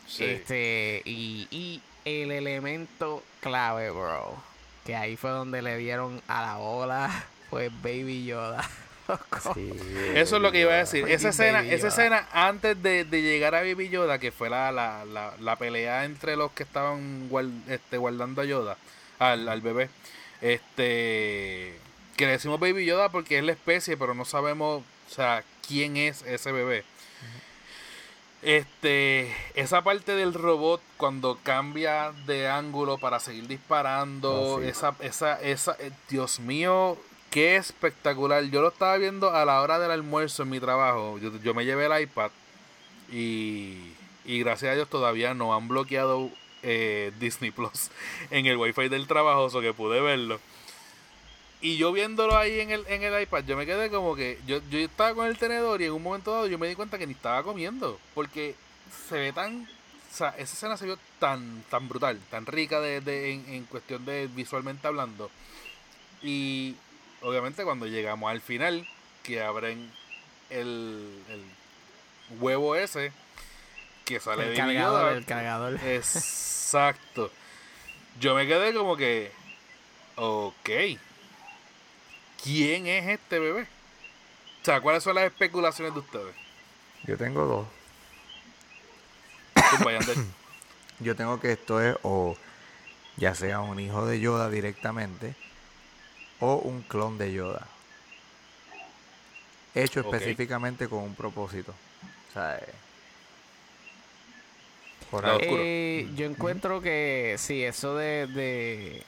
Sí. 0.08 0.26
Este, 0.26 1.02
y, 1.06 1.48
y 1.52 1.82
el 2.06 2.32
elemento 2.32 3.24
clave, 3.40 3.90
bro, 3.92 4.36
que 4.86 4.96
ahí 4.96 5.16
fue 5.16 5.30
donde 5.30 5.62
le 5.62 5.78
dieron 5.78 6.22
a 6.28 6.42
la 6.42 6.56
bola, 6.58 7.26
fue 7.50 7.70
Baby 7.70 8.26
Yoda. 8.26 8.68
Eso 10.16 10.36
es 10.38 10.42
lo 10.42 10.52
que 10.52 10.62
iba 10.62 10.74
a 10.74 10.78
decir. 10.78 11.06
Esa 11.10 11.30
escena, 11.30 11.62
esa 11.66 11.90
escena 11.90 12.28
antes 12.32 12.82
de, 12.82 13.04
de 13.06 13.22
llegar 13.22 13.54
a 13.56 13.62
Baby 13.62 13.90
Yoda, 13.90 14.18
que 14.18 14.32
fue 14.32 14.50
la, 14.50 14.72
la, 14.72 15.06
la, 15.06 15.34
la 15.40 15.56
pelea 15.58 16.06
entre 16.06 16.36
los 16.36 16.52
que 16.52 16.64
estaban 16.64 17.30
guard- 17.30 17.68
este, 17.70 17.98
guardando 17.98 18.42
a 18.42 18.46
Yoda, 18.46 18.78
al, 19.20 19.48
al 19.50 19.62
bebé. 19.62 19.90
Este 20.42 21.80
que 22.18 22.26
le 22.26 22.34
decimos 22.34 22.60
Baby 22.60 22.86
Yoda 22.86 23.10
porque 23.10 23.40
es 23.40 23.44
la 23.44 23.54
especie, 23.54 23.98
pero 23.98 24.14
no 24.14 24.24
sabemos, 24.26 24.84
o 25.10 25.14
sea, 25.14 25.44
quién 25.68 25.98
es 25.98 26.22
ese 26.24 26.52
bebé. 26.52 26.84
Este, 28.42 29.34
esa 29.56 29.84
parte 29.84 30.16
del 30.16 30.34
robot 30.34 30.82
cuando 30.98 31.40
cambia 31.44 32.12
de 32.26 32.50
ángulo 32.50 32.98
para 32.98 33.20
seguir 33.22 33.48
disparando, 33.48 34.34
Oh, 34.34 34.62
sí. 34.62 34.68
esa, 34.68 34.94
esa, 35.00 35.42
esa, 35.42 35.78
eh, 35.80 35.92
Dios 36.10 36.42
mío, 36.42 36.98
qué 37.30 37.56
espectacular. 37.56 38.44
Yo 38.44 38.62
lo 38.62 38.68
estaba 38.68 38.98
viendo 38.98 39.34
a 39.34 39.46
la 39.46 39.62
hora 39.62 39.80
del 39.80 39.92
almuerzo 39.92 40.44
en 40.44 40.50
mi 40.50 40.60
trabajo. 40.60 41.18
Yo, 41.20 41.32
yo 41.42 41.54
me 41.54 41.64
llevé 41.64 41.86
el 41.86 42.02
iPad 42.04 42.32
y, 43.10 43.94
y 44.26 44.40
gracias 44.40 44.74
a 44.74 44.76
Dios 44.76 44.90
todavía 44.90 45.34
no 45.34 45.56
han 45.56 45.70
bloqueado 45.70 46.30
eh, 46.64 47.12
Disney 47.20 47.52
Plus 47.52 47.90
en 48.32 48.46
el 48.46 48.58
wifi 48.58 48.90
del 48.90 49.06
trabajo, 49.08 49.50
so 49.50 49.62
que 49.62 49.74
pude 49.74 50.02
verlo. 50.02 50.40
Y 51.62 51.78
yo 51.78 51.94
viéndolo 51.94 52.36
ahí 52.36 52.60
en 52.60 52.72
el, 52.72 52.86
en 52.88 53.04
el 53.04 53.22
iPad, 53.22 53.46
yo 53.46 53.56
me 53.56 53.66
quedé 53.66 53.90
como 53.90 54.16
que. 54.16 54.38
Yo, 54.46 54.60
yo 54.70 54.80
estaba 54.80 55.14
con 55.14 55.28
el 55.28 55.38
tenedor 55.38 55.82
y 55.82 55.86
en 55.86 55.94
un 55.94 56.04
momento 56.04 56.32
dado 56.32 56.48
yo 56.48 56.58
me 56.60 56.68
di 56.68 56.76
cuenta 56.76 56.98
que 56.98 57.08
ni 57.08 57.14
estaba 57.14 57.42
comiendo. 57.44 58.00
Porque 58.14 58.56
se 59.08 59.16
ve 59.18 59.32
tan 59.32 59.64
o 60.12 60.16
sea, 60.16 60.30
esa 60.38 60.54
escena 60.54 60.78
se 60.78 60.86
vio 60.86 61.00
tan, 61.20 61.64
tan 61.72 61.88
brutal, 61.88 62.20
tan 62.30 62.46
rica 62.46 62.80
de, 62.82 63.02
de- 63.02 63.32
en, 63.32 63.46
en 63.48 63.64
cuestión 63.64 64.06
de 64.06 64.28
visualmente 64.28 64.86
hablando. 64.88 65.32
Y 66.22 66.76
obviamente 67.22 67.64
cuando 67.64 67.88
llegamos 67.88 68.30
al 68.30 68.42
final, 68.42 68.88
que 69.24 69.42
abren 69.42 69.90
el, 70.50 71.10
el 71.30 72.40
huevo 72.40 72.76
ese, 72.76 73.12
que 74.06 74.20
sale 74.20 74.44
El 74.44 74.50
de 74.52 74.56
cargador, 74.58 75.02
Yoda, 75.02 75.18
el 75.18 75.26
cargador. 75.26 75.80
Exacto. 75.86 77.32
Yo 78.20 78.36
me 78.36 78.46
quedé 78.46 78.74
como 78.74 78.96
que, 78.96 79.32
ok, 80.16 80.70
¿quién 82.44 82.88
es 82.88 83.08
este 83.08 83.40
bebé? 83.40 83.64
O 84.62 84.66
sea, 84.66 84.82
¿cuáles 84.82 85.04
son 85.04 85.16
las 85.16 85.26
especulaciones 85.26 85.94
de 85.94 86.00
ustedes? 86.00 86.36
Yo 87.04 87.18
tengo 87.18 87.46
dos. 87.46 87.68
Yo 91.00 91.16
tengo 91.16 91.40
que 91.40 91.52
esto 91.52 91.82
es 91.82 91.98
o 92.04 92.38
ya 93.18 93.36
sea 93.36 93.60
un 93.60 93.80
hijo 93.80 94.06
de 94.06 94.20
Yoda 94.20 94.50
directamente 94.50 95.36
o 96.40 96.56
un 96.56 96.82
clon 96.82 97.18
de 97.18 97.34
Yoda. 97.34 97.68
Hecho 99.76 100.02
específicamente 100.02 100.88
con 100.88 101.00
un 101.00 101.16
propósito. 101.16 101.74
O 102.30 102.34
sea, 102.34 102.58
eh, 102.58 102.74
por 105.22 105.26
ahí. 105.26 105.38
Eh, 105.42 106.10
yo 106.16 106.26
encuentro 106.26 106.82
que 106.82 107.36
sí, 107.38 107.64
eso 107.64 107.96
de, 107.96 108.28
de, 108.28 109.04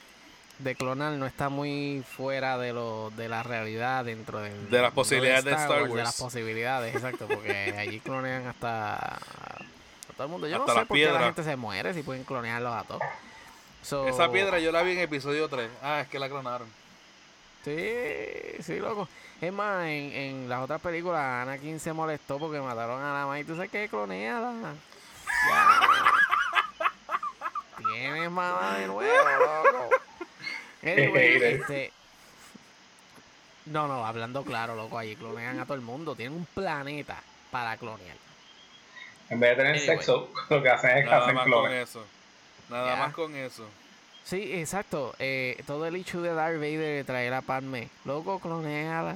de 0.60 0.76
clonar 0.76 1.14
no 1.14 1.26
está 1.26 1.50
muy 1.50 2.04
fuera 2.16 2.58
de 2.58 2.74
lo 2.74 3.12
de 3.18 3.28
la 3.30 3.44
realidad 3.44 4.06
dentro 4.06 4.40
del, 4.40 4.70
De 4.70 4.82
las 4.82 4.94
posibilidades 4.94 5.44
de 5.46 5.52
Star 5.52 5.84
De 5.84 5.90
Wars. 5.90 5.94
las 6.04 6.18
posibilidades, 6.18 6.96
exacto, 6.96 7.28
porque 7.28 7.74
allí 7.78 8.00
clonean 8.00 8.48
hasta 8.48 8.96
a 8.96 9.20
todo 10.16 10.26
el 10.26 10.30
mundo. 10.32 10.48
Yo 10.48 10.58
Hasta 10.58 10.68
no 10.68 10.74
sé 10.74 10.80
las 10.80 10.88
por 10.88 10.98
qué 10.98 11.04
la 11.06 11.10
piedras. 11.12 11.26
gente 11.26 11.44
se 11.44 11.56
muere 11.56 11.94
si 11.94 12.04
pueden 12.04 12.24
clonearlos 12.24 12.74
a 12.74 12.84
todos. 12.84 13.02
So, 13.82 14.08
Esa 14.08 14.32
piedra 14.32 14.60
yo 14.60 14.72
la 14.72 14.82
vi 14.84 14.94
en 14.94 15.00
episodio 15.00 15.48
3. 15.50 15.70
Ah, 15.84 16.02
es 16.02 16.08
que 16.08 16.18
la 16.20 16.30
clonaron. 16.30 16.68
Sí, 17.64 17.78
sí, 18.64 18.80
loco. 18.80 19.08
Es 19.42 19.52
más, 19.52 19.84
en, 19.86 20.12
en 20.14 20.50
las 20.50 20.64
otras 20.64 20.80
películas 20.82 21.20
Anakin 21.22 21.80
se 21.80 21.92
molestó 21.94 22.38
porque 22.40 22.60
mataron 22.62 23.02
a 23.04 23.14
la 23.14 23.26
madre. 23.26 23.44
¿Tú 23.44 23.56
sabes 23.56 23.70
qué? 23.72 23.88
Cloneala. 23.90 24.54
Tienes 27.78 28.32
mamá 28.32 28.78
de 28.78 28.88
nuevo, 28.88 29.30
loco. 29.64 29.90
Anyway, 30.84 31.36
este... 31.44 31.92
No, 33.66 33.88
no, 33.88 34.06
hablando 34.06 34.44
claro, 34.44 34.76
loco, 34.76 34.98
allí 35.00 35.16
clonean 35.16 35.60
a 35.60 35.66
todo 35.66 35.74
el 35.76 35.82
mundo. 35.82 36.16
Tienen 36.16 36.38
un 36.38 36.46
planeta 36.46 37.18
para 37.52 37.76
clonear. 37.78 38.16
En 39.30 39.40
vez 39.40 39.52
de 39.52 39.56
tener 39.56 39.72
Anyway. 39.76 39.86
sexo, 39.88 40.30
lo 40.50 40.62
que 40.62 40.70
hacen 40.70 40.92
es 40.98 41.04
que 41.06 41.10
Nada 41.10 41.24
hacen 41.24 41.36
más 41.36 41.44
con 41.46 41.52
clones. 41.54 41.90
eso. 41.90 42.06
Nada 42.70 42.96
Ya. 42.96 43.04
más 43.04 43.14
con 43.14 43.36
eso. 43.36 43.68
Sí, 44.24 44.52
exacto. 44.54 45.16
Eh, 45.20 45.62
todo 45.68 45.86
el 45.88 45.98
issue 45.98 46.22
de 46.22 46.34
Darth 46.34 46.56
Vader 46.58 46.80
de 46.98 47.04
traer 47.04 47.34
a 47.34 47.42
Padme. 47.42 47.90
Loco, 48.06 48.40
cloneala. 48.40 49.16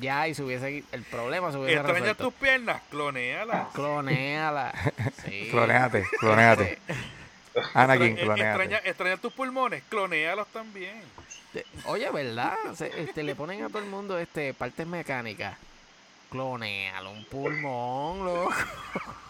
Ya, 0.00 0.28
y 0.28 0.34
se 0.34 0.42
hubiese... 0.42 0.84
El 0.92 1.02
problema 1.04 1.50
se 1.52 1.58
hubiese 1.58 1.76
¿Extrañas 1.76 2.00
resuelto. 2.02 2.24
tus 2.24 2.34
piernas? 2.34 2.82
Clonéalas. 2.90 3.68
Clonéala. 3.72 4.72
Sí. 5.24 5.48
Clonéate, 5.50 6.04
clonéate. 6.20 6.78
Anakin, 7.74 8.18
Extra- 8.18 8.24
clonéate. 8.24 8.64
extraña- 8.64 8.80
¿Extrañas 8.84 9.20
tus 9.20 9.32
pulmones? 9.32 9.82
Clonéalos 9.88 10.46
también. 10.48 11.00
Oye, 11.86 12.10
¿verdad? 12.10 12.54
Se- 12.74 12.92
este, 13.02 13.22
le 13.22 13.34
ponen 13.34 13.62
a 13.64 13.68
todo 13.68 13.78
el 13.78 13.86
mundo 13.86 14.18
este 14.18 14.52
partes 14.54 14.86
mecánicas. 14.86 15.56
Clonéalo, 16.30 17.10
un 17.12 17.24
pulmón, 17.26 18.24
loco. 18.24 18.52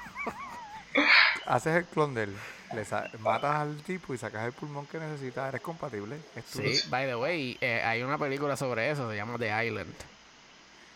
Haces 1.47 1.77
el 1.77 1.85
clon 1.85 2.15
de 2.15 2.25
él. 2.25 2.37
Le 2.73 2.85
matas 3.21 3.57
al 3.57 3.77
tipo 3.83 4.15
y 4.15 4.19
sacas 4.19 4.47
el 4.47 4.53
pulmón 4.53 4.87
que 4.87 4.99
necesitas. 4.99 5.49
Eres 5.49 5.61
compatible. 5.61 6.17
Es 6.35 6.45
Sí, 6.47 6.81
by 6.89 7.07
the 7.07 7.15
way, 7.17 7.57
eh, 7.61 7.83
hay 7.85 8.03
una 8.03 8.19
película 8.19 8.57
sobre 8.57 8.91
eso, 8.91 9.09
se 9.11 9.17
llama 9.17 9.37
The 9.39 9.67
Island. 9.67 9.95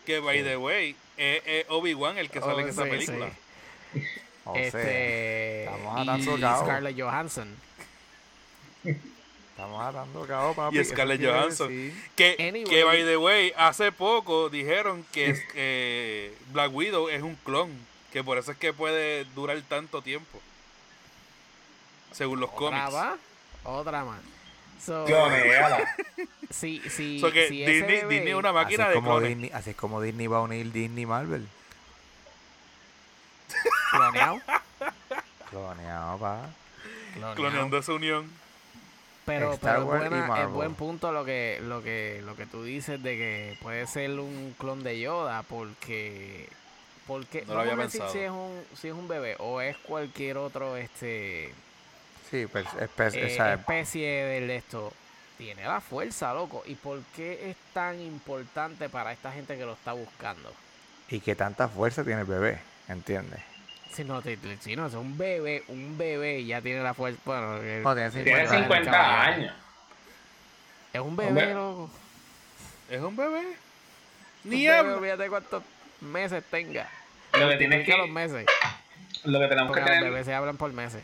Que, 0.09 0.19
by 0.19 0.41
the 0.43 0.57
way, 0.57 0.95
es, 1.17 1.43
es 1.45 1.65
Obi-Wan 1.69 2.17
el 2.17 2.31
que 2.31 2.39
sale 2.39 2.63
en 2.63 2.67
Oh, 2.67 2.69
esa 2.71 2.83
sí, 2.85 2.89
película. 2.89 3.29
sí. 3.93 4.03
O 4.43 4.53
sea, 4.55 4.63
este, 4.63 5.63
estamos 5.65 5.97
y 5.97 6.01
atando 6.01 6.39
cabo. 6.39 6.65
Scarlett 6.65 6.99
Johansson. 6.99 7.55
estamos 9.51 9.81
atando 9.83 10.25
cabo, 10.25 10.53
papi. 10.55 10.79
Y 10.79 10.83
Scarlett 10.85 11.23
Johansson. 11.23 11.93
Que, 12.15 12.35
Anyway. 12.39 12.63
que, 12.63 12.83
by 12.83 13.03
the 13.03 13.17
way, 13.17 13.53
hace 13.55 13.91
poco 13.91 14.49
dijeron 14.49 15.05
que 15.11 15.29
es- 15.29 15.43
eh, 15.53 16.33
Black 16.53 16.73
Widow 16.73 17.09
es 17.09 17.21
un 17.21 17.35
clon. 17.35 17.69
Que 18.11 18.23
por 18.23 18.39
eso 18.39 18.51
es 18.51 18.57
que 18.57 18.73
puede 18.73 19.25
durar 19.35 19.61
tanto 19.69 20.01
tiempo. 20.01 20.39
Según 22.11 22.39
los 22.39 22.49
¿Otra 22.49 22.57
cómics. 22.57 22.91
más? 22.93 23.19
Otra 23.63 24.03
más. 24.05 24.21
So, 24.83 25.05
Clonéala. 25.05 25.95
Si, 26.49 26.79
si, 26.89 27.19
So 27.19 27.31
que 27.31 27.47
si 27.47 27.63
ese 27.63 27.71
Disney, 27.73 27.97
bebé- 28.01 28.07
Disney 28.09 28.29
es 28.29 28.35
una 28.35 28.49
Así 28.49 28.55
máquina 28.55 28.83
es, 28.83 28.89
de 28.89 28.95
como 28.95 29.07
clones. 29.11 29.29
Disney, 29.29 29.51
así 29.53 29.69
es 29.71 29.75
como 29.75 30.01
Disney 30.01 30.27
va 30.27 30.37
a 30.37 30.41
unir 30.41 30.71
Disney 30.71 31.05
Marvel. 31.05 31.47
cloneado, 33.91 34.39
Cloneado, 35.49 36.17
pa. 36.19 36.49
cloneado. 37.13 37.35
Cloneando 37.35 37.77
esa 37.79 37.93
unión. 37.93 38.29
Pero, 39.25 39.53
Star 39.53 39.75
pero 39.75 39.83
es, 39.83 39.87
Wars 39.89 40.09
buena- 40.09 40.41
es 40.41 40.49
buen 40.49 40.73
punto 40.75 41.11
lo 41.11 41.23
que, 41.23 41.59
lo 41.61 41.83
que 41.83 42.21
lo 42.25 42.35
que 42.35 42.45
tú 42.47 42.63
dices 42.63 43.01
de 43.03 43.15
que 43.15 43.57
puede 43.61 43.85
ser 43.85 44.19
un 44.19 44.55
clon 44.57 44.81
de 44.83 44.99
Yoda 44.99 45.43
porque 45.43 46.47
porque 47.05 47.43
No 47.45 47.53
lo 47.55 47.59
había 47.61 47.71
vamos 47.75 47.83
a 47.83 47.87
decir 47.87 48.01
pensado. 48.01 48.13
si 48.13 48.25
es 48.25 48.31
un 48.31 48.77
si 48.79 48.87
es 48.87 48.93
un 48.95 49.07
bebé 49.07 49.35
o 49.39 49.61
es 49.61 49.77
cualquier 49.77 50.37
otro 50.37 50.77
este 50.77 51.53
Sí, 52.31 52.45
pues, 52.51 52.65
espe- 52.67 53.13
eh, 53.13 53.53
especie 53.53 54.11
de 54.11 54.55
esto 54.55 54.93
tiene 55.39 55.63
la 55.63 55.79
fuerza 55.79 56.33
loco 56.33 56.63
y 56.67 56.75
por 56.75 56.99
qué 57.15 57.49
es 57.49 57.55
tan 57.73 57.97
importante 58.01 58.89
para 58.89 59.13
esta 59.13 59.31
gente 59.31 59.57
que 59.57 59.65
lo 59.65 59.71
está 59.73 59.93
buscando 59.93 60.53
y 61.09 61.21
que 61.21 61.33
tanta 61.33 61.69
fuerza 61.69 62.03
tiene 62.03 62.21
el 62.21 62.27
bebé, 62.27 62.59
¿entiendes? 62.89 63.39
si 63.93 64.03
no, 64.03 64.21
si 64.59 64.75
no 64.75 64.85
es 64.85 64.93
un 64.93 65.17
bebé 65.17 65.63
un 65.69 65.97
bebé 65.97 66.45
ya 66.45 66.61
tiene 66.61 66.83
la 66.83 66.93
fuerza 66.93 67.19
bueno 67.25 67.59
que- 67.61 67.81
No, 67.83 67.95
tiene 67.95 68.11
Tiene 68.11 68.47
50 68.47 68.57
50 68.65 69.21
años. 69.25 69.53
es 70.93 70.99
un 71.01 71.07
Un 71.07 71.15
bebé 71.15 71.53
loco 71.53 71.89
¿Es 72.89 73.01
un 73.01 73.15
bebé? 73.15 73.41
Ni 74.43 74.67
fíjate 74.67 75.29
cuántos 75.29 75.63
meses 76.01 76.43
tenga 76.51 76.87
Lo 77.33 77.47
que 77.49 77.55
tienes 77.57 77.77
Multiplica 77.79 77.97
los 77.97 78.05
que, 78.07 78.11
meses 78.11 78.45
lo 79.23 79.39
que 79.39 79.47
tenemos 79.47 79.67
que 79.71 79.79
Porque 79.79 79.81
los 79.81 79.89
tener, 79.89 80.11
bebés 80.11 80.25
se 80.25 80.33
hablan 80.33 80.57
por 80.57 80.71
meses. 80.73 81.01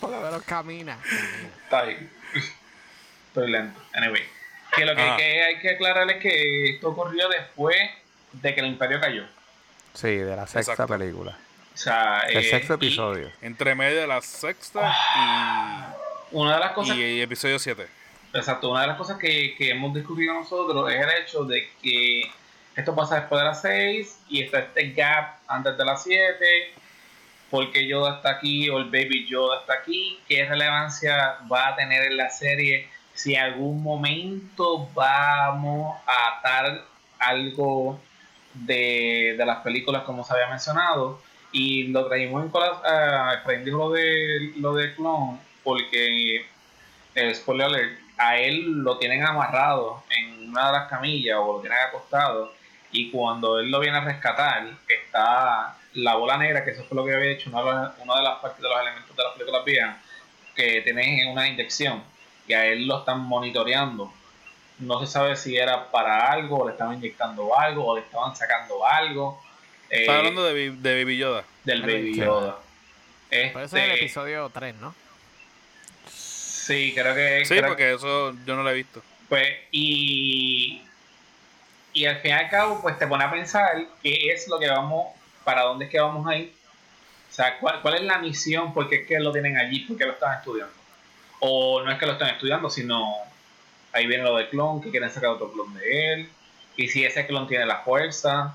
Por 0.00 0.10
lo 0.10 0.20
menos 0.20 0.42
camina. 0.42 0.98
Está 1.64 1.82
bien. 1.82 2.10
Estoy 3.28 3.50
lento. 3.50 3.80
Anyway. 3.94 4.22
Que 4.74 4.84
lo 4.86 4.94
que, 4.94 5.02
Ajá. 5.02 5.16
que 5.16 5.42
hay 5.42 5.58
que 5.58 5.70
aclarar 5.70 6.08
es 6.10 6.22
que 6.22 6.70
esto 6.70 6.88
ocurrió 6.90 7.28
después 7.28 7.76
de 8.32 8.54
que 8.54 8.60
el 8.60 8.66
imperio 8.66 9.00
cayó. 9.00 9.24
Sí, 9.94 10.16
de 10.16 10.36
la 10.36 10.46
sexta 10.46 10.72
Exacto. 10.72 10.96
película. 10.98 11.36
O 11.74 11.76
sea, 11.76 12.20
El 12.28 12.38
eh, 12.38 12.50
sexto 12.50 12.74
y 12.74 12.76
episodio. 12.76 13.30
Entre 13.42 13.74
medio 13.74 14.00
de 14.00 14.06
la 14.06 14.20
sexta 14.22 14.94
Una 16.30 16.54
de 16.54 16.60
las 16.60 16.70
y, 16.70 16.74
cosas, 16.74 16.96
y 16.96 17.20
episodio 17.20 17.58
7. 17.58 17.86
exacto, 18.34 18.70
una 18.70 18.82
de 18.82 18.86
las 18.88 18.96
cosas 18.96 19.18
que, 19.18 19.54
que 19.56 19.70
hemos 19.70 19.92
discutido 19.94 20.32
nosotros 20.34 20.92
es 20.92 21.00
el 21.00 21.10
hecho 21.22 21.44
de 21.44 21.68
que 21.82 22.30
esto 22.76 22.94
pasa 22.94 23.16
después 23.20 23.40
de 23.40 23.44
las 23.48 23.60
6 23.62 24.18
y 24.28 24.42
está 24.44 24.60
este 24.60 24.90
gap 24.92 25.39
antes 25.50 25.76
de 25.76 25.84
las 25.84 26.02
7. 26.02 26.74
porque 27.50 27.86
Yoda 27.86 28.16
está 28.16 28.30
aquí 28.30 28.68
o 28.70 28.78
el 28.78 28.84
Baby 28.84 29.26
Yoda 29.28 29.60
está 29.60 29.74
aquí? 29.74 30.18
¿Qué 30.28 30.44
relevancia 30.44 31.38
va 31.52 31.68
a 31.68 31.76
tener 31.76 32.04
en 32.04 32.16
la 32.16 32.30
serie? 32.30 32.88
Si 33.14 33.34
en 33.34 33.42
algún 33.42 33.82
momento 33.82 34.88
vamos 34.94 35.98
a 36.06 36.38
atar 36.38 36.84
algo 37.18 38.00
de, 38.54 39.34
de 39.36 39.46
las 39.46 39.58
películas 39.58 40.04
como 40.04 40.24
se 40.24 40.32
había 40.32 40.48
mencionado 40.48 41.20
y 41.52 41.88
lo 41.88 42.06
traímos 42.06 42.44
en 42.44 42.50
cola, 42.50 42.72
uh, 43.44 43.66
lo 43.66 43.90
de, 43.90 44.52
lo 44.56 44.74
de 44.74 44.94
Clone 44.94 45.38
porque 45.64 46.46
spoiler 47.34 47.66
alert, 47.66 47.98
a 48.16 48.36
él 48.38 48.82
lo 48.82 48.98
tienen 48.98 49.24
amarrado 49.24 50.02
en 50.10 50.50
una 50.50 50.66
de 50.66 50.72
las 50.72 50.88
camillas 50.88 51.38
o 51.38 51.54
lo 51.54 51.60
tienen 51.60 51.78
acostado 51.78 52.52
y 52.92 53.10
cuando 53.10 53.58
él 53.60 53.70
lo 53.70 53.80
viene 53.80 53.98
a 53.98 54.04
rescatar 54.04 54.68
está 54.88 55.76
la 55.94 56.14
bola 56.16 56.36
negra 56.36 56.64
que 56.64 56.70
eso 56.72 56.84
fue 56.84 56.96
lo 56.96 57.04
que 57.04 57.14
había 57.14 57.30
hecho 57.32 57.50
una 57.50 57.60
de 57.62 57.72
las, 57.72 57.92
una 57.98 58.16
de 58.16 58.22
las 58.22 58.38
partes 58.40 58.62
de 58.62 58.68
los 58.68 58.80
elementos 58.80 59.16
de 59.16 59.22
las 59.22 59.32
películas 59.34 59.64
viejas 59.64 59.96
que 60.54 60.80
tiene 60.82 61.28
una 61.30 61.48
inyección 61.48 62.02
y 62.46 62.52
a 62.52 62.66
él 62.66 62.86
lo 62.86 63.00
están 63.00 63.20
monitoreando 63.20 64.12
no 64.78 65.00
se 65.00 65.06
sabe 65.06 65.36
si 65.36 65.56
era 65.56 65.90
para 65.90 66.30
algo 66.32 66.58
o 66.60 66.66
le 66.66 66.72
estaban 66.72 66.94
inyectando 66.96 67.56
algo 67.58 67.84
o 67.86 67.96
le 67.96 68.02
estaban 68.02 68.34
sacando 68.34 68.84
algo 68.86 69.40
eh, 69.90 70.00
Estás 70.02 70.16
hablando 70.16 70.44
de, 70.44 70.70
de 70.70 70.94
Baby 71.04 71.16
Yoda. 71.18 71.44
del 71.64 71.82
El 71.82 71.86
Baby 71.86 72.14
Yoda. 72.16 72.40
Yoda 73.30 73.52
Por 73.52 73.62
eso 73.62 73.76
es 73.76 73.82
el 73.84 73.90
Este, 73.90 74.04
episodio 74.04 74.50
3, 74.52 74.74
¿no? 74.76 74.94
sí 76.08 76.92
creo 76.94 77.14
que 77.14 77.44
Sí, 77.44 77.54
creo- 77.56 77.68
porque 77.68 77.92
eso 77.94 78.32
yo 78.46 78.56
no 78.56 78.62
lo 78.62 78.70
he 78.70 78.74
visto. 78.74 79.02
Pues, 79.28 79.48
y 79.70 80.82
y 81.92 82.06
al 82.06 82.16
fin 82.20 82.30
y 82.30 82.34
al 82.34 82.50
cabo, 82.50 82.80
pues 82.80 82.98
te 82.98 83.06
pone 83.06 83.24
a 83.24 83.30
pensar 83.30 83.70
qué 84.02 84.32
es 84.32 84.48
lo 84.48 84.58
que 84.58 84.68
vamos, 84.68 85.08
para 85.44 85.62
dónde 85.62 85.86
es 85.86 85.90
que 85.90 86.00
vamos 86.00 86.26
a 86.26 86.36
ir. 86.36 86.54
O 87.28 87.32
sea, 87.32 87.58
cuál, 87.58 87.80
cuál 87.80 87.94
es 87.94 88.02
la 88.02 88.18
misión, 88.18 88.72
por 88.72 88.88
qué 88.88 88.96
es 88.96 89.06
que 89.06 89.18
lo 89.20 89.32
tienen 89.32 89.56
allí, 89.56 89.80
por 89.80 89.96
qué 89.96 90.04
lo 90.04 90.12
están 90.12 90.38
estudiando. 90.38 90.74
O 91.40 91.82
no 91.82 91.90
es 91.90 91.98
que 91.98 92.06
lo 92.06 92.12
están 92.12 92.30
estudiando, 92.30 92.68
sino 92.68 93.14
ahí 93.92 94.06
viene 94.06 94.24
lo 94.24 94.36
del 94.36 94.48
clon, 94.48 94.80
que 94.80 94.90
quieren 94.90 95.10
sacar 95.10 95.30
otro 95.30 95.52
clon 95.52 95.72
de 95.74 96.12
él. 96.12 96.30
Y 96.76 96.88
si 96.88 97.04
ese 97.04 97.26
clon 97.26 97.46
tiene 97.46 97.66
la 97.66 97.78
fuerza. 97.78 98.54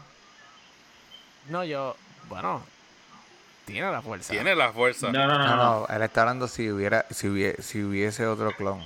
No, 1.50 1.64
yo, 1.64 1.96
bueno, 2.28 2.64
tiene 3.66 3.92
la 3.92 4.02
fuerza. 4.02 4.32
Tiene 4.32 4.56
la 4.56 4.72
fuerza. 4.72 5.12
No, 5.12 5.28
no, 5.28 5.38
no, 5.38 5.48
No, 5.48 5.56
no. 5.56 5.80
no, 5.82 5.88
él 5.88 6.02
está 6.02 6.22
hablando 6.22 6.48
si 6.48 6.70
hubiera, 6.70 7.06
si 7.10 7.28
hubiese, 7.28 7.62
si 7.62 7.84
hubiese 7.84 8.26
otro 8.28 8.52
clon. 8.52 8.84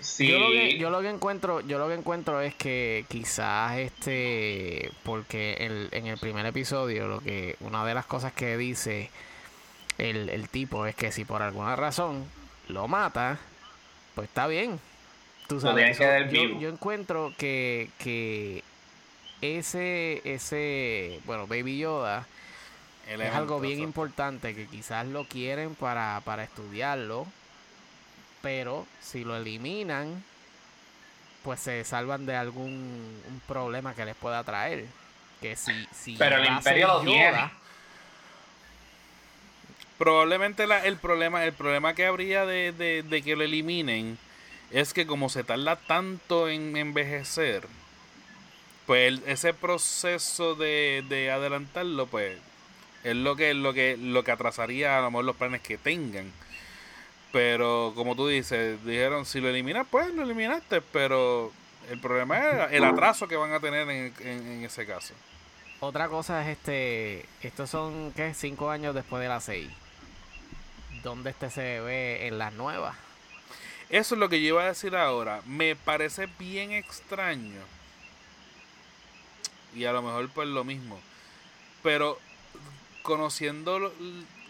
Sí. 0.00 0.28
Yo 0.28 0.38
lo, 0.38 0.50
que, 0.50 0.78
yo 0.78 0.90
lo 0.90 1.00
que 1.00 1.08
encuentro, 1.10 1.60
yo 1.60 1.78
lo 1.78 1.88
que 1.88 1.94
encuentro 1.94 2.40
es 2.40 2.54
que 2.54 3.04
quizás 3.08 3.76
este, 3.78 4.90
porque 5.02 5.54
el- 5.60 5.88
en 5.92 6.06
el 6.06 6.18
primer 6.18 6.46
episodio 6.46 7.08
lo 7.08 7.20
que 7.20 7.56
una 7.60 7.84
de 7.84 7.94
las 7.94 8.06
cosas 8.06 8.32
que 8.32 8.56
dice 8.56 9.10
el, 9.98 10.28
el 10.28 10.48
tipo 10.48 10.86
es 10.86 10.94
que 10.94 11.10
si 11.12 11.24
por 11.24 11.42
alguna 11.42 11.74
razón 11.76 12.24
lo 12.68 12.86
mata, 12.88 13.38
pues 14.14 14.28
está 14.28 14.46
bien. 14.46 14.78
Tú 15.48 15.60
sabes, 15.60 15.96
yo, 16.60 16.68
encuentro 16.68 17.32
que, 17.38 17.88
que 17.98 18.62
ese, 19.40 20.20
ese, 20.24 21.20
bueno, 21.24 21.46
Baby 21.46 21.78
Yoda 21.78 22.26
es 23.06 23.34
algo 23.34 23.60
bien 23.60 23.78
importante 23.84 24.54
que 24.54 24.66
quizás 24.66 25.06
lo 25.06 25.24
quieren 25.24 25.74
para, 25.76 26.20
para 26.24 26.42
estudiarlo, 26.42 27.26
pero 28.46 28.86
si 29.00 29.24
lo 29.24 29.36
eliminan, 29.36 30.22
pues 31.42 31.58
se 31.58 31.82
salvan 31.82 32.26
de 32.26 32.36
algún 32.36 32.70
un 33.28 33.40
problema 33.48 33.92
que 33.92 34.04
les 34.04 34.14
pueda 34.14 34.44
traer. 34.44 34.84
Que 35.40 35.56
si, 35.56 35.84
si 35.92 36.14
Pero 36.16 36.36
el 36.36 36.46
Imperio 36.46 36.86
lo 36.86 37.00
tiene. 37.00 37.50
Probablemente 39.98 40.68
la- 40.68 40.84
el 40.86 40.96
problema 40.96 41.44
el 41.44 41.54
problema 41.54 41.94
que 41.94 42.06
habría 42.06 42.46
de, 42.46 42.70
de- 42.70 43.02
de 43.02 43.22
que 43.22 43.34
lo 43.34 43.42
eliminen 43.42 44.16
es 44.70 44.94
que 44.94 45.08
como 45.08 45.28
se 45.28 45.42
tarda 45.42 45.74
tanto 45.74 46.48
en 46.48 46.76
envejecer, 46.76 47.66
pues 48.86 49.08
el- 49.08 49.22
ese 49.26 49.54
proceso 49.54 50.54
de, 50.54 51.04
de 51.08 51.32
adelantarlo, 51.32 52.06
pues 52.06 52.38
es 53.02 53.16
lo 53.16 53.34
que 53.34 53.54
lo 53.54 53.72
que 53.74 53.96
lo 53.96 54.22
que 54.22 54.30
atrasaría 54.30 54.98
a 54.98 55.00
lo 55.00 55.10
mejor 55.10 55.24
los 55.24 55.34
planes 55.36 55.62
que 55.62 55.78
tengan. 55.78 56.30
Pero 57.32 57.92
como 57.94 58.14
tú 58.16 58.28
dices, 58.28 58.82
dijeron 58.84 59.26
si 59.26 59.40
lo 59.40 59.48
eliminas, 59.48 59.86
pues 59.90 60.12
lo 60.14 60.22
eliminaste, 60.22 60.80
pero 60.80 61.52
el 61.90 61.98
problema 62.00 62.38
es 62.66 62.72
el 62.72 62.84
atraso 62.84 63.28
que 63.28 63.36
van 63.36 63.52
a 63.52 63.60
tener 63.60 63.88
en, 63.90 64.14
en- 64.20 64.46
en 64.52 64.64
ese 64.64 64.86
caso. 64.86 65.14
Otra 65.80 66.08
cosa 66.08 66.42
es 66.42 66.56
este, 66.56 67.26
estos 67.42 67.68
son, 67.68 68.12
¿qué? 68.16 68.32
Cinco 68.32 68.70
años 68.70 68.94
después 68.94 69.20
de 69.22 69.28
las 69.28 69.44
seis. 69.44 69.68
¿Dónde 71.02 71.30
este 71.30 71.50
se 71.50 71.80
ve 71.80 72.26
en 72.26 72.38
las 72.38 72.52
nuevas? 72.54 72.96
Eso 73.90 74.14
es 74.14 74.18
lo 74.18 74.28
que 74.28 74.40
yo 74.40 74.48
iba 74.48 74.62
a 74.62 74.68
decir 74.68 74.96
ahora. 74.96 75.42
Me 75.46 75.76
parece 75.76 76.28
bien 76.38 76.72
extraño. 76.72 77.60
Y 79.74 79.84
a 79.84 79.92
lo 79.92 80.00
mejor 80.02 80.28
pues 80.30 80.48
lo 80.48 80.64
mismo. 80.64 80.98
Pero 81.82 82.18
conociendo 83.02 83.92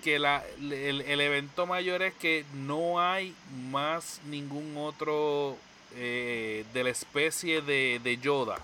que 0.07 0.21
la, 0.21 0.45
el, 0.61 1.01
el 1.01 1.21
evento 1.21 1.67
mayor 1.67 2.01
es 2.01 2.15
que 2.15 2.45
no 2.55 3.01
hay 3.01 3.35
más 3.73 4.21
ningún 4.27 4.77
otro 4.77 5.57
eh, 5.97 6.65
de 6.73 6.85
la 6.85 6.91
especie 6.91 7.61
de, 7.61 8.01
de 8.05 8.17
Yoda 8.19 8.59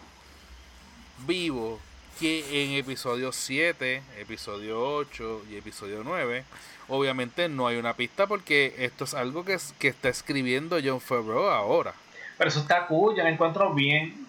vivo 1.26 1.80
que 2.20 2.62
en 2.62 2.74
episodio 2.78 3.32
7, 3.32 4.04
episodio 4.20 4.80
8 4.94 5.46
y 5.50 5.56
episodio 5.56 6.02
9 6.04 6.44
obviamente 6.86 7.48
no 7.48 7.66
hay 7.66 7.76
una 7.76 7.94
pista 7.94 8.28
porque 8.28 8.76
esto 8.78 9.02
es 9.02 9.12
algo 9.12 9.44
que, 9.44 9.58
que 9.80 9.88
está 9.88 10.10
escribiendo 10.10 10.78
John 10.84 11.00
Favreau 11.00 11.48
ahora. 11.48 11.92
Pero 12.38 12.50
eso 12.50 12.60
está 12.60 12.86
cool, 12.86 13.16
yo 13.16 13.24
lo 13.24 13.28
encuentro 13.28 13.74
bien, 13.74 14.28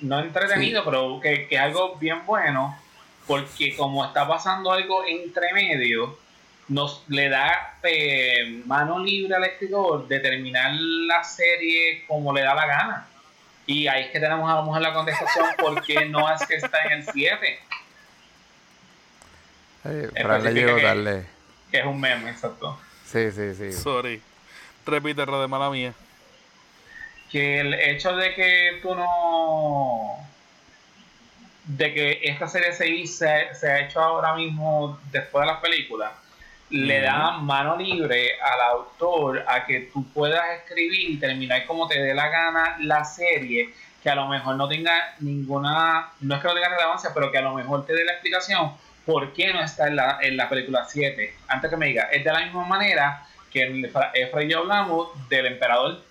no 0.00 0.18
entretenido, 0.20 0.82
pero 0.82 1.20
que, 1.20 1.46
que 1.46 1.58
algo 1.58 1.96
bien 1.96 2.24
bueno, 2.24 2.74
porque 3.26 3.76
como 3.76 4.02
está 4.06 4.26
pasando 4.26 4.72
algo 4.72 5.04
entre 5.04 5.52
medio, 5.52 6.16
nos 6.68 7.02
le 7.08 7.28
da 7.30 7.78
eh, 7.82 8.62
mano 8.66 8.98
libre 8.98 9.34
al 9.34 9.44
escritor 9.44 10.06
de 10.06 10.20
terminar 10.20 10.72
la 10.72 11.24
serie 11.24 12.04
como 12.06 12.32
le 12.32 12.42
da 12.42 12.54
la 12.54 12.66
gana. 12.66 13.06
Y 13.66 13.86
ahí 13.86 14.04
es 14.04 14.10
que 14.10 14.20
tenemos 14.20 14.50
a 14.50 14.56
lo 14.56 14.62
mejor 14.64 14.80
la 14.80 14.92
contestación 14.94 15.46
porque 15.58 16.04
no 16.06 16.32
es 16.32 16.46
que 16.46 16.56
está 16.56 16.84
en 16.86 16.92
el 16.92 17.04
7, 17.04 17.58
Eh, 19.84 20.10
Fran 20.20 20.42
le 20.42 20.50
Especifica 20.50 20.52
llegó 20.66 20.76
que- 20.76 20.82
tarde. 20.82 21.26
que 21.70 21.78
es 21.78 21.84
un 21.86 22.00
meme, 22.00 22.30
exacto. 22.30 22.78
Sí, 23.04 23.30
sí, 23.30 23.54
sí. 23.54 23.72
Sorry. 23.72 24.20
Repite, 24.84 25.24
de 25.24 25.46
mala 25.48 25.70
mía. 25.70 25.92
que 27.30 27.60
el 27.60 27.74
hecho 27.74 28.14
de 28.16 28.34
que 28.34 28.78
tú 28.82 28.94
no 28.94 30.16
de 31.64 31.92
que 31.92 32.20
esta 32.22 32.48
serie 32.48 32.72
se, 32.72 33.06
se, 33.06 33.54
se 33.54 33.70
ha 33.70 33.80
hecho 33.80 34.00
ahora 34.00 34.34
mismo 34.34 34.98
después 35.12 35.42
de 35.42 35.52
las 35.52 35.60
películas 35.60 36.12
le 36.70 37.00
da 37.00 37.38
mano 37.38 37.76
libre 37.76 38.38
al 38.40 38.60
autor 38.60 39.44
a 39.46 39.64
que 39.64 39.90
tú 39.92 40.04
puedas 40.12 40.42
escribir 40.58 41.10
y 41.10 41.16
terminar 41.16 41.64
como 41.66 41.88
te 41.88 41.98
dé 41.98 42.14
la 42.14 42.28
gana 42.28 42.76
la 42.80 43.04
serie 43.04 43.70
que 44.02 44.10
a 44.10 44.14
lo 44.14 44.28
mejor 44.28 44.56
no 44.56 44.68
tenga 44.68 45.14
ninguna 45.20 46.10
no 46.20 46.34
es 46.34 46.40
que 46.40 46.48
no 46.48 46.54
tenga 46.54 46.68
relevancia 46.68 47.10
pero 47.14 47.32
que 47.32 47.38
a 47.38 47.42
lo 47.42 47.54
mejor 47.54 47.86
te 47.86 47.94
dé 47.94 48.04
la 48.04 48.12
explicación 48.12 48.72
por 49.06 49.32
qué 49.32 49.52
no 49.52 49.62
está 49.62 49.88
en 49.88 49.96
la, 49.96 50.18
en 50.20 50.36
la 50.36 50.48
película 50.48 50.84
7 50.86 51.34
antes 51.48 51.70
que 51.70 51.76
me 51.76 51.86
diga 51.86 52.04
es 52.12 52.22
de 52.22 52.32
la 52.32 52.40
misma 52.40 52.64
manera 52.64 53.24
que 53.50 53.62
en 53.62 53.84
Efra 53.84 54.42
y 54.42 54.50
yo 54.50 54.58
hablamos 54.58 55.08
del 55.28 55.46
emperador 55.46 56.02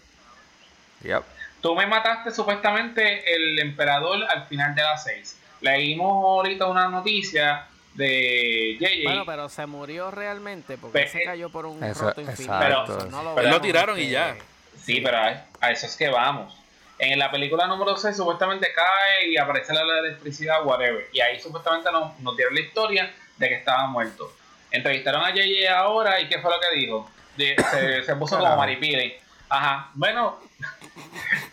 Yep. 1.04 1.24
Tú 1.62 1.76
me 1.76 1.86
mataste 1.86 2.32
supuestamente 2.32 3.34
el 3.36 3.60
emperador 3.60 4.24
al 4.30 4.46
final 4.48 4.76
de 4.76 4.82
las 4.82 5.04
6. 5.04 5.40
Leímos 5.62 6.24
ahorita 6.24 6.68
una 6.68 6.88
noticia 6.88 7.66
de 7.98 8.78
JJ. 8.80 9.04
Bueno, 9.04 9.26
pero 9.26 9.50
se 9.50 9.66
murió 9.66 10.12
realmente 10.12 10.78
porque 10.78 11.08
se 11.08 11.24
cayó 11.24 11.50
por 11.50 11.66
un 11.66 11.84
Eso- 11.84 12.06
roto 12.06 12.22
infinito. 12.22 12.54
exacto. 12.56 12.98
Eso 13.00 13.08
no 13.10 13.24
lo, 13.24 13.36
Pero 13.36 13.50
lo 13.50 13.60
tiraron 13.62 14.00
y 14.00 14.10
ya. 14.10 14.36
Sí, 14.82 15.02
pero 15.02 15.18
a, 15.18 15.46
a 15.60 15.72
eso 15.72 15.86
es 15.88 15.96
que 15.98 16.08
vamos. 16.10 16.56
En 17.00 17.20
la 17.20 17.30
película 17.30 17.68
número 17.68 17.98
6 17.98 18.16
supuestamente 18.16 18.72
cae 18.74 19.30
y 19.30 19.38
aparece 19.38 19.74
la 19.74 19.82
electricidad, 20.00 20.66
whatever. 20.66 21.08
Y 21.12 21.20
ahí 21.22 21.40
supuestamente 21.40 21.92
nos, 21.92 22.18
nos 22.20 22.36
dieron 22.38 22.56
la 22.56 22.62
historia 22.62 23.14
de 23.38 23.50
que 23.50 23.56
estaba 23.56 23.86
muerto. 23.88 24.32
Entrevistaron 24.72 25.24
a 25.24 25.32
JJ 25.34 25.68
ahora 25.70 26.20
y 26.22 26.28
¿qué 26.30 26.40
fue 26.40 26.52
lo 26.52 26.60
que 26.60 26.76
dijo? 26.76 27.10
De- 27.36 27.56
se, 27.72 28.04
se 28.04 28.16
puso 28.16 28.38
como 28.40 28.56
maripili. 28.58 29.16
Ajá, 29.50 29.90
bueno. 29.94 30.40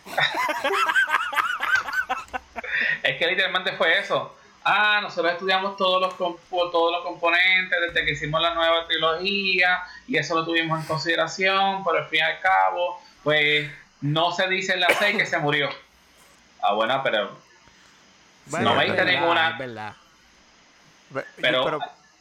es 3.03 3.17
que 3.17 3.27
literalmente 3.27 3.73
fue 3.73 3.99
eso. 3.99 4.35
Ah, 4.67 4.99
nosotros 5.01 5.33
estudiamos 5.33 5.77
todos 5.77 6.01
los 6.01 6.17
todos 6.17 6.91
los 6.91 7.03
componentes 7.03 7.77
desde 7.87 8.03
que 8.05 8.13
hicimos 8.13 8.41
la 8.41 8.55
nueva 8.55 8.87
trilogía 8.87 9.83
y 10.07 10.17
eso 10.17 10.33
lo 10.33 10.43
tuvimos 10.43 10.79
en 10.81 10.87
consideración, 10.87 11.83
pero 11.83 11.99
al 11.99 12.07
fin 12.07 12.19
y 12.19 12.21
al 12.23 12.39
cabo, 12.41 12.99
pues 13.23 13.69
no 14.01 14.31
se 14.31 14.47
dice 14.47 14.73
en 14.73 14.79
la 14.79 14.87
6 14.97 15.17
que 15.17 15.25
se 15.27 15.37
murió. 15.37 15.69
Ah, 16.63 16.73
bueno, 16.73 16.99
pero 17.03 17.37
Bueno, 18.47 18.71
No 18.71 18.75
me 18.75 18.85
diste 18.85 19.05
ninguna- 19.05 19.49
Es 19.51 19.57
verdad. 19.57 19.95
Ve- 21.11 21.25
Pero- 21.41 21.79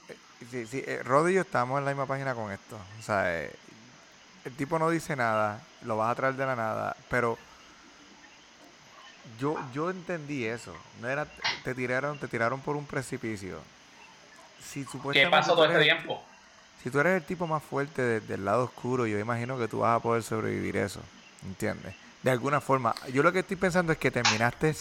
eh, 0.08 0.16
sí, 0.50 0.66
sí, 0.66 0.82
eh, 0.86 1.00
Rod 1.02 1.28
y 1.28 1.34
yo 1.34 1.40
estamos 1.42 1.78
en 1.78 1.84
la 1.86 1.90
misma 1.90 2.06
página 2.06 2.34
con 2.34 2.50
esto. 2.52 2.78
O 2.98 3.02
sea, 3.02 3.42
eh, 3.42 3.50
el 4.44 4.54
tipo 4.56 4.78
no 4.78 4.88
dice 4.90 5.16
nada, 5.16 5.60
lo 5.82 5.96
vas 5.98 6.12
a 6.12 6.14
traer 6.14 6.34
de 6.34 6.46
la 6.46 6.56
nada, 6.56 6.96
pero 7.10 7.38
yo, 9.38 9.56
yo 9.72 9.90
entendí 9.90 10.44
eso. 10.44 10.74
No 11.00 11.08
era, 11.08 11.26
te 11.64 11.74
tiraron, 11.74 12.18
te 12.18 12.28
tiraron 12.28 12.60
por 12.60 12.76
un 12.76 12.86
precipicio. 12.86 13.58
Si 14.62 14.84
¿qué 15.12 15.28
pasó 15.28 15.54
todo 15.54 15.66
este 15.66 15.82
tiempo? 15.82 16.22
Si 16.82 16.90
tú 16.90 17.00
eres 17.00 17.16
el 17.16 17.24
tipo 17.26 17.46
más 17.46 17.62
fuerte 17.62 18.02
de- 18.02 18.20
del 18.20 18.44
lado 18.44 18.64
oscuro, 18.64 19.06
yo 19.06 19.18
imagino 19.18 19.58
que 19.58 19.68
tú 19.68 19.80
vas 19.80 19.96
a 19.96 20.00
poder 20.02 20.22
sobrevivir 20.22 20.76
eso. 20.76 21.00
¿Entiendes? 21.44 21.94
De 22.22 22.30
alguna 22.30 22.60
forma. 22.60 22.94
Yo 23.12 23.22
lo 23.22 23.32
que 23.32 23.40
estoy 23.40 23.56
pensando 23.56 23.92
es 23.92 23.98
que 23.98 24.10
terminaste 24.10 24.74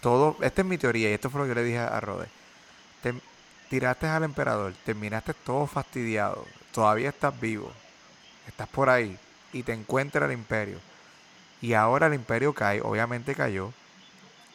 todo. 0.00 0.36
Esta 0.40 0.62
es 0.62 0.66
mi 0.66 0.78
teoría 0.78 1.10
y 1.10 1.14
esto 1.14 1.30
fue 1.30 1.40
lo 1.42 1.46
que 1.48 1.54
le 1.54 1.64
dije 1.64 1.78
a 1.78 2.00
Rode. 2.00 2.28
Te, 3.02 3.14
tiraste 3.68 4.06
al 4.06 4.24
emperador, 4.24 4.74
terminaste 4.84 5.34
todo 5.34 5.66
fastidiado. 5.66 6.44
Todavía 6.72 7.08
estás 7.10 7.38
vivo. 7.40 7.72
Estás 8.46 8.68
por 8.68 8.90
ahí 8.90 9.16
y 9.52 9.62
te 9.62 9.72
encuentra 9.72 10.26
el 10.26 10.32
imperio. 10.32 10.78
Y 11.60 11.74
ahora 11.74 12.06
el 12.06 12.14
imperio 12.14 12.52
cae, 12.54 12.80
obviamente 12.80 13.34
cayó. 13.34 13.72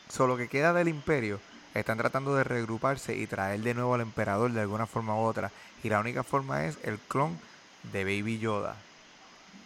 Solo 0.09 0.37
que 0.37 0.47
queda 0.47 0.73
del 0.73 0.87
imperio 0.87 1.39
están 1.73 1.97
tratando 1.97 2.35
de 2.35 2.43
regruparse 2.43 3.15
y 3.15 3.27
traer 3.27 3.59
de 3.61 3.73
nuevo 3.73 3.95
al 3.95 4.01
emperador 4.01 4.51
de 4.51 4.61
alguna 4.61 4.85
forma 4.85 5.15
u 5.15 5.19
otra. 5.19 5.51
Y 5.83 5.89
la 5.89 5.99
única 5.99 6.23
forma 6.23 6.65
es 6.65 6.77
el 6.83 6.99
clon 6.99 7.37
de 7.91 8.03
Baby 8.03 8.39
Yoda. 8.39 8.75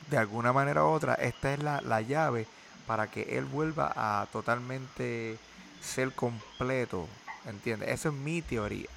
De 0.10 0.18
alguna 0.18 0.52
manera 0.52 0.84
u 0.84 0.88
otra, 0.88 1.14
esta 1.16 1.54
es 1.54 1.62
la, 1.62 1.82
la 1.82 2.02
llave 2.02 2.48
para 2.88 3.08
que 3.12 3.38
él 3.38 3.46
vuelva 3.46 3.94
a 3.96 4.26
totalmente 4.32 5.38
ser 5.82 6.12
completo. 6.14 7.08
¿Entiendes? 7.46 7.90
Eso 7.90 8.10
es 8.10 8.16
mi 8.16 8.42
teoría. 8.42 8.90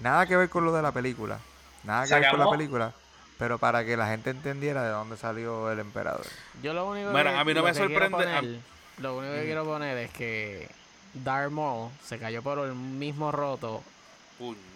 Nada 0.00 0.26
que 0.26 0.36
ver 0.36 0.48
con 0.48 0.64
lo 0.64 0.72
de 0.72 0.82
la 0.82 0.92
película. 0.92 1.38
Nada 1.84 2.06
que 2.06 2.14
ver 2.14 2.30
con 2.30 2.40
la 2.40 2.50
película. 2.50 2.92
Pero 3.38 3.58
para 3.58 3.84
que 3.84 3.96
la 3.96 4.08
gente 4.08 4.30
entendiera 4.30 4.82
de 4.82 4.90
dónde 4.90 5.16
salió 5.16 5.70
el 5.70 5.78
emperador. 5.78 6.26
Yo 6.60 6.72
lo 6.72 6.88
único 6.90 7.10
Mira, 7.10 7.32
que, 7.32 7.38
a 7.38 7.44
mí 7.44 7.54
no 7.54 7.62
me 7.62 7.72
sorprende- 7.72 8.60
lo 9.00 9.16
único 9.18 9.34
que 9.34 9.44
quiero 9.44 9.64
poner 9.64 9.96
es 9.98 10.10
que 10.10 10.68
Darth 11.14 11.50
Maul 11.50 11.90
se 12.04 12.18
cayó 12.18 12.42
por 12.42 12.58
el 12.60 12.74
mismo 12.74 13.32
roto 13.32 13.82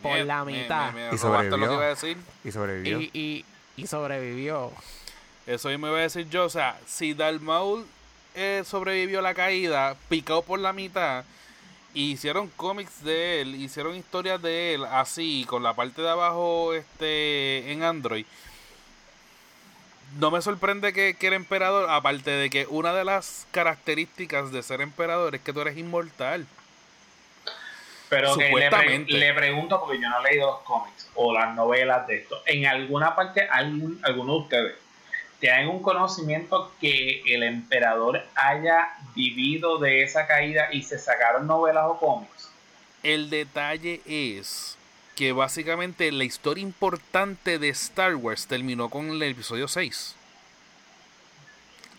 Por 0.02 0.16
la 0.18 0.44
me- 0.44 0.52
mitad. 0.62 0.92
Me, 0.92 1.08
me 1.10 1.14
Y 1.14 1.18
robaste 1.18 1.50
lo 1.50 1.56
que 1.58 1.62
sobrevivió. 1.66 1.72
iba 1.74 1.84
a 1.84 1.88
decir. 1.88 2.16
Y 2.44 2.50
sobrevivió. 2.52 3.00
y, 3.00 3.10
y, 3.12 3.44
y 3.76 3.86
sobrevivió. 3.86 4.72
Eso 5.46 5.68
mismo 5.68 5.88
iba 5.88 5.98
a 5.98 6.02
decir 6.02 6.28
yo. 6.30 6.44
O 6.44 6.50
sea, 6.50 6.78
si 6.86 7.14
Dalmaul 7.14 7.84
eh, 8.34 8.62
sobrevivió 8.64 9.18
a 9.18 9.22
la 9.22 9.34
caída, 9.34 9.96
picado 10.08 10.42
por 10.42 10.58
la 10.58 10.72
mitad, 10.72 11.24
y 11.94 12.12
hicieron 12.12 12.48
cómics 12.56 13.04
de 13.04 13.42
él, 13.42 13.54
hicieron 13.56 13.94
historias 13.94 14.40
de 14.40 14.74
él 14.74 14.84
así, 14.86 15.44
con 15.46 15.62
la 15.62 15.74
parte 15.74 16.00
de 16.00 16.08
abajo 16.08 16.72
este 16.72 17.70
en 17.70 17.82
Android. 17.82 18.24
No 20.18 20.30
me 20.30 20.42
sorprende 20.42 20.92
que, 20.92 21.14
que 21.14 21.26
era 21.28 21.36
emperador, 21.36 21.88
aparte 21.88 22.30
de 22.30 22.50
que 22.50 22.66
una 22.68 22.92
de 22.92 23.04
las 23.04 23.46
características 23.50 24.52
de 24.52 24.62
ser 24.62 24.80
emperador 24.80 25.34
es 25.34 25.40
que 25.40 25.52
tú 25.52 25.60
eres 25.62 25.76
inmortal. 25.78 26.46
Pero 28.08 28.36
que 28.36 28.44
le, 28.44 28.50
pre- 28.50 28.56
Supuestamente. 28.68 29.12
le 29.14 29.32
pregunto, 29.34 29.80
porque 29.80 29.98
yo 30.00 30.10
no 30.10 30.20
he 30.20 30.30
leído 30.30 30.46
los 30.50 30.60
cómics 30.60 31.08
o 31.14 31.32
las 31.32 31.54
novelas 31.54 32.06
de 32.06 32.16
esto. 32.16 32.42
¿En 32.44 32.66
alguna 32.66 33.16
parte, 33.16 33.48
algún, 33.48 33.98
alguno 34.02 34.34
de 34.34 34.38
ustedes, 34.40 34.74
tienen 35.40 35.68
un 35.68 35.82
conocimiento 35.82 36.72
que 36.78 37.22
el 37.34 37.42
emperador 37.42 38.22
haya 38.34 38.90
vivido 39.14 39.78
de 39.78 40.02
esa 40.02 40.26
caída 40.26 40.68
y 40.72 40.82
se 40.82 40.98
sacaron 40.98 41.46
novelas 41.46 41.84
o 41.86 41.98
cómics? 41.98 42.50
El 43.02 43.30
detalle 43.30 44.02
es 44.06 44.76
que 45.16 45.32
básicamente 45.32 46.10
la 46.12 46.24
historia 46.24 46.62
importante 46.62 47.58
de 47.58 47.68
Star 47.70 48.16
Wars 48.16 48.46
terminó 48.46 48.88
con 48.88 49.10
el 49.10 49.22
episodio 49.22 49.68
6. 49.68 50.16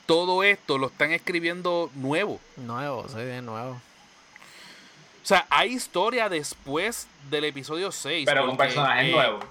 Todo 0.05 0.43
esto 0.43 0.77
lo 0.77 0.87
están 0.87 1.11
escribiendo 1.11 1.89
nuevo. 1.95 2.39
Nuevo, 2.57 3.07
soy 3.07 3.25
de 3.25 3.41
nuevo. 3.41 3.71
O 3.71 5.25
sea, 5.25 5.47
hay 5.49 5.71
historia 5.71 6.27
después 6.27 7.07
del 7.29 7.45
episodio 7.45 7.91
6. 7.91 8.25
Pero 8.25 8.41
con 8.41 8.57
porque, 8.57 8.63
personajes 8.65 9.07
eh, 9.07 9.11
nuevos. 9.11 9.45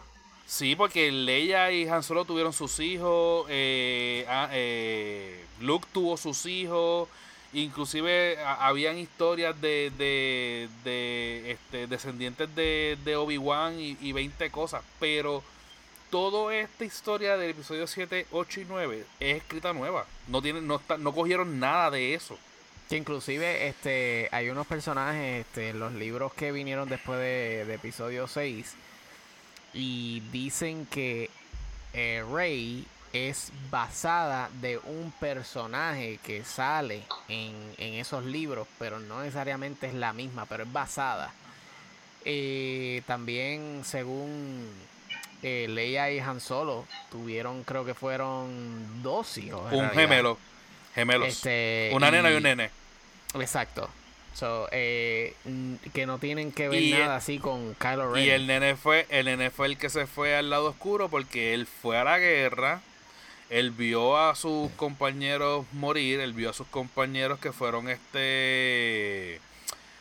Sí, 0.45 0.77
porque 0.77 1.11
Leia 1.11 1.71
y 1.73 1.89
Han 1.89 2.03
Solo 2.03 2.27
tuvieron 2.27 2.53
sus 2.53 2.79
hijos, 2.81 3.47
eh, 3.49 4.27
ah, 4.29 4.51
eh, 4.53 5.43
Luke 5.61 5.89
tuvo 5.93 6.19
sus 6.19 6.45
hijos, 6.45 7.09
inclusive 7.53 8.39
habían 8.45 8.99
historias 8.99 9.61
de, 9.61 9.93
de, 9.99 10.69
de, 10.85 11.53
este, 11.53 11.87
descendientes 11.87 12.55
de, 12.55 13.17
Obi-Wan 13.17 13.79
y, 13.79 13.97
y 14.01 14.13
20 14.13 14.51
cosas, 14.51 14.83
pero 14.99 15.43
toda 16.11 16.55
esta 16.57 16.85
historia 16.85 17.37
del 17.37 17.51
episodio 17.51 17.87
7, 17.87 18.27
8 18.33 18.61
y 18.61 18.65
9 18.69 19.05
es 19.21 19.37
escrita 19.37 19.73
nueva, 19.73 20.07
no, 20.29 20.41
tienen, 20.43 20.67
no, 20.67 20.77
está- 20.77 20.99
no 20.99 21.13
cogieron 21.15 21.59
nada 21.61 21.91
de 21.91 22.15
eso. 22.15 22.39
Que 22.89 22.97
inclusive 22.99 23.69
este 23.69 24.29
hay 24.33 24.51
unos 24.51 24.67
personajes 24.67 25.47
este, 25.47 25.71
en 25.71 25.79
los 25.79 25.95
libros 25.95 26.35
que 26.35 26.53
vinieron 26.53 26.89
después 26.91 27.19
de, 27.19 27.65
de 27.65 27.75
episodio 27.75 28.27
6 28.29 28.75
y 29.73 30.21
dicen 30.31 30.85
que 30.87 31.31
eh, 31.95 32.23
Rey 32.31 32.85
es 33.13 33.53
basada 33.71 34.49
de 34.61 34.79
un 34.79 35.13
personaje 35.21 36.19
que 36.25 36.45
sale 36.45 37.03
en, 37.29 37.53
en 37.79 37.95
esos 37.95 38.25
libros, 38.25 38.67
pero 38.79 38.99
no 39.01 39.21
necesariamente 39.21 39.87
es 39.87 39.95
la 39.95 40.13
misma, 40.13 40.47
pero 40.47 40.65
es 40.65 40.73
basada. 40.73 41.33
Eh, 42.25 43.03
también 43.07 43.83
según 43.85 44.69
eh, 45.43 45.67
Leia 45.69 46.11
y 46.11 46.21
Han 46.21 46.41
Solo 46.41 46.87
tuvieron, 47.11 47.65
creo 47.65 47.85
que 47.85 47.95
fueron 47.95 49.03
dos 49.03 49.37
hijos. 49.39 49.73
Un 49.73 49.91
gemelo, 49.91 50.39
gemelos. 50.95 51.29
Este, 51.29 51.91
Una 51.93 52.11
nena 52.11 52.31
y 52.31 52.35
un 52.37 52.43
nene. 52.45 52.71
Exacto. 53.35 53.91
So, 54.35 54.67
eh, 54.73 55.35
que 55.93 56.07
no 56.07 56.19
tienen 56.19 56.53
que 56.53 56.69
ver 56.69 56.81
Y 56.81 56.93
nada 56.93 57.05
el- 57.05 57.11
así 57.11 57.39
con 57.39 57.75
Kylo 57.75 58.15
Ren. 58.15 58.25
Y 58.25 58.31
el 58.31 58.47
nene 58.47 58.77
fue, 58.77 59.07
el 59.11 59.27
nene 59.27 59.51
fue 59.51 59.67
el 59.67 59.77
que 59.77 59.91
se 59.91 60.07
fue 60.07 60.35
al 60.37 60.49
lado 60.49 60.67
oscuro 60.71 61.11
porque 61.11 61.53
él 61.53 61.67
fue 61.67 61.99
a 61.99 62.05
la 62.05 62.19
guerra, 62.19 62.81
él 63.53 63.71
vio 63.71 64.17
a 64.17 64.35
sus 64.35 64.71
compañeros 64.73 65.67
morir, 65.73 66.21
él 66.21 66.33
vio 66.33 66.49
a 66.49 66.55
sus 66.55 66.67
compañeros 66.69 67.39
que 67.39 67.53
fueron 67.53 67.91
este 67.91 69.41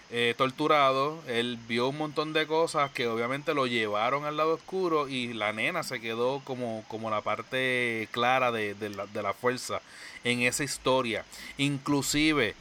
eh, 0.09 0.33
torturados, 0.37 1.19
él 1.27 1.59
vio 1.67 1.89
un 1.89 1.97
montón 1.97 2.31
de 2.31 2.47
cosas 2.47 2.91
que 2.91 3.07
obviamente 3.07 3.53
lo 3.53 3.67
llevaron 3.67 4.23
al 4.23 4.37
lado 4.37 4.53
oscuro 4.53 5.09
y 5.09 5.33
la 5.33 5.51
nena 5.51 5.83
se 5.83 5.99
quedó 5.99 6.39
como, 6.45 6.85
como 6.87 7.09
la 7.09 7.19
parte 7.19 8.07
clara 8.11 8.53
de, 8.53 8.73
de 8.73 8.89
la, 8.89 9.05
de 9.07 9.21
la 9.21 9.33
fuerza 9.33 9.81
en 10.23 10.43
esa 10.43 10.63
historia. 10.63 11.25
Inclusive 11.57 12.55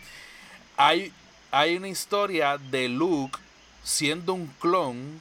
hay, 0.77 1.13
hay 1.53 1.77
una 1.77 1.89
historia 1.89 2.59
de 2.59 2.89
Luke 2.89 3.39
siendo 3.85 4.35
un 4.35 4.49
clon 4.59 5.21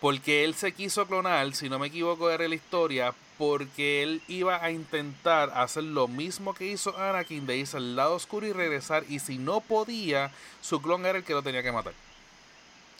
porque 0.00 0.44
él 0.44 0.54
se 0.54 0.72
quiso 0.72 1.06
clonar, 1.06 1.54
si 1.54 1.68
no 1.68 1.78
me 1.78 1.88
equivoco 1.88 2.30
era 2.30 2.48
la 2.48 2.54
historia, 2.54 3.12
porque 3.38 4.02
él 4.02 4.20
iba 4.28 4.62
a 4.62 4.70
intentar 4.70 5.50
hacer 5.54 5.84
lo 5.84 6.08
mismo 6.08 6.54
que 6.54 6.66
hizo 6.66 6.98
Anakin 6.98 7.46
de 7.46 7.56
irse 7.56 7.76
al 7.76 7.96
lado 7.96 8.16
oscuro 8.16 8.46
y 8.46 8.52
regresar 8.52 9.04
y 9.08 9.20
si 9.20 9.38
no 9.38 9.60
podía, 9.60 10.32
su 10.60 10.82
clon 10.82 11.06
era 11.06 11.18
el 11.18 11.24
que 11.24 11.32
lo 11.32 11.42
tenía 11.42 11.62
que 11.62 11.72
matar. 11.72 11.94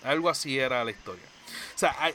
Algo 0.04 0.30
así 0.30 0.58
era 0.58 0.84
la 0.84 0.92
historia. 0.92 1.24
O 1.74 1.78
sea, 1.78 1.96
hay, 1.98 2.14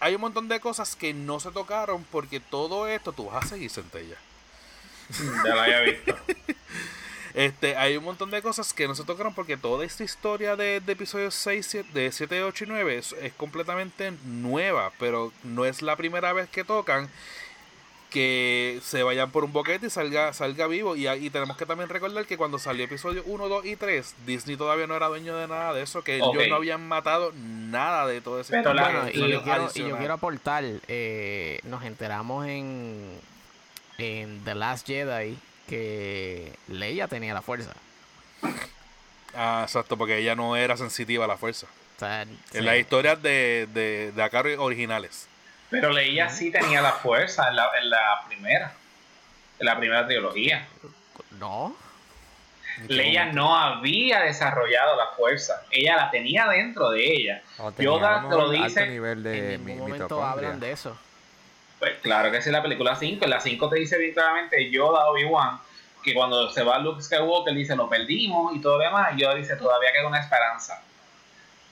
hay 0.00 0.14
un 0.16 0.20
montón 0.20 0.48
de 0.48 0.58
cosas 0.58 0.96
que 0.96 1.14
no 1.14 1.38
se 1.38 1.52
tocaron 1.52 2.04
porque 2.10 2.40
todo 2.40 2.88
esto 2.88 3.12
tú 3.12 3.26
vas 3.26 3.44
a 3.44 3.48
seguir 3.48 3.70
centella. 3.70 4.16
Ya 5.44 5.54
lo 5.54 5.60
había 5.60 5.80
visto. 5.80 6.16
Este, 7.32 7.76
hay 7.76 7.96
un 7.96 8.02
montón 8.04 8.30
de 8.30 8.42
cosas 8.42 8.72
que 8.72 8.88
no 8.88 8.94
se 8.96 9.04
tocaron 9.04 9.32
porque 9.34 9.56
toda 9.56 9.84
esta 9.84 10.02
historia 10.02 10.56
de, 10.56 10.80
de 10.80 10.92
episodios 10.92 11.34
6, 11.36 11.64
7, 11.64 11.88
de 11.92 12.10
7, 12.10 12.42
8 12.42 12.64
y 12.64 12.66
9 12.66 12.98
es, 12.98 13.12
es 13.12 13.32
completamente 13.34 14.12
nueva, 14.24 14.90
pero 14.98 15.32
no 15.44 15.64
es 15.64 15.80
la 15.80 15.94
primera 15.94 16.32
vez 16.32 16.48
que 16.48 16.64
tocan 16.64 17.08
que 18.10 18.80
se 18.82 19.02
vayan 19.02 19.30
por 19.30 19.44
un 19.44 19.52
boquete 19.52 19.86
y 19.86 19.90
salga, 19.90 20.32
salga 20.32 20.66
vivo. 20.66 20.96
Y, 20.96 21.06
ahí 21.06 21.30
tenemos 21.30 21.56
que 21.56 21.64
también 21.64 21.88
recordar 21.88 22.26
que 22.26 22.36
cuando 22.36 22.58
salió 22.58 22.84
episodio 22.84 23.22
1, 23.24 23.48
2 23.48 23.64
y 23.64 23.76
3, 23.76 24.14
Disney 24.26 24.56
todavía 24.56 24.86
no 24.86 24.96
era 24.96 25.06
dueño 25.06 25.36
de 25.36 25.48
nada 25.48 25.72
de 25.72 25.82
eso, 25.82 26.02
que 26.02 26.16
ellos 26.16 26.34
no 26.48 26.56
habían 26.56 26.86
matado 26.86 27.32
nada 27.34 28.06
de 28.06 28.20
todo 28.20 28.40
ese 28.40 28.52
Pero 28.52 28.74
Bueno, 28.74 29.08
y 29.12 29.30
yo, 29.30 29.42
quiero, 29.42 29.70
y 29.74 29.78
yo 29.80 29.96
quiero 29.96 30.14
aportar, 30.14 30.64
eh, 30.88 31.60
nos 31.62 31.84
enteramos 31.84 32.46
en, 32.46 33.18
en 33.98 34.44
The 34.44 34.54
Last 34.54 34.86
Jedi 34.86 35.38
que 35.66 36.52
Leia 36.68 37.06
tenía 37.06 37.32
la 37.32 37.42
fuerza. 37.42 37.72
Ah, 39.34 39.62
exacto, 39.64 39.96
porque 39.96 40.18
ella 40.18 40.34
no 40.34 40.56
era 40.56 40.76
sensitiva 40.76 41.24
a 41.24 41.28
la 41.28 41.36
fuerza. 41.36 41.68
O 41.96 42.00
sea, 42.00 42.22
En 42.22 42.38
sí. 42.50 42.60
las 42.60 42.76
historias 42.78 43.22
de, 43.22 43.68
de, 43.72 44.12
de 44.12 44.22
acá 44.22 44.42
originales. 44.58 45.28
Pero 45.70 45.90
Leia 45.90 46.28
sí 46.28 46.50
tenía 46.50 46.80
la 46.82 46.92
fuerza 46.92 47.48
en 47.48 47.56
la, 47.56 47.70
en 47.80 47.90
la 47.90 48.24
primera. 48.26 48.72
En 49.58 49.66
la 49.66 49.78
primera 49.78 50.06
trilogía. 50.06 50.66
No, 51.38 51.76
¿En 52.78 52.86
qué 52.88 52.92
Leia 52.94 53.20
momento? 53.26 53.40
no 53.42 53.56
había 53.56 54.20
desarrollado 54.20 54.96
la 54.96 55.06
fuerza. 55.16 55.62
Ella 55.70 55.96
la 55.96 56.10
tenía 56.10 56.46
dentro 56.48 56.90
de 56.90 57.04
ella. 57.12 57.42
Yoda 57.78 58.22
te 58.28 58.36
lo 58.36 58.50
dice 58.50 58.86
nivel 58.86 59.22
de 59.22 59.54
en 59.54 59.64
mi- 59.64 59.72
ningún 59.72 59.88
momento 59.90 60.24
hablan 60.24 60.58
de 60.60 60.72
eso. 60.72 60.96
Pues 61.78 61.98
claro 62.02 62.30
que 62.30 62.42
sí, 62.42 62.50
la 62.50 62.62
película 62.62 62.94
5. 62.96 63.24
En 63.24 63.30
la 63.30 63.40
5 63.40 63.68
te 63.70 63.76
dice 63.76 63.96
bien 63.98 64.12
claramente 64.12 64.70
Yoda 64.70 65.06
Obi-Wan 65.10 65.60
que 66.02 66.14
cuando 66.14 66.50
se 66.50 66.62
va 66.62 66.78
Luke 66.78 67.02
Skywalker 67.02 67.52
dice 67.54 67.76
lo 67.76 67.88
perdimos 67.88 68.54
y 68.56 68.60
todo 68.60 68.78
lo 68.78 68.84
demás. 68.84 69.12
Y 69.14 69.20
Yoda 69.22 69.34
dice 69.34 69.56
todavía 69.56 69.92
queda 69.92 70.06
una 70.08 70.20
esperanza. 70.20 70.82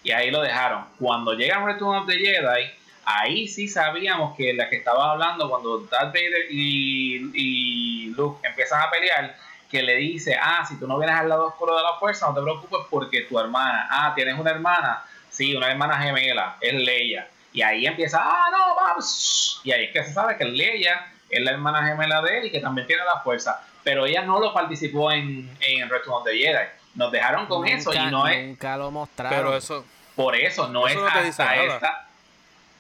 Y 0.02 0.12
ahí 0.12 0.30
lo 0.30 0.40
dejaron. 0.40 0.84
Cuando 0.98 1.34
llega 1.34 1.64
Return 1.64 1.96
of 1.96 2.06
the 2.06 2.14
Jedi, 2.18 2.70
ahí 3.16 3.48
sí 3.48 3.68
sabíamos 3.68 4.36
que 4.36 4.52
la 4.52 4.68
que 4.68 4.76
estaba 4.76 5.12
hablando 5.12 5.48
cuando 5.48 5.78
Darth 5.80 6.12
Vader 6.12 6.46
y, 6.50 7.30
y 7.34 8.06
Luke 8.16 8.46
empiezan 8.46 8.82
a 8.82 8.90
pelear, 8.90 9.34
que 9.70 9.82
le 9.82 9.96
dice, 9.96 10.36
ah, 10.40 10.64
si 10.66 10.78
tú 10.78 10.86
no 10.86 10.98
vienes 10.98 11.16
al 11.16 11.28
lado 11.28 11.46
oscuro 11.46 11.76
de 11.76 11.82
la 11.82 11.94
fuerza, 11.98 12.26
no 12.28 12.34
te 12.34 12.42
preocupes 12.42 12.80
porque 12.90 13.22
tu 13.22 13.38
hermana, 13.38 13.86
ah, 13.90 14.12
tienes 14.14 14.38
una 14.38 14.50
hermana, 14.50 15.02
sí, 15.30 15.54
una 15.54 15.70
hermana 15.70 15.98
gemela, 15.98 16.56
es 16.60 16.74
Leia. 16.74 17.28
Y 17.52 17.62
ahí 17.62 17.86
empieza, 17.86 18.18
ah, 18.22 18.46
no, 18.50 18.74
vamos. 18.76 19.60
Y 19.64 19.72
ahí 19.72 19.84
es 19.86 19.92
que 19.92 20.04
se 20.04 20.12
sabe 20.12 20.36
que 20.36 20.44
Leia 20.44 21.06
es 21.30 21.40
la 21.42 21.52
hermana 21.52 21.86
gemela 21.86 22.20
de 22.22 22.38
él 22.38 22.46
y 22.46 22.50
que 22.50 22.60
también 22.60 22.86
tiene 22.86 23.04
la 23.04 23.20
fuerza. 23.20 23.62
Pero 23.84 24.06
ella 24.06 24.22
no 24.22 24.38
lo 24.38 24.52
participó 24.52 25.10
en, 25.12 25.50
en 25.60 25.88
Return 25.88 26.12
of 26.16 26.24
the 26.24 26.36
Jedi. 26.36 26.66
Nos 26.94 27.12
dejaron 27.12 27.46
con 27.46 27.66
eso 27.66 27.92
y 27.92 27.96
Nunca- 27.98 28.10
no 28.10 28.26
es, 28.28 28.46
Nunca 28.46 28.76
lo 28.76 28.90
mostraron. 28.90 29.38
Pero 29.38 29.56
eso, 29.56 29.84
por 30.16 30.34
eso, 30.34 30.68
no 30.68 30.86
Eso 30.88 30.98
es 30.98 31.04
no 31.14 31.20
te 31.20 31.26
dice 31.26 31.42
hasta 31.42 31.56
nada. 31.56 31.74
esta. 31.74 32.07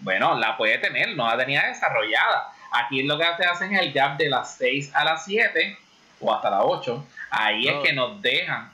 Bueno, 0.00 0.34
la 0.38 0.56
puede 0.56 0.78
tener, 0.78 1.16
no 1.16 1.26
la 1.26 1.36
tenía 1.36 1.66
desarrollada. 1.66 2.52
Aquí 2.70 3.02
lo 3.02 3.18
que 3.18 3.24
te 3.38 3.44
hacen 3.46 3.74
es 3.74 3.80
el 3.82 3.92
gap 3.92 4.16
de 4.18 4.28
las 4.28 4.56
6 4.56 4.94
a 4.94 5.04
las 5.04 5.24
7 5.24 5.76
o 6.20 6.34
hasta 6.34 6.50
las 6.50 6.60
8. 6.64 7.04
Ahí 7.30 7.66
No. 7.66 7.70
es 7.72 7.86
que 7.88 7.92
nos 7.92 8.20
dejan. 8.22 8.70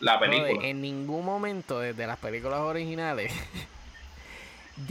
la 0.00 0.18
película. 0.18 0.66
en 0.66 0.80
ningún 0.80 1.24
momento 1.24 1.78
desde 1.80 2.06
las 2.06 2.16
películas 2.18 2.60
originales 2.60 3.30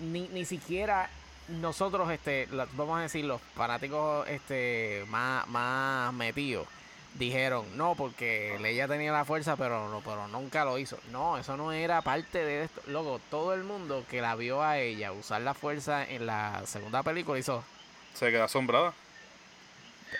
ni, 0.00 0.28
ni 0.28 0.44
siquiera 0.44 1.10
nosotros 1.48 2.10
este 2.10 2.48
vamos 2.72 2.98
a 2.98 3.02
decir 3.02 3.24
los 3.24 3.40
fanáticos 3.56 4.28
este 4.28 5.04
más 5.08 5.46
más 5.48 6.12
metidos 6.12 6.66
dijeron 7.18 7.76
no 7.76 7.94
porque 7.94 8.58
Leia 8.60 8.86
tenía 8.88 9.12
la 9.12 9.24
fuerza 9.24 9.56
pero 9.56 9.88
no 9.88 10.00
pero 10.00 10.28
nunca 10.28 10.64
lo 10.64 10.78
hizo 10.78 10.98
no 11.10 11.38
eso 11.38 11.56
no 11.56 11.72
era 11.72 12.02
parte 12.02 12.44
de 12.44 12.64
esto. 12.64 12.82
Luego 12.86 13.20
todo 13.30 13.54
el 13.54 13.64
mundo 13.64 14.04
que 14.10 14.20
la 14.20 14.34
vio 14.34 14.62
a 14.62 14.78
ella 14.78 15.12
usar 15.12 15.40
la 15.42 15.54
fuerza 15.54 16.04
en 16.04 16.26
la 16.26 16.62
segunda 16.66 17.02
película 17.02 17.38
hizo 17.38 17.64
Se 18.14 18.30
queda 18.30 18.44
asombrada. 18.44 18.92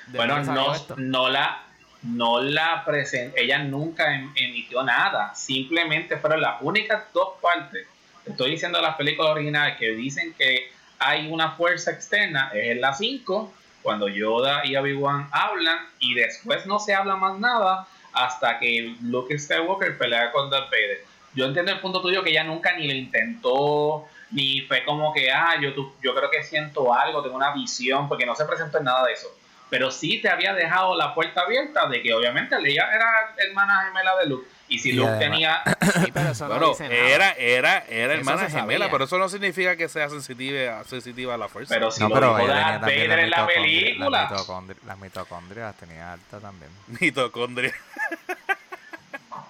¿de 0.09 0.19
Bueno, 0.19 0.43
no, 0.43 0.75
no 0.97 1.29
la 1.29 1.63
no 2.03 2.41
la 2.41 2.85
presentó, 2.85 3.37
ella 3.39 3.59
nunca 3.59 4.15
em- 4.15 4.33
emitió 4.37 4.83
nada, 4.83 5.35
simplemente 5.35 6.17
fueron 6.17 6.41
las 6.41 6.61
únicas 6.61 7.05
dos 7.13 7.31
partes, 7.41 7.87
te 8.25 8.31
estoy 8.31 8.53
diciendo 8.53 8.81
las 8.81 8.97
películas 8.97 9.33
originales 9.33 9.77
que 9.77 9.89
dicen 9.91 10.35
que 10.35 10.71
hay 10.99 11.31
una 11.31 11.53
fuerza 11.53 11.91
externa, 11.91 12.51
es 12.55 12.73
en 12.73 12.81
la 12.81 12.95
5, 12.95 13.53
cuando 13.87 14.09
Yoda 14.09 14.67
y 14.67 14.75
Obi-Wan 14.75 15.29
hablan 15.31 15.79
y 16.01 16.15
después 16.15 16.67
no 16.67 16.81
se 16.81 16.93
habla 16.93 17.15
más 17.15 17.39
nada 17.39 17.87
hasta 18.13 18.59
que 18.59 18.97
Luke 19.03 19.39
Skywalker 19.39 19.97
pelea 19.97 20.33
con 20.33 20.51
Darth 20.51 20.73
Vader. 20.73 21.05
Yo 21.35 21.45
entiendo 21.45 21.71
el 21.71 21.79
punto 21.79 22.03
tuyo 22.03 22.25
que 22.25 22.31
ella 22.31 22.43
nunca 22.43 22.73
ni 22.77 22.89
lo 22.89 22.95
intentó, 22.95 24.05
ni 24.33 24.63
fue 24.63 24.85
como 24.85 25.13
que, 25.13 25.31
ah, 25.31 25.55
yo, 25.61 25.73
tu- 25.73 25.95
yo 26.03 26.17
creo 26.17 26.29
que 26.33 26.43
siento 26.43 26.93
algo, 26.93 27.23
tengo 27.23 27.37
una 27.37 27.53
visión, 27.53 28.09
porque 28.09 28.27
no 28.27 28.35
se 28.35 28.45
presentó 28.45 28.79
en 28.79 28.85
nada 28.85 29.07
de 29.07 29.13
eso. 29.13 29.29
Pero 29.71 29.93
sí 29.93 30.21
te 30.21 30.29
había 30.31 30.53
dejado 30.53 30.97
la 30.97 31.15
puerta 31.15 31.43
abierta 31.43 31.87
de 31.87 32.03
que 32.03 32.13
obviamente 32.13 32.61
Leia 32.61 32.89
era 32.93 33.35
hermana 33.37 33.85
gemela 33.87 34.17
de 34.17 34.27
Luke. 34.27 34.49
Y 34.69 34.79
si 34.81 34.89
Y 34.91 34.93
Luke 34.95 35.09
además- 35.11 35.21
tenía... 35.31 35.63
Sí, 36.05 36.11
pero 36.13 36.31
eso 36.31 36.49
no 36.49 36.59
Bueno, 36.59 36.73
nada. 36.79 36.95
era, 36.95 37.33
era, 37.33 37.79
era 37.89 38.13
Eso 38.15 38.21
hermana 38.21 38.51
gemela, 38.51 38.91
pero 38.91 39.05
eso 39.05 39.17
no 39.19 39.29
significa 39.29 39.77
que 39.77 39.89
sea 39.89 40.09
sensitiva, 40.09 40.83
sensitiva 40.85 41.35
a 41.35 41.39
la 41.39 41.49
fuerza. 41.49 41.73
Pero 41.75 41.91
si 41.93 42.01
No, 42.03 42.09
lo 42.09 42.15
pero 42.15 42.37
dijo 42.37 42.49
Darth 42.49 42.57
tenía 42.59 42.81
también 42.81 43.09
Vader 43.09 43.19
en 43.21 43.31
la 43.31 43.47
película. 43.47 44.11
Las, 44.11 44.31
mitocondri- 44.33 44.77
las 44.85 44.99
mitocondrias 44.99 45.67
las 45.67 45.77
tenía 45.77 46.13
alta 46.13 46.41
también. 46.41 46.71
Mitocondria. 47.01 47.73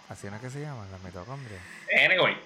Así 0.08 0.28
no 0.28 0.36
es 0.36 0.42
que 0.42 0.50
se 0.50 0.60
llaman, 0.60 0.90
las 0.90 1.00
mitocondrias. 1.02 1.60
Anyway, 2.04 2.36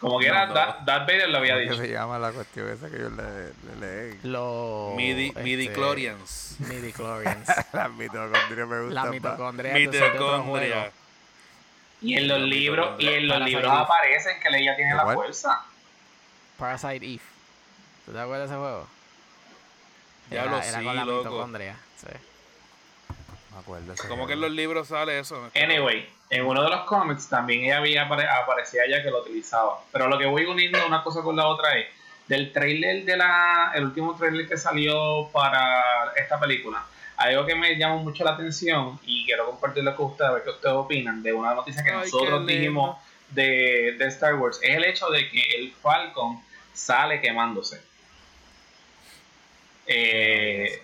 como 0.00 0.18
quiera, 0.18 0.42
No, 0.46 0.48
no. 0.48 0.54
Da- 0.54 0.78
Darth 0.84 1.06
Vader 1.06 1.28
lo 1.30 1.38
había 1.38 1.54
¿Cómo 1.54 1.60
es 1.62 1.68
que 1.68 1.72
dicho. 1.74 1.82
se 1.86 1.92
llama 1.92 2.18
la 2.18 2.32
cuestión 2.32 2.68
esa 2.70 2.88
que 2.90 2.98
yo 2.98 3.10
le, 3.10 3.80
le 3.80 4.08
leí? 4.12 4.18
Los 4.24 4.94
Midi, 4.96 5.28
este, 5.28 5.42
midichlorians. 5.42 6.56
midichlorians. 6.60 7.48
las 7.72 7.90
mitocondrias 7.90 8.68
me 8.68 8.80
gustan 8.82 8.94
La 8.94 9.02
más. 9.04 9.10
mitocondria. 9.12 9.76
eso 9.76 9.90
es 9.90 9.90
de 9.90 9.98
otro 10.06 10.12
Mitocondria. 10.38 10.74
juego. 10.76 10.92
Y 12.02 12.16
en 12.16 12.28
los 12.28 12.40
libros, 12.40 12.96
y 12.98 13.08
en 13.08 13.28
los 13.28 13.40
libros 13.40 13.70
aparecen 13.72 14.40
que 14.40 14.50
Leia 14.50 14.74
tiene 14.76 14.94
la 14.94 15.04
fuerza. 15.04 15.62
Parasite 16.58 17.04
Eve. 17.06 17.20
¿Tú 18.06 18.12
te 18.12 18.20
acuerdas 18.20 18.48
de 18.48 18.54
ese 18.56 18.60
juego? 18.62 18.86
Diablo, 20.30 20.56
era, 20.56 20.66
era 20.68 20.78
sí, 20.78 20.84
con 20.84 20.96
la 20.96 21.04
loco. 21.04 21.18
mitocondria. 21.24 21.76
Sí. 21.96 22.06
Me 23.52 23.58
acuerdo 23.60 23.94
Como 24.08 24.26
que 24.26 24.34
en 24.34 24.40
los 24.40 24.50
libros 24.50 24.88
sale 24.88 25.18
eso. 25.18 25.50
Anyway, 25.54 26.08
en 26.30 26.46
uno 26.46 26.62
de 26.62 26.70
los 26.70 26.80
cómics 26.82 27.28
también 27.28 27.64
ella 27.64 27.78
había 27.78 28.08
apare- 28.08 28.28
aparecía 28.28 28.82
ya 28.88 29.02
que 29.02 29.10
lo 29.10 29.20
utilizaba. 29.22 29.80
Pero 29.92 30.08
lo 30.08 30.18
que 30.18 30.26
voy 30.26 30.44
uniendo 30.46 30.84
una 30.86 31.02
cosa 31.02 31.22
con 31.22 31.36
la 31.36 31.46
otra 31.46 31.76
es 31.76 31.86
del 32.28 32.52
trailer 32.52 33.04
de 33.04 33.16
la 33.16 33.72
el 33.74 33.84
último 33.86 34.14
trailer 34.16 34.48
que 34.48 34.56
salió 34.56 35.28
para 35.32 36.12
esta 36.16 36.38
película. 36.38 36.84
Algo 37.20 37.44
que 37.44 37.54
me 37.54 37.76
llamó 37.76 37.98
mucho 37.98 38.24
la 38.24 38.30
atención 38.30 38.98
y 39.04 39.26
quiero 39.26 39.44
compartirlo 39.44 39.94
con 39.94 40.06
ustedes 40.06 40.30
a 40.30 40.32
ver 40.32 40.42
qué 40.42 40.50
ustedes 40.50 40.74
opinan 40.74 41.22
de 41.22 41.34
una 41.34 41.54
noticia 41.54 41.84
que 41.84 41.90
Ay, 41.90 41.96
nosotros 42.04 42.46
dijimos 42.46 42.96
de, 43.28 43.94
de 43.98 44.06
Star 44.06 44.36
Wars 44.36 44.58
es 44.62 44.74
el 44.74 44.84
hecho 44.84 45.10
de 45.10 45.28
que 45.28 45.42
el 45.54 45.70
Falcon 45.70 46.42
sale 46.72 47.20
quemándose. 47.20 47.82
Eh, 49.86 50.82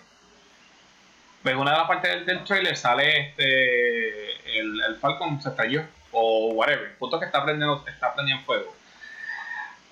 pues 1.43 1.57
una 1.57 1.70
de 1.70 1.78
las 1.78 1.89
partes 1.89 2.11
del, 2.11 2.26
del 2.26 2.45
trailer 2.45 2.76
sale 2.76 3.28
este 3.28 4.59
el, 4.59 4.82
el 4.82 4.97
Falcon 4.97 5.41
se 5.41 5.49
estalló 5.49 5.84
o 6.12 6.49
whatever, 6.53 6.99
punto 6.99 7.18
que 7.18 7.24
está 7.24 7.43
prendiendo, 7.45 7.82
está 7.89 8.14
prendiendo 8.14 8.45
fuego. 8.45 8.76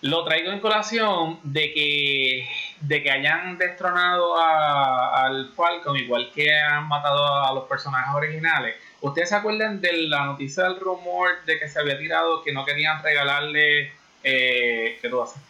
Lo 0.03 0.25
traigo 0.25 0.53
en 0.53 0.61
colación 0.61 1.41
de 1.43 1.73
que 1.73 2.49
de 2.87 3.03
que 3.03 3.11
hayan 3.11 3.57
destronado 3.59 4.37
a- 4.39 5.25
al 5.25 5.53
Falcon 5.55 5.97
igual 5.97 6.31
que 6.35 6.53
han 6.53 6.87
matado 6.89 7.27
a 7.45 7.53
los 7.55 7.65
personajes 7.65 8.15
originales. 8.15 8.77
¿Ustedes 9.01 9.29
se 9.31 9.35
acuerdan 9.37 9.81
de 9.81 9.93
la 10.09 10.25
noticia 10.27 10.65
del 10.65 10.81
rumor 10.81 11.45
de 11.47 11.59
que 11.59 11.69
se 11.69 11.79
había 11.79 11.99
tirado 11.99 12.43
que 12.43 12.53
no 12.53 12.65
querían 12.65 13.03
regalarle 13.03 13.93
eh, 14.23 14.99
¿qué 15.03 15.09
tú 15.11 15.23
haces? 15.23 15.41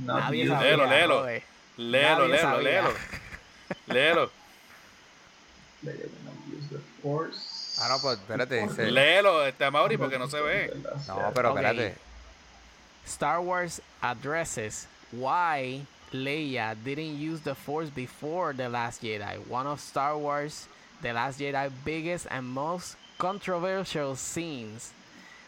No, 0.00 0.18
Nadie 0.18 0.46
sabía. 0.46 0.70
Léelo, 0.70 0.86
léelo. 0.86 1.26
Léelo, 1.76 2.28
léelo, 2.28 2.60
léelo. 2.60 2.92
Léelo. 3.86 4.30
Ah, 7.80 7.88
no, 7.88 7.98
pues 8.00 8.18
espérate, 8.18 8.56
dice. 8.66 8.90
Léelo, 8.90 9.44
este 9.46 9.70
Mauri, 9.70 9.96
porque 9.96 10.18
no 10.18 10.28
se 10.28 10.40
ve. 10.40 10.72
No, 11.08 11.32
pero 11.34 11.48
espérate. 11.50 11.94
Star 13.06 13.40
Wars 13.40 13.82
addresses 14.00 14.88
why 15.18 15.80
Leia 16.12 16.76
didn't 16.84 17.18
use 17.18 17.40
the 17.40 17.54
Force 17.54 17.90
before 17.90 18.52
The 18.52 18.68
Last 18.68 19.02
Jedi. 19.02 19.36
One 19.48 19.66
of 19.66 19.80
Star 19.80 20.16
Wars 20.16 20.68
The 21.02 21.12
Last 21.12 21.38
Jedi 21.40 21.70
biggest 21.84 22.26
and 22.30 22.46
most 22.46 22.96
controversial 23.18 24.16
scenes 24.16 24.92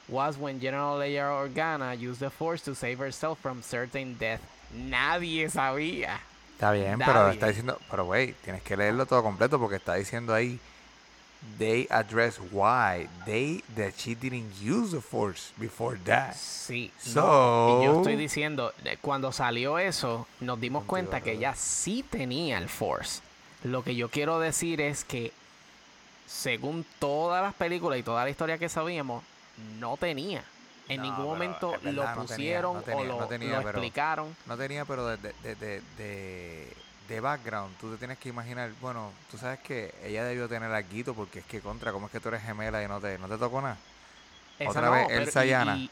was 0.09 0.37
when 0.39 0.61
General 0.61 0.99
Leia 0.99 1.31
Organa 1.31 1.99
used 1.99 2.21
the 2.21 2.31
Force 2.31 2.63
to 2.63 2.75
save 2.75 2.99
herself 2.99 3.39
from 3.41 3.63
certain 3.63 4.15
death. 4.19 4.41
Nadie 4.75 5.49
sabía. 5.51 6.19
Está 6.59 6.73
bien, 6.73 6.99
pero 6.99 7.25
Nadie. 7.27 7.35
está 7.35 7.49
diciendo. 7.49 7.79
Pero, 7.91 8.05
güey, 8.05 8.35
tienes 8.45 8.63
que 8.63 8.77
leerlo 8.77 9.07
todo 9.07 9.23
completo 9.23 9.59
porque 9.59 9.77
está 9.77 9.95
diciendo 9.95 10.33
ahí. 10.35 10.59
They 11.59 11.87
address 11.91 12.39
why 12.51 13.09
they 13.25 13.63
that 13.77 13.93
she 13.97 14.15
didn't 14.15 14.53
use 14.61 14.91
the 14.91 15.01
force 15.01 15.53
before 15.59 15.97
that. 16.05 16.35
Sí. 16.35 16.91
no, 17.07 17.13
So- 17.13 17.79
y 17.81 17.85
yo 17.87 17.97
estoy 17.99 18.17
diciendo, 18.17 18.73
cuando 19.01 19.31
salió 19.33 19.79
eso, 19.79 20.27
nos 20.41 20.61
dimos 20.61 20.85
cuenta 20.85 21.21
que 21.21 21.33
ella 21.33 21.55
sí 21.55 22.03
tenía 22.03 22.59
el 22.59 22.69
Force. 22.69 23.21
Lo 23.65 23.83
que 23.85 23.95
yo 23.95 24.11
quiero 24.11 24.39
decir 24.41 24.81
es 24.81 25.05
que, 25.05 25.33
según 26.27 26.85
todas 26.99 27.43
las 27.43 27.55
películas 27.55 27.99
y 27.99 28.03
toda 28.03 28.25
la 28.25 28.31
historia 28.31 28.59
que 28.59 28.69
sabíamos, 28.69 29.23
no 29.79 29.97
tenía. 29.97 30.43
En 30.89 30.99
No, 30.99 31.03
ningún 31.05 31.25
momento 31.25 31.71
verdad, 31.73 31.93
lo 31.93 32.03
no 32.05 32.09
tenía, 32.11 32.23
pusieron 32.27 32.75
no 32.77 32.83
tenía, 32.83 33.01
o 33.01 33.05
lo, 33.05 33.21
no 33.21 33.27
tenía, 33.29 33.49
lo 33.51 33.57
pero- 33.59 33.69
explicaron. 33.71 34.37
No 34.47 34.57
tenía, 34.57 34.85
pero 34.85 35.07
de, 35.09 35.17
de, 35.17 35.55
de, 35.57 35.83
de, 35.97 36.73
de- 37.09 37.21
background, 37.21 37.77
tú 37.79 37.91
te 37.93 37.99
tienes 37.99 38.19
que 38.19 38.29
imaginar, 38.29 38.71
bueno, 38.81 39.13
tú 39.31 39.39
sabes 39.39 39.59
que 39.61 39.95
ella 40.03 40.25
debió 40.25 40.49
tener 40.49 40.71
algo 40.73 41.15
porque 41.15 41.41
es 41.41 41.45
que 41.47 41.61
contra, 41.61 41.93
¿cómo 41.93 42.07
es 42.07 42.13
que 42.13 42.21
tú 42.21 42.29
eres 42.29 42.43
gemela 42.43 42.83
y 42.83 42.89
no 42.89 43.01
te, 43.01 43.19
no 43.19 43.29
te 43.29 43.39
tocó 43.39 43.61
nada? 43.63 43.77
Esa 44.59 44.71
Otra 44.71 44.91
vez, 44.91 45.05
pero- 45.09 45.23
Elsa 45.23 45.45
y- 45.45 45.49
y 45.49 45.53
Anna. 45.53 45.77
Y, 45.77 45.91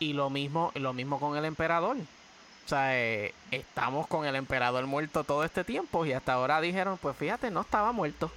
y 0.00 0.12
lo 0.12 0.30
mismo, 0.30 0.72
lo 0.74 0.92
mismo 0.92 1.18
con 1.20 1.36
el 1.36 1.44
emperador. 1.44 1.96
O 1.96 2.68
sea, 2.68 2.96
eh, 2.98 3.34
estamos 3.50 4.06
con 4.06 4.24
el 4.24 4.34
emperador 4.36 4.86
muerto 4.86 5.22
todo 5.24 5.44
este 5.44 5.64
tiempo 5.64 6.06
y 6.06 6.12
hasta 6.12 6.32
ahora 6.32 6.60
dijeron, 6.60 6.98
pues 6.98 7.16
fíjate, 7.16 7.50
no 7.50 7.60
estaba 7.60 7.92
muerto. 7.92 8.30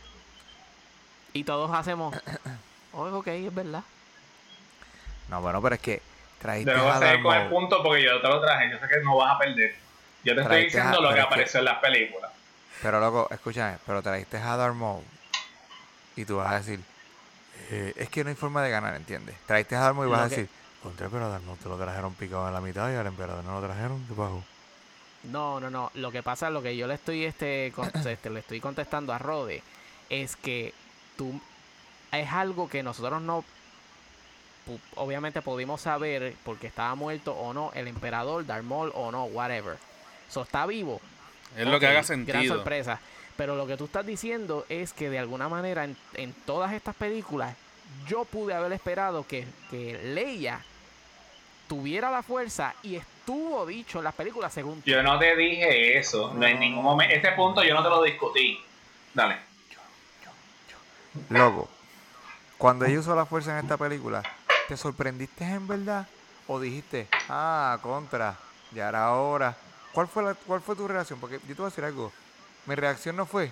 Y 1.34 1.44
todos 1.44 1.72
hacemos, 1.74 2.16
oh, 2.94 3.06
ok, 3.18 3.28
es 3.28 3.54
verdad. 3.56 3.84
No, 5.30 5.42
bueno, 5.42 5.62
pero 5.62 5.76
es 5.76 5.82
que 5.82 6.02
trajiste 6.40 6.72
Debo 6.72 6.90
a 6.90 7.00
seguir 7.00 7.08
Darth 7.16 7.24
con 7.24 7.36
el 7.36 7.50
punto 7.50 7.84
porque 7.84 8.04
yo 8.04 8.22
te 8.22 8.28
lo 8.28 8.42
traje. 8.42 8.70
Yo 8.72 8.78
sé 8.80 8.88
que 8.88 9.02
no 9.04 9.18
vas 9.18 9.36
a 9.36 9.40
perder. 9.40 9.76
Yo 10.28 10.36
te 10.36 10.42
estoy 10.42 10.64
diciendo 10.66 10.98
a- 10.98 11.02
lo 11.02 11.08
que 11.10 11.14
pero 11.14 11.22
es 11.22 11.28
que- 11.28 11.34
apareció 11.34 11.60
en 11.60 11.66
las 11.66 11.78
películas. 11.80 12.32
Pero 12.82 13.00
loco, 13.00 13.28
escúchame, 13.32 13.78
pero 13.86 14.02
trajiste 14.04 14.38
a 14.38 14.56
Darth 14.58 14.76
Maul 14.76 15.04
y 16.16 16.26
tú 16.26 16.38
vas 16.38 16.52
a 16.52 16.58
decir, 16.60 16.80
eh, 17.72 17.94
es 17.96 18.10
que 18.10 18.24
no 18.24 18.30
hay 18.30 18.36
forma 18.36 18.62
de 18.62 18.70
ganar, 18.70 18.96
¿entiendes? 18.96 19.36
Trajiste 19.48 19.76
a 19.76 19.80
Darth 19.80 19.96
Maul 19.96 20.08
y 20.08 20.12
vas 20.12 20.20
a 20.26 20.30
que- 20.30 20.36
decir, 20.42 20.50
contra, 20.84 21.10
pero 21.10 21.26
a 21.26 21.30
Darth 21.30 21.44
Maul 21.44 21.58
te 21.58 21.70
lo 21.70 21.78
trajeron 21.78 22.14
picado 22.14 22.48
en 22.48 22.54
la 22.54 22.62
mitad 22.62 22.92
y 22.92 22.96
al 22.96 23.08
emperador 23.08 23.44
no 23.44 23.60
lo 23.60 23.66
trajeron, 23.66 24.06
¿qué 24.08 24.14
pasó? 24.14 24.44
No, 25.24 25.60
no, 25.60 25.70
no. 25.72 25.92
Lo 25.96 26.12
que 26.12 26.22
pasa, 26.22 26.50
lo 26.52 26.62
que 26.62 26.78
yo 26.78 26.86
le 26.88 26.94
estoy, 26.94 27.26
este, 27.26 27.72
con- 27.76 27.90
este, 28.08 28.30
le 28.30 28.42
estoy 28.42 28.60
contestando 28.60 29.12
a 29.14 29.18
Rode, 29.18 29.64
es 30.10 30.36
que 30.36 30.74
tú 31.18 31.42
es 32.12 32.32
algo 32.32 32.70
que 32.70 32.84
nosotros 32.84 33.22
no, 33.22 33.44
obviamente 34.96 35.42
pudimos 35.42 35.82
saber 35.82 36.36
porque 36.44 36.68
estaba 36.68 36.94
muerto 36.96 37.34
o 37.34 37.54
no 37.54 37.72
el 37.74 37.88
emperador, 37.88 38.46
Darth 38.46 38.64
Maul 38.64 38.92
o 38.96 39.12
no, 39.12 39.26
whatever. 39.26 39.78
So 40.30 40.44
está 40.44 40.66
vivo. 40.66 41.02
Es 41.56 41.66
lo 41.66 41.80
que 41.80 41.86
haga 41.88 41.94
Gran 41.96 42.06
sentido. 42.06 42.56
sorpresa. 42.56 43.00
Pero 43.36 43.56
lo 43.56 43.68
que 43.68 43.78
tú 43.78 43.86
estás 43.86 44.06
diciendo 44.06 44.66
es 44.68 44.94
que 44.94 45.10
de 45.10 45.20
alguna 45.20 45.48
manera 45.48 45.84
en, 45.84 45.96
en 46.16 46.34
todas 46.34 46.74
estas 46.74 46.96
películas 46.96 47.56
yo 48.08 48.26
pude 48.26 48.54
haber 48.54 48.72
esperado 48.74 49.26
que, 49.28 49.48
que 49.70 50.00
Leia 50.04 50.60
tuviera 51.68 52.10
la 52.10 52.24
fuerza 52.24 52.74
y 52.84 52.96
estuvo 52.96 53.66
dicho 53.66 54.00
en 54.00 54.06
las 54.06 54.16
películas 54.16 54.54
según 54.54 54.82
tú. 54.82 54.90
Yo 54.90 55.04
no 55.04 55.20
te 55.20 55.36
dije 55.36 55.98
eso. 55.98 56.34
No 56.34 56.46
en 56.46 56.60
ningún 56.60 56.84
momento. 56.84 57.14
Este 57.16 57.32
punto 57.34 57.64
yo 57.64 57.74
no 57.74 57.84
te 57.84 57.90
lo 57.90 58.02
discutí. 58.04 58.60
Dale. 59.14 59.38
Loco, 61.30 61.68
Cuando 62.58 62.86
ella 62.86 63.00
usó 63.00 63.16
la 63.16 63.26
fuerza 63.26 63.52
en 63.58 63.64
esta 63.66 63.78
película, 63.78 64.22
¿te 64.68 64.78
sorprendiste 64.78 65.44
en 65.46 65.68
verdad? 65.68 66.08
¿O 66.48 66.60
dijiste, 66.60 67.08
ah, 67.30 67.78
contra, 67.82 68.36
ya 68.72 68.90
era 68.90 69.12
hora? 69.14 69.56
¿Cuál 69.94 70.08
fue, 70.08 70.24
la, 70.24 70.34
¿Cuál 70.36 70.62
fue 70.62 70.76
tu 70.76 70.88
reacción? 70.88 71.20
Porque 71.20 71.40
yo 71.48 71.56
te 71.56 71.62
voy 71.62 71.66
a 71.66 71.70
decir 71.70 71.84
algo. 71.84 72.12
Mi 72.66 72.76
reacción 72.76 73.16
no 73.16 73.26
fue, 73.26 73.52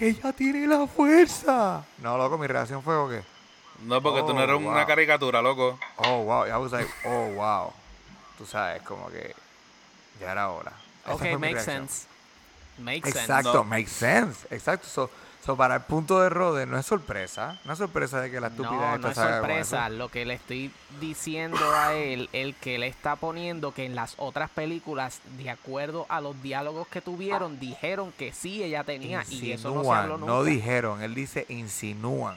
ella 0.00 0.32
tiene 0.32 0.66
la 0.66 0.86
fuerza. 0.86 1.82
No, 2.02 2.18
loco, 2.18 2.36
mi 2.36 2.46
reacción 2.46 2.82
fue, 2.82 2.94
¿o 2.96 3.08
qué? 3.08 3.22
No, 3.86 4.02
porque 4.02 4.20
tú 4.22 4.34
no 4.34 4.40
Oh, 4.40 4.44
eres 4.44 4.56
una 4.56 4.86
caricatura, 4.86 5.40
loco. 5.42 5.78
Oh, 5.98 6.22
wow. 6.24 6.46
I 6.46 6.56
was 6.56 6.72
like, 6.72 6.88
oh, 7.06 7.28
wow. 7.34 7.72
Tú 8.38 8.46
sabes, 8.46 8.82
como 8.82 9.08
que 9.10 9.34
ya 10.20 10.32
era 10.32 10.50
hora. 10.50 10.72
Esa 11.04 11.14
Ok, 11.14 11.38
makes 11.40 11.62
sense. 11.64 12.06
Makes 12.78 13.08
Exacto, 13.08 13.54
No. 13.54 13.64
makes 13.64 13.92
sense. 13.92 14.46
Exacto. 14.50 14.86
So, 14.86 15.10
so, 15.44 15.56
para 15.56 15.76
el 15.76 15.82
punto 15.82 16.20
de 16.20 16.28
Rode 16.30 16.66
no 16.66 16.78
es 16.78 16.86
sorpresa. 16.86 17.58
No 17.64 17.72
es 17.72 17.78
sorpresa 17.78 18.20
de 18.20 18.30
que 18.30 18.40
la 18.40 18.46
estúpida 18.48 18.92
No, 18.92 18.98
no 18.98 19.08
es 19.08 19.14
sorpresa. 19.14 19.88
Lo 19.88 20.08
que 20.08 20.24
le 20.24 20.34
estoy 20.34 20.70
diciendo 21.00 21.58
a 21.74 21.94
él, 21.94 22.28
el 22.32 22.54
que 22.54 22.78
le 22.78 22.86
está 22.86 23.16
poniendo 23.16 23.72
que 23.74 23.84
en 23.84 23.94
las 23.94 24.14
otras 24.16 24.50
películas, 24.50 25.20
de 25.38 25.50
acuerdo 25.50 26.06
a 26.08 26.20
los 26.20 26.40
diálogos 26.42 26.88
que 26.88 27.00
tuvieron, 27.00 27.60
dijeron 27.60 28.12
que 28.18 28.32
sí, 28.32 28.62
ella 28.62 28.84
tenía. 28.84 29.24
Y 29.28 29.52
eso 29.52 29.68
no 29.68 29.74
se 29.74 29.78
Insinúan, 29.80 29.98
habló 30.02 30.18
nunca. 30.18 30.32
no 30.32 30.44
dijeron. 30.44 31.02
Él 31.02 31.14
dice 31.14 31.44
insinúan. 31.48 32.36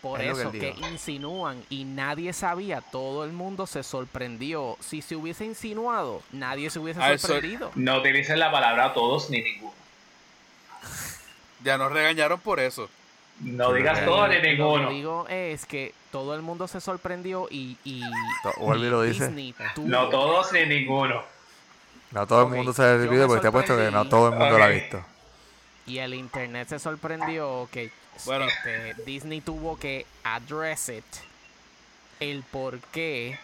Por 0.00 0.20
Es 0.20 0.34
que 0.36 0.40
eso 0.42 0.52
que, 0.52 0.72
dijo. 0.76 0.88
insinúan 0.88 1.60
y 1.68 1.84
nadie 1.84 2.32
sabía, 2.32 2.80
todo 2.80 3.24
el 3.24 3.32
mundo 3.32 3.66
se 3.66 3.82
sorprendió. 3.82 4.76
Si 4.80 5.02
se 5.02 5.16
hubiese 5.16 5.44
insinuado, 5.44 6.22
nadie 6.30 6.70
se 6.70 6.78
hubiese 6.78 7.02
Ah, 7.02 7.12
eso- 7.12 7.26
sorprendido. 7.26 7.72
No 7.74 7.98
utilicen 7.98 8.38
la 8.38 8.50
palabra 8.52 8.94
todos 8.94 9.28
ni 9.28 9.42
ninguno. 9.42 9.72
Ya 11.62 11.76
nos 11.78 11.92
regañaron 11.92 12.40
por 12.40 12.60
eso. 12.60 12.88
No 13.40 13.72
digas 13.72 14.00
lo 14.00 14.06
todos 14.06 14.28
ni 14.30 14.34
Lo 14.36 14.42
que 14.42 14.48
ninguno. 14.56 14.90
digo 14.90 15.26
es 15.28 15.64
que 15.66 15.94
todo 16.10 16.34
el 16.34 16.42
mundo 16.42 16.66
se 16.66 16.80
sorprendió 16.80 17.46
y, 17.50 17.76
y, 17.84 18.02
lo 18.90 19.02
dice. 19.02 19.26
Disney 19.28 19.54
tuvo- 19.74 19.86
No 19.88 20.08
todos 20.08 20.52
ni 20.52 20.66
ninguno. 20.66 21.22
No 22.10 22.26
todo 22.26 22.44
Ok, 22.46 22.50
el 22.52 22.56
mundo 22.56 22.72
se 22.72 22.82
ha 22.82 22.94
yo 22.94 23.02
dividido 23.02 23.28
me 23.28 23.28
porque 23.28 23.42
te 23.42 23.48
apuesto 23.48 23.76
que 23.76 23.82
no 23.90 24.04
sorprendí. 24.04 24.10
todo 24.10 24.28
el 24.30 24.34
mundo 24.38 24.58
la 24.58 24.64
ha 24.64 24.68
Ok. 24.68 24.74
visto. 24.74 25.04
y 25.86 25.98
el 25.98 26.12
internet 26.14 26.68
se 26.68 26.78
sorprendió 26.78 27.66
que 27.72 27.90
Bueno. 28.26 28.44
este, 28.46 28.94
Disney 29.06 29.40
tuvo 29.40 29.78
que 29.78 30.04
address 30.22 30.88
it 30.90 31.04
el 32.20 32.42
por 32.42 32.78
qué 32.92 33.38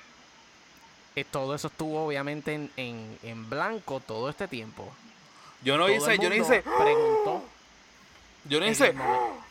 eh, 1.17 1.25
todo 1.31 1.55
eso 1.55 1.69
estuvo 1.69 2.05
obviamente 2.07 2.53
en, 2.55 2.71
en, 2.77 3.19
en 3.23 3.49
blanco 3.49 4.01
todo 4.01 4.29
este 4.29 4.47
tiempo. 4.49 4.93
Yo 5.63 5.79
no 5.79 5.87
Todo 5.87 5.95
hice, 5.97 6.13
el 6.15 6.19
yo 6.19 6.29
no 6.29 6.35
mundo 6.37 6.45
hice, 6.55 6.63
preguntó 6.63 7.45
yo 8.45 8.61
no 8.61 8.67
hice, 8.67 8.95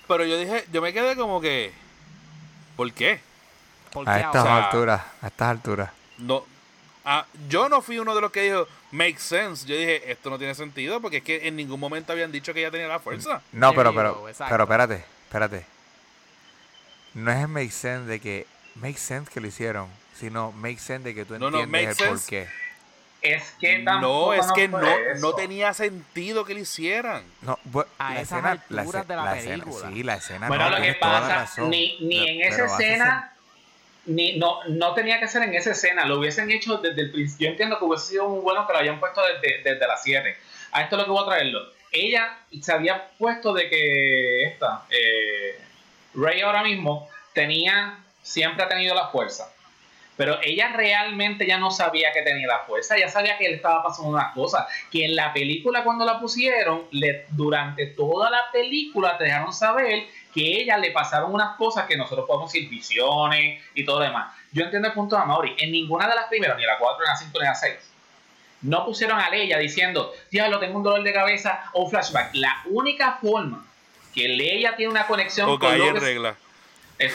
pero 0.08 0.26
yo 0.26 0.38
dije, 0.38 0.66
yo 0.72 0.82
me 0.82 0.94
quedé 0.94 1.16
como 1.16 1.42
que, 1.42 1.72
¿por 2.76 2.92
qué? 2.94 3.20
¿por 3.92 4.10
A 4.10 4.20
estas 4.20 4.44
sea, 4.44 4.66
alturas, 4.66 5.02
a 5.22 5.28
estas 5.28 5.50
alturas. 5.50 5.92
No, 6.18 6.44
ah, 7.06 7.26
yo 7.48 7.70
no 7.70 7.82
fui 7.82 8.00
uno 8.00 8.16
de 8.16 8.22
los 8.22 8.32
que 8.32 8.42
dijo, 8.42 8.68
make 8.92 9.20
sense. 9.20 9.66
Yo 9.68 9.76
dije, 9.76 10.12
esto 10.12 10.30
no 10.30 10.38
tiene 10.38 10.56
sentido 10.56 11.00
porque 11.00 11.18
es 11.18 11.24
que 11.24 11.48
en 11.48 11.56
ningún 11.56 11.80
momento 11.80 12.12
habían 12.12 12.32
dicho 12.32 12.54
que 12.54 12.62
ella 12.62 12.72
tenía 12.72 12.88
la 12.88 13.00
fuerza. 13.00 13.42
No, 13.52 13.74
pero, 13.74 13.94
pero, 13.94 14.28
exacto. 14.28 14.52
pero 14.52 14.64
espérate, 14.64 15.06
espérate. 15.26 15.66
No 17.14 17.32
es 17.32 17.48
make 17.48 17.72
sense 17.72 18.10
de 18.10 18.20
que, 18.20 18.48
make 18.76 18.98
sense 18.98 19.32
que 19.32 19.40
lo 19.40 19.48
hicieron, 19.48 19.88
sino 20.20 20.52
make 20.52 20.80
sense 20.80 21.10
de 21.10 21.16
que 21.16 21.26
tú 21.26 21.34
No, 21.38 21.52
no, 21.52 21.60
entiendes 21.60 21.98
make 21.98 22.04
el 22.04 22.10
por 22.10 22.26
qué. 22.26 22.48
Es 23.24 23.52
que 23.60 23.80
No, 23.80 23.86
tampoco 23.92 24.34
es 24.34 24.52
que 24.52 24.68
no, 24.68 24.82
eso. 24.82 25.22
no 25.22 25.34
tenía 25.34 25.74
sentido 25.74 26.44
que 26.44 26.54
lo 26.54 26.60
hicieran. 26.60 27.24
No, 27.42 27.58
bu- 27.72 27.86
A 27.98 28.14
la 28.16 28.22
esas 28.22 28.24
escena, 28.40 28.42
la, 28.70 28.82
alturas 28.82 28.86
escena- 28.86 29.04
de 29.04 29.16
la 29.16 29.24
la 29.32 29.38
escena- 29.40 29.64
película. 29.64 29.88
sí, 29.90 30.04
la 30.04 30.16
escena 30.16 30.48
Bueno, 30.50 30.64
no, 30.66 30.70
lo 30.72 30.82
que 30.84 30.92
la 30.92 31.00
pasa, 31.00 31.62
ni, 31.64 31.98
ni 32.02 32.20
Pero- 32.20 32.28
en 32.32 32.42
esa 32.42 32.66
escena, 32.66 33.34
ni, 34.06 34.38
no, 34.38 34.60
no 34.68 34.94
tenía 34.94 35.22
que 35.22 35.30
ser 35.30 35.44
en 35.44 35.54
esa 35.56 35.72
escena, 35.72 36.04
lo 36.06 36.20
hubiesen 36.20 36.52
hecho 36.52 36.78
desde 36.78 37.00
el 37.02 37.12
principio. 37.12 37.46
Yo 37.48 37.52
entiendo 37.52 37.80
que 37.80 37.86
hubiese 37.86 38.08
sido 38.08 38.28
muy 38.28 38.42
bueno 38.42 38.68
que 38.68 38.74
lo 38.74 38.80
hayan 38.80 39.00
puesto 39.00 39.22
desde, 39.26 39.64
desde 39.64 39.88
las 39.88 40.04
7. 40.04 40.36
A 40.74 40.82
esto 40.82 40.96
es 40.96 41.00
lo 41.00 41.06
que 41.06 41.12
voy 41.12 41.24
a 41.24 41.28
traerlo. 41.28 41.62
Ella 41.94 42.38
se 42.62 42.74
había 42.74 43.08
puesto 43.18 43.54
de 43.54 43.70
que 43.70 44.44
esta, 44.48 44.84
eh, 44.90 45.60
Rey 46.16 46.42
ahora 46.42 46.62
mismo, 46.64 47.08
tenía, 47.34 48.00
siempre 48.22 48.66
ha 48.66 48.68
tenido 48.68 48.94
la 48.94 49.08
fuerza. 49.08 49.50
Pero 50.16 50.40
ella 50.44 50.72
realmente 50.76 51.48
ya 51.48 51.58
no 51.58 51.72
sabía 51.72 52.12
que 52.12 52.22
tenía 52.22 52.48
la 52.48 52.60
fuerza, 52.60 52.98
ya 52.98 53.10
sabía 53.10 53.38
que 53.38 53.50
le 53.50 53.56
estaba 53.56 53.82
pasando 53.82 54.12
unas 54.12 54.34
cosas. 54.34 54.68
Que 54.92 55.06
en 55.06 55.16
la 55.16 55.34
película, 55.34 55.84
cuando 55.84 56.06
la 56.06 56.20
pusieron, 56.20 56.84
le, 56.92 57.26
durante 57.30 57.88
toda 57.88 58.30
la 58.30 58.52
película 58.52 59.18
te 59.18 59.26
dejaron 59.26 59.52
saber 59.52 60.04
que 60.34 60.62
ella 60.62 60.78
le 60.78 60.92
pasaron 60.92 61.34
unas 61.34 61.56
cosas 61.58 61.86
que 61.86 61.98
nosotros 61.98 62.28
podemos 62.28 62.52
decir 62.52 62.70
visiones 62.70 63.64
y 63.74 63.86
todo 63.86 64.00
lo 64.00 64.06
demás. 64.06 64.34
Yo 64.52 64.66
entiendo 64.66 64.88
el 64.88 64.94
punto 64.94 65.16
de 65.16 65.24
Amaury. 65.24 65.56
En 65.58 65.72
ninguna 65.72 66.08
de 66.08 66.16
las 66.16 66.26
primeras, 66.26 66.58
ni 66.58 66.64
la 66.64 66.78
4, 66.78 67.04
ni 67.04 67.08
la 67.08 67.16
5, 67.16 67.40
ni 67.40 67.46
la 67.46 67.56
6, 67.56 67.74
no 68.62 68.86
pusieron 68.86 69.20
a 69.20 69.30
Leia 69.30 69.58
diciendo, 69.58 70.14
diablo, 70.32 70.60
tengo 70.60 70.78
un 70.78 70.84
dolor 70.84 71.04
de 71.04 71.12
cabeza 71.12 71.66
o 71.74 71.84
un 71.84 71.90
flashback. 71.90 72.30
La 72.34 72.62
única 72.66 73.18
forma 73.22 73.66
que 74.14 74.28
Leia 74.28 74.76
tiene 74.76 74.92
una 74.92 75.08
conexión 75.08 75.50
O 75.50 75.60
con 75.60 75.74
en 75.74 75.80
Luke 75.80 76.00
regla. 76.00 76.36
es 77.00 77.14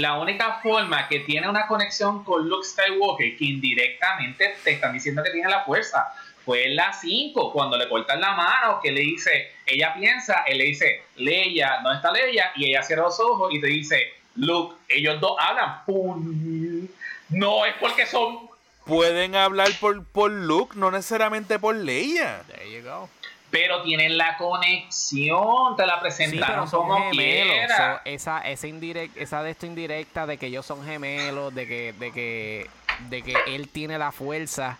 la 0.00 0.18
única 0.18 0.60
forma 0.62 1.08
que 1.08 1.20
tiene 1.20 1.48
una 1.48 1.66
conexión 1.66 2.24
con 2.24 2.48
Luke 2.48 2.66
Skywalker 2.66 3.36
que 3.36 3.44
indirectamente 3.44 4.56
te 4.62 4.72
están 4.72 4.92
diciendo 4.92 5.22
que 5.22 5.30
tiene 5.30 5.48
la 5.48 5.64
fuerza 5.64 6.12
fue 6.44 6.66
en 6.66 6.76
la 6.76 6.92
5 6.92 7.52
cuando 7.52 7.76
le 7.76 7.88
cortan 7.88 8.20
la 8.20 8.34
mano 8.34 8.80
que 8.82 8.92
le 8.92 9.00
dice 9.00 9.52
ella 9.66 9.94
piensa 9.94 10.44
él 10.46 10.58
le 10.58 10.64
dice 10.64 11.02
Leia 11.16 11.80
¿dónde 11.82 11.96
está 11.96 12.12
Leia? 12.12 12.52
y 12.56 12.66
ella 12.66 12.82
cierra 12.82 13.02
los 13.02 13.18
ojos 13.20 13.52
y 13.52 13.60
te 13.60 13.66
dice 13.66 14.14
Luke 14.36 14.76
ellos 14.88 15.20
dos 15.20 15.36
hablan 15.38 15.84
¡Pum! 15.84 16.88
no 17.30 17.66
es 17.66 17.74
porque 17.80 18.06
son 18.06 18.48
Pueden 18.88 19.36
hablar 19.36 19.68
por, 19.80 20.02
por 20.02 20.30
Luke, 20.30 20.74
no 20.74 20.90
necesariamente 20.90 21.58
por 21.58 21.74
Leia. 21.74 22.42
There 22.46 22.72
you 22.72 22.82
go. 22.82 23.10
Pero 23.50 23.82
tienen 23.82 24.18
la 24.18 24.36
conexión 24.36 25.74
te 25.76 25.86
la 25.86 25.94
Sí, 25.94 26.00
presentaron 26.00 26.56
pero 26.56 26.66
son 26.66 26.88
como 26.88 27.10
gemelos. 27.10 27.70
esa, 28.04 28.38
esa, 28.44 28.66
indirect, 28.66 29.16
esa 29.16 29.42
de 29.42 29.50
esto 29.52 29.66
indirecta 29.66 30.26
de 30.26 30.36
que 30.38 30.46
ellos 30.46 30.66
son 30.66 30.84
gemelos, 30.84 31.54
de 31.54 31.66
que, 31.66 31.92
de 31.94 32.12
que, 32.12 32.70
de 33.08 33.22
que 33.22 33.34
él 33.46 33.68
tiene 33.68 33.96
la 33.98 34.12
fuerza. 34.12 34.78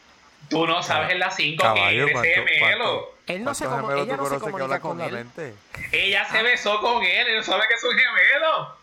tú 0.50 0.66
no 0.66 0.82
sabes 0.82 1.10
en 1.10 1.18
la 1.18 1.30
5 1.30 1.74
que 1.74 1.80
eres 1.96 2.12
¿cuánto- 2.12 2.28
gemelo 2.30 2.84
cuánto- 2.84 3.14
Él 3.26 3.44
no 3.44 3.54
se, 3.54 3.64
¿Cuántos 3.66 3.90
como, 3.90 4.02
ella 4.02 4.16
no 4.16 4.26
se 4.28 4.38
comunica 4.38 4.80
con 4.80 5.00
él. 5.00 5.12
mente? 5.12 5.54
Ella 5.92 6.24
se 6.26 6.42
besó 6.42 6.80
con 6.80 7.02
él, 7.02 7.26
él 7.28 7.44
sabe 7.44 7.62
que 7.68 7.74
es 7.74 7.84
un 7.84 7.90
gemelo. 7.96 8.76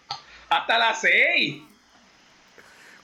Hasta 0.49 0.77
las 0.77 1.01
seis. 1.01 1.61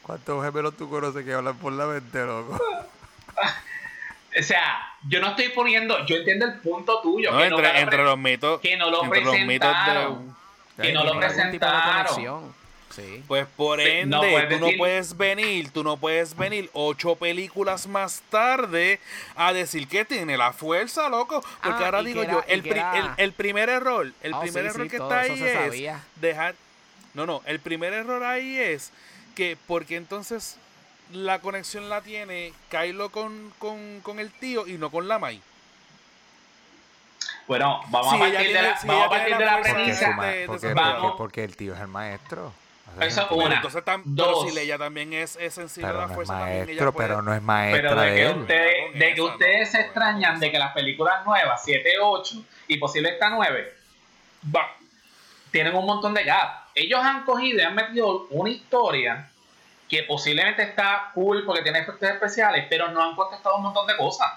¿Cuántos 0.03 0.43
gemelos 0.43 0.75
tú 0.77 0.89
conoces 0.89 1.23
que 1.25 1.33
hablan 1.33 1.57
por 1.57 1.73
la 1.73 1.85
mente, 1.85 2.25
loco? 2.25 2.59
O 4.39 4.43
sea, 4.43 4.90
yo 5.07 5.19
no 5.19 5.29
estoy 5.29 5.49
poniendo, 5.49 6.05
yo 6.05 6.17
entiendo 6.17 6.45
el 6.45 6.53
punto 6.59 7.01
tuyo. 7.01 7.31
No, 7.31 7.37
que, 7.39 7.49
no 7.49 7.57
entre, 7.57 7.73
lo 7.73 7.79
entre 7.79 8.03
los 8.03 8.17
mitos. 8.17 8.61
que 8.61 8.77
no 8.77 8.89
lo 8.89 9.03
entre 9.03 9.21
los 9.21 9.33
mitos 9.39 9.47
de 9.49 9.57
presentaron. 9.83 10.35
que 10.81 10.93
no 10.93 11.03
lo 11.03 11.17
presentaron. 11.19 11.93
conexión. 11.93 12.61
Sí. 12.91 13.23
Pues 13.25 13.47
por 13.55 13.79
Sí, 13.81 13.87
ende, 13.87 14.05
no 14.17 14.19
puedes 14.21 14.49
tú 14.49 14.59
no 14.59 14.67
puedes 14.77 15.17
venir, 15.17 15.69
tú 15.71 15.83
no 15.83 15.95
puedes 15.95 16.35
venir 16.35 16.69
ocho 16.73 17.15
películas 17.15 17.87
más 17.87 18.21
tarde 18.29 18.99
a 19.37 19.53
decir 19.53 19.87
que 19.87 20.03
tiene 20.03 20.35
la 20.35 20.51
fuerza, 20.51 21.07
loco. 21.07 21.41
Porque 21.63 21.83
Ah, 21.83 21.85
ahora 21.85 22.03
digo 22.03 22.21
yo, 22.25 22.43
el, 22.49 22.61
pri- 22.61 22.81
el, 22.95 23.05
el 23.15 23.31
primer 23.31 23.69
error, 23.69 24.11
el 24.21 24.33
Oh, 24.33 24.41
primer 24.41 24.63
sí, 24.63 24.69
error 24.69 24.83
sí, 24.83 24.89
que 24.89 24.97
está 24.97 25.23
eso 25.25 25.33
ahí 25.35 25.41
es 25.43 25.53
sabía. 25.53 26.03
dejar. 26.17 26.55
No, 27.13 27.25
no, 27.25 27.41
el 27.45 27.61
primer 27.61 27.93
error 27.93 28.23
ahí 28.25 28.57
es 28.57 28.91
que 29.35 29.57
porque 29.67 29.95
entonces 29.95 30.57
la 31.13 31.39
conexión 31.39 31.89
la 31.89 32.01
tiene 32.01 32.53
Kylo 32.69 33.09
con, 33.09 33.53
con, 33.59 34.01
con 34.01 34.19
el 34.19 34.31
tío 34.31 34.67
y 34.67 34.73
no 34.73 34.89
con 34.89 35.07
la 35.07 35.19
Mai. 35.19 35.41
Bueno, 37.47 37.81
vamos 37.89 38.13
Sí, 38.15 38.21
a 38.21 38.27
ella 38.27 38.37
partir 38.37 38.53
de 38.55 38.61
la, 38.61 38.77
sí, 38.77 38.87
vamos 38.87 39.01
a 39.01 39.05
ella 39.05 39.09
partir 39.09 39.25
tiene 39.27 39.39
de 39.39 39.45
la 39.45 39.51
la 39.51 39.63
fuerza 39.63 39.75
Porque, 39.75 39.89
de- 39.91 39.95
su 39.95 40.03
premisa. 40.05 40.25
de- 40.25 41.01
de 41.07 41.13
porque, 41.17 41.43
el 41.43 41.57
tío 41.57 41.73
es 41.73 41.79
el 41.81 41.87
maestro. 41.87 42.53
Eso 42.99 43.27
Una, 43.35 43.55
entonces 43.55 43.85
tam- 43.85 44.01
dos. 44.03 44.27
pero 44.27 44.49
si 44.49 44.55
Leia 44.55 44.77
también 44.77 45.13
es, 45.13 45.37
es 45.37 45.53
sensible 45.53 45.89
a 45.89 45.93
la 45.93 46.01
no 46.01 46.07
es 46.09 46.13
fuerza 46.15 46.33
también, 46.33 46.57
ella 46.57 46.65
maestro, 46.65 46.91
puede- 46.93 47.07
pero 47.07 47.21
no 47.21 47.33
es 47.33 47.41
maestra 47.41 47.89
Pero 47.89 48.01
de 48.01 48.09
de 48.09 48.15
que, 48.15 48.25
él. 48.25 48.37
ustedes, 48.37 48.99
de 48.99 49.13
que 49.13 49.21
ustedes 49.21 49.67
no, 49.67 49.71
se 49.71 49.81
extrañan 49.85 50.39
de 50.41 50.51
que 50.51 50.59
las 50.59 50.73
películas 50.73 51.25
nuevas, 51.25 51.61
7, 51.63 51.93
8 52.01 52.43
y 52.67 52.77
posible 52.77 53.09
esta 53.09 53.29
9, 53.29 53.73
va, 54.53 54.75
tienen 55.51 55.73
un 55.75 55.85
montón 55.85 56.13
de 56.13 56.23
gap. 56.25 56.65
Ellos 56.75 56.99
han 57.01 57.23
cogido 57.23 57.59
y 57.59 57.61
han 57.61 57.75
metido 57.75 58.27
una 58.29 58.49
historia 58.49 59.29
que 59.91 60.03
posiblemente 60.03 60.63
está 60.63 61.11
cool 61.13 61.43
porque 61.45 61.61
tiene 61.61 61.79
efectos 61.79 62.09
especiales, 62.09 62.65
pero 62.69 62.89
no 62.91 63.03
han 63.03 63.13
contestado 63.15 63.57
un 63.57 63.63
montón 63.63 63.85
de 63.85 63.97
cosas. 63.97 64.31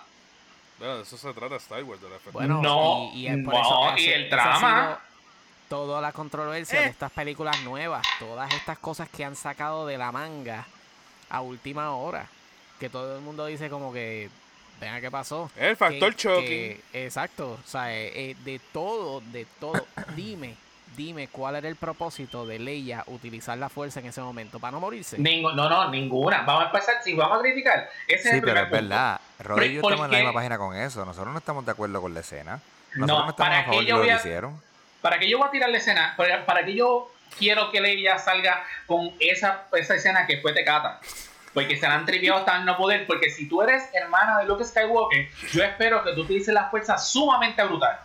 Bueno, 0.80 0.96
de 0.96 1.02
eso 1.04 1.16
se 1.16 1.32
trata 1.32 1.54
Star 1.56 1.82
Wars, 1.84 2.02
de 2.02 2.10
la. 2.10 2.16
Bueno, 2.32 2.60
No, 2.60 3.10
y, 3.14 3.20
y 3.20 3.26
es 3.28 3.36
por 3.44 3.54
no, 3.54 3.94
eso 3.94 3.96
y 3.98 4.08
el 4.10 4.28
drama. 4.28 4.98
Toda 5.68 6.00
la 6.00 6.12
controversia 6.12 6.80
Eh. 6.80 6.84
de 6.84 6.90
estas 6.90 7.10
películas 7.12 7.58
nuevas, 7.62 8.04
todas 8.18 8.52
estas 8.52 8.78
cosas 8.80 9.08
que 9.08 9.24
han 9.24 9.36
sacado 9.36 9.86
de 9.86 9.96
la 9.96 10.10
manga 10.12 10.66
a 11.30 11.40
última 11.40 11.94
hora, 11.96 12.26
que 12.80 12.90
todo 12.90 13.16
el 13.16 13.22
mundo 13.22 13.46
dice 13.46 13.70
como 13.70 13.92
que, 13.92 14.28
venga, 14.80 15.00
¿qué 15.00 15.10
pasó? 15.10 15.50
El 15.56 15.76
factor 15.76 16.14
Que- 16.16 16.22
shocking. 16.22 16.48
que- 16.48 16.80
exacto, 17.06 17.58
o 17.64 17.68
sea, 17.68 17.94
eh, 17.94 18.30
eh, 18.32 18.36
de 18.44 18.60
todo, 18.72 19.20
de 19.20 19.46
todo, 19.60 19.86
dime, 20.16 20.56
dime 20.96 21.28
cuál 21.28 21.56
era 21.56 21.68
el 21.68 21.76
propósito 21.76 22.46
de 22.46 22.58
Leia 22.58 23.02
utilizar 23.06 23.56
la 23.58 23.68
fuerza 23.68 24.00
en 24.00 24.06
ese 24.06 24.20
momento 24.20 24.58
para 24.60 24.72
no 24.72 24.80
morirse. 24.80 25.18
Ningu- 25.18 25.54
no, 25.54 25.68
no, 25.68 25.90
ninguna. 25.90 26.42
Vamos 26.42 26.64
a 26.64 26.66
empezar, 26.66 26.96
si 27.02 27.14
vamos 27.14 27.38
a 27.38 27.40
criticar, 27.42 27.88
ese 28.06 28.14
es 28.16 28.22
Sí, 28.22 28.36
el 28.36 28.40
pero 28.42 28.60
es 28.60 28.66
punto. 28.66 28.74
verdad. 28.82 29.20
Rodri 29.40 29.66
y 29.66 29.74
yo 29.74 29.80
¿Por 29.80 29.92
estamos 29.92 30.06
en 30.06 30.12
la 30.12 30.18
misma 30.18 30.32
página 30.32 30.58
con 30.58 30.76
eso. 30.76 31.04
Nosotros 31.04 31.32
no 31.32 31.38
estamos 31.38 31.64
de 31.66 31.72
acuerdo 31.72 32.00
con 32.00 32.14
la 32.14 32.20
escena. 32.20 32.60
No, 32.94 33.06
Nosotros 33.06 33.24
no, 33.26 33.30
estamos 33.30 33.34
¿para 33.34 33.58
a 33.60 33.64
favor 33.64 33.80
de 33.82 33.86
yo 33.90 33.96
lo 33.98 34.02
que 34.04 34.14
hicieron. 34.14 34.62
¿Para 35.00 35.18
qué 35.18 35.28
yo 35.28 35.38
voy 35.38 35.48
a 35.48 35.50
tirar 35.50 35.68
la 35.70 35.78
escena? 35.78 36.14
¿Para, 36.16 36.46
para 36.46 36.64
qué 36.64 36.74
yo 36.74 37.10
quiero 37.38 37.70
que 37.70 37.80
Leia 37.80 38.18
salga 38.18 38.64
con 38.86 39.10
esa, 39.20 39.64
esa 39.72 39.94
escena 39.96 40.26
que 40.26 40.38
fue 40.40 40.52
Tecata? 40.54 41.00
Porque 41.52 41.76
se 41.76 41.86
la 41.86 41.94
han 41.94 42.06
triviado 42.06 42.38
hasta 42.38 42.58
no 42.60 42.76
poder. 42.76 43.06
Porque 43.06 43.30
si 43.30 43.48
tú 43.48 43.62
eres 43.62 43.84
hermana 43.92 44.38
de 44.38 44.46
Luke 44.46 44.64
Skywalker, 44.64 45.28
yo 45.52 45.62
espero 45.62 46.02
que 46.02 46.12
tú 46.14 46.22
utilices 46.22 46.52
la 46.54 46.68
fuerza 46.70 46.98
sumamente 46.98 47.62
brutal. 47.64 47.98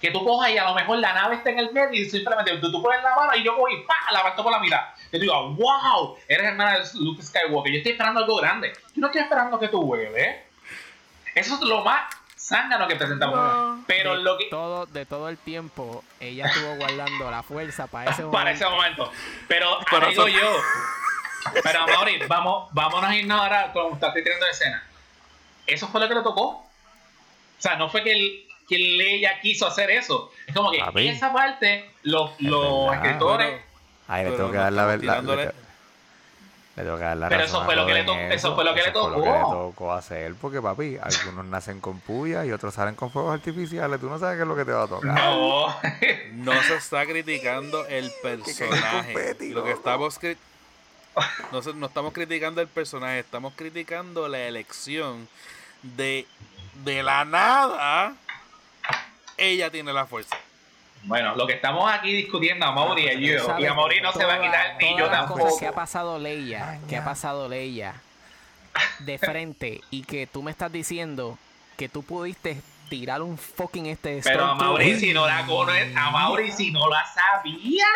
Que 0.00 0.10
tú 0.10 0.24
cojas 0.24 0.50
y 0.50 0.58
a 0.58 0.64
lo 0.64 0.74
mejor 0.74 0.98
la 0.98 1.12
nave 1.12 1.36
está 1.36 1.50
en 1.50 1.58
el 1.58 1.72
medio 1.72 2.00
y 2.00 2.08
simplemente 2.08 2.56
tú, 2.58 2.70
tú 2.72 2.82
pones 2.82 3.02
la 3.02 3.14
mano 3.14 3.34
y 3.36 3.42
yo 3.42 3.54
cojo 3.54 3.68
y 3.68 3.82
¡pa! 3.82 3.94
la 4.12 4.22
parto 4.22 4.42
por 4.42 4.52
la 4.52 4.58
mitad. 4.58 4.80
Que 5.10 5.18
tú 5.18 5.24
digas, 5.24 5.36
wow, 5.36 6.16
eres 6.26 6.46
hermana 6.46 6.78
de 6.78 6.84
Luke 6.94 7.22
Skywalker. 7.22 7.72
Yo 7.72 7.78
estoy 7.78 7.92
esperando 7.92 8.20
algo 8.20 8.36
grande. 8.36 8.72
Yo 8.94 9.00
no 9.00 9.06
estoy 9.08 9.22
esperando 9.22 9.58
que 9.58 9.68
tú 9.68 9.80
hueves. 9.80 10.36
Eso 11.34 11.54
es 11.54 11.60
lo 11.60 11.84
más 11.84 12.02
zángano 12.36 12.88
que 12.88 12.96
presentamos. 12.96 13.80
Pero 13.86 14.16
de 14.16 14.22
lo 14.22 14.38
que, 14.38 14.46
todo 14.46 14.86
de 14.86 15.06
todo 15.06 15.28
el 15.28 15.38
tiempo 15.38 16.02
ella 16.18 16.46
estuvo 16.46 16.76
guardando 16.76 17.30
la 17.30 17.42
fuerza 17.42 17.86
para 17.86 18.10
ese 18.10 18.22
momento. 18.22 18.32
para 18.38 18.50
ese 18.52 18.64
momento. 18.66 19.12
Pero 19.48 19.78
Pero 19.90 20.08
digo 20.08 20.26
eso- 20.26 20.38
yo. 20.38 20.56
Pero 21.62 21.86
Mauri, 21.86 22.18
vamos, 22.26 22.68
vámonos 22.72 23.10
a 23.10 23.16
irnos 23.16 23.40
ahora 23.40 23.72
como 23.72 23.94
estás 23.94 24.12
tirando 24.12 24.44
de 24.44 24.52
escena. 24.52 24.82
Eso 25.66 25.88
fue 25.88 26.00
lo 26.00 26.08
que 26.08 26.14
le 26.14 26.22
tocó. 26.22 26.48
O 26.48 26.66
sea, 27.58 27.76
no 27.76 27.88
fue 27.88 28.02
que, 28.02 28.12
el, 28.12 28.48
que 28.70 28.78
Leia 28.78 29.38
quiso 29.40 29.66
hacer 29.66 29.90
eso. 29.90 30.30
Es 30.46 30.54
como 30.54 30.70
que 30.70 30.78
Papi. 30.78 31.08
esa 31.08 31.30
parte, 31.32 31.90
los, 32.04 32.30
los 32.40 32.86
verdad. 32.90 33.04
escritores. 33.04 33.60
Ay, 34.08 34.24
le 34.24 34.30
tengo 34.30 34.50
que 34.50 34.56
no 34.56 34.62
dar 34.62 34.72
la 34.72 34.86
verdad. 34.86 35.22
Le, 35.22 35.52
tengo 36.84 36.96
que 36.96 37.04
dar 37.04 37.16
la 37.18 37.28
Pero 37.28 37.44
eso 37.44 37.64
fue 37.64 37.76
lo 37.76 37.84
que 37.84 37.92
le 37.92 38.04
Rodri 38.04 38.22
en 38.22 38.28
to- 38.30 38.34
eso 38.34 38.54
fue 38.54 38.64
lo 38.64 38.74
que 38.74 38.80
le 38.80 38.86
lo 38.86 38.92
tocó. 38.92 39.22
que 39.22 39.28
le 39.28 39.38
tocó 39.40 39.92
hacer. 39.92 40.34
Porque, 40.40 40.62
papi, 40.62 40.96
algunos 41.02 41.44
nacen 41.44 41.80
con 41.80 42.00
puya 42.00 42.46
y 42.46 42.52
otros 42.52 42.72
salen 42.74 42.94
con 42.94 43.10
fuegos 43.10 43.34
artificiales. 43.34 44.00
Tú 44.00 44.08
no 44.08 44.18
sabes 44.18 44.36
qué 44.36 44.42
es 44.42 44.48
lo 44.48 44.56
que 44.56 44.64
te 44.64 44.72
va 44.72 44.84
a 44.84 44.88
tocar. 44.88 45.12
No. 45.12 45.66
No 46.32 46.62
se 46.62 46.76
está 46.76 47.04
criticando 47.04 47.84
el 47.86 48.10
personaje. 48.22 49.36
Lo 49.50 49.62
que 49.64 49.72
estamos 49.72 50.18
cri- 50.20 50.38
no, 51.52 51.60
se- 51.60 51.74
no 51.74 51.86
estamos 51.86 52.12
criticando 52.14 52.60
el 52.62 52.68
personaje, 52.68 53.18
estamos 53.18 53.52
criticando 53.56 54.28
la 54.28 54.38
elección 54.46 55.28
de 55.82 56.26
de 56.84 57.02
la 57.02 57.24
nada. 57.26 58.14
Ella 59.40 59.70
tiene 59.70 59.92
la 59.92 60.06
fuerza. 60.06 60.36
bueno, 61.04 61.34
lo 61.34 61.46
que 61.46 61.54
estamos 61.54 61.90
aquí 61.90 62.12
discutiendo 62.12 62.66
a 62.66 62.72
Mauri 62.72 63.08
y 63.08 63.26
yo, 63.26 63.44
¿Sabes? 63.44 63.64
y 63.64 63.66
a 63.66 63.74
Mauri 63.74 64.00
no 64.02 64.12
se 64.12 64.24
va 64.24 64.34
a 64.34 64.40
quitar 64.40 64.76
ni 64.78 64.98
yo 64.98 65.08
tampoco. 65.08 65.58
que 65.58 65.66
ha 65.66 65.72
pasado 65.72 66.18
Leia, 66.18 66.78
que 66.88 66.96
ha 66.96 67.04
pasado 67.04 67.48
Leia 67.48 67.94
de 69.00 69.18
frente 69.18 69.80
y 69.90 70.02
que 70.04 70.26
tú 70.26 70.42
me 70.42 70.50
estás 70.50 70.70
diciendo 70.70 71.38
que 71.76 71.88
tú 71.88 72.02
pudiste 72.02 72.60
tirar 72.90 73.22
un 73.22 73.38
fucking 73.38 73.86
este 73.86 74.20
Pero 74.22 74.44
a. 74.44 74.54
Mauri 74.54 74.98
si 74.98 75.14
no 75.14 75.26
la 75.26 75.46
conoce, 75.46 75.94
a 75.96 76.10
Mauri 76.10 76.52
si 76.52 76.70
no 76.70 76.88
la 76.88 77.04
sabía, 77.06 77.86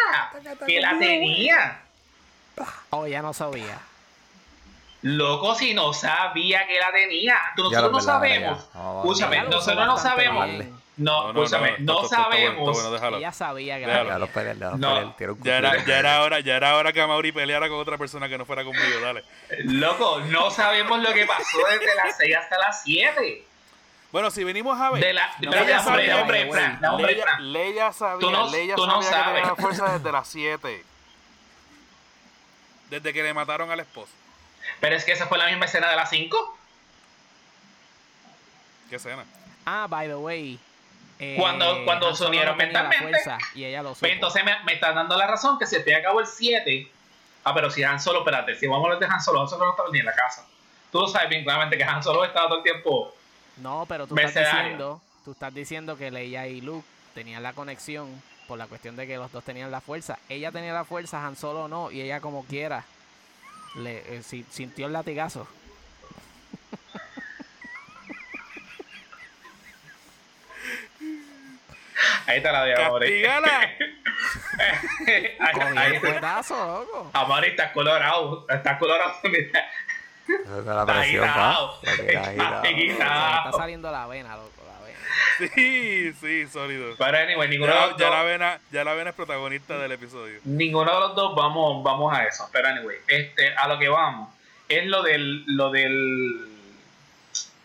que 0.66 0.80
la 0.80 0.98
tenía. 0.98 1.80
Oh, 2.90 3.06
ya 3.06 3.20
no 3.20 3.32
sabía. 3.34 3.78
Loco, 5.02 5.54
si 5.54 5.74
no 5.74 5.92
sabía 5.92 6.66
que 6.66 6.78
la 6.78 6.90
tenía. 6.92 7.36
Nosotros 7.56 7.92
no 7.92 8.00
sabemos. 8.00 8.58
Escúchame, 8.98 9.42
nosotros 9.42 9.86
no 9.86 9.98
sabemos. 9.98 10.48
No, 10.96 11.30
escúchame, 11.30 11.74
no, 11.80 11.94
esto 12.02 12.04
está 12.04 12.28
bueno, 12.28 12.70
está 12.70 12.74
sabemos. 12.78 13.00
bueno. 13.00 13.16
Ella 13.16 13.32
sabía 13.32 13.78
que 13.80 13.86
Déjalo. 13.86 14.04
la 14.04 14.04
Déjalo 14.04 14.26
tenía. 14.28 14.34
pelear, 14.34 14.56
déjalo 14.56 14.76
No, 14.78 14.94
pelear, 14.94 15.16
tira 15.16 15.32
un 15.32 15.42
Ya 15.42 15.56
era, 15.58 15.84
ya 15.84 15.98
era 15.98 16.22
hora, 16.22 16.40
ya 16.40 16.56
era 16.56 16.76
hora 16.76 16.92
que 16.92 17.00
Amaury 17.00 17.32
peleara 17.32 17.68
con 17.68 17.78
otra 17.80 17.98
persona 17.98 18.28
que 18.28 18.38
no 18.38 18.44
fuera 18.46 18.62
conmigo, 18.62 19.00
dale. 19.02 19.24
Loco, 19.64 20.20
no 20.20 20.50
sabemos 20.52 21.00
lo 21.02 21.12
que 21.12 21.26
pasó 21.26 21.58
desde 21.68 21.94
las 21.96 22.16
6 22.16 22.36
hasta 22.36 22.58
las 22.58 22.82
7. 22.84 23.44
Bueno, 24.12 24.30
si 24.30 24.44
venimos 24.44 24.80
a 24.80 24.90
ver. 24.92 25.02
De 25.02 25.12
la, 25.12 25.26
No, 25.26 25.32
espérate, 25.50 25.64
Leia 25.66 25.80
sabía, 25.82 26.20
hombre, 26.22 26.44
no, 26.80 26.98
Leia, 27.40 27.92
sabía, 27.92 28.20
Tú 28.20 28.30
no- 28.30 28.48
Leia 28.50 28.76
tú 28.76 28.86
no 28.86 29.02
sabía 29.02 29.18
que 29.18 29.24
tenía 29.24 29.40
la 29.40 29.46
sabes. 29.48 29.60
fuerza 29.60 29.92
desde 29.98 30.12
las 30.12 30.28
7. 30.28 30.84
Desde 32.90 33.12
que 33.12 33.22
le 33.24 33.34
mataron 33.34 33.68
al 33.72 33.80
esposo. 33.80 34.12
Pero 34.78 34.94
es 34.94 35.04
que 35.04 35.10
esa 35.10 35.26
fue 35.26 35.38
la 35.38 35.46
misma 35.48 35.64
escena 35.64 35.88
de 35.90 35.96
las 35.96 36.08
5. 36.10 36.56
¿Qué 38.88 38.96
escena? 38.96 39.24
Ah, 39.66 39.86
by 39.88 40.06
the 40.06 40.14
way. 40.14 40.58
Eh, 41.18 41.36
Cuando- 41.38 41.84
cuando 41.84 42.08
Han 42.08 42.16
se 42.16 42.26
unieron 42.26 42.56
mentalmente. 42.56 42.98
fuerza 43.04 43.38
Y 43.54 43.64
ella 43.64 43.82
lo 43.82 43.94
supo. 43.94 44.06
Entonces 44.06 44.44
me, 44.44 44.52
me 44.64 44.72
estás 44.74 44.94
dando 44.94 45.16
la 45.16 45.26
razón 45.26 45.58
que 45.58 45.66
se 45.66 45.80
te 45.80 45.94
acabó 45.94 46.20
el 46.20 46.26
7. 46.26 46.88
Ah, 47.44 47.52
pero 47.54 47.70
si 47.70 47.82
Han 47.84 48.00
Solo, 48.00 48.20
espérate, 48.20 48.54
si 48.56 48.66
vamos 48.66 48.84
a 48.84 48.92
hablar 48.94 49.08
de 49.08 49.14
Han 49.14 49.20
Solo, 49.22 49.40
Han 49.42 49.48
Solo 49.48 49.64
no 49.66 49.70
estaba 49.72 49.88
ni 49.92 49.98
en 50.00 50.06
la 50.06 50.14
casa. 50.14 50.46
Tú 50.90 51.00
lo 51.00 51.08
sabes 51.08 51.28
bien 51.28 51.44
claramente 51.44 51.76
que 51.76 51.84
Han 51.84 52.02
Solo 52.02 52.24
estaba 52.24 52.48
todo 52.48 52.58
el 52.58 52.62
tiempo. 52.64 53.14
No, 53.58 53.84
pero 53.88 54.06
tú 54.06 54.16
estás 54.16 54.34
diciendo, 54.52 55.00
tú 55.24 55.32
estás 55.32 55.54
diciendo 55.54 55.96
que 55.96 56.10
Leia 56.10 56.46
y 56.46 56.60
Luke 56.60 56.86
tenían 57.14 57.42
la 57.42 57.52
conexión 57.52 58.22
por 58.48 58.58
la 58.58 58.66
cuestión 58.66 58.96
de 58.96 59.06
que 59.06 59.16
los 59.16 59.30
dos 59.30 59.44
tenían 59.44 59.70
la 59.70 59.80
fuerza. 59.80 60.18
Ella 60.28 60.50
tenía 60.52 60.72
la 60.72 60.84
fuerza, 60.84 61.24
Han 61.24 61.36
Solo 61.36 61.68
no, 61.68 61.90
y 61.90 62.00
ella 62.00 62.20
como 62.20 62.44
quiera 62.44 62.84
le 63.76 64.16
eh, 64.16 64.22
si- 64.22 64.44
sintió 64.50 64.86
el 64.86 64.92
latigazo. 64.92 65.46
Ahí 72.26 72.38
está 72.38 72.52
la 72.52 72.64
de 72.64 72.72
el 75.86 76.00
fuetazo, 76.00 76.54
loco. 76.66 77.10
Amore 77.12 77.48
está 77.48 77.70
colorado. 77.72 78.46
Está 78.48 78.78
colorado. 78.78 79.14
la 79.22 79.30
Está 80.58 80.86
presión. 80.86 81.26
La 81.26 81.68
que 82.62 82.86
Está 82.90 83.36
está 83.44 83.52
saliendo 83.56 83.90
la 83.90 84.06
vena, 84.06 84.36
loco, 84.36 84.50
la 84.66 84.86
vena. 84.86 84.98
Sí, 85.54 86.12
sí, 86.20 86.46
sólido. 86.48 86.94
Pero 86.96 87.18
anyway, 87.18 87.48
ninguno 87.48 87.72
de 87.72 87.78
Ya, 87.78 87.86
los 87.88 87.96
ya 87.98 88.06
dos. 88.06 88.14
la 88.16 88.22
vena, 88.22 88.58
ya 88.70 88.84
la 88.84 88.94
vena 88.94 89.10
es 89.10 89.16
protagonista 89.16 89.76
del 89.78 89.92
episodio. 89.92 90.40
Ninguno 90.44 90.92
de 90.94 91.00
los 91.00 91.14
dos 91.14 91.34
vamos, 91.36 91.82
vamos 91.84 92.16
a 92.16 92.24
eso. 92.24 92.48
Pero 92.52 92.68
anyway, 92.68 92.96
este, 93.08 93.54
a 93.54 93.68
lo 93.68 93.78
que 93.78 93.88
vamos. 93.88 94.30
Es 94.68 94.86
lo 94.86 95.02
del, 95.02 95.44
lo 95.46 95.70
del. 95.70 96.48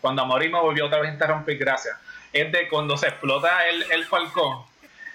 Cuando 0.02 0.24
Amori 0.24 0.50
me 0.50 0.60
volvió 0.60 0.86
otra 0.88 1.00
vez 1.00 1.12
a 1.12 1.14
interrumpir, 1.14 1.58
gracias. 1.58 1.96
Es 2.34 2.52
de 2.52 2.68
cuando 2.68 2.98
se 2.98 3.08
explota 3.08 3.68
el, 3.68 3.84
el 3.92 4.06
falcón. 4.06 4.64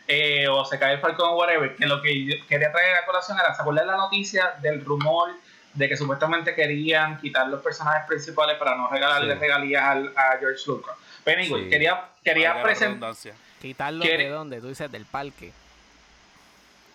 eh, 0.06 0.46
o 0.48 0.64
se 0.66 0.78
cae 0.78 0.94
el 0.94 1.00
falcón 1.00 1.30
o 1.30 1.36
whatever. 1.36 1.74
Que 1.76 1.86
lo 1.86 2.02
que 2.02 2.24
yo 2.26 2.34
quería 2.46 2.70
traer 2.70 2.96
a 2.96 3.06
colación 3.06 3.38
era, 3.38 3.54
¿se 3.54 3.62
acuerdan 3.62 3.86
la 3.86 3.96
noticia 3.96 4.52
del 4.60 4.84
rumor 4.84 5.30
de 5.72 5.88
que 5.88 5.96
supuestamente 5.96 6.54
querían 6.54 7.18
quitar 7.20 7.48
los 7.48 7.62
personajes 7.62 8.02
principales 8.06 8.56
para 8.58 8.76
no 8.76 8.88
regalarle 8.90 9.34
Sí. 9.34 9.40
regalías 9.40 9.82
al, 9.82 10.12
a 10.16 10.36
George 10.38 10.60
Lucas? 10.66 10.94
Pero 11.24 11.40
anyway, 11.40 11.64
Sí. 11.64 11.70
quería, 11.70 12.04
quería 12.22 12.62
presentar. 12.62 13.14
Quitarlo 13.62 14.02
¿Quiere- 14.02 14.24
de 14.24 14.28
dónde, 14.30 14.60
tú 14.60 14.68
dices 14.68 14.92
del 14.92 15.06
parque. 15.06 15.52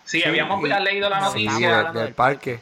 Sí, 0.04 0.20
Sí, 0.22 0.28
habíamos 0.28 0.62
y- 0.64 0.68
leído 0.84 1.08
la 1.10 1.30
Sí, 1.30 1.44
noticia. 1.44 1.82
del, 1.84 1.92
del 1.94 2.14
parque. 2.14 2.60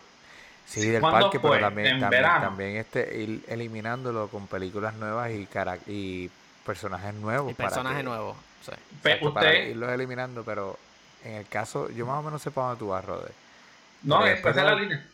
Sí, 0.67 0.87
del 0.89 1.01
¿Cuándo 1.01 1.21
parque, 1.21 1.39
fue? 1.41 1.51
pero 1.53 1.67
también, 1.67 1.87
¿En 1.95 2.01
también, 2.01 2.23
también 2.23 2.77
este, 2.77 3.23
ir 3.23 3.45
eliminándolo 3.49 4.29
con 4.29 4.47
películas 4.47 4.95
nuevas 4.95 5.31
y, 5.31 5.47
cara 5.47 5.79
y 5.87 6.31
personajes 6.69 7.15
nuevos. 7.15 7.51
El 7.51 7.57
para 7.57 7.69
personaje 7.71 7.97
que- 7.99 8.03
nuevo. 8.05 8.37
sí. 8.65 8.73
Exacto, 9.03 9.33
para 9.35 9.49
usted, 9.51 9.69
irlos 9.71 9.91
eliminando, 9.91 10.45
pero 10.45 10.79
en 11.25 11.35
el 11.35 11.47
caso, 11.49 11.89
yo 11.91 12.07
más 12.07 12.19
o 12.19 12.23
menos 12.23 12.41
sé 12.43 12.51
para 12.51 12.69
dónde 12.69 12.79
tú 12.79 12.89
vas, 12.89 13.05
Rode. 13.05 13.33
no, 14.03 14.19
pero 14.21 14.27
esa 14.27 14.35
después 14.35 14.57
es 14.57 14.63
la 14.65 14.75
de- 14.75 14.81
línea. 14.83 15.07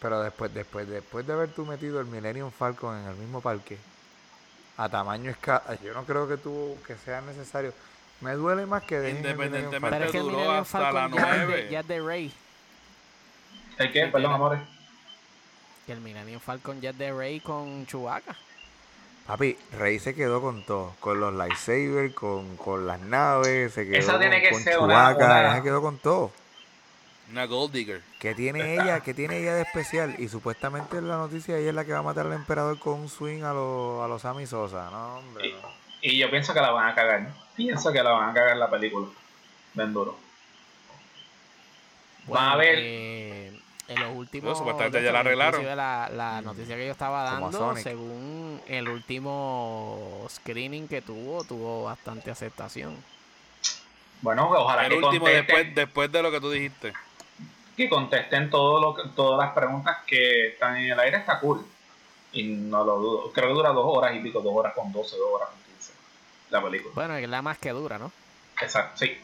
Pero 0.00 0.20
después, 0.22 0.52
después, 0.52 0.88
después 0.88 1.26
de 1.26 1.32
haber 1.32 1.48
tú 1.50 1.64
metido 1.64 2.00
el 2.00 2.06
Millennium 2.06 2.50
Falcon 2.50 2.96
en 2.98 3.06
el 3.08 3.14
mismo 3.16 3.40
parque, 3.40 3.78
a 4.76 4.88
tamaño 4.88 5.30
escala, 5.30 5.78
yo 5.82 5.94
no 5.94 6.04
creo 6.04 6.26
que 6.28 6.36
tú 6.36 6.76
que 6.86 6.96
sea 6.96 7.20
necesario. 7.20 7.72
Me 8.20 8.32
duele 8.34 8.66
más 8.66 8.82
que 8.82 8.98
dejen 8.98 9.24
el 9.24 9.36
Millennium 9.36 9.44
Independientemente 9.72 9.80
Falcon. 9.80 9.98
Pero 9.98 10.04
es 10.06 10.10
que 10.12 10.18
el 10.18 10.24
duró 10.24 10.36
Millennium 10.36 10.62
hasta 10.62 10.78
Falcon 10.80 10.94
la 10.94 11.16
ya, 11.16 11.32
es 11.34 11.38
de, 11.40 11.46
nueve. 11.46 11.68
ya 11.70 11.80
es 11.80 11.88
de 11.88 12.00
Rey. 12.02 12.32
¿El 13.78 13.92
qué? 13.92 14.06
Perdón, 14.06 14.32
amores. 14.32 14.60
Que 15.86 15.92
el 15.92 16.00
Millennium 16.00 16.40
Falcon 16.40 16.80
ya 16.80 16.90
es 16.90 16.98
de 16.98 17.12
Rey 17.12 17.40
con 17.40 17.86
Chewbacca. 17.86 18.34
Papi, 19.26 19.56
Rey 19.78 19.98
se 19.98 20.14
quedó 20.14 20.42
con 20.42 20.64
todo, 20.66 20.94
con 21.00 21.18
los 21.18 21.32
lightsabers, 21.34 22.12
con, 22.14 22.56
con 22.58 22.86
las 22.86 23.00
naves, 23.00 23.72
se 23.72 23.86
quedó 23.86 23.96
Esa 23.96 24.12
con, 24.12 24.20
tiene 24.20 24.42
que 24.42 24.50
con 24.50 24.62
ser 24.62 24.78
una- 24.78 24.94
Chewbacca, 25.12 25.24
una- 25.24 25.40
ella 25.40 25.54
se 25.56 25.62
quedó 25.62 25.80
con 25.82 25.98
todo. 25.98 26.30
Una 27.30 27.46
Gold 27.46 27.72
Digger. 27.72 28.02
¿Qué 28.20 28.34
tiene 28.34 28.74
ella? 28.74 29.00
¿Qué 29.00 29.14
tiene 29.14 29.38
ella 29.38 29.54
de 29.54 29.62
especial? 29.62 30.14
Y 30.18 30.28
supuestamente 30.28 30.98
en 30.98 31.08
la 31.08 31.16
noticia 31.16 31.56
ella 31.56 31.70
es 31.70 31.74
la 31.74 31.86
que 31.86 31.92
va 31.94 32.00
a 32.00 32.02
matar 32.02 32.26
al 32.26 32.34
emperador 32.34 32.78
con 32.78 33.00
un 33.00 33.08
swing 33.08 33.42
a 33.44 33.54
los 33.54 34.04
a 34.04 34.08
los 34.08 34.20
Sammy 34.20 34.46
Sosa. 34.46 34.90
No, 34.90 35.16
hombre, 35.20 35.52
no. 35.62 35.68
Y 36.02 36.18
yo 36.18 36.28
pienso 36.30 36.52
que 36.52 36.60
la 36.60 36.70
van 36.70 36.88
a 36.90 36.94
cagar. 36.94 37.32
Pienso 37.56 37.90
que 37.92 38.02
la 38.02 38.10
van 38.10 38.28
a 38.28 38.34
cagar 38.34 38.50
en 38.52 38.60
la 38.60 38.68
película. 38.70 39.06
Ven 39.72 39.94
duro. 39.94 40.18
Van 42.26 42.50
a 42.52 42.56
ver. 42.56 42.74
eh, 42.78 43.60
en 43.88 44.00
los 44.00 44.14
últimos. 44.16 44.50
No, 44.50 44.56
supuestamente 44.58 45.02
ya 45.02 45.12
la 45.12 45.20
arreglaron. 45.20 45.64
La, 45.76 46.10
la 46.12 46.42
noticia 46.42 46.76
que 46.76 46.86
yo 46.86 46.92
estaba 46.92 47.22
dando, 47.22 47.52
Sonic. 47.52 47.84
El 48.66 48.88
último 48.88 50.26
screening 50.28 50.88
que 50.88 51.02
tuvo, 51.02 51.44
tuvo 51.44 51.84
bastante 51.84 52.30
aceptación. 52.30 52.96
Bueno, 54.22 54.48
ojalá 54.50 54.86
El 54.86 54.92
que 54.92 54.98
último 55.04 55.26
después, 55.28 55.74
después 55.74 56.10
de 56.12 56.22
lo 56.22 56.30
que 56.30 56.40
tú 56.40 56.50
dijiste. 56.50 56.92
que 57.76 57.88
contesten 57.88 58.50
todo 58.50 58.80
lo 58.80 58.94
que- 58.94 59.08
todas 59.16 59.44
las 59.44 59.52
preguntas 59.54 59.98
que 60.06 60.48
están 60.48 60.76
en 60.76 60.92
el 60.92 61.00
aire, 61.00 61.16
está 61.18 61.40
cool. 61.40 61.66
Y 62.32 62.44
no 62.44 62.84
lo 62.84 62.96
dudo. 62.98 63.32
Creo 63.32 63.48
que 63.48 63.54
dura 63.54 63.70
dos 63.70 63.84
horas 63.86 64.14
y 64.14 64.20
pico, 64.20 64.40
dos 64.40 64.52
horas 64.54 64.72
con 64.74 64.92
12, 64.92 65.16
dos 65.16 65.28
horas 65.34 65.48
con 65.48 65.58
15. 65.74 65.92
La 66.50 66.62
película. 66.62 66.92
Bueno, 66.94 67.16
es 67.16 67.28
la 67.28 67.42
más 67.42 67.58
que 67.58 67.70
dura, 67.70 67.98
¿no? 67.98 68.10
Exacto, 68.60 68.96
sí. 68.98 69.18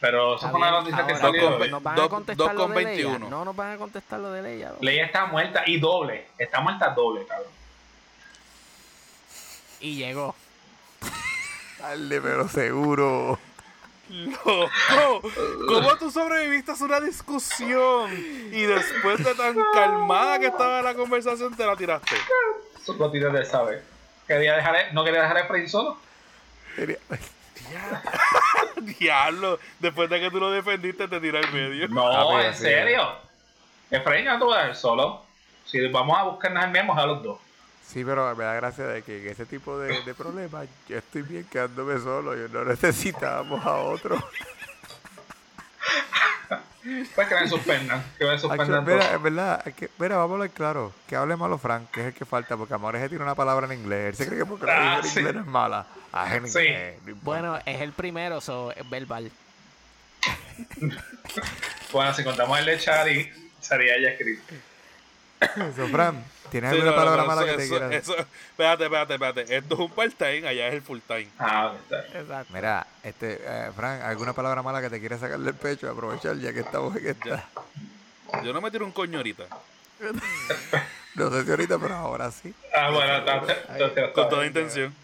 Pero 0.00 0.36
eso 0.36 0.50
fue 0.50 0.58
una 0.60 0.70
noticia 0.72 1.06
que 1.06 1.16
salió. 1.16 1.58
¿Nos 1.68 1.82
van 1.82 1.96
dos- 1.96 2.06
a 2.06 2.08
contestar 2.08 2.46
dos 2.48 2.54
lo 2.54 2.62
con 2.64 2.74
de 2.74 2.84
21. 2.84 3.18
Leia? 3.18 3.30
No 3.30 3.44
nos 3.44 3.56
van 3.56 3.72
a 3.72 3.76
contestar 3.78 4.20
lo 4.20 4.30
de 4.32 4.42
Leia. 4.42 4.72
Leia 4.80 5.06
está 5.06 5.26
muerta 5.26 5.62
y 5.66 5.80
doble. 5.80 6.26
Está 6.38 6.60
muerta 6.60 6.90
doble, 6.90 7.26
cabrón. 7.26 7.50
Y 9.80 9.96
llegó. 9.96 10.34
Dale, 11.78 12.20
pero 12.20 12.48
seguro. 12.48 13.38
Loco, 14.08 14.70
¿cómo 15.66 15.96
tú 15.96 16.10
sobreviviste 16.12 16.70
a 16.70 16.74
una 16.84 17.00
discusión 17.00 18.12
y 18.52 18.62
después 18.62 19.24
de 19.24 19.34
tan 19.34 19.56
calmada 19.74 20.38
que 20.38 20.46
estaba 20.46 20.80
la 20.80 20.94
conversación 20.94 21.56
te 21.56 21.66
la 21.66 21.74
tiraste? 21.76 22.14
Sus 22.84 22.96
gotitas 22.96 23.32
de 23.32 23.44
saber. 23.44 23.82
Quería 24.28 24.54
dejar, 24.56 24.76
no 24.92 25.02
quería 25.04 25.22
dejar 25.22 25.38
a 25.38 25.40
Efraín 25.40 25.68
solo. 25.68 25.98
Sería- 26.76 26.98
Diablo, 28.98 29.58
después 29.78 30.08
de 30.10 30.20
que 30.20 30.30
tú 30.30 30.38
lo 30.38 30.50
defendiste 30.50 31.08
te 31.08 31.20
tiré 31.20 31.38
al 31.38 31.52
medio. 31.52 31.88
No, 31.88 32.36
Ah, 32.36 32.46
en 32.46 32.54
sí. 32.54 32.60
serio. 32.62 33.08
Efraín 33.90 34.24
no 34.24 34.38
te 34.38 34.44
voy 34.44 34.54
a 34.54 34.58
dejar 34.58 34.76
solo. 34.76 35.22
Si 35.64 35.86
vamos 35.88 36.16
a 36.18 36.22
buscarnos 36.24 36.64
el 36.64 36.70
mismo, 36.70 36.96
a 36.98 37.06
los 37.06 37.22
dos. 37.22 37.38
Sí, 37.86 38.04
pero 38.04 38.34
me 38.34 38.44
da 38.44 38.54
gracia 38.54 38.84
de 38.86 39.02
que 39.02 39.22
en 39.22 39.28
ese 39.28 39.46
tipo 39.46 39.78
de, 39.78 40.02
de 40.02 40.14
problemas 40.14 40.66
yo 40.88 40.98
estoy 40.98 41.22
bien 41.22 41.44
quedándome 41.50 41.98
solo. 42.00 42.34
Yo 42.36 42.48
no 42.48 42.64
necesitábamos 42.64 43.64
a 43.64 43.74
otro. 43.76 44.16
Pues 47.14 47.28
que 47.28 47.34
me 47.34 47.48
suspendan. 47.48 48.02
Que 48.18 48.24
me 48.26 48.38
suspendan 48.38 48.84
mira, 48.84 49.18
verdad, 49.18 49.62
es 49.66 49.74
que, 49.74 49.90
mira, 49.98 50.16
vamos 50.16 50.30
a 50.30 50.34
hablar 50.34 50.50
claro. 50.50 50.92
Que 51.08 51.16
hable 51.16 51.36
malo 51.36 51.58
Frank, 51.58 51.90
que 51.90 52.00
es 52.02 52.06
el 52.08 52.14
que 52.14 52.24
falta, 52.24 52.56
porque 52.56 52.74
Amores 52.74 53.02
se 53.02 53.08
tiene 53.08 53.24
una 53.24 53.34
palabra 53.34 53.66
en 53.66 53.80
inglés. 53.80 54.10
Él 54.10 54.14
se 54.16 54.26
cree 54.26 54.38
que 54.40 54.46
porque 54.46 54.66
la 54.66 54.94
Ah, 54.94 54.98
en 54.98 55.04
sí. 55.04 55.18
inglés 55.18 55.34
no 55.34 55.40
es 55.40 55.46
mala. 55.46 55.86
Ah, 56.12 56.36
en 56.36 56.48
Sí. 56.48 56.60
inglés. 56.60 56.96
Bueno, 57.22 57.58
es 57.64 57.80
el 57.80 57.92
primero, 57.92 58.40
so, 58.40 58.70
es 58.72 58.88
verbal. 58.88 59.30
Bueno, 61.92 62.12
si 62.14 62.24
contamos 62.24 62.58
el 62.58 62.66
de 62.66 62.78
Chari, 62.78 63.30
sería 63.60 63.94
ella 63.96 64.10
escrito. 64.10 64.54
Eso, 65.56 65.88
Fran, 65.88 66.24
¿tienes 66.50 66.70
Sí, 66.70 66.76
alguna 66.76 66.90
no, 66.92 66.96
palabra 66.96 67.22
no, 67.22 67.28
mala 67.28 67.42
eso- 67.42 67.50
que 67.50 67.56
te 67.56 67.64
eso- 67.64 67.78
quieras? 67.78 67.92
eso- 67.92 68.16
espérate, 68.16 68.84
espérate, 68.84 69.14
espérate. 69.14 69.56
Esto 69.56 69.74
es 69.74 69.80
un 69.80 69.90
part-time, 69.90 70.48
allá 70.48 70.68
es 70.68 70.74
el 70.74 70.82
full-time. 70.82 71.28
Ah, 71.38 71.72
está. 71.82 72.18
Exacto. 72.18 72.52
Mira, 72.54 72.86
este, 73.02 73.40
eh, 73.44 73.70
Fran, 73.76 74.02
¿alguna 74.02 74.32
palabra 74.32 74.62
mala 74.62 74.80
que 74.80 74.88
te 74.90 74.98
quieras 75.00 75.20
sacar 75.20 75.38
del 75.38 75.54
pecho? 75.54 75.90
Aprovechar 75.90 76.36
ya 76.38 76.52
que 76.52 76.60
estamos 76.60 76.96
en 76.96 77.06
esta. 77.08 77.44
Yo 78.42 78.52
no 78.52 78.60
me 78.60 78.70
tiro 78.70 78.84
un 78.84 78.92
coño 78.92 79.18
ahorita. 79.18 79.44
No 81.16 81.30
sé 81.30 81.44
si 81.46 81.50
ahorita, 81.50 81.78
pero 81.78 81.94
ahora 81.94 82.30
sí. 82.30 82.54
Ah, 82.74 82.90
bueno, 82.90 83.16
entonces, 83.16 83.56
entonces 83.70 83.96
está 84.04 84.12
Con 84.12 84.28
toda 84.28 84.42
bien. 84.42 84.48
intención. 84.52 84.94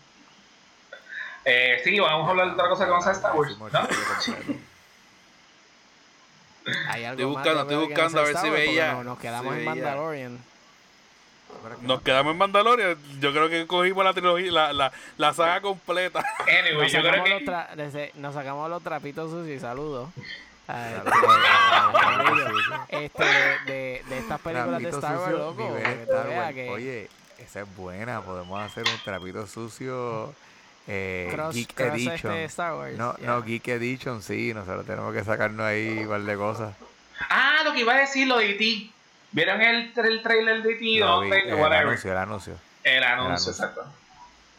Eh, 1.47 1.81
sí, 1.85 1.99
vamos 1.99 2.27
a 2.29 2.31
hablar 2.33 2.47
de 2.49 2.53
otra 2.53 2.69
cosa 2.69 2.85
que 2.85 2.91
vamos 2.91 3.07
a 3.07 3.11
hacer 3.13 3.23
Star 3.25 3.35
Wars. 3.35 3.57
¿no? 3.59 3.69
Hay 6.89 7.05
algo 7.05 7.21
Estoy 7.21 7.25
buscando, 7.25 7.61
estoy 7.63 7.67
creo 7.67 7.81
que 7.89 7.95
no 7.95 8.03
buscando 8.03 8.21
a 8.21 8.25
ver 8.25 8.37
si 8.37 8.51
veía- 8.51 8.93
no- 8.93 9.05
Nos 9.05 9.19
quedamos 9.19 9.43
si 9.55 9.61
en 9.61 9.67
veía. 9.67 9.71
Mandalorian. 9.85 10.39
Nos 11.83 12.03
quedamos 12.03 12.33
en 12.33 12.39
Mandalorian. 12.39 12.97
Yo 13.21 13.33
creo 13.33 13.49
que 13.49 13.67
cogimos 13.67 14.05
la 14.05 14.13
trilogía, 14.15 14.51
la, 14.53 14.73
la, 14.73 14.93
la 15.19 15.33
saga 15.35 15.61
completa. 15.61 16.25
Anyway, 16.41 16.83
Nos 16.85 16.93
yo 16.93 17.01
creo 17.01 17.13
sacamos, 17.13 17.29
que. 17.29 17.35
los 17.35 17.43
tra- 17.43 17.75
desde- 17.75 18.13
nos 18.15 18.35
sacamos 18.35 18.71
los 18.71 18.83
trapitos 18.83 19.31
sucios. 19.31 19.61
Saludos. 19.61 20.09
Ah, 20.69 21.03
este, 22.89 23.25
de, 23.67 24.03
de, 24.09 24.19
estas 24.19 24.41
películas 24.41 24.81
de 24.83 24.89
Star 24.91 25.19
Wars, 25.19 25.33
loco. 25.33 25.75
que 25.75 25.83
tú 25.83 26.13
Star 26.13 26.29
Wars. 26.31 26.55
que 26.55 26.71
Oye, 26.71 27.11
esa 27.39 27.61
es 27.63 27.77
buena. 27.77 28.21
Podemos 28.23 28.61
hacer 28.63 28.85
un 28.87 28.99
trapito 29.05 29.47
sucio. 29.47 30.33
Eh, 30.89 31.29
cross, 31.33 31.55
Geek 31.55 31.75
cross 31.75 31.93
Edition. 31.95 32.33
este 32.33 32.45
Star 32.45 32.75
Wars. 32.75 32.97
No, 32.97 33.17
yeah. 33.17 33.27
no, 33.29 33.43
Geek 33.43 33.69
Edition, 33.69 34.23
sí. 34.23 34.53
Nosotros 34.55 34.85
tenemos 34.87 35.15
que 35.15 35.23
sacarnos 35.25 35.65
ahí 35.65 36.01
igual 36.01 36.27
de 36.27 36.37
cosas. 36.37 36.75
Ah, 37.31 37.61
lo 37.65 37.73
que 37.73 37.81
iba 37.81 37.95
a 37.95 37.99
decir, 37.99 38.27
lo 38.27 38.39
de 38.39 38.51
E.T. 38.51 38.91
¿Vieron 39.31 39.63
el, 39.63 39.93
el 39.97 40.23
trailer 40.23 40.63
de 40.63 40.73
E.T.? 40.73 40.85
Lo 41.01 41.25
No, 41.25 41.35
el 41.35 41.73
anuncio, 41.73 42.11
el 42.13 42.19
anuncio. 42.19 42.55
El 42.83 43.03
anuncio, 43.05 43.53
exacto. 43.53 43.85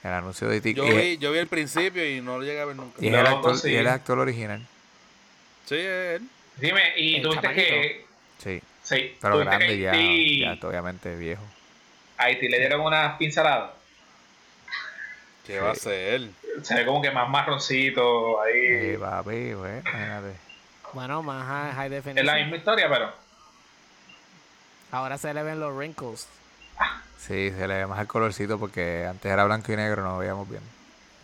El 0.02 0.12
anuncio 0.12 0.48
de 0.50 0.60
Tic. 0.62 0.76
Yo 0.78 0.86
y, 0.86 0.92
vi, 0.92 1.18
yo 1.18 1.32
vi 1.32 1.40
el 1.40 1.48
principio 1.48 2.06
y 2.10 2.20
no 2.22 2.38
lo 2.38 2.44
llegué 2.44 2.60
a 2.62 2.66
ver 2.66 2.76
nunca. 2.76 2.98
y 3.02 3.08
es 3.08 3.14
el 3.14 3.24
No, 3.24 3.30
actor, 3.30 3.58
sí. 3.58 3.70
y 3.70 3.76
el 3.76 3.88
actor 3.88 4.20
original. 4.20 4.66
Sí, 5.66 5.76
él. 5.76 6.24
Dime, 6.58 6.82
y 6.98 7.16
El 7.16 7.22
tuviste 7.24 7.54
que. 7.54 8.06
Sí. 8.38 8.62
Sí, 8.84 9.16
Pero 9.22 9.38
grande 9.40 9.68
que 9.68 9.80
ya, 9.80 9.94
ya, 9.94 10.68
obviamente 10.68 11.16
viejo. 11.16 11.42
A 12.18 12.30
E.T. 12.30 12.50
le 12.50 12.60
dieron 12.60 12.82
unas 12.82 13.16
pinceladas. 13.18 13.72
¿Qué 15.46 15.60
va 15.60 15.72
a 15.72 15.76
ser? 15.76 16.30
Se 16.64 16.76
ve 16.76 16.86
como 16.86 17.02
que 17.02 17.12
más 17.12 17.28
marroncito 17.30 18.42
ahí. 18.42 18.54
Eh, 18.56 18.98
papi, 19.00 19.54
pues, 19.56 19.82
imagínate. 19.86 20.36
Bueno, 20.94 21.24
más 21.24 21.46
high, 21.48 21.74
high 21.74 21.86
es 21.88 21.92
la 21.92 21.96
definition. 22.12 22.36
misma 22.38 22.56
historia, 22.58 22.88
pero. 22.90 23.12
Ahora 24.92 25.18
se 25.18 25.34
le 25.34 25.44
ven 25.44 25.60
los 25.60 25.76
wrinkles. 25.76 26.28
Sí, 27.18 27.52
se 27.52 27.68
le 27.68 27.76
ve 27.80 27.88
más 27.88 28.00
el 28.00 28.08
colorcito 28.08 28.60
porque 28.60 29.06
antes 29.10 29.32
era 29.32 29.44
blanco 29.46 29.72
y 29.72 29.76
negro, 29.76 30.04
no 30.04 30.12
lo 30.14 30.18
veíamos 30.20 30.48
bien. 30.50 30.62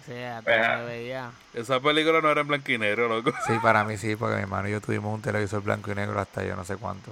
Sí, 0.06 0.14
Pues, 0.44 0.66
se 0.66 0.84
veía. 0.86 1.32
Esa 1.54 1.80
película 1.80 2.20
no 2.22 2.32
era 2.32 2.42
en 2.42 2.48
blanco 2.48 2.72
y 2.72 2.78
negro, 2.78 3.08
loco. 3.08 3.32
Sí, 3.46 3.54
para 3.62 3.84
mí 3.84 3.98
sí, 3.98 4.16
porque 4.16 4.36
mi 4.38 4.42
hermano 4.42 4.68
y 4.68 4.72
yo 4.72 4.82
tuvimos 4.82 5.14
un 5.14 5.22
televisor 5.22 5.62
blanco 5.62 5.92
y 5.92 5.96
negro 5.96 6.20
hasta 6.20 6.44
yo 6.44 6.56
no 6.56 6.66
sé 6.66 6.78
cuánto. 6.78 7.12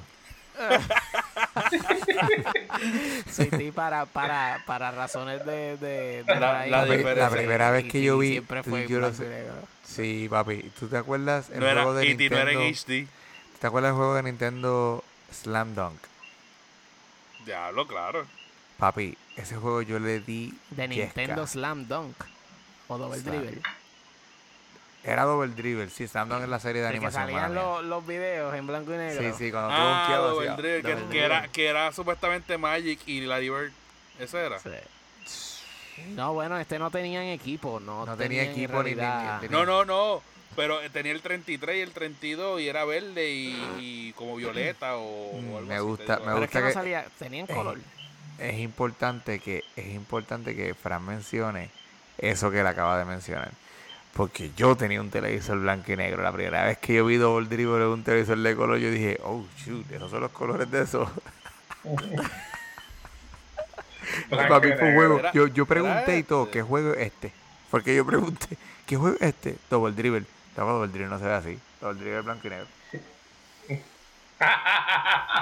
Sí, 3.32 3.50
sí, 3.58 3.72
para, 3.72 4.06
para, 4.06 4.64
para 4.66 4.92
razones 4.92 5.46
de... 5.46 5.78
de, 5.78 6.24
de 6.24 6.40
La- 6.40 7.30
primera 7.30 7.72
vez 7.72 7.86
que 7.86 8.00
Y- 8.00 8.04
yo 8.04 8.18
vi, 8.18 8.32
Siempre 8.34 8.64
fue 8.64 8.88
yo 8.88 9.00
no 9.00 9.14
sé-. 9.14 9.48
Sí, 9.86 10.28
papi, 10.30 10.64
¿tú 10.80 10.88
te 10.88 10.98
acuerdas 10.98 11.50
el 11.50 11.60
No 11.60 11.68
era, 11.68 11.84
juego 11.84 11.98
de 11.98 12.06
y 12.08 12.30
no 12.30 12.38
era 12.38 12.52
en 12.52 12.60
Nintendo? 12.60 13.04
HD. 13.06 13.08
¿Te 13.60 13.68
acuerdas 13.68 13.90
el 13.92 13.96
juego 13.98 14.16
de 14.16 14.24
Nintendo 14.24 15.04
Slam 15.32 15.74
Dunk? 15.76 15.98
Diablo, 17.46 17.88
claro. 17.88 18.26
Papi, 18.78 19.18
ese 19.36 19.56
juego 19.56 19.82
yo 19.82 20.00
le 20.00 20.20
di 20.20 20.54
De 20.72 20.88
yesca. 20.88 21.04
Nintendo 21.22 21.48
Slam 21.48 21.88
Dunk. 21.88 22.16
O 22.88 22.98
Double 22.98 23.20
Slam. 23.20 23.38
Dribble. 23.42 23.62
Era 25.08 25.24
Double 25.24 25.54
Dribble, 25.56 25.90
sí, 25.90 26.06
Slam 26.08 26.28
Dunk 26.28 26.44
es 26.44 26.50
la 26.50 26.60
serie 26.60 26.82
de 26.82 26.88
De 26.88 26.92
que 26.92 26.98
animación. 26.98 27.24
salían 27.24 27.42
mala 27.42 27.54
mía. 27.54 27.64
los, 27.64 27.84
los 27.86 28.06
videos 28.08 28.54
en 28.54 28.68
blanco 28.68 28.94
y 28.94 28.98
negro. 28.98 29.22
Sí, 29.22 29.46
sí, 29.46 29.52
cuando 29.52 29.70
Ah, 29.72 30.00
donkeabas, 30.02 30.32
Double 30.32 30.50
hacía 30.50 30.62
Dribble, 30.62 30.82
que, 30.84 30.96
Double 31.00 31.10
que 31.14 31.24
era, 31.26 31.48
que 31.48 31.66
era 31.68 31.92
supuestamente 31.94 32.58
Magic 32.58 33.00
y 33.08 33.22
la 33.22 33.38
Diver. 33.38 33.72
¿Ese 34.20 34.46
era? 34.46 34.60
Sí. 34.60 34.70
No, 36.16 36.34
bueno, 36.34 36.58
este 36.58 36.78
no 36.78 36.92
tenían 36.92 37.24
equipo, 37.24 37.80
no, 37.80 38.06
No 38.06 38.18
tenía 38.18 38.44
equipo 38.44 38.84
ni- 38.84 38.92
ni- 38.96 39.48
No, 39.50 39.66
no, 39.66 39.86
no. 39.86 40.22
Pero 40.56 40.80
tenía 40.92 41.12
el 41.12 41.22
33 41.22 41.78
y 41.78 41.82
el 41.82 41.92
32 41.92 42.62
y 42.62 42.68
era 42.68 42.84
verde 42.84 43.30
y, 43.30 43.56
y 43.80 44.14
como 44.14 44.36
violeta 44.38 44.98
o, 44.98 45.30
o 45.32 45.42
Mm, 45.42 45.56
algo 45.56 45.62
me 45.68 45.76
así, 45.76 45.84
gusta- 45.84 46.16
digo. 46.16 46.26
me 46.28 46.34
Pero 46.34 46.46
es 46.46 46.50
que 46.52 46.58
gusta 46.58 46.60
no 46.62 46.68
que- 46.68 46.74
salía, 46.74 47.06
tenían 47.20 47.46
Eh, 47.50 47.54
color. 47.54 47.80
es 48.40 48.60
importante 48.60 49.40
que 49.40 49.64
es 49.76 49.88
importante 49.94 50.56
que 50.56 50.74
Fran 50.74 51.06
mencione 51.06 51.70
eso 52.18 52.50
que 52.50 52.62
él 52.62 52.68
acaba 52.68 52.98
de 52.98 53.06
mencionar. 53.06 53.52
Porque 54.18 54.52
yo 54.58 54.76
tenía 54.76 55.00
un 55.00 55.12
televisor 55.12 55.60
blanco 55.60 55.92
y 55.92 55.96
negro. 55.96 56.24
La 56.24 56.32
primera 56.32 56.66
vez 56.66 56.80
que 56.80 56.96
yo 56.96 57.06
vi 57.06 57.18
Double 57.18 57.48
Dribble 57.48 57.84
en 57.86 57.90
un 57.92 58.04
televisor 58.04 58.40
de 58.40 58.56
color, 58.56 58.80
yo 58.80 58.90
dije, 58.90 59.20
oh, 59.24 59.46
shoot, 59.56 59.92
esos 59.92 60.10
son 60.10 60.22
los 60.22 60.32
colores 60.32 60.72
de 60.72 60.82
eso. 60.82 61.08
Fue 64.30 64.90
un 64.90 64.96
juego. 64.96 65.22
Yo, 65.34 65.46
yo 65.46 65.68
pregunté 65.68 66.18
y 66.18 66.24
todo, 66.24 66.46
este. 66.46 66.54
¿qué 66.54 66.64
juego 66.64 66.94
es 66.94 67.00
este? 67.00 67.32
Porque 67.70 67.96
yo 67.96 68.04
pregunté, 68.08 68.58
¿qué 68.88 68.96
juego 68.98 69.18
es 69.18 69.22
este? 69.22 69.56
Double 69.70 69.94
Dribble. 69.94 70.26
No, 70.58 70.66
Double 70.66 70.88
Dribble 70.88 71.10
no 71.10 71.20
se 71.20 71.26
ve 71.26 71.34
así. 71.34 71.60
Double 71.80 72.00
Dribble 72.00 72.22
blanco 72.22 72.48
y 72.48 72.50
negro. 72.50 72.68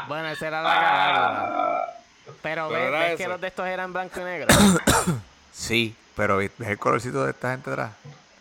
Bueno, 0.07 0.29
esa 0.29 0.47
era 0.47 0.61
la 0.61 0.69
carátula. 0.69 1.95
Pero, 2.41 2.69
Pero 2.69 2.91
ves, 2.91 2.91
ves 2.91 3.17
que 3.17 3.27
los 3.27 3.41
de 3.41 3.47
estos 3.47 3.67
eran 3.67 3.91
blanco 3.93 4.19
y 4.19 4.23
negro. 4.23 4.47
Sí, 5.51 5.95
pero 6.15 6.37
¿ves 6.37 6.51
el 6.59 6.77
colorcito 6.77 7.23
de 7.23 7.31
esta 7.31 7.51
gente 7.51 7.71
atrás? 7.71 7.91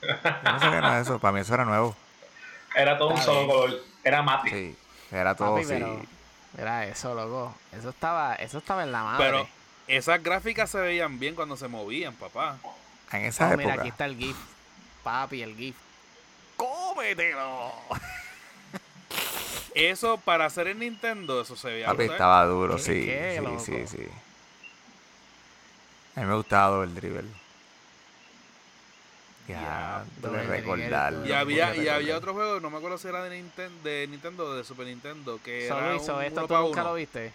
Yo 0.07 0.53
no 0.53 0.61
sabía 0.61 0.81
nada 0.81 0.97
de 0.97 1.03
eso. 1.03 1.19
Para 1.19 1.33
mí 1.33 1.41
eso 1.41 1.55
era 1.55 1.65
nuevo. 1.65 1.97
Era 2.75 2.99
todo 2.99 3.11
un 3.11 3.21
solo 3.23 3.47
color. 3.47 3.81
Era 4.03 4.23
mate. 4.23 4.51
Sí, 4.51 4.77
era 5.11 5.35
todo 5.35 5.51
Papi, 5.55 5.63
así. 5.65 5.73
pero 5.75 6.03
era 6.59 6.87
eso, 6.87 7.15
loco. 7.15 7.55
Eso 7.73 7.91
estaba, 7.91 8.35
eso 8.37 8.59
estaba 8.59 8.83
en 8.83 8.93
la 8.93 9.03
madre. 9.05 9.25
Pero 9.25 9.49
esas 9.87 10.23
gráficas 10.23 10.71
se 10.71 10.79
veían 10.79 11.19
bien 11.19 11.35
cuando 11.35 11.57
se 11.57 11.69
movían, 11.69 12.15
papá. 12.15 12.57
En 13.13 13.25
esa 13.27 13.45
Oh, 13.45 13.53
época. 13.53 13.63
mira, 13.69 13.75
aquí 13.75 13.89
está 13.89 14.05
el 14.07 14.17
GIF. 14.17 14.37
Papi, 15.03 15.43
el 15.43 15.55
GIF. 15.57 15.77
¡Cómetelo! 16.57 17.73
Eso 19.75 20.19
para 20.19 20.45
hacer 20.47 20.69
en 20.69 20.79
Nintendo, 20.79 21.41
eso 21.41 21.57
se 21.57 21.69
veía 21.69 21.87
Papi 21.87 21.97
brutal. 21.97 22.15
estaba 22.15 22.45
duro, 22.47 22.77
¿Qué- 22.77 22.83
sí. 22.83 23.05
qué, 23.07 23.35
sí, 23.39 23.45
loco? 23.45 23.59
sí, 23.59 23.87
sí. 23.89 24.09
A 26.15 26.21
mí 26.21 26.27
me 26.27 26.35
gustaba 26.37 26.77
Double 26.77 26.95
Dribble. 26.95 27.29
Ya, 29.47 30.05
de 30.23 30.29
Miguel, 30.29 30.47
recordar. 30.49 31.13
doble 31.15 31.29
Y 31.29 31.33
había, 31.33 31.77
y 31.77 31.89
había 31.89 32.17
otro 32.17 32.33
juego, 32.33 32.61
no 32.61 32.71
me 32.71 32.79
acuerdo 32.79 32.97
si 32.97 33.09
era 33.09 33.23
de 33.23 33.37
Nintendo, 33.37 33.83
de 33.83 34.07
Nintendo 34.09 34.45
o 34.47 34.55
de 34.55 34.65
Super 34.65 34.87
Nintendo, 34.87 35.39
que 35.45 35.69
Solo 35.69 35.85
era 35.87 35.97
hizo 35.97 36.17
un 36.17 36.23
esto, 36.23 36.47
tú 36.47 36.55
nunca 36.55 36.81
uno. 36.81 36.91
lo 36.91 36.95
viste. 36.95 37.33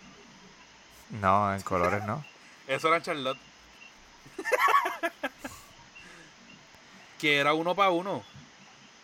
No, 1.22 1.54
en 1.54 1.62
colores 1.62 2.04
no. 2.06 2.24
Eso 2.68 2.88
era 2.88 3.02
Charlotte. 3.02 3.38
que 7.20 7.38
era 7.38 7.54
uno 7.54 7.76
para 7.76 7.90
uno. 7.92 8.24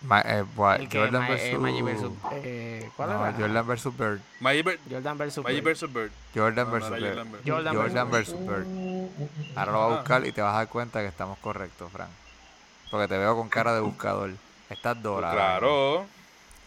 Ma- 0.01 0.21
eh, 0.21 0.43
gua- 0.55 0.77
El 0.79 0.87
que 0.89 0.99
Jordan 0.99 1.21
Ma- 1.21 1.27
eh, 1.29 1.31
versus... 1.31 1.59
Magic 1.59 1.83
versus. 1.83 2.11
Eh, 2.33 2.89
¿Cuál 2.95 3.09
no, 3.09 3.25
era? 3.27 3.33
Jordan 3.37 3.67
versus 3.67 3.97
Bird. 3.97 4.19
Magic, 4.39 4.65
ver- 4.65 4.79
Jordan 4.89 5.17
versus. 5.17 5.43
Magic 5.43 5.57
Bird. 5.57 5.65
versus 5.65 5.93
Bird. 5.93 6.11
Jordan 6.33 6.55
No, 6.55 6.63
no 6.65 6.71
versus 6.71 6.91
Bird. 6.91 7.03
Jordan 7.15 7.31
versus- 7.31 7.75
Jordan 7.75 8.11
versus 8.11 8.47
Bird. 8.47 8.67
Ahora 9.57 9.71
lo 9.71 9.79
vas 9.79 9.89
a 9.89 9.93
Ah. 9.93 9.97
buscar 9.97 10.25
y 10.27 10.31
te 10.31 10.41
vas 10.41 10.53
a 10.53 10.57
dar 10.57 10.67
cuenta 10.69 11.01
que 11.01 11.07
estamos 11.07 11.37
correctos, 11.39 11.91
Frank. 11.91 12.09
Porque 12.95 13.09
te 13.09 13.17
veo 13.17 13.35
con 13.35 13.49
cara 13.49 13.75
de 13.75 13.81
buscador. 13.81 14.31
Estás 14.69 15.03
dorado. 15.03 15.35
Claro. 15.35 16.05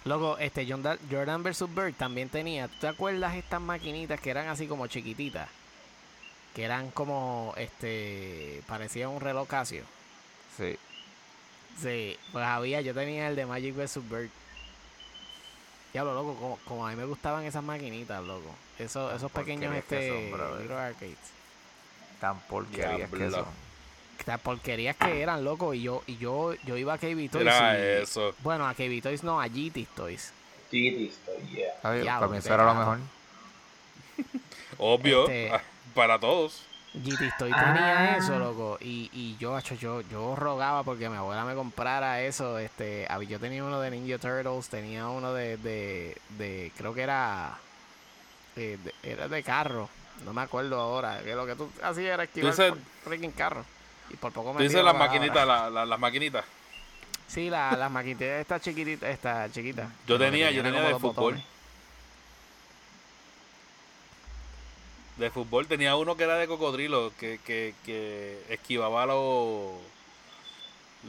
Loco, 0.04 0.36
este 0.36 0.70
Jordan, 0.70 0.98
Jordan 1.10 1.42
versus 1.42 1.74
Bird 1.74 1.94
también 1.94 2.28
tenía. 2.28 2.68
¿Tú 2.68 2.74
te 2.80 2.88
acuerdas 2.88 3.34
estas 3.34 3.62
maquinitas 3.62 4.20
que 4.20 4.28
eran 4.28 4.46
así 4.48 4.66
como 4.66 4.86
chiquititas? 4.88 5.48
Que 6.54 6.64
eran 6.64 6.90
como, 6.90 7.54
este, 7.56 8.62
parecía 8.66 9.08
un 9.08 9.22
reloj 9.22 9.48
Casio. 9.48 9.84
Sí. 10.58 10.76
Sí, 11.80 12.18
pues 12.30 12.44
había, 12.44 12.82
yo 12.82 12.92
tenía 12.92 13.28
el 13.28 13.34
de 13.34 13.46
Magic 13.46 13.74
vs. 13.74 14.06
Bird. 14.10 14.28
Diablo, 15.94 16.12
loco, 16.12 16.34
como, 16.34 16.58
como 16.66 16.86
a 16.86 16.90
mí 16.90 16.96
me 16.96 17.06
gustaban 17.06 17.44
esas 17.44 17.64
maquinitas, 17.64 18.22
loco. 18.22 18.54
Esos, 18.78 19.14
esos 19.14 19.32
pequeños, 19.32 19.74
este, 19.74 20.10
son, 20.10 20.30
brother. 20.30 20.60
micro 20.60 20.76
arcades. 20.76 21.16
Tan 22.20 22.38
porquerías 22.40 23.08
que 23.10 23.30
son. 23.30 23.67
Estas 24.28 24.42
porquerías 24.42 24.94
que 24.94 25.22
eran, 25.22 25.42
loco, 25.42 25.72
y 25.72 25.80
yo, 25.80 26.02
y 26.06 26.18
yo, 26.18 26.52
yo 26.66 26.76
iba 26.76 26.92
a 26.92 26.98
KB 26.98 27.30
Toys. 27.30 27.46
Era 27.46 27.78
y- 27.78 28.02
eso. 28.02 28.34
Bueno, 28.40 28.68
a 28.68 28.74
KB 28.74 29.00
Toys 29.02 29.24
no, 29.24 29.40
a 29.40 29.46
GT 29.48 29.86
Toys. 29.96 30.34
Chiquitito, 30.70 31.32
yeah. 31.50 31.72
Ay, 31.82 32.04
para 32.04 32.28
mí 32.28 32.36
eso 32.36 32.52
era 32.52 32.64
lo 32.66 32.74
mejor. 32.74 32.98
Obvio. 34.76 35.22
Este- 35.22 35.50
ah, 35.50 35.62
Para 35.94 36.18
todos. 36.18 36.60
GT 36.92 37.38
Toys 37.38 37.54
tenía 37.56 38.18
eso, 38.18 38.38
loco. 38.38 38.76
Y, 38.82 39.08
y 39.14 39.38
yo, 39.40 39.58
yo, 39.60 40.02
yo 40.02 40.36
rogaba 40.36 40.82
porque 40.82 41.08
mi 41.08 41.16
abuela 41.16 41.46
me 41.46 41.54
comprara 41.54 42.20
eso. 42.20 42.58
Este, 42.58 43.08
yo 43.26 43.40
tenía 43.40 43.64
uno 43.64 43.80
de 43.80 43.90
Ninja 43.92 44.18
Turtles, 44.18 44.68
tenía 44.68 45.08
uno 45.08 45.32
de, 45.32 45.56
de, 45.56 46.18
de 46.36 46.70
creo 46.76 46.92
que 46.92 47.00
era, 47.00 47.56
eh, 48.56 48.76
de- 48.84 48.94
era 49.10 49.26
de 49.26 49.42
carro. 49.42 49.88
No 50.26 50.34
me 50.34 50.42
acuerdo 50.42 50.78
ahora. 50.78 51.22
Que 51.24 51.34
lo 51.34 51.46
que 51.46 51.54
tú 51.54 51.70
hacías 51.82 52.12
era 52.12 52.24
esquivar 52.24 52.54
por 52.54 52.78
freaking 53.04 53.32
carro. 53.32 53.64
Y 54.10 54.16
por 54.16 54.32
poco 54.32 54.52
me 54.52 54.58
Tú 54.58 54.62
dices 54.64 54.76
tiro 54.76 54.84
las 54.84 54.94
la 54.94 54.98
maquinitas, 54.98 55.46
la- 55.46 55.70
la- 55.70 55.86
las 55.86 55.98
maquinitas. 55.98 56.44
Sí, 57.26 57.50
la, 57.50 57.76
las 57.76 57.90
maquinitas, 57.90 58.26
esta 58.40 58.58
chiquitita, 58.60 59.08
esta 59.10 59.50
chiquita. 59.52 59.90
Yo 60.06 60.18
tenía, 60.18 60.50
yo 60.50 60.62
tenía 60.62 60.80
de 60.80 60.94
fútbol. 60.94 61.14
botones. 61.34 61.44
De 65.16 65.30
fútbol 65.30 65.66
tenía 65.66 65.96
uno 65.96 66.16
que 66.16 66.24
era 66.24 66.36
de 66.36 66.46
cocodrilo, 66.46 67.12
que, 67.18 67.40
que, 67.44 67.74
que 67.84 68.40
esquivaba 68.48 69.04
los, 69.04 69.72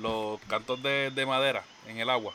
los 0.02 0.42
cantos 0.50 0.82
de, 0.82 1.12
de 1.12 1.26
madera 1.28 1.64
en 1.88 2.00
el 2.00 2.10
agua. 2.10 2.34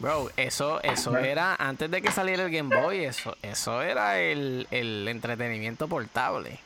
Bro, 0.00 0.30
eso, 0.36 0.82
eso 0.82 1.16
era, 1.18 1.54
antes 1.56 1.90
de 1.90 2.02
que 2.02 2.10
saliera 2.10 2.42
el 2.44 2.50
Game 2.50 2.74
Boy, 2.74 3.04
eso, 3.04 3.36
eso 3.42 3.80
era 3.82 4.18
el, 4.18 4.66
el 4.70 5.06
entretenimiento 5.06 5.86
portable. 5.88 6.58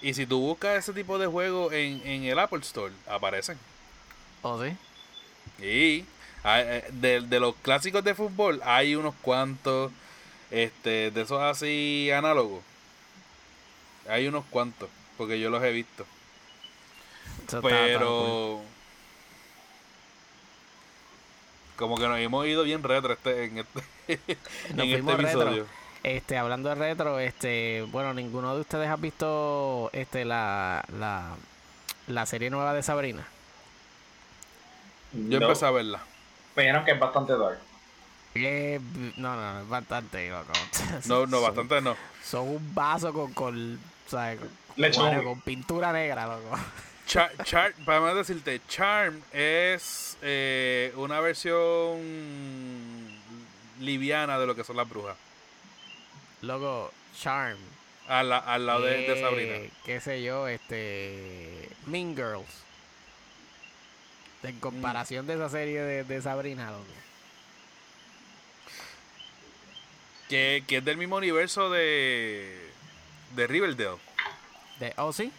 Y 0.00 0.14
si 0.14 0.26
tú 0.26 0.40
buscas 0.40 0.78
ese 0.78 0.92
tipo 0.92 1.18
de 1.18 1.26
juegos 1.26 1.72
en, 1.72 2.00
en 2.06 2.24
el 2.24 2.38
Apple 2.38 2.60
Store, 2.60 2.92
aparecen. 3.06 3.58
¿O 4.42 4.62
sí? 4.62 4.76
Y 5.58 6.04
eh, 6.44 6.88
de, 6.92 7.20
de 7.20 7.40
los 7.40 7.54
clásicos 7.56 8.04
de 8.04 8.14
fútbol 8.14 8.60
hay 8.64 8.94
unos 8.94 9.14
cuantos 9.22 9.90
este 10.50 11.10
de 11.10 11.22
esos 11.22 11.42
así 11.42 12.10
análogos. 12.12 12.62
Hay 14.08 14.26
unos 14.26 14.44
cuantos, 14.46 14.88
porque 15.16 15.38
yo 15.38 15.50
los 15.50 15.62
he 15.62 15.72
visto. 15.72 16.06
Eso. 17.46 17.60
Pero 17.60 18.62
como 21.76 21.96
que 21.96 22.08
nos 22.08 22.18
hemos 22.18 22.46
ido 22.46 22.64
bien 22.64 22.82
retro 22.82 23.12
este, 23.12 23.44
en 23.44 23.58
este, 23.58 23.82
en 24.68 24.80
este 24.80 25.16
retro. 25.16 25.66
Este, 26.16 26.38
hablando 26.38 26.70
de 26.70 26.74
retro, 26.74 27.18
este, 27.20 27.82
bueno, 27.90 28.14
ninguno 28.14 28.54
de 28.54 28.62
ustedes 28.62 28.88
ha 28.88 28.96
visto 28.96 29.90
este 29.92 30.24
la, 30.24 30.82
la, 30.98 31.34
la 32.06 32.24
serie 32.24 32.48
nueva 32.48 32.72
de 32.72 32.82
Sabrina. 32.82 33.26
Yo 35.12 35.38
No, 35.38 35.46
empecé 35.46 35.66
a 35.66 35.70
verla. 35.70 36.00
Me 36.56 36.62
dijeron 36.62 36.84
que 36.86 36.92
es 36.92 36.98
bastante 36.98 37.36
dark. 37.36 37.58
Eh, 38.34 38.80
no, 39.18 39.36
no, 39.36 39.52
no, 39.54 39.60
es 39.60 39.68
bastante 39.68 40.30
loco. 40.30 40.52
No, 41.06 41.26
no, 41.26 41.38
Son- 41.40 41.42
bastante 41.42 41.80
no. 41.82 41.96
Son 42.24 42.48
un 42.48 42.74
vaso 42.74 43.12
con, 43.12 43.32
con, 43.34 43.78
¿sabes? 44.06 44.38
Con, 44.40 44.48
bueno, 44.96 45.24
con 45.24 45.40
pintura 45.42 45.92
negra, 45.92 46.26
loco. 46.26 46.56
Char, 47.06 47.32
Char- 47.44 47.74
para 47.84 48.00
más 48.00 48.14
decirte, 48.14 48.60
Charm 48.68 49.20
es 49.32 50.16
eh, 50.22 50.92
una 50.96 51.20
versión 51.20 51.98
liviana 53.80 54.38
de 54.38 54.46
lo 54.46 54.54
que 54.54 54.64
son 54.64 54.76
las 54.76 54.88
brujas. 54.88 55.16
Loco, 56.42 56.92
Charm. 57.20 57.58
Al, 58.06 58.28
la- 58.30 58.38
al 58.38 58.64
lado 58.66 58.82
de, 58.82 58.98
de 59.08 59.20
Sabrina. 59.20 59.54
Qué 59.84 60.00
sé 60.00 60.22
yo, 60.22 60.48
este. 60.48 61.68
Mean 61.86 62.14
Girls. 62.16 62.64
En 64.42 64.58
comparación 64.60 65.26
de 65.26 65.34
esa 65.34 65.48
serie 65.50 65.80
de, 65.80 66.04
de 66.04 66.22
Sabrina, 66.22 66.70
loco. 66.70 66.84
Que, 70.28 70.62
que 70.66 70.76
es 70.78 70.84
del 70.84 70.96
mismo 70.96 71.16
universo 71.16 71.70
de, 71.70 72.70
de 73.34 73.46
Riverdale. 73.46 73.96
De, 74.78 74.92
oh, 74.98 75.12
sí. 75.12 75.32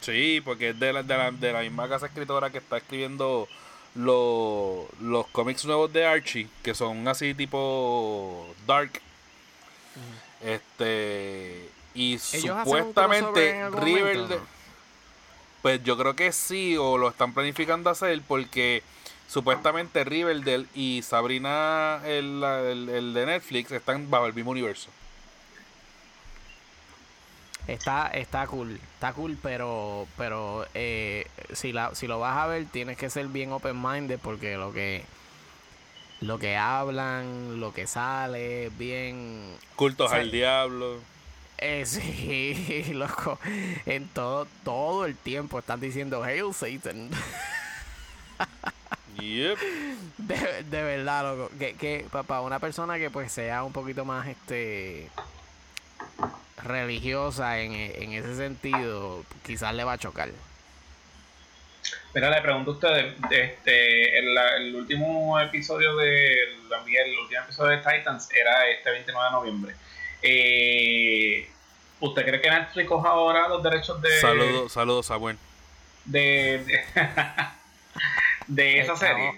Sí, 0.00 0.40
porque 0.44 0.70
es 0.70 0.78
de 0.80 0.92
la, 0.92 1.02
de 1.02 1.16
la, 1.16 1.30
de 1.30 1.52
la 1.52 1.60
misma 1.62 1.88
casa 1.88 2.06
escritora 2.06 2.50
que 2.50 2.58
está 2.58 2.76
escribiendo 2.78 3.48
lo- 3.94 4.88
los 5.00 5.26
cómics 5.28 5.64
nuevos 5.64 5.92
de 5.92 6.06
Archie, 6.06 6.48
que 6.62 6.74
son 6.74 7.06
así 7.08 7.34
tipo 7.34 8.54
dark. 8.66 9.00
Este 10.42 11.68
y 11.94 12.18
supuestamente 12.18 13.68
momento, 13.68 14.36
¿no? 14.36 14.42
pues 15.60 15.82
yo 15.82 15.98
creo 15.98 16.14
que 16.14 16.32
sí 16.32 16.76
o 16.76 16.96
lo 16.96 17.08
están 17.08 17.34
planificando 17.34 17.90
hacer 17.90 18.22
porque 18.26 18.82
supuestamente 19.28 20.04
Riverdale 20.04 20.66
y 20.74 21.02
Sabrina 21.02 22.00
el, 22.04 22.42
el, 22.42 22.88
el 22.88 23.14
de 23.14 23.26
Netflix 23.26 23.70
están 23.72 24.08
bajo 24.08 24.26
el 24.26 24.34
mismo 24.34 24.52
universo. 24.52 24.88
Está, 27.66 28.08
está 28.08 28.46
cool, 28.46 28.80
está 28.94 29.12
cool, 29.12 29.38
pero, 29.40 30.08
pero 30.16 30.66
eh, 30.74 31.26
si 31.52 31.72
la, 31.72 31.94
si 31.94 32.06
lo 32.06 32.18
vas 32.18 32.36
a 32.36 32.46
ver 32.46 32.64
tienes 32.66 32.96
que 32.96 33.10
ser 33.10 33.26
bien 33.28 33.52
open 33.52 33.80
minded 33.80 34.18
porque 34.20 34.56
lo 34.56 34.72
que, 34.72 35.04
lo 36.20 36.38
que 36.38 36.56
hablan, 36.56 37.60
lo 37.60 37.72
que 37.72 37.86
sale, 37.86 38.70
bien, 38.78 39.56
Cultos 39.76 40.12
al 40.12 40.30
diablo. 40.30 40.98
eh, 41.58 41.84
sí, 41.86 42.92
loco, 42.92 43.38
en 43.86 44.06
todo, 44.08 44.46
todo 44.64 45.06
el 45.06 45.16
tiempo 45.16 45.58
están 45.58 45.80
diciendo 45.80 46.22
Hail 46.22 46.52
Satan, 46.54 47.10
Yep. 49.18 49.58
de, 50.18 50.62
de 50.64 50.82
verdad, 50.82 51.36
loco, 51.36 51.50
que, 51.58 51.74
que 51.74 52.06
para 52.10 52.40
una 52.40 52.58
persona 52.58 52.98
que 52.98 53.10
pues 53.10 53.30
sea 53.32 53.64
un 53.64 53.72
poquito 53.72 54.04
más, 54.04 54.26
este, 54.28 55.08
religiosa 56.62 57.60
en, 57.60 57.72
en 57.72 58.12
ese 58.12 58.36
sentido, 58.36 59.24
quizás 59.46 59.74
le 59.74 59.84
va 59.84 59.94
a 59.94 59.98
chocar. 59.98 60.30
Mira, 62.12 62.28
le 62.30 62.42
pregunto 62.42 62.72
a 62.72 62.74
ustedes, 62.74 63.14
este, 63.30 64.18
el, 64.18 64.36
el 64.36 64.74
último 64.74 65.38
episodio 65.40 65.94
de 65.96 66.34
la- 66.68 66.78
el 66.82 67.18
último 67.18 67.42
episodio 67.42 67.70
de 67.70 67.78
Titans 67.78 68.28
era 68.32 68.68
este 68.68 68.90
29 68.90 69.26
de 69.26 69.32
noviembre. 69.32 69.74
Eh, 70.22 71.48
¿Usted 72.00 72.24
cree 72.24 72.40
que 72.40 72.50
Netflix 72.50 72.88
coja 72.88 73.10
ahora 73.10 73.46
los 73.48 73.62
derechos 73.62 74.00
de 74.02 74.20
Saludos, 74.20 74.72
saludos, 74.72 75.06
Samuel. 75.06 75.36
de, 76.04 76.64
de, 76.64 76.80
de 78.48 78.80
esa 78.80 78.96
serie? 78.96 79.32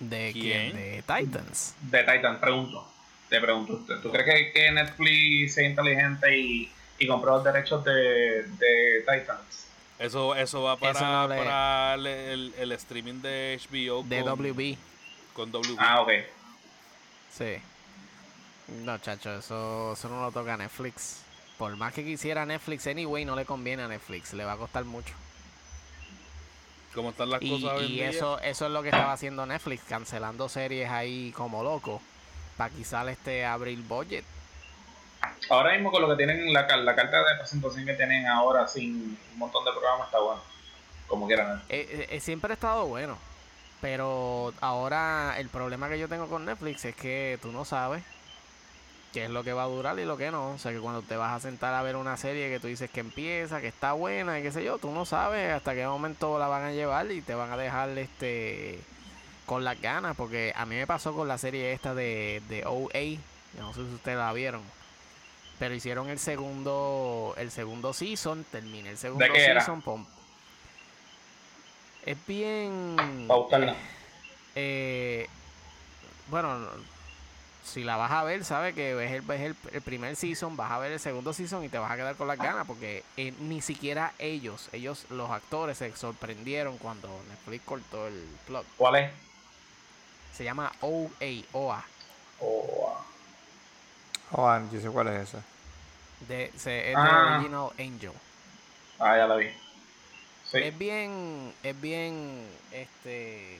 ¿De 0.00 0.30
¿Quién? 0.32 0.72
quién? 0.72 0.76
De 0.76 1.02
Titans. 1.06 1.74
De 1.80 1.98
Titans, 2.02 2.38
pregunto. 2.40 2.88
Te 3.28 3.40
pregunto 3.40 3.74
usted. 3.74 3.94
¿Tú 4.00 4.10
crees 4.10 4.26
que, 4.26 4.52
que 4.52 4.70
Netflix 4.72 5.54
sea 5.54 5.66
inteligente 5.66 6.36
y, 6.36 6.70
y 6.98 7.06
compró 7.06 7.36
los 7.36 7.44
derechos 7.44 7.82
de, 7.84 8.42
de 8.42 9.00
Titans? 9.06 9.61
Eso, 10.02 10.34
eso 10.34 10.62
va 10.62 10.76
para, 10.76 10.92
Eso 10.92 11.06
no 11.06 11.28
le- 11.28 11.36
para 11.36 11.94
el, 11.94 12.06
el- 12.06 12.54
el 12.58 12.72
streaming 12.72 13.20
de 13.22 13.58
HBO 13.70 14.02
De 14.02 14.22
con, 14.22 14.38
WB. 14.42 14.76
con 15.32 15.52
WB. 15.52 15.76
Ah, 15.78 16.00
ok. 16.00 16.10
Sí. 17.32 17.54
No, 18.84 18.98
chacho, 18.98 19.34
eso, 19.38 19.92
eso 19.92 20.08
no 20.08 20.20
lo 20.22 20.32
toca 20.32 20.56
Netflix. 20.56 21.22
Por 21.58 21.76
más 21.76 21.92
que 21.94 22.04
quisiera 22.04 22.44
Netflix, 22.44 22.86
anyway, 22.86 23.24
no 23.24 23.36
le 23.36 23.44
conviene 23.44 23.82
a 23.84 23.88
Netflix. 23.88 24.32
Le 24.32 24.44
va 24.44 24.52
a 24.54 24.56
costar 24.56 24.84
mucho. 24.84 25.14
¿Cómo 26.94 27.10
están 27.10 27.30
las 27.30 27.40
Y, 27.42 27.48
cosas 27.62 27.82
y 27.82 27.92
día? 27.92 28.10
eso, 28.10 28.38
eso 28.40 28.66
es 28.66 28.72
lo 28.72 28.82
que 28.82 28.88
estaba 28.90 29.12
haciendo 29.12 29.46
Netflix, 29.46 29.82
cancelando 29.88 30.48
series 30.48 30.90
ahí 30.90 31.32
como 31.36 31.62
loco. 31.62 32.02
Para 32.56 32.74
quizás 32.74 33.06
este 33.08 33.44
abrir 33.46 33.78
budget. 33.82 34.24
Ahora 35.50 35.72
mismo 35.72 35.90
con 35.90 36.02
lo 36.02 36.08
que 36.08 36.16
tienen, 36.16 36.52
la, 36.52 36.66
la 36.76 36.94
carta 36.94 37.18
de 37.18 37.36
presentación 37.38 37.84
que 37.84 37.94
tienen 37.94 38.26
ahora 38.26 38.66
sin 38.66 39.18
un 39.32 39.38
montón 39.38 39.64
de 39.64 39.72
programas 39.72 40.06
está 40.06 40.18
bueno. 40.20 40.40
Como 41.06 41.26
quieran. 41.26 41.58
¿eh? 41.68 41.86
Eh, 41.90 42.06
eh, 42.10 42.20
siempre 42.20 42.52
ha 42.52 42.54
estado 42.54 42.86
bueno. 42.86 43.18
Pero 43.80 44.54
ahora 44.60 45.34
el 45.38 45.48
problema 45.48 45.88
que 45.88 45.98
yo 45.98 46.08
tengo 46.08 46.28
con 46.28 46.44
Netflix 46.44 46.84
es 46.84 46.94
que 46.94 47.38
tú 47.42 47.50
no 47.50 47.64
sabes 47.64 48.04
qué 49.12 49.24
es 49.24 49.30
lo 49.30 49.44
que 49.44 49.52
va 49.52 49.64
a 49.64 49.66
durar 49.66 49.98
y 49.98 50.04
lo 50.04 50.16
que 50.16 50.30
no. 50.30 50.52
O 50.52 50.58
sea 50.58 50.72
que 50.72 50.78
cuando 50.78 51.02
te 51.02 51.16
vas 51.16 51.32
a 51.32 51.40
sentar 51.40 51.74
a 51.74 51.82
ver 51.82 51.96
una 51.96 52.16
serie 52.16 52.48
que 52.48 52.60
tú 52.60 52.68
dices 52.68 52.90
que 52.90 53.00
empieza, 53.00 53.60
que 53.60 53.68
está 53.68 53.92
buena 53.92 54.38
y 54.38 54.42
qué 54.42 54.52
sé 54.52 54.64
yo, 54.64 54.78
tú 54.78 54.90
no 54.92 55.04
sabes 55.04 55.52
hasta 55.52 55.74
qué 55.74 55.86
momento 55.86 56.38
la 56.38 56.46
van 56.46 56.62
a 56.62 56.72
llevar 56.72 57.10
y 57.10 57.22
te 57.22 57.34
van 57.34 57.50
a 57.50 57.56
dejar 57.56 57.90
este 57.98 58.78
con 59.44 59.64
las 59.64 59.80
ganas. 59.80 60.16
Porque 60.16 60.52
a 60.56 60.64
mí 60.64 60.76
me 60.76 60.86
pasó 60.86 61.12
con 61.12 61.26
la 61.26 61.36
serie 61.36 61.72
esta 61.72 61.94
de, 61.94 62.40
de 62.48 62.64
OA. 62.64 63.18
No 63.58 63.74
sé 63.74 63.86
si 63.86 63.94
ustedes 63.94 64.16
la 64.16 64.32
vieron. 64.32 64.62
Pero 65.58 65.74
hicieron 65.74 66.08
el 66.08 66.18
segundo 66.18 67.34
el 67.36 67.50
segundo 67.50 67.92
season, 67.92 68.44
terminé 68.50 68.90
el 68.90 68.98
segundo 68.98 69.26
qué 69.32 69.44
era? 69.44 69.60
season. 69.60 69.82
pom- 69.82 70.06
Es 72.04 72.16
bien 72.26 73.26
buscarla. 73.28 73.76
eh, 74.56 75.28
bueno, 76.30 76.58
no- 76.58 76.70
si 77.64 77.84
la 77.84 77.96
vas 77.96 78.10
a 78.10 78.24
ver, 78.24 78.44
sabes 78.44 78.74
que 78.74 78.92
ves 78.94 79.12
el, 79.12 79.20
ves 79.22 79.40
el, 79.40 79.56
el 79.72 79.82
primer 79.82 80.16
season, 80.16 80.56
vas 80.56 80.72
a 80.72 80.78
ver 80.78 80.90
el 80.90 80.98
segundo 80.98 81.32
season 81.32 81.62
y 81.64 81.68
te 81.68 81.78
vas 81.78 81.92
a 81.92 81.96
quedar 81.96 82.16
con 82.16 82.26
las 82.26 82.38
ganas 82.38 82.66
porque 82.66 83.04
eh, 83.16 83.32
ni 83.38 83.60
siquiera 83.60 84.14
ellos, 84.18 84.68
ellos, 84.72 85.06
los 85.10 85.30
actores, 85.30 85.78
se 85.78 85.94
sorprendieron 85.94 86.76
cuando 86.78 87.08
Netflix 87.28 87.64
cortó 87.64 88.08
el 88.08 88.26
plug. 88.48 88.64
¿Cuál 88.76 88.96
es? 88.96 89.10
Se 90.34 90.42
llama 90.42 90.72
OA, 90.80 91.44
OA. 91.52 91.84
Ah. 92.40 93.04
Oh, 94.32 94.58
yo 94.72 94.80
sé 94.80 94.88
cuál 94.88 95.08
es 95.08 95.28
esa. 95.28 95.42
De, 96.28 96.50
se- 96.56 96.80
es 96.92 96.96
de 96.96 97.02
Ah. 97.02 97.36
Original 97.38 97.70
Angel. 97.78 98.12
ah, 98.98 99.16
ya 99.16 99.26
la 99.26 99.36
vi. 99.36 99.48
Sí. 100.50 100.58
Es 100.58 100.78
bien, 100.78 101.52
es 101.62 101.80
bien, 101.80 102.46
este... 102.72 103.58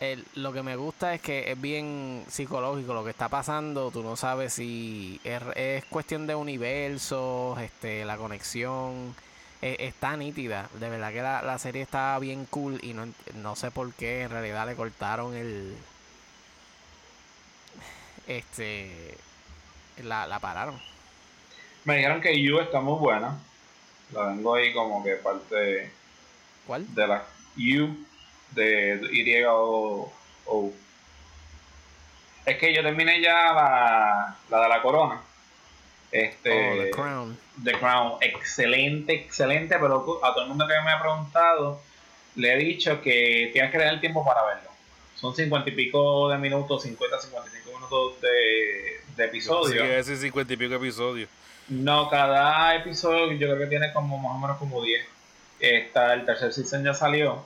el- 0.00 0.24
lo 0.34 0.52
que 0.52 0.62
me 0.62 0.76
gusta 0.76 1.12
es 1.14 1.20
que 1.20 1.50
es 1.52 1.60
bien 1.60 2.24
psicológico 2.28 2.94
lo 2.94 3.04
que 3.04 3.10
está 3.10 3.28
pasando. 3.28 3.90
Tú 3.90 4.02
no 4.02 4.16
sabes 4.16 4.54
si 4.54 5.20
es, 5.24 5.42
es 5.56 5.84
cuestión 5.86 6.26
de 6.26 6.34
universos, 6.34 7.58
este, 7.60 8.04
la 8.06 8.16
conexión 8.16 9.14
eh, 9.62 9.76
está 9.80 10.16
nítida. 10.16 10.68
De 10.80 10.88
verdad 10.88 11.12
que 11.12 11.20
la, 11.22 11.42
la 11.42 11.58
serie 11.58 11.82
está 11.82 12.18
bien 12.18 12.46
cool 12.46 12.78
y 12.82 12.94
no, 12.94 13.06
no 13.34 13.56
sé 13.56 13.70
por 13.70 13.92
qué 13.92 14.22
en 14.22 14.30
realidad 14.30 14.66
le 14.66 14.74
cortaron 14.74 15.34
el... 15.34 15.76
Este... 18.30 19.16
La, 20.04 20.26
la 20.26 20.38
pararon. 20.38 20.80
Me 21.84 21.96
dijeron 21.96 22.20
que 22.20 22.40
You 22.40 22.60
está 22.60 22.80
muy 22.80 22.98
buena. 22.98 23.36
La 24.12 24.26
vengo 24.26 24.54
ahí 24.54 24.72
como 24.72 25.02
que 25.02 25.14
parte 25.16 25.90
¿Cuál? 26.66 26.94
de 26.94 27.06
la 27.06 27.24
You 27.56 27.96
de 28.52 29.00
Y 29.12 29.42
o 29.48 30.12
O. 30.46 30.72
Es 32.46 32.56
que 32.56 32.72
yo 32.72 32.82
terminé 32.82 33.20
ya 33.20 33.52
la, 33.52 34.36
la 34.48 34.60
de 34.60 34.68
la 34.68 34.82
corona. 34.82 35.20
Este, 36.12 36.50
Oh, 36.50 36.82
The 36.84 36.90
Crown. 36.90 37.38
The 37.64 37.72
Crown, 37.72 38.12
excelente, 38.20 39.12
excelente, 39.12 39.76
pero 39.78 40.20
a 40.24 40.32
todo 40.32 40.42
el 40.42 40.48
mundo 40.48 40.66
que 40.66 40.80
me 40.84 40.90
ha 40.92 41.00
preguntado 41.00 41.80
le 42.36 42.54
he 42.54 42.56
dicho 42.56 43.02
que 43.02 43.50
tienes 43.52 43.70
que 43.70 43.78
tener 43.78 44.00
tiempo 44.00 44.24
para 44.24 44.44
verlo. 44.44 44.69
Son 45.20 45.34
cincuenta 45.34 45.68
y 45.68 45.72
pico 45.74 46.28
de 46.30 46.38
minutos, 46.38 46.82
50, 46.82 47.20
55 47.20 47.70
minutos 47.78 48.20
de, 48.22 49.00
de 49.16 49.24
episodio. 49.24 49.82
Sí, 49.84 49.90
ese 49.90 50.16
cincuenta 50.16 50.52
y 50.52 50.56
pico 50.56 50.74
episodios. 50.74 51.28
No, 51.68 52.08
cada 52.08 52.74
episodio 52.74 53.30
yo 53.32 53.46
creo 53.48 53.58
que 53.58 53.66
tiene 53.66 53.92
como 53.92 54.18
más 54.18 54.32
o 54.36 54.38
menos 54.38 54.56
como 54.58 54.82
10. 54.82 55.06
Está, 55.60 56.14
el 56.14 56.24
tercer 56.24 56.52
season 56.52 56.82
ya 56.84 56.94
salió. 56.94 57.44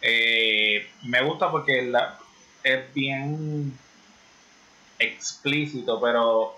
Eh, 0.00 0.90
me 1.04 1.22
gusta 1.22 1.50
porque 1.50 1.82
la- 1.82 2.18
es 2.64 2.92
bien 2.92 3.72
explícito, 4.98 6.00
pero 6.00 6.56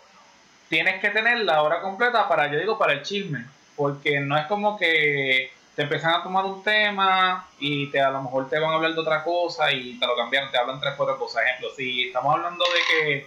tienes 0.68 1.00
que 1.00 1.10
tener 1.10 1.38
la 1.40 1.62
hora 1.62 1.80
completa 1.82 2.28
para, 2.28 2.50
yo 2.50 2.58
digo, 2.58 2.78
para 2.78 2.94
el 2.94 3.02
chisme. 3.02 3.44
Porque 3.76 4.20
no 4.20 4.36
es 4.38 4.46
como 4.46 4.78
que 4.78 5.50
te 5.74 5.82
empiezan 5.82 6.14
a 6.14 6.22
tomar 6.22 6.44
un 6.44 6.62
tema 6.62 7.48
y 7.58 7.88
te 7.90 8.00
a 8.00 8.10
lo 8.10 8.22
mejor 8.22 8.48
te 8.48 8.58
van 8.58 8.70
a 8.70 8.74
hablar 8.74 8.94
de 8.94 9.00
otra 9.00 9.24
cosa 9.24 9.72
y 9.72 9.98
te 9.98 10.06
lo 10.06 10.14
cambiaron, 10.16 10.50
te 10.50 10.58
hablan 10.58 10.80
tres, 10.80 10.94
cuatro 10.96 11.18
cosas. 11.18 11.42
Ejemplo, 11.44 11.68
si 11.76 12.06
estamos 12.06 12.34
hablando 12.34 12.64
de 12.64 12.80
que 12.88 13.26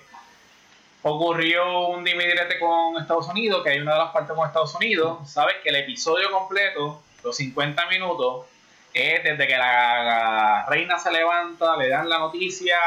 ocurrió 1.03 1.87
un 1.89 2.03
dime 2.03 2.25
direte 2.25 2.59
con 2.59 2.97
Estados 3.01 3.27
Unidos, 3.27 3.63
que 3.63 3.71
hay 3.71 3.79
una 3.79 3.93
de 3.93 3.99
las 3.99 4.11
partes 4.11 4.35
con 4.35 4.45
Estados 4.47 4.73
Unidos, 4.75 5.29
sabes 5.29 5.55
que 5.63 5.69
el 5.69 5.75
episodio 5.77 6.31
completo, 6.31 7.01
los 7.23 7.35
50 7.37 7.85
minutos, 7.87 8.45
es 8.93 9.23
desde 9.23 9.47
que 9.47 9.57
la, 9.57 10.03
la 10.03 10.65
reina 10.67 10.97
se 10.97 11.11
levanta, 11.11 11.75
le 11.77 11.89
dan 11.89 12.09
la 12.09 12.17
noticia 12.19 12.77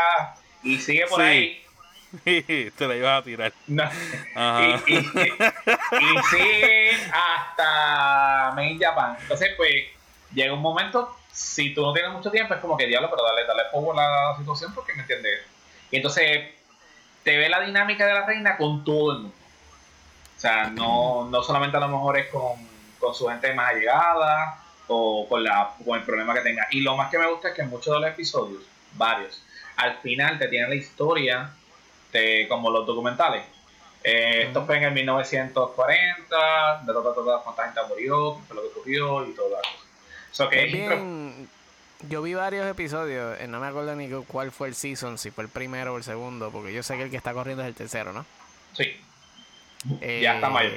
y 0.63 0.79
sigue 0.79 1.07
por 1.07 1.21
Sí. 1.21 1.27
ahí. 1.27 1.63
Te 2.25 2.73
la 2.89 2.97
ibas 2.97 3.21
a 3.21 3.25
tirar. 3.25 3.53
No. 3.67 3.85
Ajá. 3.85 4.81
Y, 4.87 4.95
y- 4.95 4.99
y 4.99 6.23
sigue 6.31 6.91
hasta 7.13 8.53
Main 8.55 8.79
Japan. 8.79 9.17
Entonces, 9.21 9.51
pues, 9.57 9.71
llega 10.33 10.53
un 10.53 10.61
momento, 10.63 11.17
si 11.33 11.75
tú 11.75 11.83
no 11.83 11.93
tienes 11.93 12.13
mucho 12.13 12.31
tiempo, 12.31 12.55
es 12.55 12.61
como 12.61 12.77
que 12.77 12.87
diablo, 12.87 13.11
pero 13.11 13.23
dale, 13.25 13.47
dale 13.47 13.63
poco 13.73 13.93
a 13.93 14.03
la 14.33 14.37
situación 14.39 14.75
porque 14.75 14.95
me 14.95 15.03
entiendes. 15.03 15.41
Y 15.91 15.97
entonces, 15.97 16.49
te 17.25 17.37
ve 17.37 17.49
la 17.49 17.61
dinámica 17.61 18.07
de 18.07 18.15
la 18.15 18.27
reina 18.27 18.57
con 18.57 18.85
todo 18.85 19.13
el 19.13 19.19
mundo. 19.21 19.37
O 20.37 20.41
sea, 20.41 20.69
no, 20.71 21.29
no 21.31 21.43
solamente 21.43 21.77
a 21.77 21.81
lo 21.81 21.89
mejor 21.89 22.17
es 22.19 22.29
con, 22.29 22.53
con 22.99 23.15
su 23.15 23.29
gente 23.29 23.53
más 23.53 23.71
allegada 23.71 24.59
o 24.89 25.27
con, 25.29 25.45
la, 25.45 25.71
con 25.85 25.99
el 25.99 26.05
problema 26.05 26.33
que 26.35 26.41
tenga. 26.41 26.67
Y 26.71 26.81
lo 26.81 26.97
más 26.97 27.11
que 27.11 27.19
me 27.19 27.27
gusta 27.27 27.49
es 27.51 27.55
que 27.55 27.63
en 27.63 27.69
muchos 27.69 27.93
de 27.93 28.01
los 28.01 28.09
episodios, 28.11 28.63
varios, 28.95 29.43
al 29.77 29.99
final 29.99 30.39
te 30.39 30.49
tienen 30.49 30.71
la 30.71 30.77
historia 30.77 31.51
de, 32.13 32.47
como 32.49 32.71
los 32.71 32.87
documentales. 32.87 33.45
Eh, 34.03 34.45
Esto 34.47 34.65
fue 34.65 34.79
en 34.79 34.85
el 34.85 34.93
1940, 34.93 36.83
de 36.87 36.93
ta, 36.93 37.03
ta, 37.03 37.43
cuánta 37.45 37.65
gente 37.65 37.81
murió, 37.89 38.37
qué 38.37 38.43
fue 38.47 38.57
lo 38.57 38.63
que 38.63 38.69
ocurrió 38.69 39.27
y 39.27 39.33
todo 39.33 39.49
eso. 39.49 39.71
So 40.33 40.49
que 40.49 40.65
bien. 40.67 41.49
Yo 42.09 42.23
vi 42.23 42.33
varios 42.33 42.67
episodios, 42.67 43.39
eh, 43.41 43.47
no 43.47 43.61
me 43.61 43.67
acuerdo 43.67 43.95
ni 43.95 44.09
cu- 44.09 44.25
cuál 44.27 44.53
fue 44.53 44.69
el 44.69 44.75
season, 44.75 45.19
si 45.19 45.31
fue 45.31 45.45
el 45.45 45.51
primero 45.51 45.93
o 45.93 45.99
el 45.99 46.03
segundo, 46.05 46.51
porque 46.51 46.73
yo 46.73 46.83
sé 46.83 46.97
que 46.97 47.03
el 47.03 47.11
que 47.11 47.19
está 47.19 47.35
corriendo 47.35 47.63
es 47.63 47.69
el 47.69 47.75
tercero, 47.75 48.15
¿no? 48.15 48.25
Sí. 48.73 48.99
Ya 50.01 50.37
está 50.37 50.47
Eh, 50.49 50.51
mayor. 50.51 50.73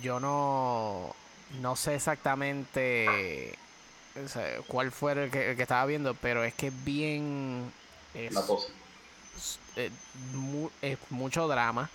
Yo 0.00 0.20
no, 0.20 1.12
no 1.60 1.74
sé 1.74 1.96
exactamente 1.96 3.54
o 4.24 4.28
sea, 4.28 4.58
cuál 4.68 4.92
fue 4.92 5.12
el 5.24 5.30
que, 5.30 5.50
el 5.50 5.56
que 5.56 5.62
estaba 5.62 5.84
viendo, 5.86 6.14
pero 6.14 6.44
es 6.44 6.54
que 6.54 6.68
es 6.68 6.84
bien. 6.84 7.72
Es, 8.14 8.32
La 8.32 8.42
cosa. 8.42 8.68
Eh, 9.76 9.90
mu- 10.34 10.70
es 10.82 10.98
mucho 11.10 11.46
drama. 11.48 11.90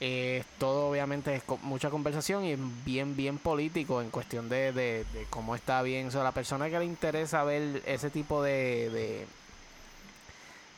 Eh, 0.00 0.44
todo 0.58 0.90
obviamente 0.90 1.34
es 1.34 1.42
mucha 1.62 1.88
conversación 1.88 2.44
y 2.44 2.54
bien, 2.84 3.16
bien 3.16 3.38
político 3.38 4.02
en 4.02 4.10
cuestión 4.10 4.48
de, 4.50 4.72
de, 4.72 5.06
cómo 5.30 5.54
está 5.54 5.80
bien. 5.82 6.08
O 6.08 6.10
sea, 6.10 6.22
la 6.22 6.32
persona 6.32 6.68
que 6.68 6.78
le 6.78 6.84
interesa 6.84 7.44
ver 7.44 7.82
ese 7.86 8.10
tipo 8.10 8.42
de, 8.42 9.26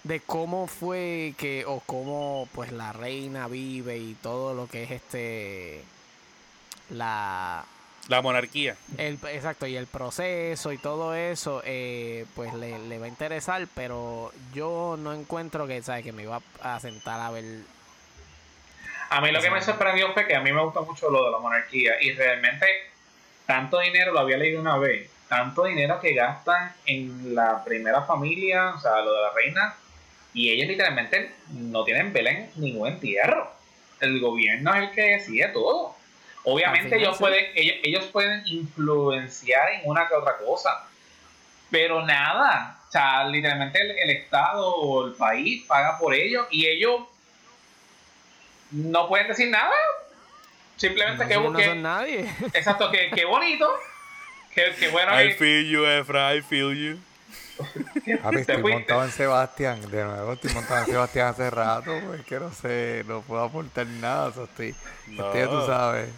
de 0.04 0.20
cómo 0.20 0.68
fue 0.68 1.34
que, 1.36 1.64
o 1.66 1.80
cómo 1.80 2.48
pues 2.54 2.70
la 2.72 2.92
reina 2.92 3.48
vive 3.48 3.98
y 3.98 4.14
todo 4.14 4.54
lo 4.54 4.68
que 4.68 4.84
es 4.84 4.90
este, 4.92 5.82
la, 6.90 7.64
La 8.08 8.22
monarquía. 8.22 8.74
el, 8.96 9.18
exacto, 9.30 9.66
y 9.66 9.76
el 9.76 9.86
proceso 9.86 10.72
y 10.72 10.78
todo 10.78 11.14
eso, 11.14 11.62
eh, 11.64 12.24
pues 12.34 12.54
le, 12.54 12.78
le 12.78 12.98
va 12.98 13.04
a 13.04 13.08
interesar, 13.08 13.66
pero 13.74 14.32
yo 14.54 14.96
no 14.98 15.12
encuentro 15.12 15.66
que, 15.66 15.82
¿sabes? 15.82 16.04
Que 16.04 16.12
me 16.12 16.22
iba 16.22 16.40
a 16.62 16.80
sentar 16.80 17.20
a 17.20 17.30
ver. 17.30 17.44
A 19.10 19.20
mí 19.20 19.30
lo 19.30 19.40
que 19.40 19.50
me 19.50 19.60
sorprendió 19.60 20.12
fue 20.12 20.26
que 20.26 20.34
a 20.34 20.40
mí 20.40 20.52
me 20.52 20.62
gusta 20.62 20.80
mucho 20.80 21.10
lo 21.10 21.24
de 21.24 21.30
la 21.32 21.38
monarquía 21.38 21.92
y 22.00 22.12
realmente 22.12 22.66
tanto 23.48 23.78
dinero, 23.80 24.12
lo 24.12 24.20
había 24.20 24.36
leído 24.36 24.60
una 24.60 24.76
vez, 24.76 25.10
tanto 25.26 25.64
dinero 25.64 25.98
que 26.00 26.12
gastan 26.12 26.70
en 26.84 27.34
la 27.34 27.64
primera 27.64 28.02
familia, 28.02 28.74
o 28.76 28.78
sea, 28.78 29.00
lo 29.00 29.10
de 29.10 29.22
la 29.22 29.32
reina, 29.32 29.74
y 30.34 30.50
ellos 30.50 30.68
literalmente 30.68 31.32
no 31.52 31.82
tienen 31.82 32.12
vela 32.12 32.30
en 32.30 32.50
ningún 32.56 32.88
entierro. 32.88 33.50
El 34.00 34.20
gobierno 34.20 34.74
es 34.74 34.90
el 34.90 34.94
que 34.94 35.02
decide 35.02 35.48
todo. 35.48 35.96
Obviamente 36.52 36.96
ellos, 36.96 37.18
pueden, 37.18 37.46
ellos, 37.54 37.76
ellos 37.82 38.04
pueden 38.06 38.42
influenciar 38.46 39.70
en 39.72 39.80
una 39.84 40.08
que 40.08 40.14
otra 40.14 40.36
cosa, 40.38 40.84
pero 41.70 42.04
nada. 42.04 42.78
O 42.88 42.90
sea, 42.90 43.24
literalmente 43.28 43.80
el, 43.80 43.90
el 43.90 44.10
Estado 44.10 44.66
o 44.74 45.06
el 45.06 45.12
país 45.14 45.64
paga 45.66 45.98
por 45.98 46.14
ellos 46.14 46.46
y 46.50 46.66
ellos 46.66 47.02
no 48.70 49.08
pueden 49.08 49.28
decir 49.28 49.48
nada. 49.50 49.74
Simplemente 50.76 51.24
No, 51.24 51.28
que, 51.28 51.34
son- 51.34 51.52
no 51.52 51.60
son 51.60 51.82
nadie. 51.82 52.20
exacto, 52.54 52.90
que, 52.90 53.10
que 53.10 53.24
bonito, 53.24 53.68
que 54.54 54.88
bueno 54.90 55.20
I 55.22 55.28
que... 55.28 55.34
feel 55.34 55.68
you, 55.68 55.84
Efra, 55.84 56.34
I 56.34 56.42
feel 56.42 56.74
you. 56.74 56.98
Papi, 58.22 58.36
estoy 58.38 58.62
montado 58.62 59.04
en 59.04 59.10
Sebastián. 59.10 59.90
De 59.90 60.04
nuevo, 60.04 60.32
estoy 60.34 60.52
montado 60.54 60.80
en 60.80 60.86
Sebastián 60.86 61.26
hace 61.28 61.50
rato. 61.50 61.92
Pues 62.06 62.24
que 62.24 62.38
no 62.38 62.52
sé, 62.52 63.04
no 63.06 63.22
puedo 63.22 63.42
aportar 63.42 63.86
nada. 63.86 64.32
So 64.32 64.44
estoy, 64.44 64.74
No. 65.08 65.26
estoy, 65.26 65.48
tú 65.48 65.66
sabes. 65.66 66.08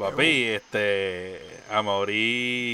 Papi, 0.00 0.44
este. 0.44 1.46
Amaury 1.70 2.14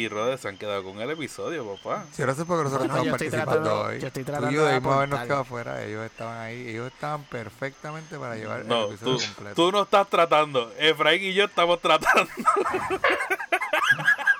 y 0.05 0.09
Rhodes 0.09 0.41
se 0.41 0.49
han 0.49 0.57
quedado 0.57 0.83
con 0.83 0.99
el 1.03 1.11
episodio, 1.11 1.67
papá. 1.77 2.05
Yo 2.17 2.25
no 2.27 2.35
sé 2.35 2.45
por 2.47 2.57
qué 2.59 2.65
nosotros 2.65 2.89
Bueno, 2.89 3.03
estamos 3.03 3.09
participando 3.11 3.53
tratando- 3.63 3.83
hoy. 3.83 4.01
yo 4.01 4.07
estoy 4.07 4.23
Tú 4.25 4.31
tratando 4.31 4.51
y 4.51 4.55
yo 4.55 4.65
de 4.65 4.69
debimos 4.73 4.95
habernos 4.97 5.21
quedado 5.21 5.41
afuera. 5.43 5.83
Ellos 5.85 6.07
estaban 6.07 6.39
ahí. 6.39 6.69
Ellos 6.71 6.87
estaban 6.93 7.23
perfectamente 7.25 8.19
para 8.19 8.37
llevar 8.37 8.65
No, 8.65 8.85
el 8.87 8.95
episodio 8.95 9.17
tú, 9.19 9.25
completo. 9.35 9.55
tú 9.55 9.73
no 9.73 9.83
estás 9.83 10.09
tratando. 10.09 10.73
Efraín 10.79 11.25
y 11.25 11.35
yo 11.35 11.45
estamos 11.45 11.81
tratando. 11.83 12.31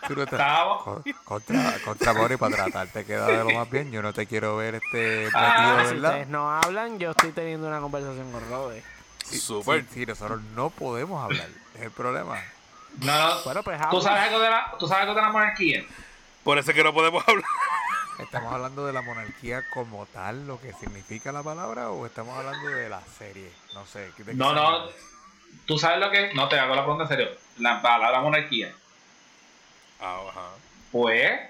Tú 0.09 0.15
no 0.15 0.23
estás- 0.23 0.67
contra, 1.25 1.79
contra 1.85 2.13
Mori 2.15 2.37
para 2.37 2.57
tratarte 2.57 3.05
queda 3.05 3.27
de 3.27 3.39
lo 3.45 3.51
más 3.51 3.69
bien. 3.69 3.91
Yo 3.91 4.01
no 4.03 4.13
te 4.15 4.27
quiero 4.27 4.57
ver 4.57 4.77
este 4.77 5.29
Ah, 5.35 5.85
si 5.89 5.97
ustedes 5.97 6.29
no 6.29 6.51
hablan, 6.51 6.99
yo 6.99 7.11
estoy 7.11 7.33
teniendo 7.33 7.67
una 7.67 7.81
conversación 7.81 8.31
con 8.33 8.49
Rode. 8.49 8.83
Sí, 9.25 9.39
Súper. 9.39 9.83
sí, 9.83 9.89
sí, 9.95 10.07
nosotros 10.07 10.41
no 10.55 10.71
podemos 10.71 11.23
hablar. 11.25 11.49
Es 11.75 11.83
el 11.83 11.91
problema. 11.91 12.39
No, 13.01 13.29
no. 13.29 13.43
Bueno, 13.43 13.63
pues 13.63 13.81
¿Tú 13.91 14.01
sabes 14.01 14.23
algo 14.23 14.41
de 14.41 14.51
la, 14.51 14.75
¿tú 14.79 14.87
sabes 14.87 15.03
algo 15.03 15.15
de 15.15 15.23
la 15.23 15.31
monarquía? 15.31 15.85
Por 16.45 16.59
eso 16.59 16.71
es 16.71 16.77
que 16.77 16.85
no 16.85 16.95
podemos 16.95 17.27
hablar. 17.27 17.45
¿Estamos 18.19 18.53
hablando 18.53 18.87
de 18.87 18.93
la 18.93 19.03
monarquía 19.03 19.69
como 19.71 20.07
tal, 20.07 20.47
lo 20.47 20.59
que 20.61 20.73
significa 20.73 21.33
la 21.33 21.43
palabra, 21.43 21.91
o 21.91 22.07
estamos 22.07 22.37
hablando 22.39 22.71
de 22.71 22.89
la 22.89 23.03
serie? 23.19 23.51
No 23.75 23.85
sé. 23.85 24.01
¿de 24.01 24.13
qué 24.13 24.35
No, 24.35 24.55
no. 24.55 24.87
¿Tú 25.67 25.79
sabes 25.79 25.99
lo 25.99 26.11
que...? 26.11 26.33
No, 26.35 26.49
te 26.49 26.59
hago 26.59 26.75
la 26.75 26.83
pregunta 26.83 27.05
en 27.05 27.09
serio. 27.09 27.29
La 27.59 27.83
palabra 27.83 28.21
monarquía. 28.21 28.75
Ah, 30.01 30.21
ajá. 30.29 30.49
Pues... 30.93 31.41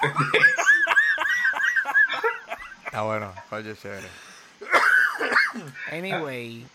Ah, 2.92 3.02
bueno, 3.02 3.30
oye, 3.50 3.76
chévere. 3.76 4.08
Anyway, 5.92 6.66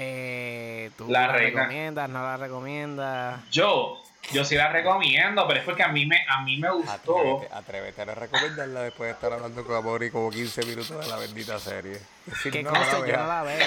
eh, 0.00 0.90
¿tú 0.96 1.06
La 1.08 1.26
la, 1.26 1.32
reina. 1.34 1.60
recomiendas, 1.62 2.08
no 2.10 2.22
la 2.22 2.36
recomiendas? 2.36 3.50
Yo... 3.50 4.02
Yo 4.32 4.44
sí 4.44 4.54
la 4.54 4.68
recomiendo, 4.70 5.44
pero 5.48 5.60
es 5.60 5.64
porque 5.64 5.82
a 5.82 5.88
mí 5.88 6.04
me, 6.04 6.24
a 6.28 6.42
mí 6.42 6.58
me 6.58 6.70
gustó. 6.70 7.16
Atrévete, 7.18 7.48
atrévete 7.54 8.02
a 8.02 8.14
recomendarla 8.14 8.82
después 8.82 9.08
de 9.08 9.12
estar 9.14 9.32
hablando 9.32 9.64
con 9.64 9.74
Amori 9.74 10.10
como 10.10 10.30
15 10.30 10.66
minutos 10.66 11.00
de 11.00 11.06
la 11.08 11.16
bendita 11.16 11.58
serie. 11.58 11.98
Decir, 12.26 12.52
¿Qué 12.52 12.62
no, 12.62 12.68
cosa? 12.70 12.98
la 13.00 13.06
yo 13.08 13.16
no 13.16 13.26
la 13.26 13.42
veo. 13.42 13.66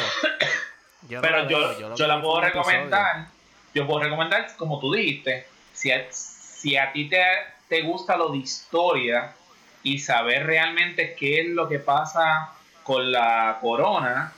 Yo 1.10 1.18
no 1.18 1.22
Pero 1.28 1.38
la 1.44 1.50
yo, 1.50 1.60
veo, 1.60 1.80
yo, 1.80 1.96
que 1.96 2.08
la 2.08 2.22
puedo 2.22 2.38
episodio. 2.44 2.64
recomendar. 2.64 3.28
Yo 3.74 3.88
puedo 3.88 4.00
recomendar, 4.04 4.56
como 4.56 4.80
tú 4.80 4.94
dijiste, 4.94 5.48
si 5.74 5.92
a, 5.92 6.06
si 6.12 6.78
a 6.78 6.94
ti 6.94 7.10
te, 7.10 7.22
te 7.68 7.82
gusta 7.82 8.16
lo 8.16 8.30
de 8.30 8.38
historia 8.38 9.34
y 9.82 9.98
saber 10.00 10.46
realmente 10.46 11.16
qué 11.16 11.42
es 11.42 11.48
lo 11.50 11.68
que 11.68 11.80
pasa 11.80 12.52
con 12.84 13.12
la 13.12 13.58
corona 13.60 14.32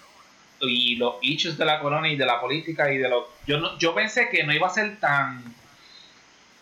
y 0.61 0.95
los 0.95 1.15
issues 1.22 1.57
de 1.57 1.65
la 1.65 1.80
corona 1.80 2.07
y 2.10 2.15
de 2.15 2.26
la 2.26 2.40
política 2.40 2.91
y 2.91 2.98
de 2.98 3.10
lo 3.10 3.30
yo 3.45 3.57
no, 3.57 3.77
yo 3.77 3.94
pensé 3.94 4.30
que 4.30 4.44
no 4.44 4.53
iba 4.53 4.68
a 4.68 4.69
ser 4.69 4.99
tan 4.99 5.44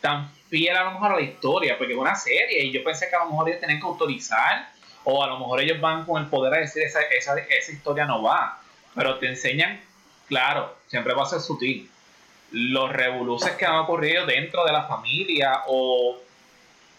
tan 0.02 0.32
fiel 0.50 0.76
a 0.76 0.84
lo 0.84 0.92
mejor 0.92 1.14
a 1.14 1.16
la 1.16 1.22
historia 1.22 1.78
porque 1.78 1.94
es 1.94 2.00
una 2.00 2.16
serie 2.16 2.66
y 2.66 2.72
yo 2.72 2.84
pensé 2.84 3.10
que 3.10 3.16
a 3.16 3.20
lo 3.20 3.32
mejor 3.32 3.50
ellos 3.50 3.62
tenían 3.62 3.80
que 3.80 3.86
autorizar 3.86 4.72
o 5.04 5.24
a 5.24 5.28
lo 5.28 5.40
mejor 5.40 5.62
ellos 5.62 5.80
van 5.80 6.06
con 6.06 6.22
el 6.22 6.30
poder 6.30 6.54
a 6.54 6.58
decir 6.58 6.84
esa, 6.84 7.02
esa, 7.02 7.38
esa 7.38 7.72
historia 7.72 8.06
no 8.06 8.24
va 8.24 8.60
pero 8.96 9.18
te 9.20 9.28
enseñan 9.28 9.80
claro 10.28 10.76
siempre 10.88 11.14
va 11.14 11.24
a 11.24 11.28
ser 11.28 11.40
sutil. 11.40 11.90
Los 12.52 12.92
revoluces 12.92 13.52
que 13.54 13.66
han 13.66 13.76
ocurrido 13.76 14.28
dentro 14.28 14.64
de 14.66 14.72
la 14.72 14.84
familia 14.84 15.64
o 15.68 16.20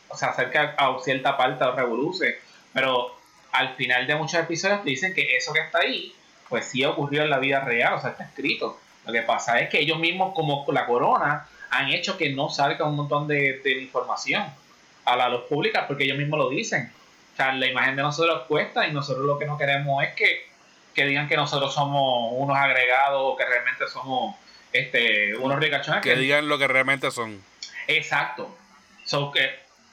o 0.08 0.16
sea 0.16 0.28
acerca 0.28 0.74
a 0.76 0.96
cierta 1.02 1.36
parte 1.36 1.64
de 1.64 1.70
los 1.70 1.76
revoluces 1.76 2.36
pero 2.72 3.16
al 3.52 3.74
final 3.76 4.06
de 4.06 4.16
muchos 4.16 4.40
episodios 4.40 4.82
te 4.82 4.90
dicen 4.90 5.14
que 5.14 5.36
eso 5.36 5.52
que 5.52 5.60
está 5.60 5.78
ahí 5.78 6.12
pues 6.54 6.66
sí 6.66 6.84
ocurrió 6.84 7.24
en 7.24 7.30
la 7.30 7.38
vida 7.38 7.58
real 7.64 7.94
o 7.94 8.00
sea 8.00 8.10
está 8.10 8.22
escrito 8.22 8.78
lo 9.04 9.12
que 9.12 9.22
pasa 9.22 9.58
es 9.58 9.68
que 9.68 9.80
ellos 9.80 9.98
mismos 9.98 10.32
como 10.36 10.64
la 10.68 10.86
corona 10.86 11.48
han 11.70 11.88
hecho 11.90 12.16
que 12.16 12.30
no 12.30 12.48
salga 12.48 12.84
un 12.84 12.94
montón 12.94 13.26
de, 13.26 13.60
de 13.64 13.82
información 13.82 14.44
a 15.04 15.16
la 15.16 15.28
luz 15.28 15.42
pública 15.48 15.86
porque 15.86 16.04
ellos 16.04 16.16
mismos 16.16 16.38
lo 16.38 16.48
dicen. 16.48 16.92
O 17.32 17.36
sea, 17.36 17.52
la 17.52 17.66
imagen 17.66 17.96
de 17.96 18.02
nosotros 18.02 18.44
cuesta 18.46 18.86
y 18.86 18.92
nosotros 18.92 19.26
lo 19.26 19.38
que 19.38 19.46
no 19.46 19.58
queremos 19.58 20.02
es 20.04 20.14
que, 20.14 20.46
que 20.94 21.04
digan 21.04 21.28
que 21.28 21.36
nosotros 21.36 21.74
somos 21.74 22.32
unos 22.36 22.56
agregados 22.56 23.20
o 23.20 23.36
que 23.36 23.44
realmente 23.44 23.88
somos 23.88 24.36
este, 24.72 25.36
unos 25.36 25.58
ricachones. 25.58 26.00
Que 26.00 26.14
digan 26.14 26.48
lo 26.48 26.58
que 26.58 26.68
realmente 26.68 27.10
son. 27.10 27.42
Exacto. 27.88 28.56
So 29.04 29.32
que 29.32 29.50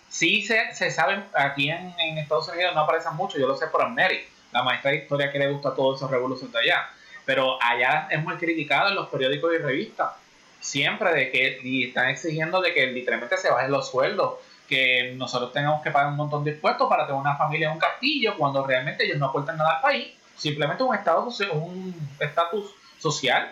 sí 0.07 0.43
se, 0.43 0.73
se 0.73 0.91
sabe, 0.91 1.23
aquí 1.33 1.69
en, 1.69 1.93
en 1.99 2.17
Estados 2.19 2.47
Unidos 2.49 2.75
no 2.75 2.81
aparecen 2.81 3.15
mucho, 3.15 3.39
yo 3.39 3.47
lo 3.47 3.57
sé 3.57 3.67
por 3.67 3.89
Mary, 3.89 4.23
la 4.51 4.63
maestra 4.63 4.91
de 4.91 4.97
historia 4.97 5.31
que 5.31 5.39
le 5.39 5.49
gusta 5.49 5.73
todos 5.75 5.97
esos 5.99 6.09
revoluciones 6.11 6.51
de 6.53 6.59
allá. 6.59 6.89
Pero 7.25 7.57
allá 7.61 8.07
es 8.09 8.21
muy 8.23 8.35
criticado 8.35 8.89
en 8.89 8.95
los 8.95 9.07
periódicos 9.09 9.53
y 9.53 9.57
revistas. 9.57 10.11
Siempre 10.59 11.11
de 11.13 11.31
que 11.31 11.59
y 11.63 11.85
están 11.87 12.09
exigiendo 12.09 12.61
de 12.61 12.73
que 12.73 12.87
literalmente 12.87 13.37
se 13.37 13.49
bajen 13.49 13.71
los 13.71 13.89
sueldos, 13.89 14.35
que 14.67 15.13
nosotros 15.17 15.51
tengamos 15.51 15.81
que 15.81 15.91
pagar 15.91 16.09
un 16.09 16.15
montón 16.17 16.43
de 16.43 16.51
impuestos 16.51 16.87
para 16.87 17.05
tener 17.05 17.19
una 17.19 17.35
familia 17.35 17.67
en 17.67 17.73
un 17.73 17.79
castillo, 17.79 18.35
cuando 18.37 18.65
realmente 18.65 19.05
ellos 19.05 19.17
no 19.17 19.27
aportan 19.27 19.57
nada 19.57 19.77
al 19.77 19.81
país, 19.81 20.13
simplemente 20.37 20.83
un 20.83 20.95
estado 20.95 21.25
soci- 21.29 21.49
un 21.51 21.93
estatus 22.19 22.71
social, 22.99 23.51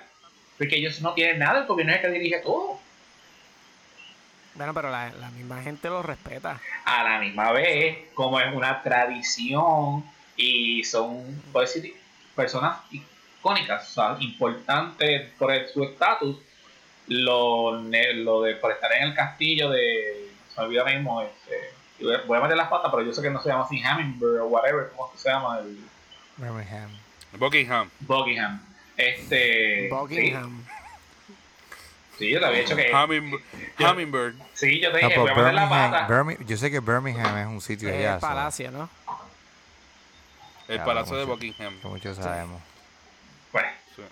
porque 0.57 0.75
ellos 0.77 1.01
no 1.01 1.13
tienen 1.13 1.39
nada, 1.39 1.59
el 1.61 1.65
gobierno 1.65 1.93
es 1.93 2.03
el 2.03 2.11
que 2.13 2.19
dirige 2.19 2.39
todo. 2.39 2.79
Bueno, 4.55 4.73
pero 4.73 4.89
la, 4.89 5.09
la 5.11 5.29
misma 5.31 5.61
gente 5.61 5.87
lo 5.89 6.01
respeta. 6.03 6.59
a 6.85 7.03
la 7.03 7.19
misma 7.19 7.51
vez, 7.51 7.97
como 8.13 8.39
es 8.39 8.53
una 8.53 8.81
tradición 8.83 10.03
y 10.41 10.83
son 10.83 11.41
decir, 11.53 11.93
personas 12.35 12.77
icónicas, 12.91 13.89
o 13.89 13.93
sea, 13.93 14.17
importantes 14.19 15.29
por 15.37 15.51
el- 15.51 15.67
su 15.69 15.83
estatus, 15.83 16.37
lo, 17.07 17.81
ne- 17.81 18.13
lo 18.13 18.41
de 18.43 18.55
por 18.55 18.71
estar 18.71 18.91
en 18.93 19.03
el 19.03 19.15
castillo 19.15 19.69
de, 19.69 20.29
se 20.53 20.61
me 20.61 20.67
olvida 20.67 20.81
ahora 20.81 20.93
mismo, 20.93 21.21
este, 21.21 21.73
voy 22.27 22.37
a- 22.37 22.41
meter 22.41 22.55
las 22.57 22.67
patas, 22.69 22.89
pero 22.91 23.03
yo 23.05 23.13
sé 23.13 23.21
que 23.21 23.29
no 23.29 23.41
se 23.41 23.49
llama 23.49 23.65
así 23.65 23.81
Hammingbird 23.81 24.41
o 24.41 24.45
whatever, 24.45 24.91
¿cómo 24.95 25.11
se 25.17 25.29
llama? 25.29 25.59
El 25.59 25.77
Birmingham. 26.37 26.89
Buckingham. 27.37 27.89
Buckingham. 28.01 28.61
Este, 28.95 29.89
Buckingham. 29.91 30.63
Sí, 32.17 32.25
sí, 32.25 32.29
yo 32.31 32.39
te 32.39 32.45
había 32.45 32.59
dicho 32.61 32.75
que. 32.75 32.91
Hummingbird. 32.93 33.41
Hummingbird. 33.79 34.35
Sí, 34.53 34.79
yo 34.79 34.91
te 34.91 35.01
No, 35.01 35.07
dije, 35.07 35.09
pero 35.09 35.21
voy 35.21 35.31
a 35.31 35.35
meter 35.35 35.53
la 35.53 35.61
Birmingham, 35.65 35.91
pata. 35.91 36.07
Birmi- 36.07 36.45
yo 36.45 36.57
sé 36.57 36.69
que 36.71 36.79
Birmingham 36.79 37.37
es 37.37 37.47
un 37.47 37.61
sitio 37.61 37.89
Es 37.89 37.95
allá. 37.95 38.13
el 38.15 38.19
so, 38.21 38.27
palacio, 38.27 38.71
¿no? 38.71 38.89
El 40.69 40.81
palacio 40.83 41.17
de. 41.17 41.25
Buckingham. 41.25 41.79
que 41.79 41.87
muchos 41.87 42.17
sabemos. 42.17 42.61
Pues, 43.51 43.65
Sí. 43.95 44.03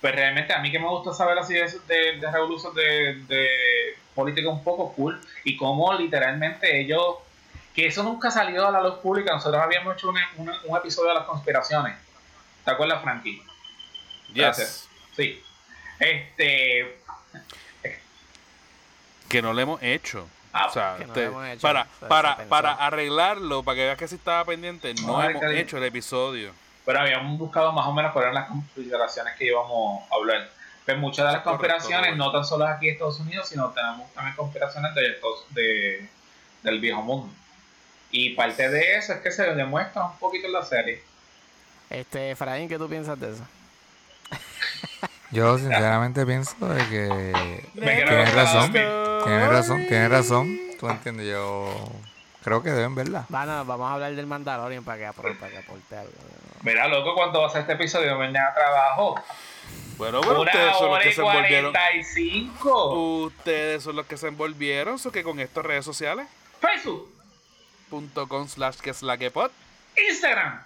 pues 0.00 0.14
realmente 0.14 0.52
a 0.52 0.60
mí 0.60 0.70
que 0.70 0.78
me 0.78 0.88
gusta 0.88 1.12
saber 1.12 1.38
así 1.38 1.54
de, 1.54 1.68
de, 1.88 2.18
de 2.20 2.30
revoluciones 2.30 2.76
de, 2.76 3.14
de 3.34 3.48
política 4.14 4.48
un 4.48 4.62
poco 4.62 4.92
cool 4.94 5.20
y 5.44 5.56
cómo 5.56 5.92
literalmente 5.94 6.80
ellos 6.80 7.16
que 7.74 7.86
eso 7.86 8.04
nunca 8.04 8.30
salió 8.30 8.68
a 8.68 8.70
la 8.70 8.80
luz 8.80 8.94
pública 9.00 9.32
nosotros 9.32 9.60
habíamos 9.60 9.96
hecho 9.96 10.08
un, 10.10 10.16
un, 10.36 10.52
un 10.64 10.76
episodio 10.76 11.08
de 11.08 11.14
las 11.16 11.24
conspiraciones 11.26 11.96
¿te 12.64 12.70
acuerdas 12.70 13.02
Frankie? 13.02 13.42
Yes. 14.28 14.34
Gracias. 14.36 14.88
sí 15.16 15.42
este 15.98 16.96
Que 19.28 19.42
no 19.42 19.52
lo 19.52 19.60
hemos 19.60 19.82
hecho. 19.82 20.28
Ah, 20.56 20.66
o 20.66 20.72
sea, 20.72 20.96
no 21.04 21.44
hecho, 21.46 21.60
para, 21.62 21.84
se 21.98 22.06
para, 22.06 22.36
para 22.48 22.72
arreglarlo, 22.74 23.62
para 23.64 23.74
que 23.76 23.84
veas 23.86 23.98
que 23.98 24.06
sí 24.08 24.14
estaba 24.14 24.44
pendiente, 24.44 24.94
no 25.02 25.18
Ay, 25.20 25.30
hemos 25.30 25.42
hecho 25.52 25.78
el 25.78 25.84
episodio. 25.84 26.52
pero 26.86 27.00
habíamos 27.00 27.36
buscado 27.38 27.72
más 27.72 27.86
o 27.86 27.92
menos 27.92 28.12
cuáles 28.12 28.30
eran 28.30 28.40
las 28.42 28.48
conspiraciones 28.50 29.34
que 29.36 29.46
íbamos 29.46 30.04
a 30.10 30.14
hablar. 30.14 30.48
Pues 30.86 30.96
muchas 30.98 31.26
de 31.26 31.32
las 31.32 31.42
correcto, 31.42 31.50
conspiraciones 31.76 32.16
no 32.16 32.30
tan 32.30 32.44
solo 32.44 32.66
aquí 32.66 32.86
en 32.88 32.92
Estados 32.92 33.18
Unidos 33.18 33.48
sino 33.48 33.70
tenemos 33.70 34.12
también 34.14 34.36
conspiraciones 34.36 34.94
de, 34.94 35.08
estos- 35.08 35.44
de- 35.54 36.08
del 36.62 36.78
viejo 36.80 37.02
mundo. 37.02 37.32
Y 38.12 38.30
parte 38.34 38.68
de 38.68 38.96
eso 38.96 39.12
es 39.14 39.20
que 39.22 39.32
se 39.32 39.42
demuestra 39.54 40.04
un 40.04 40.18
poquito 40.18 40.46
en 40.46 40.52
la 40.52 40.62
serie. 40.64 41.02
Este, 41.90 42.30
Efraín, 42.30 42.68
¿qué 42.68 42.78
tú 42.78 42.88
piensas 42.88 43.18
de 43.18 43.32
eso? 43.32 43.44
Yo 45.34 45.58
sinceramente 45.58 46.24
pienso 46.24 46.54
de 46.66 46.88
que 46.88 47.62
tienes 47.74 48.34
razón, 48.34 48.72
tienes 48.72 49.48
razón, 49.48 49.86
tienes 49.88 50.10
razón. 50.10 50.58
Tú 50.78 50.88
entiendes, 50.88 51.26
yo 51.26 51.74
creo 52.42 52.62
que 52.62 52.70
deben 52.70 52.94
verla. 52.94 53.26
Bueno, 53.28 53.64
vamos 53.64 53.90
a 53.90 53.94
hablar 53.94 54.14
del 54.14 54.26
Mandalorian 54.26 54.84
para 54.84 54.98
que, 54.98 55.08
apro- 55.08 55.36
para 55.38 55.50
que 55.52 55.58
aporte 55.58 55.96
algo. 55.96 56.12
Mira, 56.62 56.86
loco, 56.88 57.14
cuando 57.14 57.40
va 57.40 57.48
a 57.48 57.50
ser 57.50 57.62
este 57.62 57.72
episodio, 57.74 58.16
mañana 58.16 58.52
trabajo. 58.54 59.20
Bueno, 59.96 60.20
pero 60.22 60.40
ustedes 60.42 60.66
Una 60.66 60.74
son 60.78 60.90
los 60.90 60.98
que 61.02 61.12
se 61.12 61.20
envolvieron. 61.20 61.72
45. 61.72 62.94
Ustedes 63.24 63.82
son 63.82 63.96
los 63.96 64.06
que 64.06 64.16
se 64.16 64.28
envolvieron, 64.28 64.98
so 64.98 65.12
que 65.12 65.22
con 65.22 65.38
estas 65.40 65.64
redes 65.64 65.84
sociales, 65.84 66.26
Facebook, 66.60 67.10
punto 67.90 68.28
com 68.28 68.46
slash 68.48 68.76
que 68.78 68.90
es 68.90 69.02
la 69.02 69.16
que 69.18 69.30
pod, 69.30 69.50
Instagram 70.10 70.62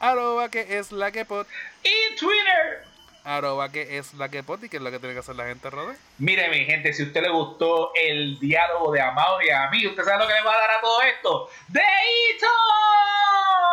arroba 0.00 0.48
que 0.48 0.78
es 0.78 0.92
la 0.92 1.10
que 1.10 1.24
pod, 1.24 1.46
y 1.82 2.16
Twitter. 2.16 2.84
Arroba 3.28 3.70
que 3.70 3.98
es 3.98 4.14
la 4.14 4.28
que 4.30 4.42
poti, 4.42 4.68
que 4.68 4.78
es 4.78 4.82
lo 4.82 4.90
que 4.90 4.98
tiene 4.98 5.12
que 5.14 5.20
hacer 5.20 5.36
la 5.36 5.44
gente, 5.44 5.68
Rode. 5.70 5.94
Mire, 6.18 6.48
mi 6.48 6.64
gente, 6.64 6.92
si 6.94 7.02
a 7.02 7.06
usted 7.06 7.22
le 7.22 7.28
gustó 7.28 7.92
el 7.94 8.38
diálogo 8.40 8.90
de 8.92 9.00
Amado 9.02 9.40
y 9.42 9.50
a 9.50 9.68
mí, 9.70 9.86
¿usted 9.86 10.02
sabe 10.02 10.18
lo 10.22 10.26
que 10.28 10.34
le 10.34 10.42
va 10.42 10.54
a 10.54 10.58
dar 10.58 10.70
a 10.72 10.80
todo 10.80 11.02
esto? 11.02 11.50
¡Deito! 11.68 12.46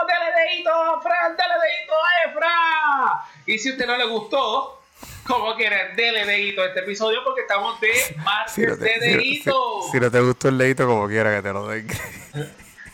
¡Dele 0.08 0.32
deito, 0.56 1.02
Fran! 1.02 1.36
¡Dele 1.38 1.54
deito 1.64 1.94
a 1.94 2.30
Efra! 2.30 3.30
Y 3.46 3.58
si 3.58 3.70
a 3.70 3.72
usted 3.74 3.88
no 3.88 3.98
le 3.98 4.06
gustó, 4.06 4.82
como 5.26 5.56
quiere, 5.56 5.94
dele 5.96 6.26
dedito 6.26 6.62
a 6.62 6.68
este 6.68 6.82
episodio 6.82 7.24
porque 7.24 7.42
estamos 7.42 7.80
de 7.80 7.92
martes 8.24 8.54
Si 8.54 8.62
no, 8.62 8.78
te, 8.78 8.84
de 8.84 8.94
si 8.94 9.00
no- 9.00 9.18
dedito. 9.18 9.82
si- 9.86 9.92
si 9.92 10.00
no 10.00 10.12
te 10.12 10.20
gustó 10.20 10.50
el 10.50 10.58
leito, 10.58 10.86
como 10.86 11.08
quiera 11.08 11.34
que 11.36 11.42
te 11.42 11.54
lo 11.54 11.68
den. 11.68 11.88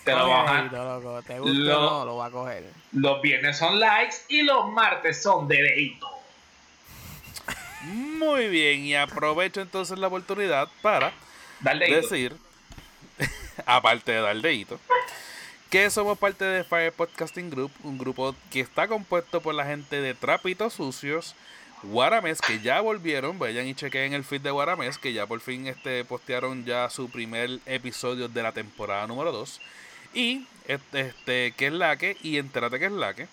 Te 0.03 0.13
lo 0.15 0.27
bajan. 0.29 0.71
¿Te 0.71 1.37
Lo- 1.37 1.77
o 1.77 1.99
no? 1.99 2.05
Lo 2.05 2.15
va 2.17 2.25
a 2.25 2.31
coger. 2.31 2.63
Los 2.93 3.21
viernes 3.21 3.55
son 3.59 3.79
likes 3.79 4.15
y 4.29 4.41
los 4.41 4.67
martes 4.69 5.21
son 5.21 5.47
de 5.47 5.57
dedito. 5.61 6.07
Muy 7.83 8.47
bien, 8.47 8.85
y 8.85 8.95
aprovecho 8.95 9.61
entonces 9.61 9.97
la 9.97 10.07
oportunidad 10.07 10.69
para 10.81 11.13
decir, 11.79 12.35
aparte 13.65 14.11
de 14.11 14.21
dar 14.21 14.39
dedito, 14.39 14.79
que 15.69 15.89
somos 15.89 16.17
parte 16.17 16.45
de 16.45 16.63
Fire 16.63 16.91
Podcasting 16.91 17.49
Group, 17.49 17.71
un 17.83 17.97
grupo 17.97 18.35
que 18.51 18.59
está 18.59 18.87
compuesto 18.87 19.41
por 19.41 19.55
la 19.55 19.65
gente 19.65 20.01
de 20.01 20.13
Trapitos 20.13 20.73
Sucios, 20.73 21.35
Guaramés, 21.83 22.41
que 22.41 22.59
ya 22.59 22.81
volvieron, 22.81 23.39
vayan 23.39 23.67
y 23.67 23.73
chequen 23.73 24.13
el 24.13 24.23
feed 24.23 24.41
de 24.41 24.51
Guaramés, 24.51 24.99
que 24.99 25.13
ya 25.13 25.25
por 25.25 25.39
fin 25.39 25.65
este, 25.65 26.05
postearon 26.05 26.65
ya 26.65 26.89
su 26.89 27.09
primer 27.09 27.59
episodio 27.65 28.27
de 28.27 28.43
la 28.43 28.51
temporada 28.51 29.07
número 29.07 29.31
2, 29.31 29.59
y 30.13 30.45
este, 30.67 30.99
este 31.01 31.53
que 31.53 31.67
es 31.67 31.73
la 31.73 31.97
que, 31.97 32.17
y 32.21 32.37
entérate 32.37 32.77
que 32.77 32.85
es 32.85 32.91
la 32.91 33.15
que. 33.15 33.27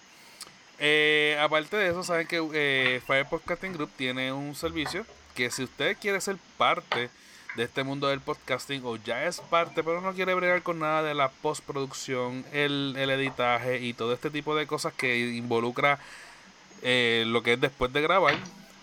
Eh, 0.78 1.36
aparte 1.40 1.76
de 1.76 1.90
eso, 1.90 2.04
saben 2.04 2.26
que 2.26 2.46
eh, 2.54 3.00
Fire 3.06 3.26
Podcasting 3.26 3.72
Group 3.72 3.90
tiene 3.96 4.32
un 4.32 4.54
servicio 4.54 5.04
que 5.34 5.50
si 5.50 5.64
usted 5.64 5.96
quiere 6.00 6.20
ser 6.20 6.36
parte 6.56 7.10
de 7.56 7.64
este 7.64 7.82
mundo 7.82 8.08
del 8.08 8.20
podcasting 8.20 8.82
o 8.84 8.96
ya 8.96 9.24
es 9.24 9.40
parte 9.40 9.82
pero 9.82 10.00
no 10.00 10.12
quiere 10.12 10.34
bregar 10.34 10.62
con 10.62 10.78
nada 10.78 11.02
de 11.02 11.14
la 11.14 11.28
postproducción, 11.28 12.44
el, 12.52 12.94
el 12.96 13.10
editaje 13.10 13.80
y 13.80 13.94
todo 13.94 14.12
este 14.12 14.30
tipo 14.30 14.54
de 14.54 14.66
cosas 14.66 14.92
que 14.92 15.18
involucra 15.30 15.98
eh, 16.82 17.24
lo 17.26 17.42
que 17.42 17.54
es 17.54 17.60
después 17.60 17.92
de 17.92 18.02
grabar, 18.02 18.36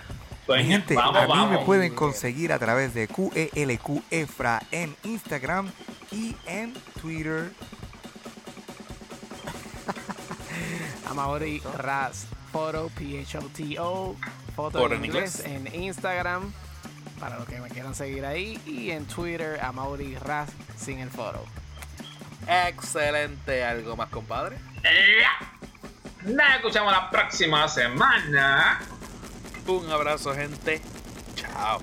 Mi 0.56 0.64
Sueño. 0.64 0.68
gente, 0.68 0.94
vamos, 0.94 1.16
a 1.16 1.26
mí 1.26 1.28
vamos. 1.28 1.50
me 1.50 1.58
pueden 1.64 1.94
conseguir 1.94 2.52
a 2.52 2.58
través 2.58 2.92
de 2.94 3.06
QELQ 3.08 4.02
Efra 4.10 4.62
en 4.70 4.96
Instagram 5.04 5.70
y 6.10 6.36
en 6.46 6.74
Twitter. 7.00 7.52
Amaury 11.08 11.60
Raz 11.76 12.26
Photo, 12.52 12.90
P-H-O-T-O, 12.96 14.16
foto 14.56 14.78
Por 14.78 14.92
en 14.92 14.98
en 14.98 15.04
inglés 15.04 15.40
en 15.44 15.72
Instagram, 15.72 16.52
para 17.20 17.38
los 17.38 17.46
que 17.46 17.60
me 17.60 17.68
quieran 17.68 17.94
seguir 17.94 18.26
ahí, 18.26 18.60
y 18.66 18.90
en 18.90 19.06
Twitter, 19.06 19.60
Amaury 19.62 20.16
Raz 20.16 20.50
sin 20.76 20.98
el 20.98 21.10
foro. 21.10 21.44
Excelente, 22.48 23.64
¿algo 23.64 23.96
más, 23.96 24.08
compadre? 24.10 24.58
Nos 26.24 26.50
escuchamos 26.56 26.92
la 26.92 27.08
próxima 27.08 27.68
semana. 27.68 28.80
Un 29.66 29.90
abrazo, 29.90 30.34
gente. 30.34 30.80
Chao. 31.34 31.80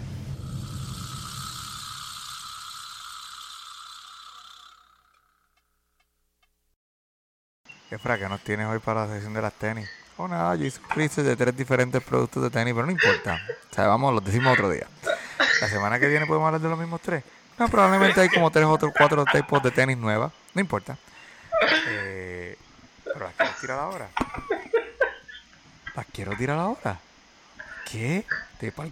Efra, 7.90 8.18
¿qué 8.18 8.28
nos 8.28 8.41
tienes 8.41 8.68
hoy 8.68 8.80
para 8.80 9.06
la 9.06 9.14
sesión 9.14 9.34
de 9.34 9.41
las 9.41 9.54
tenis? 9.54 9.90
Oh, 10.18 10.28
nada, 10.28 10.56
yo 10.56 10.66
hice 10.66 10.82
un 11.20 11.26
de 11.26 11.36
tres 11.36 11.56
diferentes 11.56 12.04
productos 12.04 12.44
de 12.44 12.49
tenis, 12.49 12.74
pero 12.74 12.86
no 12.86 12.91
importa. 12.91 13.40
O 13.72 13.74
sea, 13.74 13.88
vamos, 13.88 14.14
los 14.14 14.26
decimos 14.26 14.54
otro 14.54 14.70
día. 14.70 14.88
La 15.62 15.70
semana 15.70 15.99
que 15.99 16.08
viene 16.08 16.26
podemos 16.26 16.48
hablar 16.48 16.62
de 16.62 16.70
los 16.70 16.78
mismos 16.80 17.02
tres. 17.02 17.24
No, 17.58 17.70
probablemente 17.70 18.20
hay 18.20 18.30
como 18.30 18.52
tres 18.52 18.66
otros 18.66 18.91
cuatro 18.98 19.24
tipos 19.26 19.64
de 19.64 19.72
tenis 19.72 19.98
nuevas. 19.98 20.32
No 20.54 20.62
importa. 20.62 20.98
Eh, 21.88 22.58
pero 23.06 23.20
las 23.26 23.34
quiero 23.34 23.54
tirar 23.62 23.80
ahora. 23.80 24.10
Las 25.95 26.06
quiero 26.12 26.36
tirar 26.36 26.60
ahora. 26.60 26.99
¿Qué? 27.91 28.26
Te 28.59 28.72
pa'l 28.72 28.91